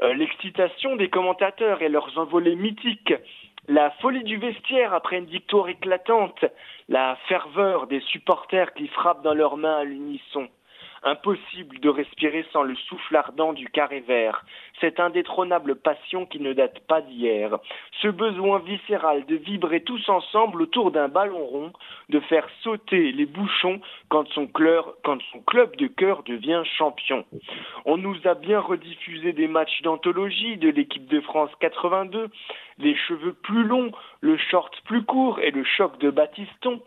Euh, 0.00 0.14
L'excitation 0.14 0.96
des 0.96 1.10
commentateurs 1.10 1.82
et 1.82 1.90
leurs 1.90 2.16
envolées 2.16 2.56
mythiques? 2.56 3.12
La 3.68 3.90
folie 4.00 4.24
du 4.24 4.38
vestiaire 4.38 4.94
après 4.94 5.18
une 5.18 5.26
victoire 5.26 5.68
éclatante, 5.68 6.42
la 6.88 7.18
ferveur 7.28 7.86
des 7.86 8.00
supporters 8.00 8.72
qui 8.72 8.88
frappent 8.88 9.22
dans 9.22 9.34
leurs 9.34 9.58
mains 9.58 9.80
à 9.80 9.84
l'unisson? 9.84 10.48
Impossible 11.06 11.80
de 11.80 11.90
respirer 11.90 12.46
sans 12.50 12.62
le 12.62 12.74
souffle 12.74 13.14
ardent 13.14 13.52
du 13.52 13.68
carré 13.68 14.00
vert, 14.00 14.42
cette 14.80 14.98
indétrônable 15.00 15.76
passion 15.76 16.24
qui 16.24 16.40
ne 16.40 16.54
date 16.54 16.80
pas 16.86 17.02
d'hier, 17.02 17.58
ce 18.00 18.08
besoin 18.08 18.60
viscéral 18.60 19.26
de 19.26 19.36
vibrer 19.36 19.82
tous 19.82 20.08
ensemble 20.08 20.62
autour 20.62 20.92
d'un 20.92 21.08
ballon 21.08 21.44
rond, 21.44 21.72
de 22.08 22.20
faire 22.20 22.48
sauter 22.62 23.12
les 23.12 23.26
bouchons 23.26 23.82
quand 24.08 24.26
son, 24.30 24.46
club 24.46 25.76
de 25.76 25.86
cœur 25.88 26.22
devient 26.22 26.62
champion. 26.78 27.26
On 27.84 27.98
nous 27.98 28.16
a 28.24 28.32
bien 28.32 28.60
rediffusé 28.60 29.34
des 29.34 29.46
matchs 29.46 29.82
d'anthologie 29.82 30.56
de 30.56 30.70
l'équipe 30.70 31.06
de 31.06 31.20
France 31.20 31.50
82, 31.60 32.30
les 32.78 32.96
cheveux 32.96 33.34
plus 33.34 33.64
longs, 33.64 33.92
le 34.20 34.38
short 34.38 34.74
plus 34.86 35.04
court 35.04 35.38
et 35.40 35.50
le 35.50 35.64
choc 35.64 35.98
de 35.98 36.08
Batiston 36.08 36.80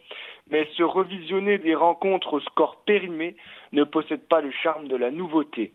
mais 0.50 0.68
se 0.76 0.84
revisionner 0.84 1.58
des 1.58 1.76
rencontres 1.76 2.34
au 2.34 2.40
score 2.40 2.84
périmé 2.86 3.36
ne 3.72 3.84
possède 3.84 4.28
pas 4.28 4.42
le 4.42 4.52
charme 4.52 4.88
de 4.88 4.96
la 4.96 5.12
nouveauté. 5.12 5.74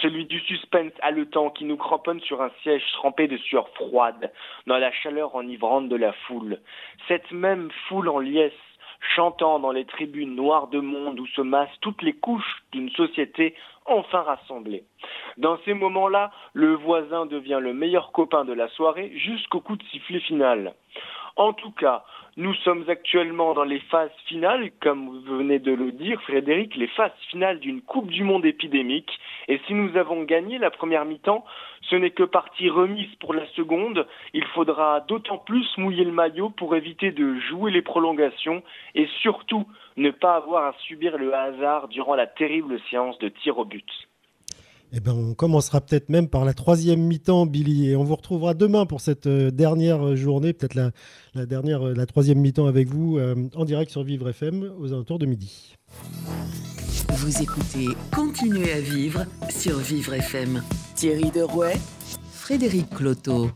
Celui 0.00 0.24
du 0.24 0.40
suspense 0.40 0.92
haletant 1.02 1.50
qui 1.50 1.64
nous 1.64 1.76
cramponne 1.76 2.20
sur 2.20 2.40
un 2.40 2.50
siège 2.62 2.84
trempé 2.94 3.28
de 3.28 3.36
sueur 3.36 3.68
froide, 3.70 4.32
dans 4.66 4.78
la 4.78 4.90
chaleur 4.90 5.34
enivrante 5.34 5.88
de 5.88 5.96
la 5.96 6.12
foule. 6.12 6.60
Cette 7.08 7.30
même 7.30 7.70
foule 7.88 8.08
en 8.08 8.18
liesse, 8.18 8.52
chantant 9.14 9.58
dans 9.58 9.72
les 9.72 9.84
tribunes 9.84 10.34
noires 10.34 10.68
de 10.68 10.80
monde 10.80 11.20
où 11.20 11.26
se 11.26 11.40
massent 11.40 11.78
toutes 11.80 12.02
les 12.02 12.14
couches 12.14 12.62
d'une 12.72 12.90
société 12.90 13.54
enfin 13.84 14.22
rassemblée. 14.22 14.84
Dans 15.36 15.58
ces 15.64 15.74
moments-là, 15.74 16.30
le 16.54 16.74
voisin 16.74 17.26
devient 17.26 17.58
le 17.60 17.74
meilleur 17.74 18.12
copain 18.12 18.44
de 18.44 18.52
la 18.52 18.68
soirée 18.68 19.12
jusqu'au 19.16 19.60
coup 19.60 19.76
de 19.76 19.82
sifflet 19.84 20.20
final. 20.20 20.74
En 21.36 21.52
tout 21.52 21.70
cas, 21.70 22.04
nous 22.36 22.54
sommes 22.56 22.84
actuellement 22.88 23.54
dans 23.54 23.64
les 23.64 23.80
phases 23.80 24.10
finales, 24.26 24.70
comme 24.80 25.08
vous 25.08 25.36
venez 25.38 25.58
de 25.58 25.72
le 25.72 25.92
dire, 25.92 26.20
Frédéric, 26.22 26.76
les 26.76 26.86
phases 26.88 27.12
finales 27.30 27.58
d'une 27.58 27.80
Coupe 27.80 28.10
du 28.10 28.24
Monde 28.24 28.44
épidémique. 28.44 29.10
Et 29.48 29.60
si 29.66 29.74
nous 29.74 29.96
avons 29.96 30.24
gagné 30.24 30.58
la 30.58 30.70
première 30.70 31.04
mi-temps, 31.04 31.44
ce 31.88 31.96
n'est 31.96 32.10
que 32.10 32.22
partie 32.22 32.70
remise 32.70 33.14
pour 33.16 33.34
la 33.34 33.46
seconde. 33.48 34.06
Il 34.34 34.44
faudra 34.46 35.00
d'autant 35.00 35.38
plus 35.38 35.66
mouiller 35.78 36.04
le 36.04 36.12
maillot 36.12 36.50
pour 36.50 36.76
éviter 36.76 37.12
de 37.12 37.38
jouer 37.40 37.70
les 37.70 37.82
prolongations 37.82 38.62
et 38.94 39.06
surtout 39.20 39.66
ne 39.96 40.10
pas 40.10 40.36
avoir 40.36 40.66
à 40.66 40.74
subir 40.86 41.18
le 41.18 41.34
hasard 41.34 41.88
durant 41.88 42.14
la 42.14 42.26
terrible 42.26 42.78
séance 42.90 43.18
de 43.18 43.28
tir 43.28 43.58
au 43.58 43.64
but. 43.64 43.88
Eh 44.94 45.00
ben, 45.00 45.12
on 45.12 45.34
commencera 45.34 45.80
peut-être 45.80 46.10
même 46.10 46.28
par 46.28 46.44
la 46.44 46.52
troisième 46.52 47.00
mi-temps, 47.00 47.46
Billy, 47.46 47.88
et 47.88 47.96
on 47.96 48.04
vous 48.04 48.14
retrouvera 48.14 48.52
demain 48.52 48.84
pour 48.84 49.00
cette 49.00 49.26
euh, 49.26 49.50
dernière 49.50 50.16
journée, 50.16 50.52
peut-être 50.52 50.74
la, 50.74 51.46
dernière, 51.46 51.86
euh, 51.88 51.94
la 51.94 52.04
troisième 52.04 52.38
mi-temps 52.38 52.66
avec 52.66 52.88
vous 52.88 53.16
euh, 53.16 53.34
en 53.54 53.64
direct 53.64 53.90
sur 53.90 54.02
Vivre 54.02 54.28
FM 54.28 54.70
aux 54.78 54.92
alentours 54.92 55.18
de 55.18 55.24
midi. 55.24 55.76
Vous 57.08 57.42
écoutez 57.42 57.96
Continuez 58.14 58.70
à 58.70 58.80
vivre 58.80 59.24
sur 59.48 59.78
Vivre 59.78 60.12
FM. 60.12 60.62
Thierry 60.94 61.30
Derouet, 61.30 61.76
Frédéric 62.30 62.90
Cloteau. 62.90 63.48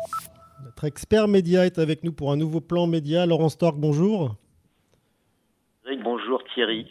Notre 0.64 0.84
expert 0.84 1.28
média 1.28 1.66
est 1.66 1.78
avec 1.78 2.02
nous 2.02 2.12
pour 2.12 2.32
un 2.32 2.36
nouveau 2.36 2.62
plan 2.62 2.86
média. 2.86 3.26
Laurent 3.26 3.50
Stork, 3.50 3.76
bonjour. 3.76 4.36
Bonjour 6.02 6.42
Thierry. 6.54 6.86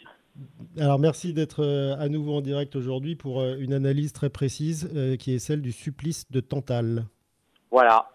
Alors 0.78 0.98
merci 0.98 1.32
d'être 1.32 1.62
euh, 1.62 1.96
à 1.98 2.10
nouveau 2.10 2.36
en 2.36 2.40
direct 2.42 2.76
aujourd'hui 2.76 3.16
pour 3.16 3.40
euh, 3.40 3.56
une 3.58 3.72
analyse 3.72 4.12
très 4.12 4.28
précise 4.28 4.92
euh, 4.94 5.16
qui 5.16 5.34
est 5.34 5.38
celle 5.38 5.62
du 5.62 5.72
supplice 5.72 6.30
de 6.30 6.40
Tantale. 6.40 7.04
Voilà. 7.70 8.10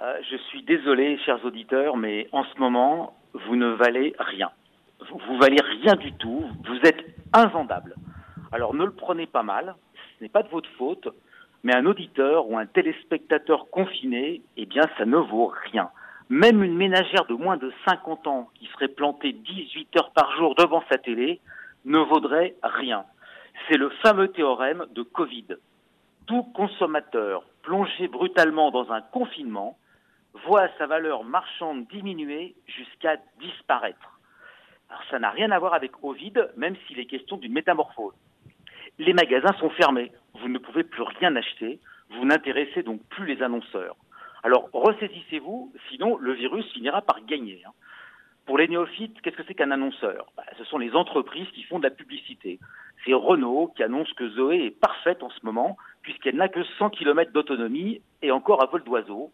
je 0.00 0.36
suis 0.48 0.64
désolé, 0.64 1.18
chers 1.24 1.44
auditeurs, 1.44 1.96
mais 1.96 2.28
en 2.32 2.42
ce 2.44 2.58
moment, 2.58 3.16
vous 3.46 3.54
ne 3.54 3.68
valez 3.68 4.12
rien. 4.18 4.50
Vous, 5.08 5.20
vous 5.28 5.38
valez 5.38 5.58
rien 5.82 5.94
du 5.94 6.12
tout. 6.14 6.44
Vous 6.66 6.78
êtes 6.84 7.04
invendable. 7.32 7.94
Alors 8.50 8.74
ne 8.74 8.84
le 8.84 8.92
prenez 8.92 9.26
pas 9.26 9.44
mal. 9.44 9.76
Ce 10.18 10.24
n'est 10.24 10.30
pas 10.30 10.42
de 10.42 10.48
votre 10.48 10.70
faute. 10.76 11.08
Mais 11.62 11.76
un 11.76 11.86
auditeur 11.86 12.50
ou 12.50 12.58
un 12.58 12.66
téléspectateur 12.66 13.70
confiné, 13.70 14.42
eh 14.56 14.66
bien, 14.66 14.82
ça 14.98 15.04
ne 15.04 15.16
vaut 15.16 15.52
rien. 15.70 15.90
Même 16.28 16.62
une 16.62 16.76
ménagère 16.76 17.26
de 17.26 17.34
moins 17.34 17.56
de 17.56 17.72
50 17.86 18.26
ans 18.26 18.48
qui 18.54 18.66
serait 18.66 18.88
plantée 18.88 19.32
18 19.32 19.96
heures 19.96 20.12
par 20.12 20.36
jour 20.36 20.54
devant 20.54 20.82
sa 20.90 20.98
télé 20.98 21.40
ne 21.84 21.98
vaudrait 21.98 22.54
rien. 22.62 23.04
C'est 23.68 23.76
le 23.76 23.90
fameux 24.02 24.28
théorème 24.28 24.86
de 24.94 25.02
Covid. 25.02 25.46
Tout 26.26 26.44
consommateur 26.54 27.44
plongé 27.62 28.08
brutalement 28.08 28.70
dans 28.70 28.90
un 28.92 29.00
confinement 29.00 29.76
voit 30.46 30.68
sa 30.78 30.86
valeur 30.86 31.24
marchande 31.24 31.86
diminuer 31.88 32.54
jusqu'à 32.66 33.16
disparaître. 33.40 34.20
Alors 34.88 35.02
ça 35.10 35.18
n'a 35.18 35.30
rien 35.30 35.50
à 35.50 35.58
voir 35.58 35.74
avec 35.74 35.92
Ovid, 36.02 36.50
même 36.56 36.76
s'il 36.86 36.98
est 36.98 37.06
question 37.06 37.36
d'une 37.36 37.52
métamorphose. 37.52 38.14
Les 38.98 39.12
magasins 39.12 39.54
sont 39.58 39.70
fermés, 39.70 40.12
vous 40.34 40.48
ne 40.48 40.58
pouvez 40.58 40.84
plus 40.84 41.02
rien 41.02 41.34
acheter, 41.36 41.80
vous 42.10 42.24
n'intéressez 42.24 42.82
donc 42.82 43.02
plus 43.08 43.26
les 43.26 43.42
annonceurs. 43.42 43.96
Alors 44.42 44.68
ressaisissez-vous, 44.72 45.72
sinon 45.90 46.16
le 46.16 46.32
virus 46.32 46.70
finira 46.72 47.02
par 47.02 47.24
gagner. 47.24 47.62
Hein. 47.66 47.72
Pour 48.46 48.58
les 48.58 48.66
néophytes, 48.66 49.20
qu'est-ce 49.20 49.36
que 49.36 49.44
c'est 49.46 49.54
qu'un 49.54 49.70
annonceur? 49.70 50.26
Bah, 50.36 50.42
Ce 50.58 50.64
sont 50.64 50.78
les 50.78 50.94
entreprises 50.94 51.48
qui 51.54 51.62
font 51.62 51.78
de 51.78 51.84
la 51.84 51.90
publicité. 51.90 52.58
C'est 53.04 53.14
Renault 53.14 53.72
qui 53.76 53.84
annonce 53.84 54.12
que 54.14 54.28
Zoé 54.30 54.66
est 54.66 54.70
parfaite 54.70 55.22
en 55.22 55.30
ce 55.30 55.38
moment, 55.44 55.76
puisqu'elle 56.02 56.36
n'a 56.36 56.48
que 56.48 56.64
100 56.78 56.90
km 56.90 57.32
d'autonomie 57.32 58.00
et 58.20 58.32
encore 58.32 58.62
à 58.62 58.66
vol 58.66 58.82
d'oiseau. 58.82 59.30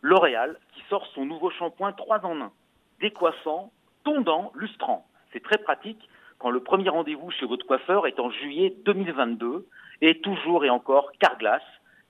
L'Oréal 0.00 0.58
qui 0.74 0.82
sort 0.88 1.06
son 1.14 1.26
nouveau 1.26 1.50
shampoing 1.50 1.92
3 1.92 2.24
en 2.24 2.40
1, 2.40 2.52
décoiffant, 3.00 3.72
tondant, 4.04 4.52
lustrant. 4.54 5.06
C'est 5.32 5.42
très 5.42 5.58
pratique 5.58 6.08
quand 6.38 6.50
le 6.50 6.60
premier 6.60 6.88
rendez-vous 6.88 7.30
chez 7.30 7.46
votre 7.46 7.66
coiffeur 7.66 8.06
est 8.06 8.20
en 8.20 8.30
juillet 8.30 8.74
2022 8.84 9.66
et 10.02 10.20
toujours 10.20 10.64
et 10.64 10.70
encore 10.70 11.10
Carglass 11.18 11.62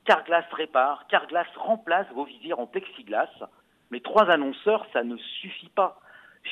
Carglass 0.07 0.45
répare, 0.53 1.05
Carglass 1.09 1.49
remplace 1.57 2.07
vos 2.15 2.25
visières 2.25 2.61
en 2.61 2.67
plexiglas. 2.67 3.29
Mais 3.91 3.99
trois 3.99 4.31
annonceurs, 4.31 4.87
ça 4.93 5.03
ne 5.03 5.17
suffit 5.17 5.69
pas. 5.69 5.99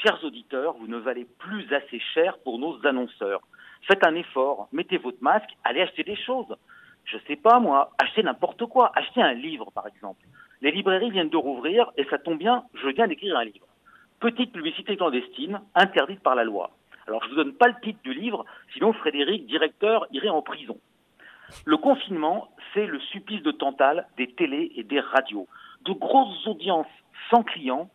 Chers 0.02 0.22
auditeurs, 0.24 0.74
vous 0.74 0.88
ne 0.88 0.96
valez 0.96 1.24
plus 1.38 1.72
assez 1.72 2.00
cher 2.14 2.36
pour 2.38 2.58
nos 2.58 2.84
annonceurs. 2.84 3.42
Faites 3.82 4.04
un 4.04 4.16
effort, 4.16 4.68
mettez 4.72 4.98
votre 4.98 5.22
masque, 5.22 5.50
allez 5.62 5.82
acheter 5.82 6.02
des 6.02 6.16
choses. 6.16 6.56
Je 7.04 7.16
sais 7.28 7.36
pas 7.36 7.60
moi, 7.60 7.90
achetez 8.02 8.24
n'importe 8.24 8.66
quoi, 8.66 8.90
achetez 8.96 9.22
un 9.22 9.34
livre 9.34 9.70
par 9.70 9.86
exemple. 9.86 10.24
Les 10.60 10.72
librairies 10.72 11.10
viennent 11.10 11.28
de 11.28 11.36
rouvrir 11.36 11.92
et 11.96 12.04
ça 12.06 12.18
tombe 12.18 12.38
bien, 12.38 12.64
je 12.74 12.88
viens 12.88 13.06
d'écrire 13.06 13.36
un 13.36 13.44
livre. 13.44 13.66
Petite 14.18 14.52
publicité 14.52 14.96
clandestine, 14.96 15.60
interdite 15.76 16.22
par 16.22 16.34
la 16.34 16.42
loi. 16.42 16.70
Alors 17.06 17.22
je 17.22 17.28
ne 17.28 17.34
vous 17.34 17.44
donne 17.44 17.54
pas 17.54 17.68
le 17.68 17.80
titre 17.82 18.00
du 18.02 18.14
livre, 18.14 18.44
sinon 18.72 18.92
Frédéric, 18.94 19.46
directeur, 19.46 20.06
irait 20.10 20.28
en 20.28 20.42
prison. 20.42 20.78
Le 21.64 21.76
confinement, 21.76 22.48
c'est 22.72 22.86
le 22.86 23.00
supplice 23.00 23.42
de 23.42 23.50
Tantale 23.50 24.06
des 24.16 24.32
télés 24.32 24.72
et 24.76 24.82
des 24.82 25.00
radios. 25.00 25.48
De 25.84 25.92
grosses 25.92 26.46
audiences 26.46 26.86
sans 27.30 27.42
clients, 27.42 27.90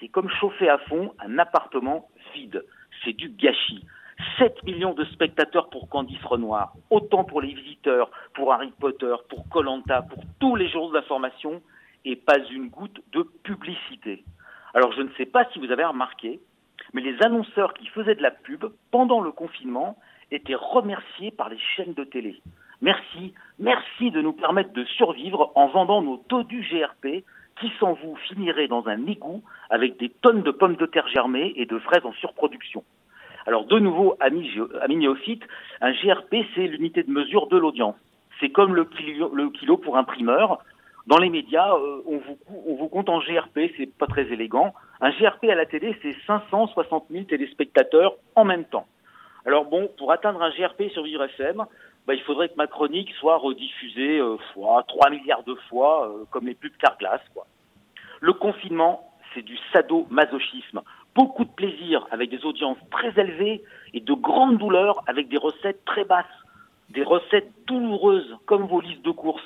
c'est 0.00 0.08
comme 0.08 0.30
chauffer 0.30 0.68
à 0.68 0.78
fond 0.78 1.12
un 1.18 1.38
appartement 1.38 2.08
vide. 2.34 2.64
C'est 3.04 3.12
du 3.12 3.28
gâchis. 3.28 3.84
7 4.38 4.62
millions 4.64 4.94
de 4.94 5.04
spectateurs 5.06 5.68
pour 5.70 5.88
Candice 5.88 6.22
Renoir, 6.24 6.72
autant 6.90 7.24
pour 7.24 7.40
les 7.40 7.52
visiteurs, 7.52 8.10
pour 8.34 8.52
Harry 8.52 8.72
Potter, 8.78 9.14
pour 9.28 9.48
Colanta, 9.48 10.02
pour 10.02 10.22
tous 10.38 10.54
les 10.56 10.68
journaux 10.68 10.92
d'information, 10.92 11.60
et 12.04 12.16
pas 12.16 12.38
une 12.50 12.68
goutte 12.68 13.00
de 13.12 13.22
publicité. 13.42 14.24
Alors 14.72 14.92
je 14.92 15.02
ne 15.02 15.10
sais 15.16 15.26
pas 15.26 15.46
si 15.52 15.58
vous 15.58 15.70
avez 15.70 15.84
remarqué, 15.84 16.40
mais 16.92 17.00
les 17.00 17.20
annonceurs 17.22 17.74
qui 17.74 17.86
faisaient 17.86 18.14
de 18.14 18.22
la 18.22 18.30
pub 18.30 18.64
pendant 18.90 19.20
le 19.20 19.32
confinement 19.32 19.96
étaient 20.30 20.54
remerciés 20.54 21.30
par 21.30 21.48
les 21.48 21.58
chaînes 21.58 21.94
de 21.94 22.04
télé. 22.04 22.40
Merci, 22.82 23.34
merci 23.58 24.10
de 24.10 24.20
nous 24.20 24.32
permettre 24.32 24.72
de 24.72 24.84
survivre 24.84 25.52
en 25.54 25.68
vendant 25.68 26.02
nos 26.02 26.22
du 26.44 26.60
GRP 26.62 27.24
qui 27.60 27.72
sans 27.78 27.92
vous 27.92 28.16
finirait 28.16 28.66
dans 28.66 28.88
un 28.88 29.06
égout 29.06 29.42
avec 29.70 29.98
des 29.98 30.08
tonnes 30.08 30.42
de 30.42 30.50
pommes 30.50 30.76
de 30.76 30.86
terre 30.86 31.06
germées 31.08 31.52
et 31.56 31.66
de 31.66 31.78
fraises 31.78 32.04
en 32.04 32.12
surproduction. 32.14 32.82
Alors 33.46 33.64
de 33.66 33.78
nouveau, 33.78 34.16
amis, 34.20 34.50
amis 34.80 35.06
un 35.06 35.92
GRP 35.92 36.36
c'est 36.54 36.66
l'unité 36.66 37.02
de 37.02 37.10
mesure 37.10 37.46
de 37.46 37.58
l'audience. 37.58 37.96
C'est 38.40 38.50
comme 38.50 38.74
le 38.74 38.84
kilo, 38.84 39.76
pour 39.76 39.96
un 39.96 40.04
primeur. 40.04 40.58
Dans 41.06 41.18
les 41.18 41.28
médias, 41.28 41.74
euh, 41.74 42.02
on, 42.06 42.16
vous, 42.16 42.38
on 42.66 42.74
vous 42.74 42.88
compte 42.88 43.10
en 43.10 43.20
GRP, 43.20 43.70
c'est 43.76 43.94
pas 43.96 44.06
très 44.06 44.32
élégant. 44.32 44.72
Un 45.00 45.10
GRP 45.10 45.44
à 45.44 45.54
la 45.54 45.66
télé, 45.66 45.96
c'est 46.02 46.16
560 46.26 47.06
000 47.10 47.24
téléspectateurs 47.24 48.14
en 48.34 48.44
même 48.44 48.64
temps. 48.64 48.86
Alors 49.46 49.66
bon, 49.66 49.90
pour 49.98 50.10
atteindre 50.10 50.42
un 50.42 50.50
GRP 50.50 50.90
sur 50.90 51.02
Vivre 51.02 51.24
FM, 51.24 51.64
bah, 52.06 52.14
il 52.14 52.22
faudrait 52.22 52.48
que 52.48 52.56
ma 52.56 52.66
chronique 52.66 53.12
soit 53.14 53.38
rediffusée 53.38 54.18
euh, 54.18 54.36
fois 54.52 54.84
3 54.86 55.10
milliards 55.10 55.42
de 55.44 55.54
fois, 55.68 56.08
euh, 56.08 56.24
comme 56.30 56.46
les 56.46 56.54
pubs 56.54 56.76
Carglass. 56.76 57.20
Quoi. 57.32 57.46
Le 58.20 58.32
confinement, 58.32 59.10
c'est 59.32 59.42
du 59.42 59.56
sadomasochisme. 59.72 60.82
Beaucoup 61.14 61.44
de 61.44 61.50
plaisir 61.50 62.06
avec 62.10 62.30
des 62.30 62.44
audiences 62.44 62.78
très 62.90 63.18
élevées 63.18 63.62
et 63.94 64.00
de 64.00 64.12
grandes 64.12 64.58
douleurs 64.58 65.02
avec 65.06 65.28
des 65.28 65.38
recettes 65.38 65.84
très 65.84 66.04
basses. 66.04 66.26
Des 66.90 67.04
recettes 67.04 67.50
douloureuses 67.66 68.36
comme 68.46 68.66
vos 68.66 68.80
listes 68.80 69.04
de 69.04 69.10
courses. 69.10 69.42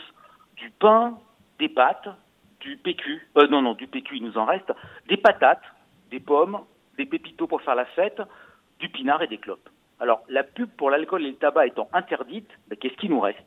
Du 0.57 0.71
pain, 0.71 1.19
des 1.59 1.69
pâtes, 1.69 2.09
du 2.61 2.77
PQ, 2.77 3.29
euh, 3.37 3.47
non, 3.47 3.63
non, 3.63 3.75
du 3.75 3.87
PQ, 3.87 4.17
il 4.17 4.25
nous 4.25 4.39
en 4.39 4.45
reste, 4.45 4.73
des 5.09 5.17
patates, 5.17 5.63
des 6.11 6.19
pommes, 6.19 6.61
des 6.97 7.07
pépitos 7.07 7.47
pour 7.47 7.63
faire 7.63 7.77
la 7.77 7.85
fête, 7.85 8.21
du 8.81 8.89
pinard 8.89 9.23
et 9.23 9.29
des 9.29 9.39
clopes. 9.39 9.69
Alors, 10.01 10.23
la 10.29 10.45
pub 10.45 10.71
pour 10.77 10.91
l'alcool 10.91 11.25
et 11.25 11.31
le 11.31 11.37
tabac 11.37 11.67
étant 11.67 11.89
interdite, 11.93 12.49
ben, 12.69 12.77
qu'est-ce 12.77 12.97
qui 12.97 13.09
nous 13.09 13.21
reste? 13.21 13.39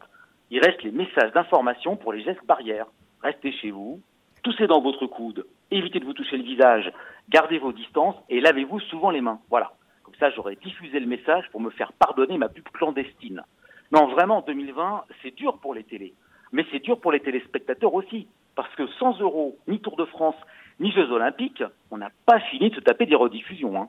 Il 0.49 0.59
reste 0.59 0.83
les 0.83 0.91
messages 0.91 1.31
d'information 1.31 1.95
pour 1.95 2.11
les 2.11 2.23
gestes 2.23 2.45
barrières. 2.45 2.87
Restez 3.23 3.53
chez 3.53 3.71
vous, 3.71 4.01
toussez 4.43 4.67
dans 4.67 4.81
votre 4.81 5.07
coude, 5.07 5.45
évitez 5.69 5.99
de 5.99 6.05
vous 6.05 6.13
toucher 6.13 6.35
le 6.35 6.43
visage, 6.43 6.91
gardez 7.29 7.57
vos 7.57 7.71
distances 7.71 8.17
et 8.29 8.41
lavez-vous 8.41 8.81
souvent 8.81 9.11
les 9.11 9.21
mains. 9.21 9.39
Voilà. 9.49 9.71
Comme 10.03 10.15
ça, 10.15 10.29
j'aurais 10.31 10.57
diffusé 10.57 10.99
le 10.99 11.07
message 11.07 11.45
pour 11.51 11.61
me 11.61 11.69
faire 11.69 11.93
pardonner 11.93 12.37
ma 12.37 12.49
pub 12.49 12.67
clandestine. 12.73 13.43
Non, 13.93 14.07
vraiment, 14.07 14.39
en 14.39 14.41
2020, 14.41 15.05
c'est 15.21 15.35
dur 15.35 15.57
pour 15.59 15.73
les 15.73 15.83
télés. 15.83 16.13
Mais 16.51 16.65
c'est 16.71 16.79
dur 16.79 16.99
pour 16.99 17.13
les 17.13 17.21
téléspectateurs 17.21 17.93
aussi. 17.93 18.27
Parce 18.55 18.73
que 18.75 18.87
sans 18.99 19.17
euros, 19.21 19.57
ni 19.67 19.79
Tour 19.79 19.95
de 19.95 20.05
France, 20.05 20.35
ni 20.81 20.91
Jeux 20.91 21.09
Olympiques, 21.11 21.63
on 21.91 21.97
n'a 21.97 22.09
pas 22.25 22.39
fini 22.39 22.69
de 22.69 22.75
se 22.75 22.81
taper 22.81 23.05
des 23.05 23.15
rediffusions. 23.15 23.81
Hein. 23.81 23.87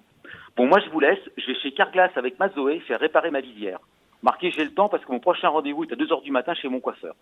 Bon, 0.57 0.67
moi 0.67 0.81
je 0.85 0.91
vous 0.91 1.01
laisse, 1.01 1.19
je 1.37 1.47
vais 1.47 1.59
chez 1.61 1.73
Carglass 1.73 2.11
avec 2.17 2.39
ma 2.39 2.49
Zoé 2.51 2.81
faire 2.81 3.01
réparer 3.01 3.31
ma 3.31 3.41
visière. 3.41 3.81
Marquez, 4.23 4.51
j'ai 4.51 4.65
le 4.65 4.73
temps 4.73 4.89
parce 4.89 5.05
que 5.05 5.13
mon 5.13 5.21
prochain 5.21 5.49
rendez-vous 5.49 5.85
est 5.85 5.93
à 5.93 5.97
2h 5.97 6.23
du 6.23 6.31
matin 6.31 6.55
chez 6.55 6.69
mon 6.69 6.81
coiffeur. 6.81 7.15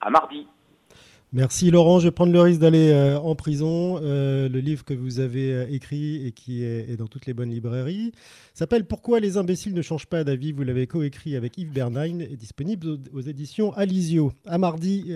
À 0.00 0.10
mardi. 0.10 0.46
Merci 1.34 1.70
Laurent, 1.70 1.98
je 1.98 2.06
vais 2.06 2.10
prendre 2.10 2.32
le 2.32 2.40
risque 2.40 2.60
d'aller 2.60 2.90
euh, 2.90 3.18
en 3.18 3.34
prison. 3.34 4.00
Euh, 4.02 4.48
le 4.48 4.60
livre 4.60 4.82
que 4.82 4.94
vous 4.94 5.20
avez 5.20 5.52
euh, 5.52 5.66
écrit 5.68 6.26
et 6.26 6.32
qui 6.32 6.64
est, 6.64 6.96
dans 6.96 7.06
toutes 7.06 7.26
les 7.26 7.34
bonnes 7.34 7.50
librairies 7.50 8.12
s'appelle 8.54 8.86
Pourquoi 8.86 9.20
les 9.20 9.36
imbéciles 9.36 9.74
ne 9.74 9.82
changent 9.82 10.06
pas 10.06 10.24
d'avis? 10.24 10.52
Vous 10.52 10.62
l'avez 10.62 10.86
coécrit 10.86 11.36
avec 11.36 11.58
Yves 11.58 11.70
Bernheim 11.70 12.20
et 12.20 12.36
disponible 12.36 12.88
aux, 12.88 13.18
aux 13.18 13.20
éditions 13.20 13.74
Alizio. 13.74 14.32
À 14.46 14.56
mardi, 14.56 15.12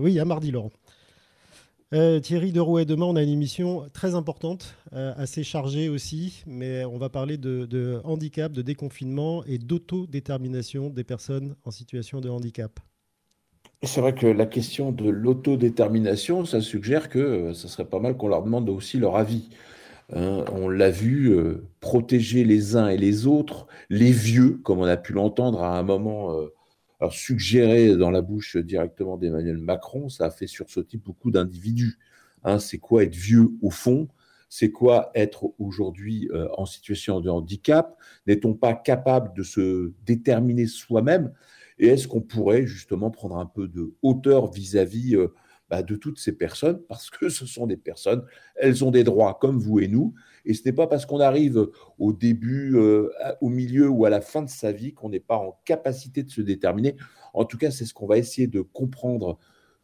oui, 0.00 0.18
à 0.18 0.24
mardi 0.24 0.50
Laurent. 0.50 0.72
Euh, 1.96 2.20
Thierry 2.20 2.52
Derouet, 2.52 2.84
demain 2.84 3.06
on 3.06 3.16
a 3.16 3.22
une 3.22 3.30
émission 3.30 3.86
très 3.94 4.14
importante, 4.14 4.74
euh, 4.92 5.14
assez 5.16 5.42
chargée 5.42 5.88
aussi, 5.88 6.42
mais 6.46 6.84
on 6.84 6.98
va 6.98 7.08
parler 7.08 7.38
de, 7.38 8.02
handicap, 8.04 8.52
de 8.52 8.60
déconfinement 8.60 9.42
et 9.46 9.56
d'autodétermination 9.56 10.90
des 10.90 11.04
personnes 11.04 11.56
en 11.64 11.70
situation 11.70 12.20
de 12.20 12.28
handicap. 12.28 12.80
C'est 13.82 14.02
vrai 14.02 14.14
que 14.14 14.26
la 14.26 14.44
question 14.44 14.92
de 14.92 15.08
l'autodétermination, 15.08 16.44
ça 16.44 16.60
suggère 16.60 17.08
que 17.08 17.54
ça 17.54 17.64
euh, 17.64 17.68
serait 17.68 17.86
pas 17.86 17.98
mal 17.98 18.18
qu'on 18.18 18.28
leur 18.28 18.42
demande 18.42 18.68
aussi 18.68 18.98
leur 18.98 19.16
avis. 19.16 19.48
Hein. 20.14 20.44
on 20.52 20.68
l'a 20.68 20.90
vu, 20.90 21.34
protéger 21.80 22.44
les 22.44 22.76
uns 22.76 22.88
et 22.88 22.98
les 22.98 23.26
autres, 23.26 23.66
les 23.88 24.12
vieux, 24.12 24.60
comme 24.62 24.80
on 24.80 24.84
a 24.84 24.98
pu 24.98 25.14
l'entendre 25.14 25.62
à 25.62 25.78
un 25.78 25.82
moment 25.82 26.36
alors, 27.00 27.12
suggérer 27.12 27.94
dans 27.96 28.10
la 28.10 28.22
bouche 28.22 28.56
directement 28.56 29.18
d'Emmanuel 29.18 29.58
Macron, 29.58 30.08
ça 30.08 30.26
a 30.26 30.30
fait 30.30 30.46
sursauter 30.46 30.96
beaucoup 30.96 31.30
d'individus. 31.30 31.98
Hein, 32.42 32.58
c'est 32.58 32.78
quoi 32.78 33.02
être 33.02 33.14
vieux 33.14 33.48
au 33.60 33.70
fond? 33.70 34.08
C'est 34.48 34.70
quoi 34.70 35.10
être 35.14 35.52
aujourd'hui 35.58 36.30
euh, 36.32 36.48
en 36.56 36.64
situation 36.64 37.20
de 37.20 37.28
handicap? 37.28 37.98
N'est-on 38.26 38.54
pas 38.54 38.74
capable 38.74 39.36
de 39.36 39.42
se 39.42 39.92
déterminer 40.06 40.66
soi-même? 40.66 41.32
Et 41.78 41.88
est-ce 41.88 42.08
qu'on 42.08 42.22
pourrait 42.22 42.66
justement 42.66 43.10
prendre 43.10 43.36
un 43.36 43.46
peu 43.46 43.68
de 43.68 43.94
hauteur 44.02 44.50
vis-à-vis 44.50 45.16
euh, 45.16 45.34
bah, 45.68 45.82
de 45.82 45.96
toutes 45.96 46.18
ces 46.18 46.32
personnes? 46.32 46.80
Parce 46.88 47.10
que 47.10 47.28
ce 47.28 47.44
sont 47.44 47.66
des 47.66 47.76
personnes, 47.76 48.24
elles 48.54 48.84
ont 48.84 48.90
des 48.90 49.04
droits 49.04 49.36
comme 49.38 49.58
vous 49.58 49.80
et 49.80 49.88
nous, 49.88 50.14
et 50.46 50.54
ce 50.54 50.62
n'est 50.64 50.72
pas 50.72 50.86
parce 50.86 51.04
qu'on 51.04 51.20
arrive 51.20 51.68
au 51.98 52.12
début, 52.12 52.76
euh, 52.76 53.10
au 53.40 53.48
milieu 53.48 53.88
ou 53.88 54.04
à 54.04 54.10
la 54.10 54.20
fin 54.20 54.42
de 54.42 54.48
sa 54.48 54.72
vie 54.72 54.94
qu'on 54.94 55.10
n'est 55.10 55.20
pas 55.20 55.36
en 55.36 55.58
capacité 55.64 56.22
de 56.22 56.30
se 56.30 56.40
déterminer. 56.40 56.96
En 57.34 57.44
tout 57.44 57.58
cas, 57.58 57.70
c'est 57.70 57.84
ce 57.84 57.92
qu'on 57.92 58.06
va 58.06 58.16
essayer 58.16 58.46
de 58.46 58.60
comprendre 58.60 59.38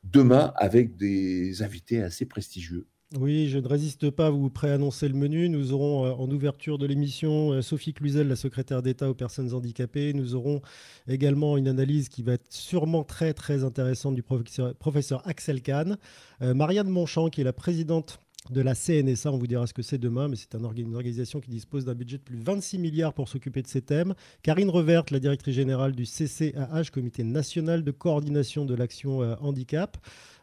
demain 0.05 0.53
avec 0.57 0.97
des 0.97 1.63
invités 1.63 2.01
assez 2.01 2.27
prestigieux. 2.27 2.87
Oui, 3.19 3.49
je 3.49 3.59
ne 3.59 3.69
résiste 3.69 4.09
pas 4.09 4.29
à 4.29 4.31
vous 4.31 4.49
préannoncer 4.49 5.07
le 5.07 5.15
menu. 5.15 5.51
Nous 5.51 5.73
aurons 5.75 6.07
euh, 6.07 6.13
en 6.13 6.31
ouverture 6.31 6.79
de 6.79 6.87
l'émission 6.87 7.53
euh, 7.53 7.61
Sophie 7.61 7.93
Cluzel, 7.93 8.29
la 8.29 8.37
secrétaire 8.37 8.83
d'État 8.83 9.11
aux 9.11 9.15
personnes 9.15 9.53
handicapées. 9.53 10.15
Nous 10.15 10.35
aurons 10.35 10.63
également 11.09 11.59
une 11.59 11.69
analyse 11.69 12.09
qui 12.09 12.23
va 12.23 12.35
être 12.35 12.51
sûrement 12.51 13.03
très 13.03 13.35
très 13.35 13.65
intéressante 13.65 14.15
du 14.15 14.23
professeur, 14.23 15.29
Axel 15.29 15.61
Kahn. 15.61 15.99
Marianne 16.41 16.89
Monchamp, 16.89 17.29
qui 17.29 17.41
est 17.41 17.45
la 17.45 17.53
présidente 17.53 18.19
de 18.51 18.61
la 18.61 18.75
CNSA. 18.75 19.31
On 19.33 19.39
vous 19.39 19.47
dira 19.47 19.67
ce 19.67 19.75
que 19.75 19.83
c'est 19.83 19.99
demain, 19.99 20.29
mais 20.29 20.37
c'est 20.37 20.55
une 20.55 20.95
organisation 20.95 21.41
qui 21.41 21.51
dispose 21.51 21.85
d'un 21.85 21.95
budget 21.95 22.19
de 22.19 22.23
plus 22.23 22.37
de 22.37 22.45
26 22.45 22.79
milliards 22.79 23.13
pour 23.13 23.29
s'occuper 23.29 23.63
de 23.63 23.69
ces 23.69 23.83
thèmes. 23.83 24.15
Karine 24.43 24.71
Revert, 24.71 25.05
la 25.11 25.21
directrice 25.21 25.55
générale 25.55 25.93
du 25.93 26.05
CCAH, 26.05 26.91
Comité 26.93 27.25
national 27.25 27.85
de 27.85 27.91
coordination 27.91 28.65
de 28.65 28.75
l'action 28.75 29.23
euh, 29.23 29.35
handicap. 29.41 29.97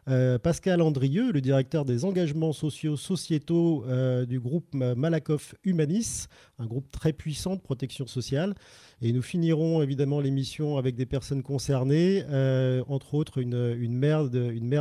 Euh, 0.08 0.38
Pascal 0.38 0.82
Andrieux, 0.82 1.32
le 1.32 1.40
directeur 1.40 1.84
des 1.84 2.04
engagements 2.04 2.52
sociaux 2.52 2.96
sociétaux 2.96 3.84
euh, 3.86 4.26
du 4.26 4.40
groupe 4.40 4.66
Malakoff 4.72 5.54
Humanis, 5.64 6.26
un 6.58 6.66
groupe 6.66 6.90
très 6.90 7.12
puissant 7.12 7.56
de 7.56 7.60
protection 7.60 8.06
sociale. 8.06 8.54
Et 9.02 9.12
nous 9.12 9.22
finirons 9.22 9.82
évidemment 9.82 10.20
l'émission 10.20 10.76
avec 10.76 10.94
des 10.94 11.06
personnes 11.06 11.42
concernées, 11.42 12.24
euh, 12.28 12.82
entre 12.88 13.14
autres 13.14 13.38
une, 13.38 13.76
une 13.78 13.96
mère 13.96 14.28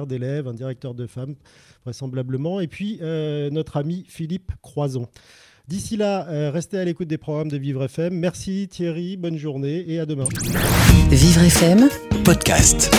d'élèves, 0.07 0.47
un 0.47 0.53
directeur 0.53 0.93
de 0.93 1.07
femmes 1.07 1.35
vraisemblablement, 1.83 2.59
et 2.59 2.67
puis 2.67 2.99
notre 3.51 3.77
ami 3.77 4.05
Philippe 4.07 4.51
Croison. 4.61 5.07
D'ici 5.67 5.95
là, 5.95 6.51
restez 6.51 6.77
à 6.77 6.83
l'écoute 6.83 7.07
des 7.07 7.17
programmes 7.17 7.49
de 7.49 7.57
Vivre 7.57 7.83
FM. 7.83 8.13
Merci 8.13 8.67
Thierry, 8.69 9.15
bonne 9.15 9.37
journée 9.37 9.85
et 9.87 9.99
à 9.99 10.05
demain. 10.05 10.25
Vivre 11.09 11.41
FM, 11.41 11.87
podcast. 12.25 12.91